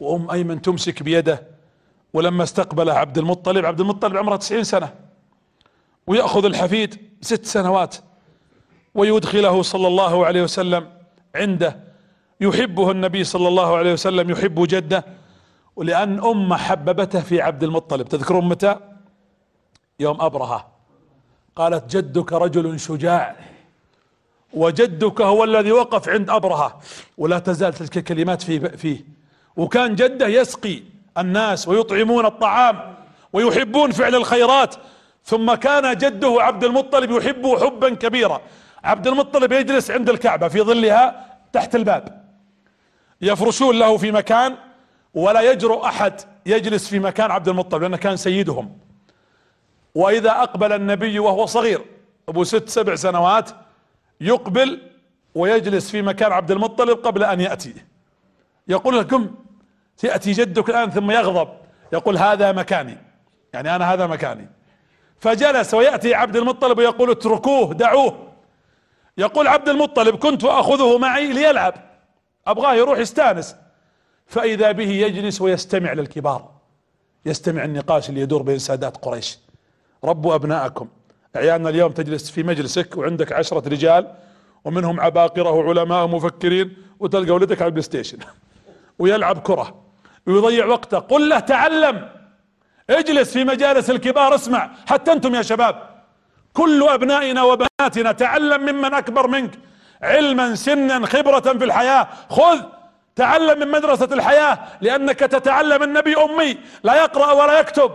وأم 0.00 0.30
أيمن 0.30 0.62
تمسك 0.62 1.02
بيده 1.02 1.42
ولما 2.12 2.42
استقبل 2.42 2.90
عبد 2.90 3.18
المطلب 3.18 3.64
عبد 3.66 3.80
المطلب 3.80 4.16
عمره 4.16 4.36
تسعين 4.36 4.64
سنة 4.64 4.94
ويأخذ 6.06 6.44
الحفيد 6.44 7.10
ست 7.20 7.46
سنوات 7.46 7.96
ويدخله 8.94 9.62
صلى 9.62 9.86
الله 9.86 10.26
عليه 10.26 10.42
وسلم 10.42 10.88
عنده. 11.34 11.80
يحبه 12.40 12.90
النبي 12.90 13.24
صلى 13.24 13.48
الله 13.48 13.76
عليه 13.76 13.92
وسلم 13.92 14.30
يحب 14.30 14.66
جده. 14.66 15.17
ولأن 15.78 16.20
أمه 16.24 16.56
حببته 16.56 17.20
في 17.20 17.42
عبد 17.42 17.62
المطلب. 17.62 18.08
تذكرون 18.08 18.48
متى؟ 18.48 18.76
يوم 20.00 20.20
أبرهة. 20.20 20.68
قالت 21.56 21.96
جدك 21.96 22.32
رجل 22.32 22.80
شجاع 22.80 23.36
وجدك 24.52 25.20
هو 25.20 25.44
الذي 25.44 25.72
وقف 25.72 26.08
عند 26.08 26.30
أبرهة. 26.30 26.80
ولا 27.18 27.38
تزال 27.38 27.72
تلك 27.72 27.96
الكلمات 27.96 28.42
في 28.42 28.76
فيه. 28.76 29.04
وكان 29.56 29.94
جده 29.94 30.26
يسقي 30.26 30.82
الناس 31.18 31.68
ويطعمون 31.68 32.26
الطعام 32.26 32.94
ويحبون 33.32 33.90
فعل 33.90 34.14
الخيرات. 34.14 34.74
ثم 35.24 35.54
كان 35.54 35.96
جده 35.96 36.36
عبد 36.40 36.64
المطلب 36.64 37.10
يحبه 37.10 37.66
حبا 37.66 37.94
كبيرا. 37.94 38.40
عبد 38.84 39.06
المطلب 39.06 39.52
يجلس 39.52 39.90
عند 39.90 40.10
الكعبة 40.10 40.48
في 40.48 40.62
ظلها 40.62 41.26
تحت 41.52 41.74
الباب. 41.74 42.24
يفرشون 43.20 43.78
له 43.78 43.96
في 43.96 44.12
مكان 44.12 44.56
ولا 45.14 45.40
يجرؤ 45.40 45.84
أحد 45.84 46.20
يجلس 46.46 46.88
في 46.88 46.98
مكان 46.98 47.30
عبد 47.30 47.48
المطلب 47.48 47.82
لأنه 47.82 47.96
كان 47.96 48.16
سيدهم. 48.16 48.78
وإذا 49.94 50.30
أقبل 50.30 50.72
النبي 50.72 51.18
وهو 51.18 51.46
صغير 51.46 51.84
أبو 52.28 52.44
ست 52.44 52.68
سبع 52.68 52.94
سنوات 52.94 53.50
يقبل 54.20 54.82
ويجلس 55.34 55.90
في 55.90 56.02
مكان 56.02 56.32
عبد 56.32 56.50
المطلب 56.50 56.98
قبل 56.98 57.24
أن 57.24 57.40
يأتي. 57.40 57.74
يقول 58.68 58.94
له 58.94 59.02
قم 59.02 59.34
ياتي 60.04 60.32
جدك 60.32 60.70
الآن 60.70 60.90
ثم 60.90 61.10
يغضب. 61.10 61.48
يقول 61.92 62.18
هذا 62.18 62.52
مكاني. 62.52 62.98
يعني 63.52 63.76
أنا 63.76 63.94
هذا 63.94 64.06
مكاني. 64.06 64.48
فجلس 65.20 65.74
ويأتي 65.74 66.14
عبد 66.14 66.36
المطلب 66.36 66.78
ويقول 66.78 67.10
اتركوه 67.10 67.74
دعوه. 67.74 68.32
يقول 69.18 69.48
عبد 69.48 69.68
المطلب 69.68 70.16
كنت 70.16 70.44
أخذه 70.44 70.98
معي 70.98 71.32
ليلعب. 71.32 71.74
أبغاه 72.46 72.74
يروح 72.74 72.98
يستانس. 72.98 73.56
فإذا 74.28 74.72
به 74.72 74.90
يجلس 74.90 75.40
ويستمع 75.40 75.92
للكبار 75.92 76.50
يستمع 77.26 77.64
النقاش 77.64 78.08
اللي 78.08 78.20
يدور 78.20 78.42
بين 78.42 78.58
سادات 78.58 78.96
قريش. 78.96 79.38
ربوا 80.04 80.34
أبناءكم 80.34 80.88
عيالنا 81.36 81.68
اليوم 81.68 81.92
تجلس 81.92 82.30
في 82.30 82.42
مجلسك 82.42 82.96
وعندك 82.96 83.32
عشرة 83.32 83.68
رجال 83.68 84.14
ومنهم 84.64 85.00
عباقرة 85.00 85.50
وعلماء 85.50 86.04
ومفكرين 86.04 86.76
وتلقى 87.00 87.30
ولدك 87.30 87.62
على 87.62 87.66
ال 87.66 87.82
PlayStation. 87.82 88.18
ويلعب 88.98 89.38
كرة 89.38 89.74
ويضيع 90.26 90.66
وقته. 90.66 90.98
قل 90.98 91.28
له 91.28 91.38
تعلم. 91.38 92.08
اجلس 92.90 93.32
في 93.32 93.44
مجالس 93.44 93.90
الكبار 93.90 94.34
اسمع. 94.34 94.70
حتى 94.86 95.12
أنتم 95.12 95.34
يا 95.34 95.42
شباب. 95.42 95.82
كل 96.52 96.88
أبنائنا 96.88 97.42
وبناتنا 97.42 98.12
تعلم 98.12 98.60
ممن 98.60 98.94
أكبر 98.94 99.26
منك. 99.26 99.58
علما 100.02 100.54
سنا 100.54 101.06
خبرة 101.06 101.40
في 101.40 101.64
الحياة. 101.64 102.08
خذ 102.30 102.77
تعلم 103.18 103.58
من 103.58 103.70
مدرسة 103.70 104.08
الحياة 104.12 104.58
لأنك 104.80 105.18
تتعلم 105.18 105.82
النبي 105.82 106.16
أمي 106.16 106.58
لا 106.82 106.94
يقرأ 106.94 107.32
ولا 107.32 107.60
يكتب. 107.60 107.90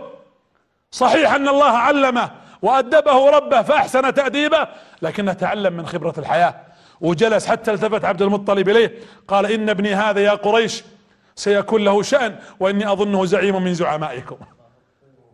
صحيح 0.90 1.34
أن 1.34 1.48
الله 1.48 1.70
علمه 1.70 2.30
وأدبه 2.62 3.30
ربه 3.30 3.62
فأحسن 3.62 4.14
تأديبه 4.14 4.68
لكنه 5.02 5.32
تعلم 5.32 5.72
من 5.72 5.86
خبرة 5.86 6.14
الحياة. 6.18 6.54
وجلس 7.00 7.46
حتى 7.46 7.72
التفت 7.72 8.04
عبد 8.04 8.22
المطلب 8.22 8.68
إليه 8.68 8.98
قال 9.28 9.52
إن 9.52 9.68
ابني 9.68 9.94
هذا 9.94 10.20
يا 10.20 10.30
قريش 10.30 10.84
سيكون 11.34 11.84
له 11.84 12.02
شأن 12.02 12.36
وإني 12.60 12.92
أظنه 12.92 13.24
زعيم 13.24 13.64
من 13.64 13.74
زعمائكم. 13.74 14.36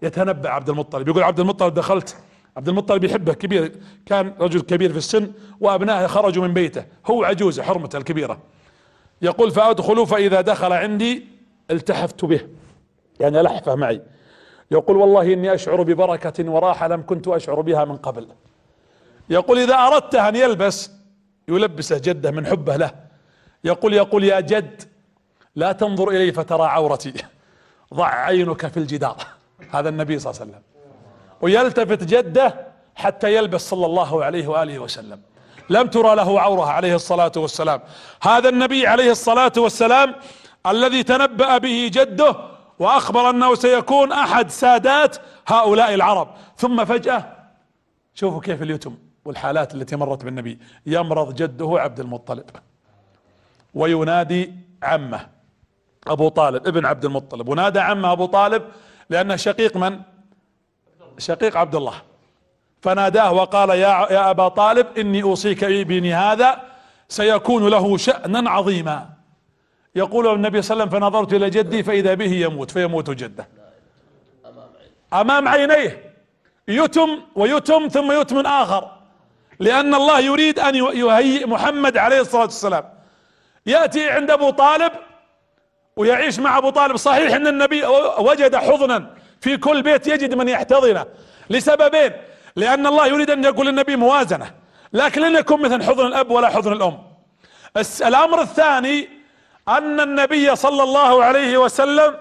يتنبأ 0.02 0.50
عبد 0.50 0.68
المطلب 0.68 1.08
يقول 1.08 1.22
عبد 1.22 1.40
المطلب 1.40 1.74
دخلت. 1.74 2.16
عبد 2.56 2.68
المطلب 2.68 3.04
يحبه 3.04 3.32
كبير 3.32 3.72
كان 4.06 4.34
رجل 4.40 4.60
كبير 4.60 4.92
في 4.92 4.98
السن 4.98 5.32
وأبنائه 5.60 6.06
خرجوا 6.06 6.46
من 6.46 6.54
بيته. 6.54 6.84
هو 7.06 7.24
عجوزه 7.24 7.62
حرمته 7.62 7.96
الكبيرة. 7.96 8.38
يقول 9.22 9.50
فادخل 9.50 10.06
فإذا 10.06 10.40
دخل 10.40 10.72
عندي 10.72 11.26
التحفت 11.70 12.24
به. 12.24 12.40
يعني 13.20 13.42
لحفة 13.42 13.74
معي. 13.74 14.02
يقول 14.70 14.96
والله 14.96 15.32
إني 15.32 15.54
أشعر 15.54 15.82
ببركة 15.82 16.50
وراحة 16.50 16.88
لم 16.88 17.02
كنت 17.06 17.28
أشعر 17.28 17.60
بها 17.60 17.84
من 17.84 17.96
قبل. 17.96 18.28
يقول 19.30 19.58
إذا 19.58 19.74
أردت 19.74 20.14
أن 20.14 20.36
يلبس 20.36 20.90
يلبسه 21.48 21.98
جده 21.98 22.30
من 22.30 22.46
حبه 22.46 22.76
له. 22.76 22.90
يقول 23.64 23.94
يقول 23.94 24.24
يا 24.24 24.40
جد 24.40 24.82
لا 25.56 25.72
تنظر 25.72 26.08
إلي 26.08 26.32
فترى 26.32 26.62
عورتي. 26.62 27.12
ضع 27.94 28.08
عينك 28.08 28.66
في 28.66 28.76
الجدار. 28.76 29.16
هذا 29.70 29.88
النبي 29.88 30.18
صلى 30.18 30.30
الله 30.30 30.40
عليه 30.40 30.50
وسلم. 30.50 30.62
ويلتفت 31.40 32.04
جده 32.04 32.66
حتى 32.94 33.34
يلبس 33.34 33.68
صلى 33.70 33.86
الله 33.86 34.24
عليه 34.24 34.48
وآله 34.48 34.78
وسلم. 34.78 35.20
لم 35.70 35.86
ترى 35.86 36.14
له 36.16 36.40
عورة 36.40 36.64
عليه 36.64 36.94
الصلاة 36.94 37.32
والسلام. 37.36 37.80
هذا 38.22 38.48
النبي 38.48 38.86
عليه 38.86 39.10
الصلاة 39.10 39.52
والسلام 39.56 40.14
الذي 40.66 41.02
تنبأ 41.02 41.58
به 41.58 41.90
جده 41.92 42.36
وأخبر 42.78 43.30
أنه 43.30 43.54
سيكون 43.54 44.12
أحد 44.12 44.50
سادات 44.50 45.16
هؤلاء 45.46 45.94
العرب. 45.94 46.28
ثم 46.56 46.84
فجأة 46.84 47.36
شوفوا 48.14 48.40
كيف 48.40 48.62
اليتم 48.62 48.94
والحالات 49.24 49.74
التي 49.74 49.96
مرت 49.96 50.24
بالنبي. 50.24 50.58
يمرض 50.86 51.34
جده 51.34 51.74
عبد 51.80 52.00
المطلب 52.00 52.50
وينادي 53.74 54.54
عمه 54.82 55.26
أبو 56.06 56.28
طالب 56.28 56.66
ابن 56.66 56.86
عبد 56.86 57.04
المطلب. 57.04 57.48
ونادى 57.48 57.80
عمه 57.80 58.12
أبو 58.12 58.26
طالب 58.26 58.62
لأنه 59.10 59.36
شقيق 59.36 59.76
من؟ 59.76 60.00
شقيق 61.18 61.56
عبد 61.56 61.74
الله. 61.74 62.09
فناداه 62.82 63.32
وقال 63.32 63.70
يا 63.70 64.06
يا 64.10 64.30
أبا 64.30 64.48
طالب 64.48 64.86
إني 64.98 65.22
أوصيك 65.22 65.64
بابني 65.64 66.14
هذا 66.14 66.60
سيكون 67.08 67.68
له 67.68 67.96
شأنا 67.96 68.50
عظيما. 68.50 69.08
يقول 69.94 70.34
النبي 70.34 70.62
صلى 70.62 70.74
الله 70.74 70.84
عليه 70.84 70.96
وسلم 70.96 71.10
فنظرت 71.10 71.32
إلى 71.34 71.50
جدي 71.50 71.82
فإذا 71.82 72.14
به 72.14 72.32
يموت 72.32 72.70
فيموت 72.70 73.10
جده. 73.10 73.48
أمام 75.12 75.48
عينيه. 75.48 76.14
يتم 76.68 77.20
ويتم 77.34 77.88
ثم 77.88 78.12
يتم 78.12 78.38
آخر. 78.46 78.90
لأن 79.58 79.94
الله 79.94 80.20
يريد 80.20 80.58
أن 80.58 80.74
يهيئ 80.74 81.46
محمد 81.46 81.96
عليه 81.96 82.20
الصلاة 82.20 82.42
والسلام. 82.42 82.84
يأتي 83.66 84.10
عند 84.10 84.30
أبو 84.30 84.50
طالب 84.50 84.92
ويعيش 85.96 86.38
مع 86.38 86.58
أبو 86.58 86.70
طالب. 86.70 86.96
صحيح 86.96 87.34
إن 87.34 87.46
النبي 87.46 87.86
وجد 88.18 88.56
حضنا 88.56 89.14
في 89.40 89.56
كل 89.56 89.82
بيت 89.82 90.06
يجد 90.06 90.34
من 90.34 90.48
يحتضنه. 90.48 91.06
لسببين. 91.50 92.12
لأن 92.60 92.86
الله 92.86 93.06
يريد 93.06 93.30
أن 93.30 93.44
يقول 93.44 93.68
النبي 93.68 93.96
موازنة 93.96 94.54
لكن 94.92 95.22
لن 95.22 95.36
يكون 95.36 95.62
مثل 95.62 95.82
حضن 95.82 96.06
الأب 96.06 96.30
ولا 96.30 96.48
حضن 96.48 96.72
الأم. 96.72 96.98
الأمر 98.06 98.42
الثاني 98.42 99.08
أن 99.68 100.00
النبي 100.00 100.56
صلى 100.56 100.82
الله 100.82 101.24
عليه 101.24 101.58
وسلم 101.58 102.16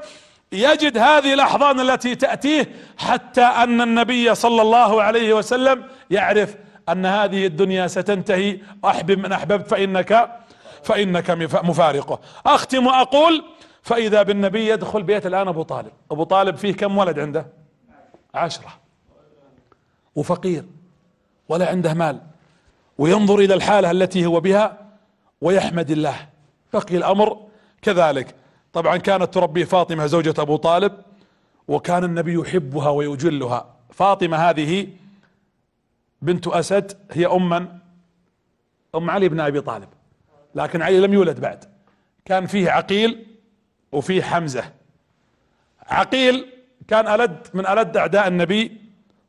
يجد 0.51 0.97
هذه 0.97 1.33
الأحضان 1.33 1.79
التي 1.79 2.15
تأتيه 2.15 2.71
حتى 2.97 3.41
أن 3.41 3.81
النبي 3.81 4.35
صلى 4.35 4.61
الله 4.61 5.03
عليه 5.03 5.33
وسلم 5.33 5.83
يعرف 6.09 6.55
أن 6.89 7.05
هذه 7.05 7.45
الدنيا 7.45 7.87
ستنتهي. 7.87 8.59
احبب 8.85 9.19
من 9.19 9.31
أحببت 9.31 9.67
فإنك 9.67 10.39
فإنك 10.83 11.31
مفارقه. 11.63 12.19
أختم 12.45 12.87
وأقول 12.87 13.45
فإذا 13.83 14.23
بالنبي 14.23 14.67
يدخل 14.69 15.03
بيت 15.03 15.25
الآن 15.25 15.47
أبو 15.47 15.63
طالب. 15.63 15.91
أبو 16.11 16.23
طالب 16.23 16.55
فيه 16.55 16.73
كم 16.73 16.97
ولد 16.97 17.19
عنده؟ 17.19 17.45
عشرة. 18.33 18.88
وفقير 20.15 20.65
ولا 21.49 21.69
عنده 21.69 21.93
مال 21.93 22.21
وينظر 22.97 23.39
إلى 23.39 23.53
الحالة 23.53 23.91
التي 23.91 24.25
هو 24.25 24.39
بها 24.39 24.77
ويحمد 25.41 25.91
الله. 25.91 26.29
بقي 26.73 26.97
الأمر 26.97 27.47
كذلك. 27.81 28.35
طبعا 28.73 28.97
كانت 28.97 29.33
تربيه 29.33 29.65
فاطمة 29.65 30.05
زوجة 30.05 30.33
أبو 30.41 30.55
طالب 30.55 30.93
وكان 31.67 32.03
النبي 32.03 32.33
يحبها 32.33 32.89
ويجلها. 32.89 33.75
فاطمة 33.93 34.37
هذه 34.37 34.87
بنت 36.21 36.47
أسد 36.47 36.97
هي 37.11 37.25
ام 37.25 37.53
أم 38.95 39.09
علي 39.09 39.29
بن 39.29 39.39
أبي 39.39 39.61
طالب. 39.61 39.89
لكن 40.55 40.81
علي 40.81 40.99
لم 40.99 41.13
يولد 41.13 41.39
بعد. 41.39 41.65
كان 42.25 42.45
فيه 42.45 42.71
عقيل 42.71 43.25
وفيه 43.91 44.21
حمزة. 44.21 44.71
عقيل 45.87 46.45
كان 46.87 47.07
ألد 47.07 47.47
من 47.53 47.67
ألد 47.67 47.97
أعداء 47.97 48.27
النبي 48.27 48.78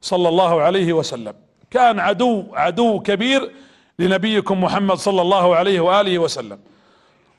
صلى 0.01 0.28
الله 0.28 0.62
عليه 0.62 0.93
وسلم. 0.93 1.35
كان 1.70 2.01
عدو 2.01 2.44
عدو 2.52 3.01
كبير 3.01 3.52
لنبيكم 3.98 4.64
محمد 4.64 4.97
صلى 4.97 5.22
الله 5.22 5.56
عليه 5.56 5.81
وآله 5.81 6.18
وسلم. 6.18 6.59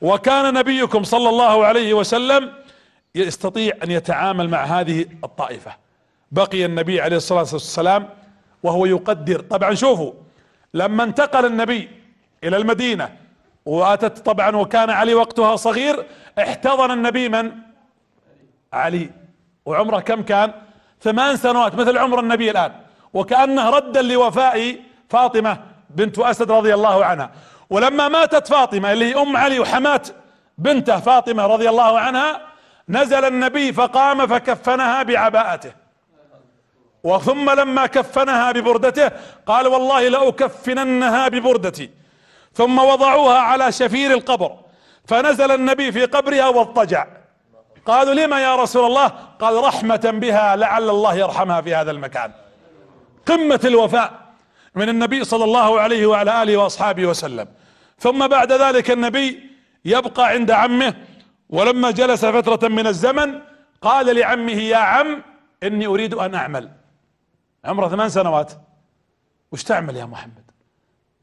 وكان 0.00 0.54
نبيكم 0.54 1.04
صلى 1.04 1.28
الله 1.28 1.66
عليه 1.66 1.94
وسلم 1.94 2.52
يستطيع 3.14 3.72
أن 3.82 3.90
يتعامل 3.90 4.50
مع 4.50 4.64
هذه 4.64 5.06
الطائفة. 5.24 5.72
بقي 6.32 6.64
النبي 6.64 7.00
عليه 7.00 7.16
الصلاة 7.16 7.46
والسلام 7.52 8.08
وهو 8.62 8.86
يقدر. 8.86 9.40
طبعا 9.40 9.74
شوفوا 9.74 10.12
لما 10.74 11.04
انتقل 11.04 11.46
النبي 11.46 11.90
إلى 12.44 12.56
المدينة 12.56 13.16
وأتت 13.66 14.18
طبعا 14.18 14.56
وكان 14.56 14.90
علي 14.90 15.14
وقتها 15.14 15.56
صغير 15.56 16.06
احتضن 16.38 16.90
النبي 16.90 17.28
من؟ 17.28 17.52
علي. 18.72 19.10
وعمره 19.66 20.00
كم 20.00 20.22
كان؟ 20.22 20.52
ثمان 21.02 21.36
سنوات 21.36 21.74
مثل 21.74 21.98
عمر 21.98 22.20
النبي 22.20 22.50
الآن. 22.50 22.72
وكأنه 23.14 23.70
ردا 23.70 24.02
لوفاء 24.02 24.76
فاطمة 25.10 25.58
بنت 25.90 26.18
أسد 26.18 26.50
رضي 26.50 26.74
الله 26.74 27.04
عنها. 27.04 27.30
ولما 27.70 28.08
ماتت 28.08 28.48
فاطمة 28.48 28.92
اللي 28.92 29.04
هي 29.04 29.22
أم 29.22 29.36
علي 29.36 29.60
وحمات 29.60 30.08
بنته 30.58 31.00
فاطمة 31.00 31.46
رضي 31.46 31.68
الله 31.68 31.98
عنها 31.98 32.40
نزل 32.88 33.24
النبي 33.24 33.72
فقام 33.72 34.26
فكفنها 34.26 35.02
بعباءته. 35.02 35.72
وثم 37.04 37.50
لما 37.50 37.86
كفنها 37.86 38.52
ببردته 38.52 39.10
قال 39.46 39.66
والله 39.66 40.08
لأكفننها 40.08 41.28
ببردتي. 41.28 41.90
ثم 42.54 42.78
وضعوها 42.78 43.38
على 43.38 43.72
شفير 43.72 44.12
القبر. 44.12 44.52
فنزل 45.06 45.50
النبي 45.50 45.92
في 45.92 46.04
قبرها 46.04 46.48
واضطجع. 46.48 47.06
قالوا 47.86 48.14
لما 48.14 48.40
يا 48.40 48.56
رسول 48.56 48.86
الله؟ 48.86 49.08
قال 49.40 49.64
رحمة 49.64 50.10
بها 50.14 50.56
لعل 50.56 50.90
الله 50.90 51.14
يرحمها 51.14 51.60
في 51.60 51.74
هذا 51.74 51.90
المكان. 51.90 52.32
قمة 53.26 53.60
الوفاء 53.64 54.12
من 54.74 54.88
النبي 54.88 55.24
صلى 55.24 55.44
الله 55.44 55.80
عليه 55.80 56.06
وعلى 56.06 56.42
آله 56.42 56.56
وأصحابه 56.56 57.06
وسلم. 57.06 57.48
ثم 57.98 58.26
بعد 58.26 58.52
ذلك 58.52 58.90
النبي 58.90 59.50
يبقى 59.84 60.28
عند 60.28 60.50
عمه 60.50 60.94
ولما 61.50 61.90
جلس 61.90 62.24
فترة 62.24 62.68
من 62.68 62.86
الزمن 62.86 63.40
قال 63.82 64.16
لعمه 64.16 64.52
يا 64.52 64.76
عم 64.76 65.22
إني 65.62 65.86
أريد 65.86 66.14
أن 66.14 66.34
أعمل. 66.34 66.70
عمره 67.64 67.88
ثمان 67.88 68.08
سنوات. 68.08 68.52
وش 69.52 69.62
تعمل 69.62 69.96
يا 69.96 70.04
محمد؟ 70.04 70.50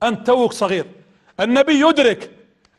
أنت 0.04 0.28
توك 0.28 0.54
صغير. 0.54 0.86
النبي 1.40 1.80
يدرك 1.80 2.32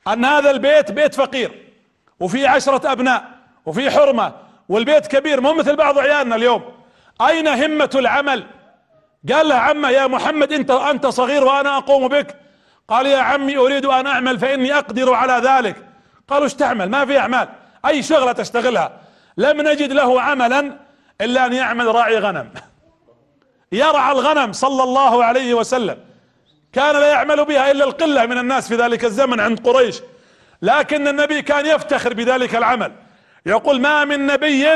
أن 0.08 0.24
هذا 0.24 0.50
البيت 0.50 0.92
بيت 0.92 1.14
فقير 1.14 1.72
وفي 2.20 2.46
عشرة 2.46 2.92
أبناء. 2.92 3.39
وفي 3.70 3.90
حرمة 3.90 4.32
والبيت 4.68 5.06
كبير 5.06 5.40
مو 5.40 5.54
مثل 5.54 5.76
بعض 5.76 5.98
عيالنا 5.98 6.36
اليوم. 6.36 6.62
أين 7.20 7.48
همة 7.48 7.90
العمل؟ 7.94 8.46
قال 9.32 9.48
له 9.48 9.54
عمة 9.54 9.90
يا 9.90 10.06
محمد 10.06 10.52
أنت 10.52 10.70
أنت 10.70 11.06
صغير 11.06 11.44
وأنا 11.44 11.76
أقوم 11.76 12.08
بك. 12.08 12.36
قال 12.88 13.06
يا 13.06 13.18
عمي 13.18 13.56
أريد 13.56 13.86
أن 13.86 14.06
أعمل 14.06 14.38
فإني 14.38 14.74
أقدر 14.78 15.14
على 15.14 15.48
ذلك. 15.48 15.76
قالوا 16.28 16.44
إيش 16.44 16.54
تعمل؟ 16.54 16.90
ما 16.90 17.04
في 17.04 17.18
أعمال. 17.18 17.48
أي 17.86 18.02
شغلة 18.02 18.32
تشتغلها. 18.32 18.92
لم 19.36 19.60
نجد 19.60 19.92
له 19.92 20.20
عملا 20.20 20.76
إلا 21.20 21.46
أن 21.46 21.52
يعمل 21.52 21.86
راعي 21.86 22.18
غنم. 22.18 22.50
يرعى 23.72 24.12
الغنم 24.12 24.52
صلى 24.52 24.82
الله 24.82 25.24
عليه 25.24 25.54
وسلم. 25.54 25.98
كان 26.72 26.94
لا 26.94 27.06
يعمل 27.06 27.44
بها 27.44 27.70
إلا 27.70 27.84
القلة 27.84 28.26
من 28.26 28.38
الناس 28.38 28.68
في 28.68 28.76
ذلك 28.76 29.04
الزمن 29.04 29.40
عند 29.40 29.66
قريش. 29.66 30.00
لكن 30.62 31.08
النبي 31.08 31.42
كان 31.42 31.66
يفتخر 31.66 32.14
بذلك 32.14 32.56
العمل. 32.56 32.92
يقول 33.46 33.80
ما 33.80 34.04
من 34.04 34.26
نبي 34.26 34.74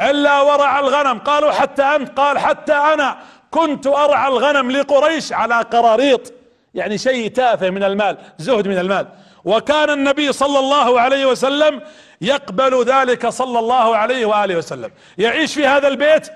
إلا 0.00 0.40
ورع 0.40 0.80
الغنم. 0.80 1.18
قالوا 1.18 1.52
حتى 1.52 1.82
أنت 1.82 2.18
قال 2.18 2.38
حتى 2.38 2.72
أنا 2.72 3.18
كنت 3.50 3.86
أرعى 3.86 4.28
الغنم 4.28 4.70
لقريش 4.70 5.32
على 5.32 5.54
قراريط 5.54 6.32
يعني 6.74 6.98
شيء 6.98 7.30
تافه 7.30 7.70
من 7.70 7.84
المال 7.84 8.18
زهد 8.38 8.68
من 8.68 8.78
المال. 8.78 9.06
وكان 9.44 9.90
النبي 9.90 10.32
صلى 10.32 10.58
الله 10.58 11.00
عليه 11.00 11.26
وسلم 11.26 11.80
يقبل 12.20 12.84
ذلك 12.84 13.28
صلى 13.28 13.58
الله 13.58 13.96
عليه 13.96 14.26
وآله 14.26 14.56
وسلم. 14.56 14.90
يعيش 15.18 15.54
في 15.54 15.66
هذا 15.66 15.88
البيت 15.88 16.28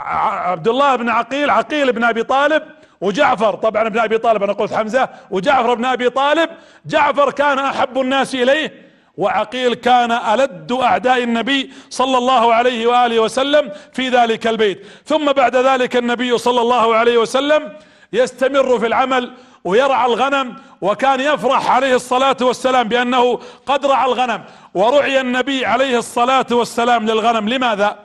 عبد 0.00 0.68
الله 0.68 0.96
بن 0.96 1.08
عقيل 1.08 1.50
عقيل 1.50 1.92
بن 1.92 2.04
أبي 2.04 2.22
طالب 2.22 2.62
وجعفر. 3.00 3.54
طبعا 3.54 3.86
ابن 3.86 3.98
أبي 3.98 4.18
طالب 4.18 4.42
أنا 4.42 4.52
قلت 4.52 4.74
حمزة 4.74 5.08
وجعفر 5.30 5.74
بن 5.74 5.84
أبي 5.84 6.10
طالب. 6.10 6.50
جعفر 6.86 7.30
كان 7.30 7.58
أحب 7.58 8.00
الناس 8.00 8.34
إليه 8.34 8.83
وعقيل 9.16 9.74
كان 9.74 10.12
ألد 10.12 10.72
أعداء 10.72 11.22
النبي 11.22 11.72
صلى 11.90 12.18
الله 12.18 12.54
عليه 12.54 12.86
وآله 12.86 13.20
وسلم 13.20 13.72
في 13.92 14.08
ذلك 14.08 14.46
البيت. 14.46 14.86
ثم 15.06 15.32
بعد 15.32 15.56
ذلك 15.56 15.96
النبي 15.96 16.38
صلى 16.38 16.60
الله 16.60 16.94
عليه 16.94 17.18
وسلم 17.18 17.72
يستمر 18.12 18.78
في 18.78 18.86
العمل 18.86 19.32
ويرعى 19.64 20.06
الغنم 20.06 20.56
وكان 20.80 21.20
يفرح 21.20 21.70
عليه 21.70 21.94
الصلاة 21.94 22.36
والسلام 22.40 22.88
بأنه 22.88 23.40
قد 23.66 23.86
رعى 23.86 24.06
الغنم. 24.06 24.44
ورعي 24.74 25.20
النبي 25.20 25.66
عليه 25.66 25.98
الصلاة 25.98 26.46
والسلام 26.50 27.06
للغنم. 27.06 27.48
لماذا؟ 27.48 27.98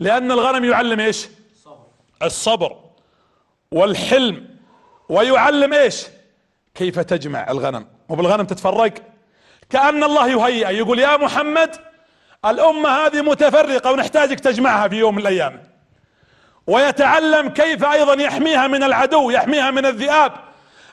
لأن 0.00 0.32
الغنم 0.32 0.64
يعلم 0.64 1.00
إيش؟ 1.00 1.28
الصبر 2.22 2.76
والحلم. 3.72 4.48
ويعلم 5.08 5.72
إيش؟ 5.72 6.06
كيف 6.74 6.98
تجمع 6.98 7.50
الغنم. 7.50 7.86
وبالغنم 8.08 8.44
تتفرق؟ 8.44 9.11
كأن 9.72 10.04
الله 10.04 10.28
يهيئ 10.28 10.70
يقول 10.70 10.98
يا 10.98 11.16
محمد 11.16 11.76
الأمة 12.44 12.88
هذه 12.88 13.20
متفرقة 13.20 13.92
ونحتاجك 13.92 14.40
تجمعها 14.40 14.88
في 14.88 14.96
يوم 14.96 15.14
من 15.14 15.20
الأيام. 15.20 15.62
ويتعلم 16.66 17.48
كيف 17.48 17.84
أيضا 17.84 18.22
يحميها 18.22 18.66
من 18.66 18.82
العدو 18.82 19.30
يحميها 19.30 19.70
من 19.70 19.86
الذئاب 19.86 20.32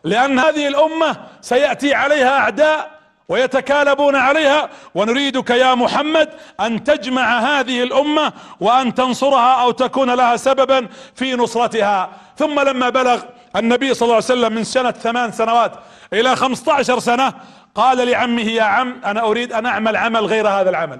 لأن 0.03 0.39
هذه 0.39 0.67
الأمة 0.67 1.15
سيأتي 1.41 1.93
عليها 1.93 2.39
أعداء 2.39 2.99
ويتكالبون 3.29 4.15
عليها. 4.15 4.69
ونريدك 4.95 5.49
يا 5.49 5.75
محمد 5.75 6.29
أن 6.59 6.83
تجمع 6.83 7.39
هذه 7.39 7.83
الأمة 7.83 8.33
وأن 8.59 8.93
تنصرها 8.93 9.61
أو 9.61 9.71
تكون 9.71 10.09
لها 10.11 10.37
سببا 10.37 10.87
في 11.15 11.35
نصرتها. 11.35 12.09
ثم 12.37 12.59
لما 12.59 12.89
بلغ 12.89 13.21
النبي 13.55 13.93
صلى 13.93 14.05
الله 14.05 14.15
عليه 14.15 14.25
وسلم 14.25 14.53
من 14.53 14.63
سنة 14.63 14.91
ثمان 14.91 15.31
سنوات 15.31 15.71
إلى 16.13 16.35
خمسة 16.35 16.73
عشر 16.73 16.99
سنة 16.99 17.33
قال 17.79 18.07
لعمه 18.07 18.41
يا 18.41 18.63
عم 18.63 19.01
أنا 19.05 19.21
أريد 19.21 19.53
أن 19.53 19.65
أعمل 19.65 19.95
عمل 19.95 20.25
غير 20.25 20.47
هذا 20.47 20.69
العمل. 20.69 20.99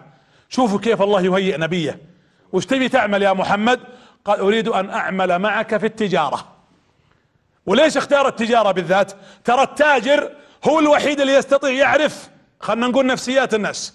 شوفوا 0.49 0.79
كيف 0.79 1.01
الله 1.01 1.21
يهيئ 1.21 1.57
نبيه. 1.57 1.99
وش 2.53 2.65
تبي 2.65 2.89
تعمل 2.89 3.21
يا 3.21 3.33
محمد؟ 3.33 3.79
قال 4.25 4.39
أريد 4.39 4.67
أن 4.67 4.89
أعمل 4.89 5.39
معك 5.39 5.77
في 5.77 5.85
التجارة. 5.85 6.47
وليش 7.65 7.97
اختار 7.97 8.27
التجارة 8.27 8.71
بالذات؟ 8.71 9.11
ترى 9.45 9.63
التاجر 9.63 10.31
هو 10.67 10.79
الوحيد 10.79 11.21
اللي 11.21 11.33
يستطيع 11.33 11.69
يعرف 11.69 12.29
خلنا 12.59 12.87
نقول 12.87 13.05
نفسيات 13.05 13.53
الناس. 13.53 13.93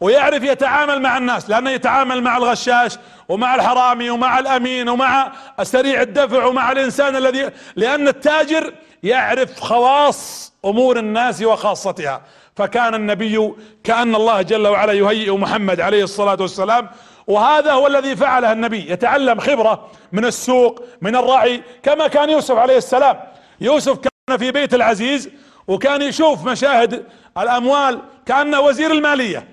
ويعرف 0.00 0.42
يتعامل 0.42 1.02
مع 1.02 1.18
الناس 1.18 1.50
لأنه 1.50 1.70
يتعامل 1.70 2.22
مع 2.22 2.36
الغشاش 2.36 2.98
ومع 3.28 3.54
الحرامي 3.54 4.10
ومع 4.10 4.38
الأمين 4.38 4.88
ومع 4.88 5.32
سريع 5.62 6.02
الدفع 6.02 6.44
ومع 6.44 6.72
الإنسان 6.72 7.16
الذي 7.16 7.50
لأن 7.76 8.08
التاجر 8.08 8.74
يعرف 9.02 9.60
خواص 9.60 10.52
أمور 10.64 10.98
الناس 10.98 11.42
وخاصتها. 11.42 12.22
فكان 12.56 12.94
النبي 12.94 13.52
كأن 13.84 14.14
الله 14.14 14.42
جل 14.42 14.66
وعلا 14.66 14.92
يهيئ 14.92 15.30
محمد 15.30 15.80
عليه 15.80 16.04
الصلاة 16.04 16.36
والسلام. 16.40 16.88
وهذا 17.26 17.72
هو 17.72 17.86
الذي 17.86 18.16
فعله 18.16 18.52
النبي. 18.52 18.90
يتعلم 18.90 19.40
خبرة 19.40 19.90
من 20.12 20.24
السوق 20.24 20.84
من 21.00 21.16
الرعي 21.16 21.62
كما 21.82 22.08
كان 22.08 22.30
يوسف 22.30 22.56
عليه 22.56 22.76
السلام. 22.76 23.20
يوسف 23.60 23.98
كان 23.98 24.38
في 24.38 24.50
بيت 24.50 24.74
العزيز 24.74 25.30
وكان 25.66 26.02
يشوف 26.02 26.44
مشاهد 26.44 27.04
الأموال 27.38 28.00
كان 28.26 28.54
وزير 28.54 28.90
المالية. 28.90 29.48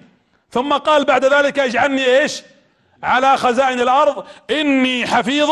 ثم 0.51 0.73
قال 0.73 1.05
بعد 1.05 1.26
ذلك 1.26 1.59
اجعلني 1.59 2.19
إيش؟ 2.19 2.43
على 3.03 3.38
خزائن 3.38 3.80
الأرض. 3.80 4.26
إني 4.51 5.07
حفيظ 5.07 5.49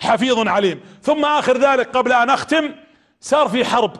حفيظ 0.00 0.48
عليم. 0.48 0.80
ثم 1.02 1.24
آخر 1.24 1.58
ذلك 1.58 1.96
قبل 1.96 2.12
أن 2.12 2.30
أختم 2.30 2.74
صار 3.26 3.48
في 3.48 3.64
حرب. 3.64 3.92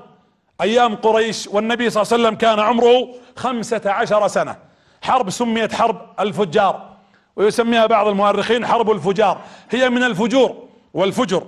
أيام 0.60 0.96
قريش 0.96 1.48
والنبي 1.52 1.90
صلى 1.90 2.02
الله 2.02 2.12
عليه 2.12 2.22
وسلم 2.22 2.34
كان 2.38 2.60
عمره 2.60 3.08
خمسة 3.36 3.80
عشر 3.86 4.28
سنة. 4.28 4.56
حرب 5.02 5.30
سميت 5.30 5.74
حرب 5.74 6.00
الفجار. 6.20 6.88
ويسميها 7.36 7.86
بعض 7.86 8.06
المؤرخين 8.06 8.66
حرب 8.66 8.90
الفجار. 8.90 9.40
هي 9.70 9.90
من 9.90 10.02
الفجور 10.02 10.68
والفجر. 10.94 11.46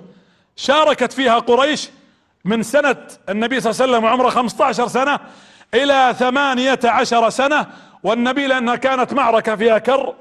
شاركت 0.57 1.13
فيها 1.13 1.39
قريش 1.39 1.91
من 2.45 2.63
سنة 2.63 2.97
النبي 3.29 3.61
صلى 3.61 3.71
الله 3.71 3.83
عليه 3.83 3.93
وسلم 3.93 4.07
عمره 4.07 4.29
15 4.29 4.89
سنة 4.89 5.19
إلى 5.75 6.15
ثمانية 6.19 6.81
عشر 6.85 7.31
سنة. 7.31 7.67
والنبي 8.03 8.47
لأنها 8.47 8.77
كانت 8.77 9.13
معركة 9.13 9.57
فيها 9.57 9.79
كر 9.79 10.15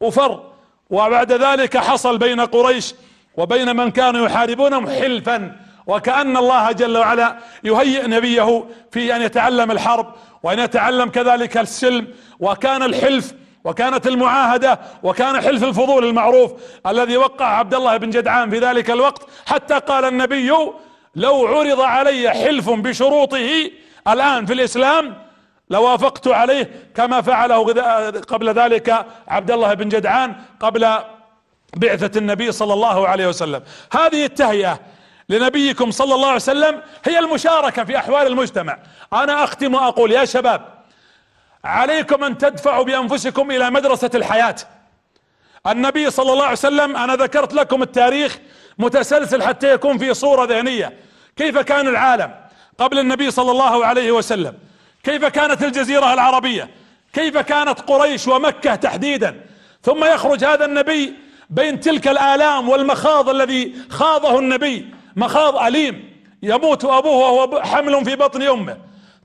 وفر. 0.00 0.42
وبعد 0.90 1.32
ذلك 1.32 1.76
حصل 1.76 2.18
بين 2.18 2.40
قريش 2.40 2.94
وبين 3.36 3.76
من 3.76 3.90
كانوا 3.90 4.26
يحاربونهم 4.26 4.88
حلفا. 4.88 5.63
وكأن 5.86 6.36
الله 6.36 6.72
جل 6.72 6.98
وعلا 6.98 7.36
يهيئ 7.64 8.06
نبيه 8.06 8.64
في 8.90 9.16
أن 9.16 9.22
يتعلم 9.22 9.70
الحرب 9.70 10.14
وأن 10.42 10.58
يتعلم 10.58 11.08
كذلك 11.08 11.56
السلم 11.56 12.08
وكان 12.40 12.82
الحلف 12.82 13.34
وكانت 13.64 14.06
المعاهدة 14.06 14.80
وكان 15.02 15.40
حلف 15.40 15.64
الفضول 15.64 16.04
المعروف 16.04 16.52
الذي 16.86 17.16
وقع 17.16 17.46
عبد 17.46 17.74
الله 17.74 17.96
بن 17.96 18.10
جدعان 18.10 18.50
في 18.50 18.58
ذلك 18.58 18.90
الوقت 18.90 19.22
حتى 19.46 19.74
قال 19.78 20.04
النبي 20.04 20.52
لو 21.16 21.46
عرض 21.46 21.80
علي 21.80 22.30
حلف 22.30 22.70
بشروطه 22.70 23.70
الآن 24.08 24.46
في 24.46 24.52
الإسلام 24.52 25.14
لوافقت 25.70 26.28
عليه 26.28 26.70
كما 26.94 27.20
فعله 27.20 27.56
قبل 28.20 28.50
ذلك 28.50 29.06
عبد 29.28 29.50
الله 29.50 29.74
بن 29.74 29.88
جدعان 29.88 30.34
قبل 30.60 30.88
بعثة 31.76 32.18
النبي 32.18 32.52
صلى 32.52 32.72
الله 32.72 33.08
عليه 33.08 33.28
وسلم. 33.28 33.62
هذه 33.92 34.24
التهيئة 34.24 34.80
لنبيكم 35.28 35.90
صلى 35.90 36.14
الله 36.14 36.26
عليه 36.26 36.36
وسلم 36.36 36.82
هي 37.04 37.18
المشاركة 37.18 37.84
في 37.84 37.98
أحوال 37.98 38.26
المجتمع. 38.26 38.78
أنا 39.12 39.44
أختم 39.44 39.74
وأقول 39.74 40.12
يا 40.12 40.24
شباب 40.24 40.74
عليكم 41.64 42.24
أن 42.24 42.38
تدفعوا 42.38 42.84
بأنفسكم 42.84 43.50
إلى 43.50 43.70
مدرسة 43.70 44.10
الحياة. 44.14 44.56
النبي 45.66 46.10
صلى 46.10 46.32
الله 46.32 46.44
عليه 46.44 46.52
وسلم 46.52 46.96
أنا 46.96 47.16
ذكرت 47.16 47.54
لكم 47.54 47.82
التاريخ 47.82 48.38
متسلسل 48.78 49.42
حتى 49.42 49.72
يكون 49.72 49.98
في 49.98 50.14
صورة 50.14 50.44
ذهنية. 50.44 50.98
كيف 51.36 51.58
كان 51.58 51.88
العالم 51.88 52.34
قبل 52.78 52.98
النبي 52.98 53.30
صلى 53.30 53.50
الله 53.50 53.86
عليه 53.86 54.12
وسلم؟ 54.12 54.54
كيف 55.04 55.24
كانت 55.24 55.64
الجزيرة 55.64 56.12
العربية؟ 56.12 56.70
كيف 57.12 57.38
كانت 57.38 57.80
قريش 57.80 58.28
ومكة 58.28 58.74
تحديدا؟ 58.74 59.40
ثم 59.82 60.04
يخرج 60.04 60.44
هذا 60.44 60.64
النبي 60.64 61.14
بين 61.50 61.80
تلك 61.80 62.08
الآلام 62.08 62.68
والمخاض 62.68 63.28
الذي 63.28 63.74
خاضه 63.90 64.38
النبي. 64.38 64.94
مخاض 65.16 65.56
أليم. 65.56 66.14
يموت 66.42 66.84
أبوه 66.84 67.16
وهو 67.16 67.62
حمل 67.62 68.04
في 68.04 68.16
بطن 68.16 68.42
أمه. 68.42 68.78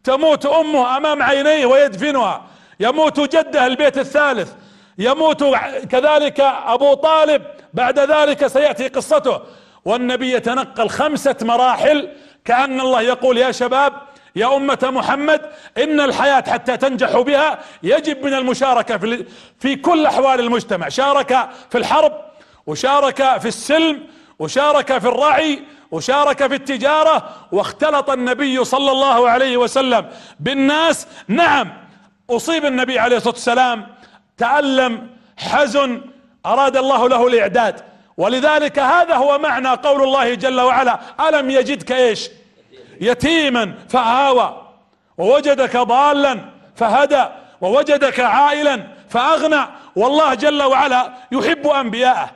تموت 0.03 0.45
أمه 0.45 0.97
أمام 0.97 1.23
عينيه 1.23 1.65
ويدفنها. 1.65 2.45
يموت 2.79 3.19
جده 3.19 3.65
البيت 3.65 3.97
الثالث. 3.97 4.51
يموت 4.97 5.43
كذلك 5.91 6.39
أبو 6.65 6.93
طالب. 6.93 7.41
بعد 7.73 7.99
ذلك 7.99 8.47
سيأتي 8.47 8.87
قصته. 8.87 9.41
والنبي 9.85 10.33
يتنقل 10.33 10.89
خمسة 10.89 11.35
مراحل. 11.41 12.09
كأن 12.45 12.79
الله 12.79 13.01
يقول 13.01 13.37
يا 13.37 13.51
شباب 13.51 13.93
يا 14.35 14.55
أمة 14.55 14.79
محمد 14.83 15.41
إن 15.77 15.99
الحياة 15.99 16.43
حتى 16.47 16.77
تنجحوا 16.77 17.23
بها 17.23 17.59
يجب 17.83 18.25
من 18.25 18.33
المشاركة 18.33 18.97
في, 18.97 19.25
في 19.59 19.75
كل 19.75 20.05
أحوال 20.05 20.39
المجتمع. 20.39 20.89
شارك 20.89 21.49
في 21.69 21.77
الحرب 21.77 22.21
وشارك 22.67 23.39
في 23.39 23.47
السلم 23.47 24.03
وشارك 24.39 24.97
في 24.97 25.07
الرعي 25.07 25.63
وشارك 25.91 26.47
في 26.47 26.55
التجارة 26.55 27.29
واختلط 27.51 28.09
النبي 28.09 28.63
صلى 28.63 28.91
الله 28.91 29.29
عليه 29.29 29.57
وسلم 29.57 30.09
بالناس. 30.39 31.07
نعم 31.27 31.73
أصيب 32.29 32.65
النبي 32.65 32.99
عليه 32.99 33.17
الصلاة 33.17 33.33
والسلام 33.33 33.87
تألم 34.37 35.09
حزن 35.37 36.01
أراد 36.45 36.77
الله 36.77 37.09
له 37.09 37.27
الإعداد. 37.27 37.81
ولذلك 38.17 38.79
هذا 38.79 39.15
هو 39.15 39.37
معنى 39.37 39.69
قول 39.69 40.03
الله 40.03 40.33
جل 40.33 40.59
وعلا 40.61 40.99
ألم 41.29 41.49
يجدك 41.49 41.91
إيش؟ 41.91 42.29
يتيما 43.01 43.73
فآوى. 43.89 44.65
ووجدك 45.17 45.77
ضالا 45.77 46.39
فهدى. 46.75 47.25
ووجدك 47.61 48.19
عائلا 48.19 48.83
فأغنى. 49.09 49.65
والله 49.95 50.33
جل 50.33 50.63
وعلا 50.63 51.13
يحب 51.31 51.67
أنبياءه. 51.67 52.29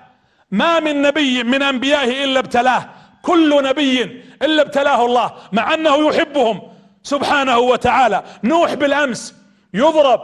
ما 0.51 0.79
من 0.79 1.01
نبي 1.01 1.43
من 1.43 1.63
أنبيائه 1.63 2.23
إلا 2.23 2.39
ابتلاه. 2.39 2.89
كل 3.23 3.63
نبي 3.63 4.23
إلا 4.41 4.61
ابتلاه 4.61 5.05
الله 5.05 5.31
مع 5.51 5.73
أنه 5.73 6.07
يحبهم 6.07 6.61
سبحانه 7.03 7.59
وتعالى. 7.59 8.23
نوح 8.43 8.73
بالأمس 8.73 9.35
يضرب 9.73 10.21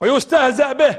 ويستهزأ 0.00 0.72
به 0.72 0.96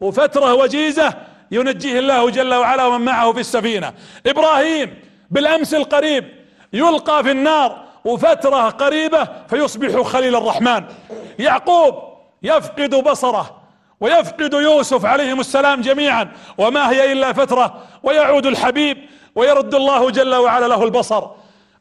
وفترة 0.00 0.54
وجيزة 0.54 1.14
ينجيه 1.50 1.98
الله 1.98 2.30
جل 2.30 2.54
وعلا 2.54 2.84
ومن 2.84 3.04
معه 3.04 3.32
في 3.32 3.40
السفينة. 3.40 3.92
إبراهيم 4.26 4.94
بالأمس 5.30 5.74
القريب 5.74 6.24
يلقى 6.72 7.24
في 7.24 7.30
النار 7.30 7.84
وفترة 8.04 8.68
قريبة 8.68 9.28
فيصبح 9.48 10.00
خليل 10.02 10.36
الرحمن. 10.36 10.84
يعقوب 11.38 11.94
يفقد 12.42 12.94
بصره 12.94 13.58
ويفقد 14.00 14.52
يوسف 14.52 15.04
عليهم 15.04 15.40
السلام 15.40 15.80
جميعا 15.80 16.28
وما 16.58 16.90
هي 16.90 17.12
إلا 17.12 17.32
فترة 17.32 17.82
ويعود 18.02 18.46
الحبيب 18.46 18.98
ويرد 19.34 19.74
الله 19.74 20.10
جل 20.10 20.34
وعلا 20.34 20.66
له 20.66 20.84
البصر. 20.84 21.24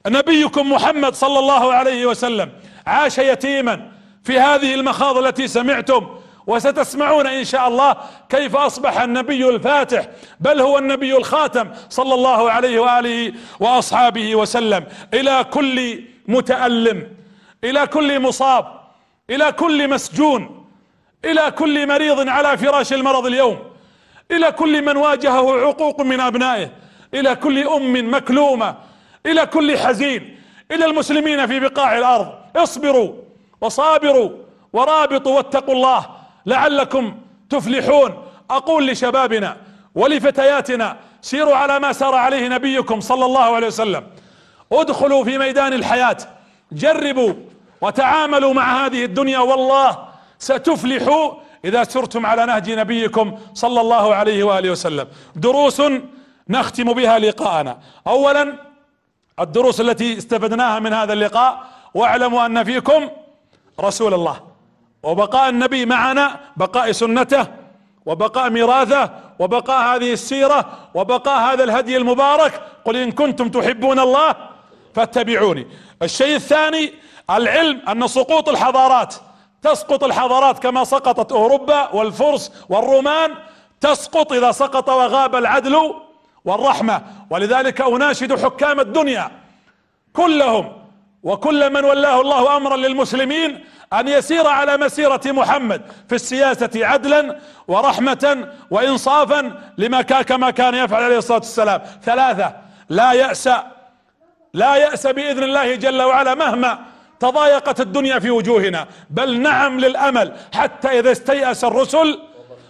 نبيكم 0.08 0.72
محمد 0.72 1.16
صلى 1.16 1.40
الله 1.40 1.74
عليه 1.74 2.06
وسلم 2.06 2.52
عاش 2.88 3.18
يتيما 3.18 3.92
في 4.24 4.40
هذه 4.40 4.74
المخاض 4.76 5.18
التي 5.18 5.48
سمعتم 5.48 6.08
وستسمعون 6.48 7.28
إن 7.28 7.44
شاء 7.44 7.68
الله 7.68 7.96
كيف 8.30 8.56
أصبح 8.56 9.02
النبي 9.02 9.50
الفاتح 9.50 10.08
بل 10.40 10.62
هو 10.62 10.78
النبي 10.78 11.18
الخاتم 11.18 11.70
صلى 11.90 12.14
الله 12.14 12.52
عليه 12.52 12.80
وآله 12.80 13.34
وأصحابه 13.60 14.36
وسلم. 14.36 14.86
إلى 15.14 15.46
كل 15.52 16.04
متألم 16.28 17.12
إلى 17.64 17.88
كل 17.88 18.20
مصاب 18.20 18.66
إلى 19.30 19.52
كل 19.52 19.90
مسجون 19.90 20.66
إلى 21.26 21.52
كل 21.52 21.88
مريض 21.88 22.30
على 22.30 22.58
فراش 22.58 22.94
المرض 22.94 23.26
اليوم 23.26 23.60
إلى 24.32 24.52
كل 24.52 24.86
من 24.86 24.98
واجهه 24.98 25.68
عقوق 25.68 26.02
من 26.02 26.20
أبنائه. 26.20 26.72
إلى 27.14 27.36
كل 27.36 27.68
أم 27.68 28.14
مكلومة 28.16 28.76
إلى 29.26 29.46
كل 29.46 29.78
حزين 29.78 30.40
إلى 30.72 30.86
المسلمين 30.86 31.48
في 31.48 31.60
بقاع 31.60 31.98
الأرض. 31.98 32.28
اصبروا 32.56 33.14
وصابروا 33.62 34.30
ورابطوا 34.74 35.38
واتقوا 35.38 35.76
الله 35.76 36.06
لعلكم 36.46 37.18
تفلحون. 37.50 38.24
أقول 38.50 38.88
لشبابنا 38.88 39.58
ولفتياتنا 39.96 40.98
سيروا 41.22 41.56
على 41.56 41.80
ما 41.80 41.94
سار 41.94 42.16
عليه 42.16 42.48
نبيكم 42.48 43.00
صلى 43.00 43.26
الله 43.26 43.56
عليه 43.56 43.68
وسلم. 43.68 44.04
ادخلوا 44.72 45.24
في 45.24 45.38
ميدان 45.38 45.74
الحياة 45.74 46.18
جربوا 46.72 47.34
وتعاملوا 47.82 48.54
مع 48.54 48.86
هذه 48.86 49.06
الدنيا 49.06 49.40
والله 49.40 49.98
ستفلحوا 50.40 51.32
إذا 51.66 51.84
سرتم 51.84 52.26
على 52.26 52.46
نهج 52.46 52.72
نبيكم 52.72 53.38
صلى 53.54 53.82
الله 53.82 54.16
عليه 54.16 54.44
وآله 54.44 54.72
وسلم. 54.72 55.08
دروس 55.36 55.82
نختم 56.50 56.94
بها 56.94 57.20
لقاءنا. 57.20 57.80
اولا 58.08 58.54
الدروس 59.40 59.82
التي 59.82 60.18
استفدناها 60.18 60.80
من 60.80 60.94
هذا 60.94 61.14
اللقاء 61.14 61.64
واعلموا 61.94 62.46
أن 62.46 62.64
فيكم 62.64 63.10
رسول 63.80 64.14
الله. 64.14 64.42
وبقاء 65.04 65.50
النبي 65.50 65.86
معنا 65.86 66.40
بقاء 66.58 66.92
سنته 66.92 67.48
وبقاء 68.06 68.50
ميراثه 68.50 69.10
وبقاء 69.40 69.96
هذه 69.96 70.14
السيرة 70.14 70.66
وبقاء 70.94 71.54
هذا 71.54 71.64
الهدي 71.64 71.98
المبارك. 71.98 72.62
قل 72.86 72.96
إن 72.96 73.12
كنتم 73.12 73.50
تحبون 73.50 74.00
الله 74.00 74.36
فاتبعوني. 74.96 75.68
الشيء 76.02 76.36
الثاني 76.36 76.94
العلم 77.30 77.82
أن 77.90 78.08
سقوط 78.08 78.50
الحضارات 78.50 79.16
تسقط 79.62 80.04
الحضارات 80.04 80.60
كما 80.60 80.84
سقطت 80.84 81.32
أوروبا 81.32 81.94
والفرس 81.94 82.52
والرومان 82.70 83.36
تسقط 83.82 84.34
إذا 84.34 84.52
سقط 84.52 84.90
وغاب 84.90 85.36
العدل 85.36 85.94
والرحمة. 86.48 87.02
ولذلك 87.30 87.82
أناشد 87.82 88.44
حكام 88.46 88.80
الدنيا 88.80 89.32
كلهم 90.14 90.74
وكل 91.24 91.74
من 91.74 91.86
ولاه 91.86 92.22
الله 92.22 92.58
أمرا 92.58 92.78
للمسلمين 92.78 93.64
أن 93.94 94.08
يسير 94.08 94.48
على 94.48 94.78
مسيرة 94.78 95.22
محمد 95.26 95.82
في 96.10 96.16
السياسة 96.16 96.70
عدلا 96.76 97.38
ورحمة 97.68 98.48
وانصافا 98.72 99.52
لما 99.78 100.02
كان 100.02 100.22
كما 100.22 100.50
كان 100.52 100.76
يفعل 100.76 101.04
عليه 101.04 101.18
الصلاة 101.18 101.38
والسلام. 101.38 101.82
ثلاثة 102.04 102.56
لا 102.90 103.12
يأس 103.14 103.50
لا 104.54 104.76
يأس 104.76 105.08
بإذن 105.08 105.44
الله 105.44 105.76
جل 105.76 106.02
وعلا 106.02 106.36
مهما 106.36 106.80
تضايقت 107.20 107.82
الدنيا 107.82 108.20
في 108.20 108.30
وجوهنا. 108.32 108.88
بل 109.10 109.42
نعم 109.42 109.80
للأمل 109.80 110.34
حتى 110.54 111.00
إذا 111.00 111.12
استيأس 111.12 111.64
الرسل 111.64 112.20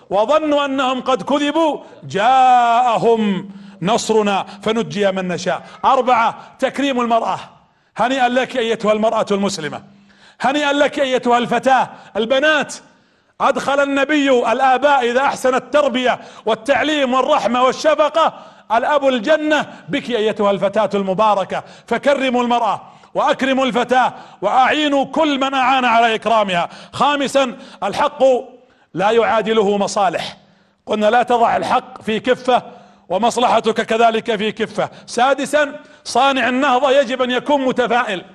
وظنوا 0.09 0.65
أنهم 0.65 1.01
قد 1.01 1.21
كذبوا 1.21 1.79
جاءهم. 2.03 3.49
نصرنا 3.81 4.45
فنجي 4.63 5.11
من 5.11 5.27
نشاء. 5.27 5.63
أربعة 5.85 6.37
تكريم 6.59 7.01
المرأة. 7.01 7.39
هنيئا 7.97 8.29
لك 8.29 8.57
أيتها 8.57 8.93
المرأة 8.93 9.25
المسلمة. 9.31 9.83
هنيئا 10.41 10.73
لك 10.73 10.99
أيتها 10.99 11.37
الفتاة 11.37 11.89
البنات. 12.17 12.75
أدخل 13.41 13.79
النبي 13.83 14.51
الآباء 14.51 15.11
إذا 15.11 15.21
أحسن 15.21 15.55
التربية 15.55 16.19
والتعليم 16.45 17.13
والرحمة 17.13 17.63
والشفقة. 17.63 18.33
الأب 18.71 19.07
الجنة 19.07 19.65
بك 19.89 20.09
أيتها 20.09 20.51
الفتاة 20.51 20.89
المباركة. 20.93 21.63
فكرموا 21.87 22.43
المرأة 22.43 22.81
وأكرموا 23.13 23.65
الفتاة 23.65 24.13
وأعينوا 24.41 25.05
كل 25.05 25.39
من 25.39 25.53
أعان 25.53 25.85
على 25.85 26.15
إكرامها. 26.15 26.69
خامسا 26.93 27.57
الحق 27.83 28.23
لا 28.93 29.11
يعادله 29.11 29.77
مصالح. 29.77 30.37
قلنا 30.85 31.09
لا 31.09 31.23
تضع 31.23 31.57
الحق 31.57 32.01
في 32.01 32.19
كفة 32.19 32.63
ومصلحتك 33.09 33.81
كذلك 33.81 34.35
في 34.35 34.51
كفة. 34.51 34.89
سادسا 35.05 35.79
صانع 36.03 36.49
النهضة 36.49 36.91
يجب 36.91 37.21
أن 37.21 37.31
يكون 37.31 37.65
متفائل. 37.65 38.25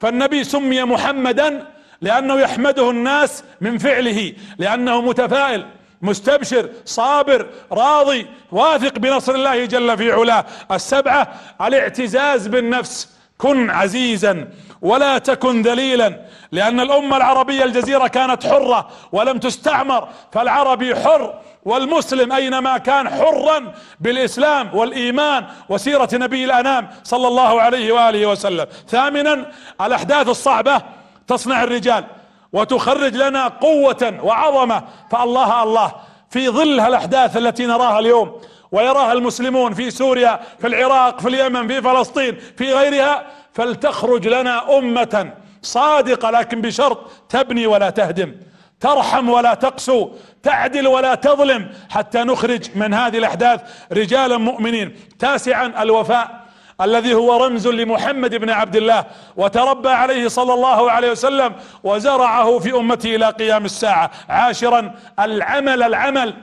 فالنبي 0.00 0.44
سمي 0.44 0.84
محمدا 0.84 1.66
لأنه 2.00 2.40
يحمده 2.40 2.90
الناس 2.90 3.44
من 3.60 3.78
فعله 3.78 4.32
لأنه 4.58 5.00
متفائل 5.00 5.66
مستبشر 6.02 6.68
صابر 6.84 7.46
راضي 7.72 8.26
واثق 8.52 8.98
بنصر 8.98 9.34
الله 9.34 9.64
جل 9.64 9.96
في 9.96 10.12
علاه. 10.12 10.44
السبعة 10.72 11.34
الاعتزاز 11.60 12.46
بالنفس. 12.46 13.19
كن 13.40 13.70
عزيزا 13.70 14.48
ولا 14.82 15.18
تكن 15.18 15.62
ذليلا 15.62 16.20
لأن 16.52 16.80
الأمة 16.80 17.16
العربية 17.16 17.64
الجزيرة 17.64 18.06
كانت 18.06 18.46
حرة 18.46 18.88
ولم 19.12 19.38
تستعمر 19.38 20.08
فالعربي 20.32 20.96
حر 20.96 21.34
والمسلم 21.64 22.32
أينما 22.32 22.78
كان 22.78 23.08
حرا 23.08 23.72
بالإسلام 24.00 24.74
والإيمان 24.74 25.46
وسيرة 25.68 26.08
نبي 26.12 26.44
الأنام 26.44 26.88
صلى 27.04 27.28
الله 27.28 27.60
عليه 27.60 27.92
وآله 27.92 28.26
وسلم. 28.26 28.66
ثامنا 28.88 29.46
الأحداث 29.80 30.28
الصعبة 30.28 30.82
تصنع 31.26 31.62
الرجال 31.62 32.04
وتخرج 32.52 33.16
لنا 33.16 33.48
قوة 33.48 34.18
وعظمة 34.22 34.82
فالله 35.10 35.62
الله 35.62 35.92
في 36.30 36.48
ظل 36.48 36.80
الاحداث 36.80 37.36
التي 37.36 37.66
نراها 37.66 37.98
اليوم 37.98 38.40
ويراها 38.72 39.12
المسلمون 39.12 39.74
في 39.74 39.90
سوريا 39.90 40.40
في 40.58 40.66
العراق 40.66 41.20
في 41.20 41.28
اليمن 41.28 41.68
في 41.68 41.82
فلسطين 41.82 42.38
في 42.56 42.74
غيرها 42.74 43.26
فلتخرج 43.52 44.28
لنا 44.28 44.78
أمة 44.78 45.32
صادقة 45.62 46.30
لكن 46.30 46.60
بشرط 46.60 47.10
تبني 47.28 47.66
ولا 47.66 47.90
تهدم 47.90 48.34
ترحم 48.80 49.28
ولا 49.28 49.54
تقسو 49.54 50.10
تعدل 50.42 50.86
ولا 50.86 51.14
تظلم 51.14 51.68
حتى 51.90 52.18
نخرج 52.18 52.68
من 52.74 52.94
هذه 52.94 53.18
الأحداث 53.18 53.60
رجالا 53.92 54.38
مؤمنين. 54.38 54.96
تاسعا 55.18 55.82
الوفاء 55.82 56.40
الذي 56.80 57.14
هو 57.14 57.46
رمز 57.46 57.68
لمحمد 57.68 58.34
بن 58.34 58.50
عبد 58.50 58.76
الله 58.76 59.04
وتربى 59.36 59.88
عليه 59.88 60.28
صلى 60.28 60.54
الله 60.54 60.90
عليه 60.90 61.10
وسلم 61.10 61.54
وزرعه 61.84 62.58
في 62.58 62.74
أمته 62.74 63.16
إلى 63.16 63.30
قيام 63.30 63.64
الساعة. 63.64 64.10
عاشرا 64.28 64.94
العمل 65.18 65.82
العمل. 65.82 66.34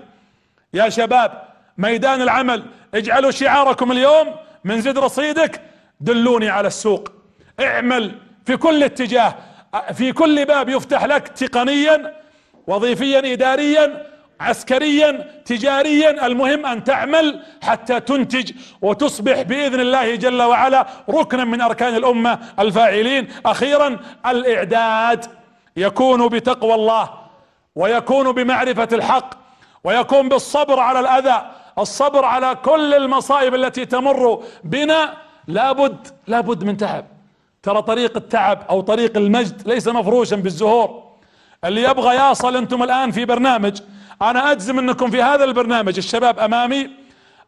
يا 0.73 0.89
شباب 0.89 1.46
ميدان 1.77 2.21
العمل. 2.21 2.63
اجعلوا 2.93 3.31
شعاركم 3.31 3.91
اليوم 3.91 4.35
من 4.63 4.81
زد 4.81 4.97
رصيدك. 4.97 5.61
دلوني 5.99 6.49
على 6.49 6.67
السوق. 6.67 7.09
اعمل 7.59 8.11
في 8.45 8.57
كل 8.57 8.83
اتجاه. 8.83 9.35
في 9.93 10.11
كل 10.11 10.45
باب 10.45 10.69
يفتح 10.69 11.05
لك 11.05 11.27
تقنيا 11.27 12.13
وظيفيا 12.67 13.33
اداريا 13.33 14.05
عسكريا 14.39 15.41
تجاريا. 15.45 16.25
المهم 16.25 16.65
أن 16.65 16.83
تعمل 16.83 17.43
حتى 17.63 17.99
تنتج 17.99 18.51
وتصبح 18.81 19.41
بإذن 19.41 19.79
الله 19.79 20.15
جل 20.15 20.41
وعلا 20.41 20.87
ركنا 21.09 21.43
من 21.43 21.61
أركان 21.61 21.95
الأمة 21.95 22.39
الفاعلين. 22.59 23.27
أخيرا 23.45 23.99
الإعداد. 24.25 25.25
يكون 25.77 26.27
بتقوى 26.27 26.75
الله 26.75 27.09
ويكون 27.75 28.31
بمعرفة 28.31 28.87
الحق 28.91 29.29
ويكون 29.83 30.29
بالصبر 30.29 30.79
على 30.79 30.99
الأذى. 30.99 31.51
الصبر 31.79 32.25
على 32.25 32.55
كل 32.55 32.93
المصائب 32.93 33.55
التي 33.55 33.85
تمر 33.85 34.43
بنا. 34.63 35.13
لابد 35.47 36.07
لابد 36.27 36.63
من 36.63 36.77
تعب. 36.77 37.05
ترى 37.63 37.81
طريق 37.81 38.17
التعب 38.17 38.65
أو 38.69 38.81
طريق 38.81 39.17
المجد 39.17 39.67
ليس 39.67 39.87
مفروشا 39.87 40.35
بالزهور. 40.35 41.03
اللي 41.65 41.83
يبغى 41.83 42.31
يصل 42.31 42.55
أنتم 42.55 42.83
الآن 42.83 43.11
في 43.11 43.25
برنامج. 43.25 43.81
أنا 44.21 44.51
أجزم 44.51 44.79
أنكم 44.79 45.11
في 45.11 45.21
هذا 45.21 45.43
البرنامج 45.43 45.97
الشباب 45.97 46.39
أمامي. 46.39 46.89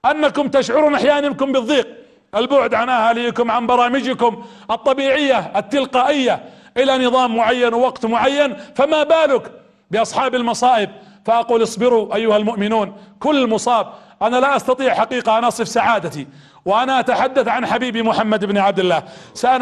أنكم 0.05 0.47
تشعرون 0.47 0.95
أحيانا 0.95 1.27
أنكم 1.27 1.51
بالضيق. 1.51 1.87
البعد 2.35 2.73
عن 2.73 2.89
أهاليكم 2.89 3.51
عن 3.51 3.67
برامجكم 3.67 4.43
الطبيعية 4.71 5.51
التلقائية 5.55 6.43
إلى 6.77 7.07
نظام 7.07 7.35
معين 7.35 7.73
ووقت 7.73 8.05
معين. 8.05 8.55
فما 8.75 9.03
بالك 9.03 9.51
بأصحاب 9.91 10.35
المصائب؟ 10.35 10.89
فأقول 11.25 11.63
اصبروا 11.63 12.15
أيها 12.15 12.37
المؤمنون 12.37 12.97
كل 13.19 13.47
مصاب 13.47 13.93
أنا 14.21 14.37
لا 14.37 14.55
أستطيع 14.55 14.93
حقيقة 14.93 15.37
ان 15.37 15.43
أصف 15.43 15.67
سعادتي. 15.67 16.27
وأنا 16.65 16.99
أتحدث 16.99 17.47
عن 17.47 17.65
حبيبي 17.65 18.03
محمد 18.03 18.45
بن 18.45 18.57
عبد 18.57 18.79
الله. 18.79 19.03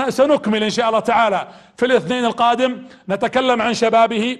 سنكمل 0.09 0.63
إن 0.63 0.69
شاء 0.69 0.87
الله 0.87 0.99
تعالى. 0.99 1.47
في 1.77 1.85
الاثنين 1.85 2.25
القادم 2.25 2.85
نتكلم 3.09 3.61
عن 3.61 3.73
شبابه 3.73 4.37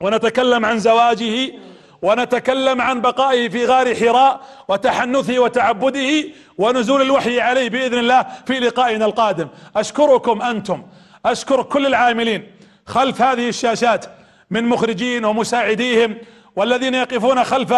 ونتكلم 0.00 0.64
عن 0.64 0.78
زواجه 0.78 1.52
ونتكلم 2.02 2.80
عن 2.80 3.00
بقائه 3.00 3.48
في 3.48 3.66
غار 3.66 3.94
حراء 3.94 4.40
وتحنثه 4.68 5.38
وتعبده 5.38 6.24
ونزول 6.58 7.02
الوحي 7.02 7.40
عليه 7.40 7.70
بإذن 7.70 7.98
الله 7.98 8.26
في 8.46 8.58
لقائنا 8.58 9.04
القادم. 9.04 9.48
أشكركم 9.76 10.42
أنتم. 10.42 10.82
أشكر 11.26 11.62
كل 11.62 11.86
العاملين. 11.86 12.50
خلف 12.86 13.22
هذه 13.22 13.48
الشاشات 13.48 14.06
من 14.50 14.64
مخرجين 14.64 15.24
ومساعديهم 15.24 16.16
والذين 16.56 16.94
يقفون 16.94 17.44
خلف 17.44 17.74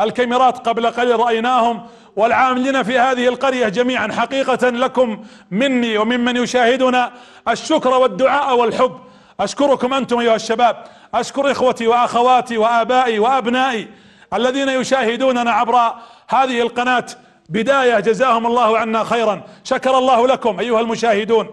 الكاميرات 0.00 0.68
قبل 0.68 0.86
قليل 0.86 1.20
رأيناهم 1.20 1.86
والعاملين 2.16 2.82
في 2.82 2.98
هذه 2.98 3.28
القرية 3.28 3.68
جميعا 3.68 4.12
حقيقة 4.12 4.68
لكم 4.68 5.24
مني 5.50 5.98
وممن 5.98 6.36
يشاهدنا 6.36 7.12
الشكر 7.48 7.90
والدعاء 7.90 8.56
والحب. 8.56 8.98
أشكركم 9.40 9.94
أنتم 9.94 10.18
أيها 10.18 10.34
الشباب. 10.34 10.84
أشكر 11.14 11.50
إخوتي 11.50 11.86
وأخواتي 11.86 12.58
وآبائي 12.58 13.18
وأبنائي 13.18 13.88
الذين 14.34 14.68
يشاهدوننا 14.68 15.50
عبر 15.50 15.94
هذه 16.28 16.60
القناة. 16.60 17.06
بداية 17.48 18.00
جزاهم 18.00 18.46
الله 18.46 18.78
عنا 18.78 19.04
خيرا. 19.04 19.42
شكر 19.64 19.98
الله 19.98 20.26
لكم 20.26 20.60
أيها 20.60 20.80
المشاهدون. 20.80 21.46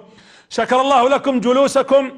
شكر 0.50 0.82
الله 0.82 1.10
لكم 1.10 1.40
جلوسكم 1.40 2.12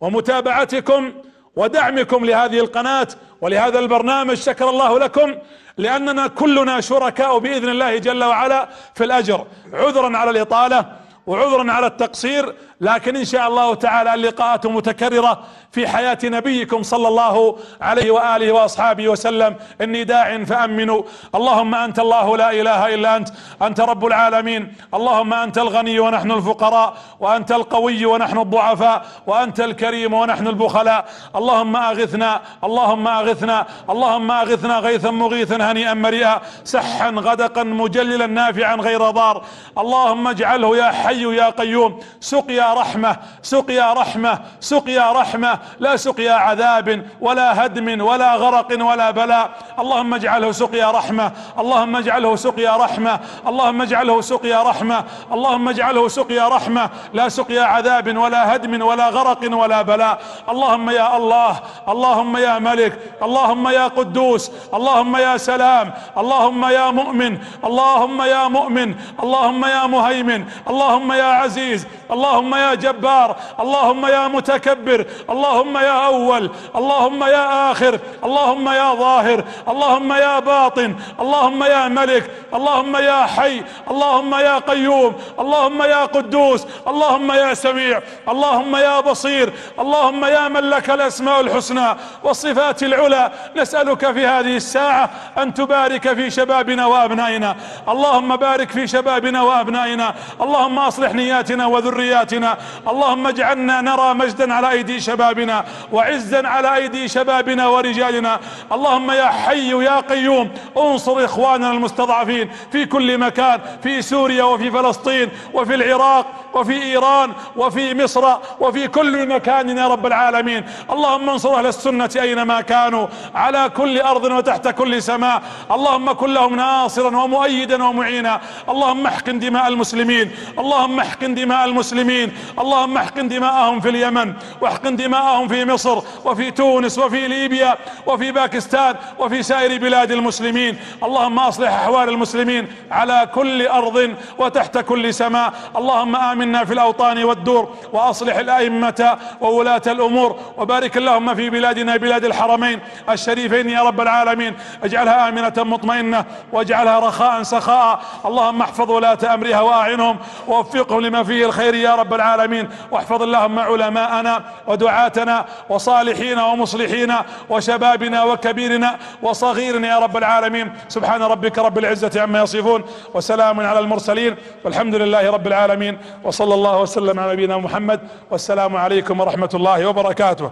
ومتابعتكم. 0.00 1.12
ودعمكم 1.56 2.24
لهذه 2.24 2.58
القناة 2.58 3.08
ولهذا 3.40 3.78
البرنامج 3.78 4.34
شكر 4.34 4.70
الله 4.70 4.98
لكم 4.98 5.34
لأننا 5.78 6.26
كلنا 6.26 6.80
شركاء 6.80 7.38
بإذن 7.38 7.68
الله 7.68 7.98
جل 7.98 8.24
وعلا 8.24 8.68
في 8.94 9.04
الأجر 9.04 9.46
عذرا 9.72 10.16
على 10.16 10.30
الإطالة 10.30 10.86
وعذرا 11.26 11.72
على 11.72 11.86
التقصير. 11.86 12.54
لكن 12.80 13.16
إن 13.16 13.24
شاء 13.24 13.48
الله 13.48 13.74
تعالى 13.74 14.14
اللقاءات 14.14 14.66
متكررة 14.66 15.42
في 15.72 15.88
حياة 15.88 16.18
نبيكم 16.24 16.82
صلى 16.82 17.08
الله 17.08 17.58
عليه 17.80 18.10
وآله 18.10 18.52
وأصحابه 18.52 19.08
وسلم. 19.08 19.56
إني 19.80 20.04
داع 20.04 20.44
فأمنوا. 20.44 21.02
اللهم 21.34 21.74
أنت 21.74 21.98
الله 21.98 22.36
لا 22.36 22.50
إله 22.50 22.94
إلا 22.94 23.16
أنت. 23.16 23.28
أنت 23.62 23.80
رب 23.80 24.06
العالمين. 24.06 24.74
اللهم 24.94 25.34
أنت 25.34 25.58
الغني 25.58 25.98
ونحن 25.98 26.30
الفقراء. 26.30 26.94
وأنت 27.20 27.52
القوي 27.52 28.06
ونحن 28.06 28.38
الضعفاء. 28.38 29.06
وأنت 29.26 29.60
الكريم 29.60 30.14
ونحن 30.14 30.46
البخلاء. 30.46 31.04
اللهم 31.36 31.76
أغثنا. 31.76 32.40
اللهم 32.64 33.08
أغثنا. 33.08 33.66
اللهم 33.90 34.30
أغثنا 34.30 34.78
غيثا 34.78 35.10
مغيثا 35.10 35.56
هنيئا 35.56 35.94
مريئا. 35.94 36.40
سحا 36.64 37.10
غدقا 37.10 37.62
مجللا 37.62 38.26
نافعا 38.26 38.76
غير 38.76 39.10
ضار. 39.10 39.44
اللهم 39.78 40.28
اجعله 40.28 40.76
يا 40.76 40.90
حي 40.90 41.36
يا 41.36 41.50
قيوم. 41.50 42.00
سقيا 42.20 42.73
رحمة 42.74 43.16
سقيا 43.42 43.92
رحمة 43.92 44.38
سقيا 44.60 45.12
رحمة 45.12 45.58
لا 45.78 45.96
سقيا 45.96 46.32
عذاب 46.32 47.06
ولا 47.20 47.66
هدم 47.66 48.00
ولا 48.00 48.34
غرق 48.34 48.68
ولا 48.80 49.10
بلاء. 49.10 49.50
اللهم 49.78 50.14
اجعله 50.14 50.52
سقيا 50.52 50.90
رحمة 50.90 51.32
اللهم 51.58 51.96
اجعله 51.96 52.36
سقيا 52.36 52.76
رحمة 52.76 53.20
اللهم 53.46 53.82
اجعله 53.82 54.20
سقيا 54.20 54.62
رحمة 54.62 55.04
اللهم 55.32 55.68
اجعله 55.68 56.08
سقيا 56.08 56.48
رحمة. 56.48 56.90
لا 57.12 57.28
سقيا 57.28 57.62
عذاب 57.62 58.16
ولا 58.16 58.54
هدم 58.54 58.82
ولا 58.82 59.08
غرق 59.08 59.40
ولا 59.52 59.82
بلاء. 59.82 60.18
اللهم 60.48 60.90
يا 60.90 61.16
الله 61.16 61.60
اللهم 61.88 62.36
يا 62.36 62.58
ملك 62.58 62.98
اللهم 63.22 63.68
يا 63.68 63.86
قدوس 63.86 64.50
اللهم 64.74 65.16
يا 65.16 65.36
سلام 65.36 65.92
اللهم 66.18 66.64
يا 66.64 66.90
مؤمن 66.90 67.38
اللهم 67.64 68.22
يا 68.22 68.48
مؤمن 68.48 68.94
اللهم 69.22 69.64
يا 69.64 69.86
مهيمن 69.86 70.44
اللهم 70.70 71.12
يا 71.12 71.24
عزيز 71.24 71.86
اللهم 72.10 72.53
يا 72.54 72.74
جبار 72.74 73.36
اللهم 73.60 74.06
يا 74.06 74.28
متكبر 74.28 75.06
اللهم 75.30 75.76
يا 75.76 76.06
اول 76.06 76.50
اللهم 76.76 77.24
يا 77.24 77.72
اخر 77.72 77.98
اللهم 78.24 78.68
يا 78.68 78.94
ظاهر 78.94 79.44
اللهم 79.68 80.12
يا 80.12 80.38
باطن 80.38 80.94
اللهم 81.20 81.64
يا 81.64 81.88
ملك 81.88 82.30
اللهم 82.54 82.96
يا 82.96 83.26
حي 83.26 83.62
اللهم 83.90 84.34
يا 84.34 84.58
قيوم 84.58 85.14
اللهم 85.38 85.82
يا 85.82 86.04
قدوس 86.04 86.66
اللهم 86.88 87.32
يا 87.32 87.54
سميع 87.54 88.00
اللهم 88.28 88.76
يا 88.76 89.00
بصير 89.00 89.52
اللهم 89.78 90.24
يا 90.24 90.48
من 90.48 90.60
لك 90.70 90.90
الاسماء 90.90 91.40
الحسنى 91.40 91.88
والصفات 92.24 92.82
العلى 92.82 93.32
نسألك 93.56 94.12
في 94.12 94.26
هذه 94.26 94.56
الساعة 94.56 95.10
ان 95.38 95.54
تبارك 95.54 96.14
في 96.14 96.30
شبابنا 96.30 96.86
وابنائنا 96.86 97.56
اللهم 97.88 98.36
بارك 98.36 98.70
في 98.70 98.86
شبابنا 98.86 99.42
وابنائنا 99.42 100.14
اللهم 100.40 100.78
اصلح 100.78 101.14
نياتنا 101.14 101.66
وذرياتنا 101.66 102.43
اللهم 102.88 103.26
اجعلنا 103.26 103.80
نرى 103.80 104.14
مجدا 104.14 104.54
على 104.54 104.70
أيدي 104.70 105.00
شبابنا 105.00 105.64
وعزا 105.92 106.48
على 106.48 106.74
أيدي 106.74 107.08
شبابنا 107.08 107.66
ورجالنا. 107.66 108.40
اللهم 108.72 109.10
يا 109.10 109.26
حي 109.26 109.84
يا 109.84 110.00
قيوم 110.00 110.50
انصر 110.76 111.24
إخواننا 111.24 111.70
المستضعفين 111.70 112.50
في 112.72 112.86
كل 112.86 113.18
مكان 113.18 113.60
في 113.82 114.02
سوريا 114.02 114.44
وفي 114.44 114.70
فلسطين 114.70 115.28
وفي 115.54 115.74
العراق 115.74 116.26
وفي 116.54 116.82
إيران 116.82 117.32
وفي 117.56 117.94
مصر 117.94 118.36
وفي 118.60 118.88
كل 118.88 119.28
مكان 119.28 119.78
يا 119.78 119.88
رب 119.88 120.06
العالمين. 120.06 120.64
اللهم 120.90 121.30
انصر 121.30 121.58
أهل 121.58 121.66
السنة 121.66 122.10
أينما 122.16 122.60
كانوا 122.60 123.06
على 123.34 123.70
كل 123.76 124.00
أرض 124.00 124.24
وتحت 124.24 124.68
كل 124.68 125.02
سماء. 125.02 125.42
اللهم 125.70 126.12
كن 126.12 126.34
لهم 126.34 126.56
ناصرا 126.56 127.16
ومؤيدا 127.16 127.84
ومعينا. 127.84 128.40
اللهم 128.68 129.06
احقن 129.06 129.38
دماء 129.38 129.68
المسلمين. 129.68 130.30
اللهم 130.58 131.00
احقن 131.00 131.34
دماء 131.34 131.64
المسلمين. 131.64 132.32
اللهم 132.58 132.96
احقن 132.96 133.28
دماءهم 133.28 133.80
في 133.80 133.88
اليمن 133.88 134.34
واحقن 134.60 134.96
دماءهم 134.96 135.48
في 135.48 135.64
مصر 135.64 136.02
وفي 136.24 136.50
تونس 136.50 136.98
وفي 136.98 137.28
ليبيا 137.28 137.76
وفي 138.06 138.32
باكستان 138.32 138.94
وفي 139.18 139.42
سائر 139.42 139.80
بلاد 139.80 140.12
المسلمين. 140.12 140.78
اللهم 141.02 141.38
أصلح 141.38 141.72
أحوال 141.72 142.08
المسلمين 142.08 142.68
على 142.90 143.28
كل 143.34 143.66
أرض 143.66 144.14
وتحت 144.38 144.78
كل 144.78 145.14
سماء. 145.14 145.52
اللهم 145.76 146.16
آمنا 146.16 146.64
في 146.64 146.74
الأوطان 146.74 147.24
والدور 147.24 147.74
وأصلح 147.92 148.36
الأئمة 148.36 149.18
وولاة 149.40 149.82
الأمور 149.86 150.38
وبارك 150.56 150.96
اللهم 150.96 151.34
في 151.34 151.50
بلادنا 151.50 151.96
بلاد 151.96 152.24
الحرمين 152.24 152.80
الشريفين 153.10 153.68
يا 153.68 153.82
رب 153.82 154.00
العالمين. 154.00 154.54
اجعلها 154.84 155.28
آمنة 155.28 155.54
مطمئنة 155.56 156.24
واجعلها 156.52 156.98
رخاء 156.98 157.42
سخاء. 157.42 158.00
اللهم 158.24 158.62
احفظ 158.62 158.90
ولاة 158.90 159.34
أمرها 159.34 159.60
واعنهم 159.60 160.18
ووفقهم 160.48 161.00
لما 161.00 161.22
فيه 161.22 161.46
الخير 161.46 161.74
يا 161.74 161.94
رب 161.94 162.14
العالمين. 162.24 162.68
واحفظ 162.90 163.22
اللهم 163.22 163.58
علماءنا 163.58 164.44
ودعاتنا 164.66 165.44
وصالحين 165.68 166.38
ومصلحين 166.38 167.12
وشبابنا 167.50 168.24
وكبيرنا 168.24 168.90
وصغيرنا 169.22 169.88
يا 169.88 169.98
رب 169.98 170.16
العالمين. 170.16 170.72
سبحان 170.88 171.22
ربك 171.22 171.58
رب 171.58 171.78
العزة 171.78 172.22
عما 172.22 172.42
يصفون 172.42 172.84
وسلام 173.14 173.60
على 173.60 173.78
المرسلين 173.78 174.36
والحمد 174.64 174.94
لله 174.94 175.30
رب 175.30 175.46
العالمين. 175.46 175.98
وصلى 176.24 176.54
الله 176.54 176.80
وسلم 176.80 177.20
على 177.20 177.32
نبينا 177.32 177.56
محمد. 177.58 178.00
والسلام 178.30 178.76
عليكم 178.76 179.20
ورحمة 179.20 179.50
الله 179.54 179.86
وبركاته. 179.86 180.50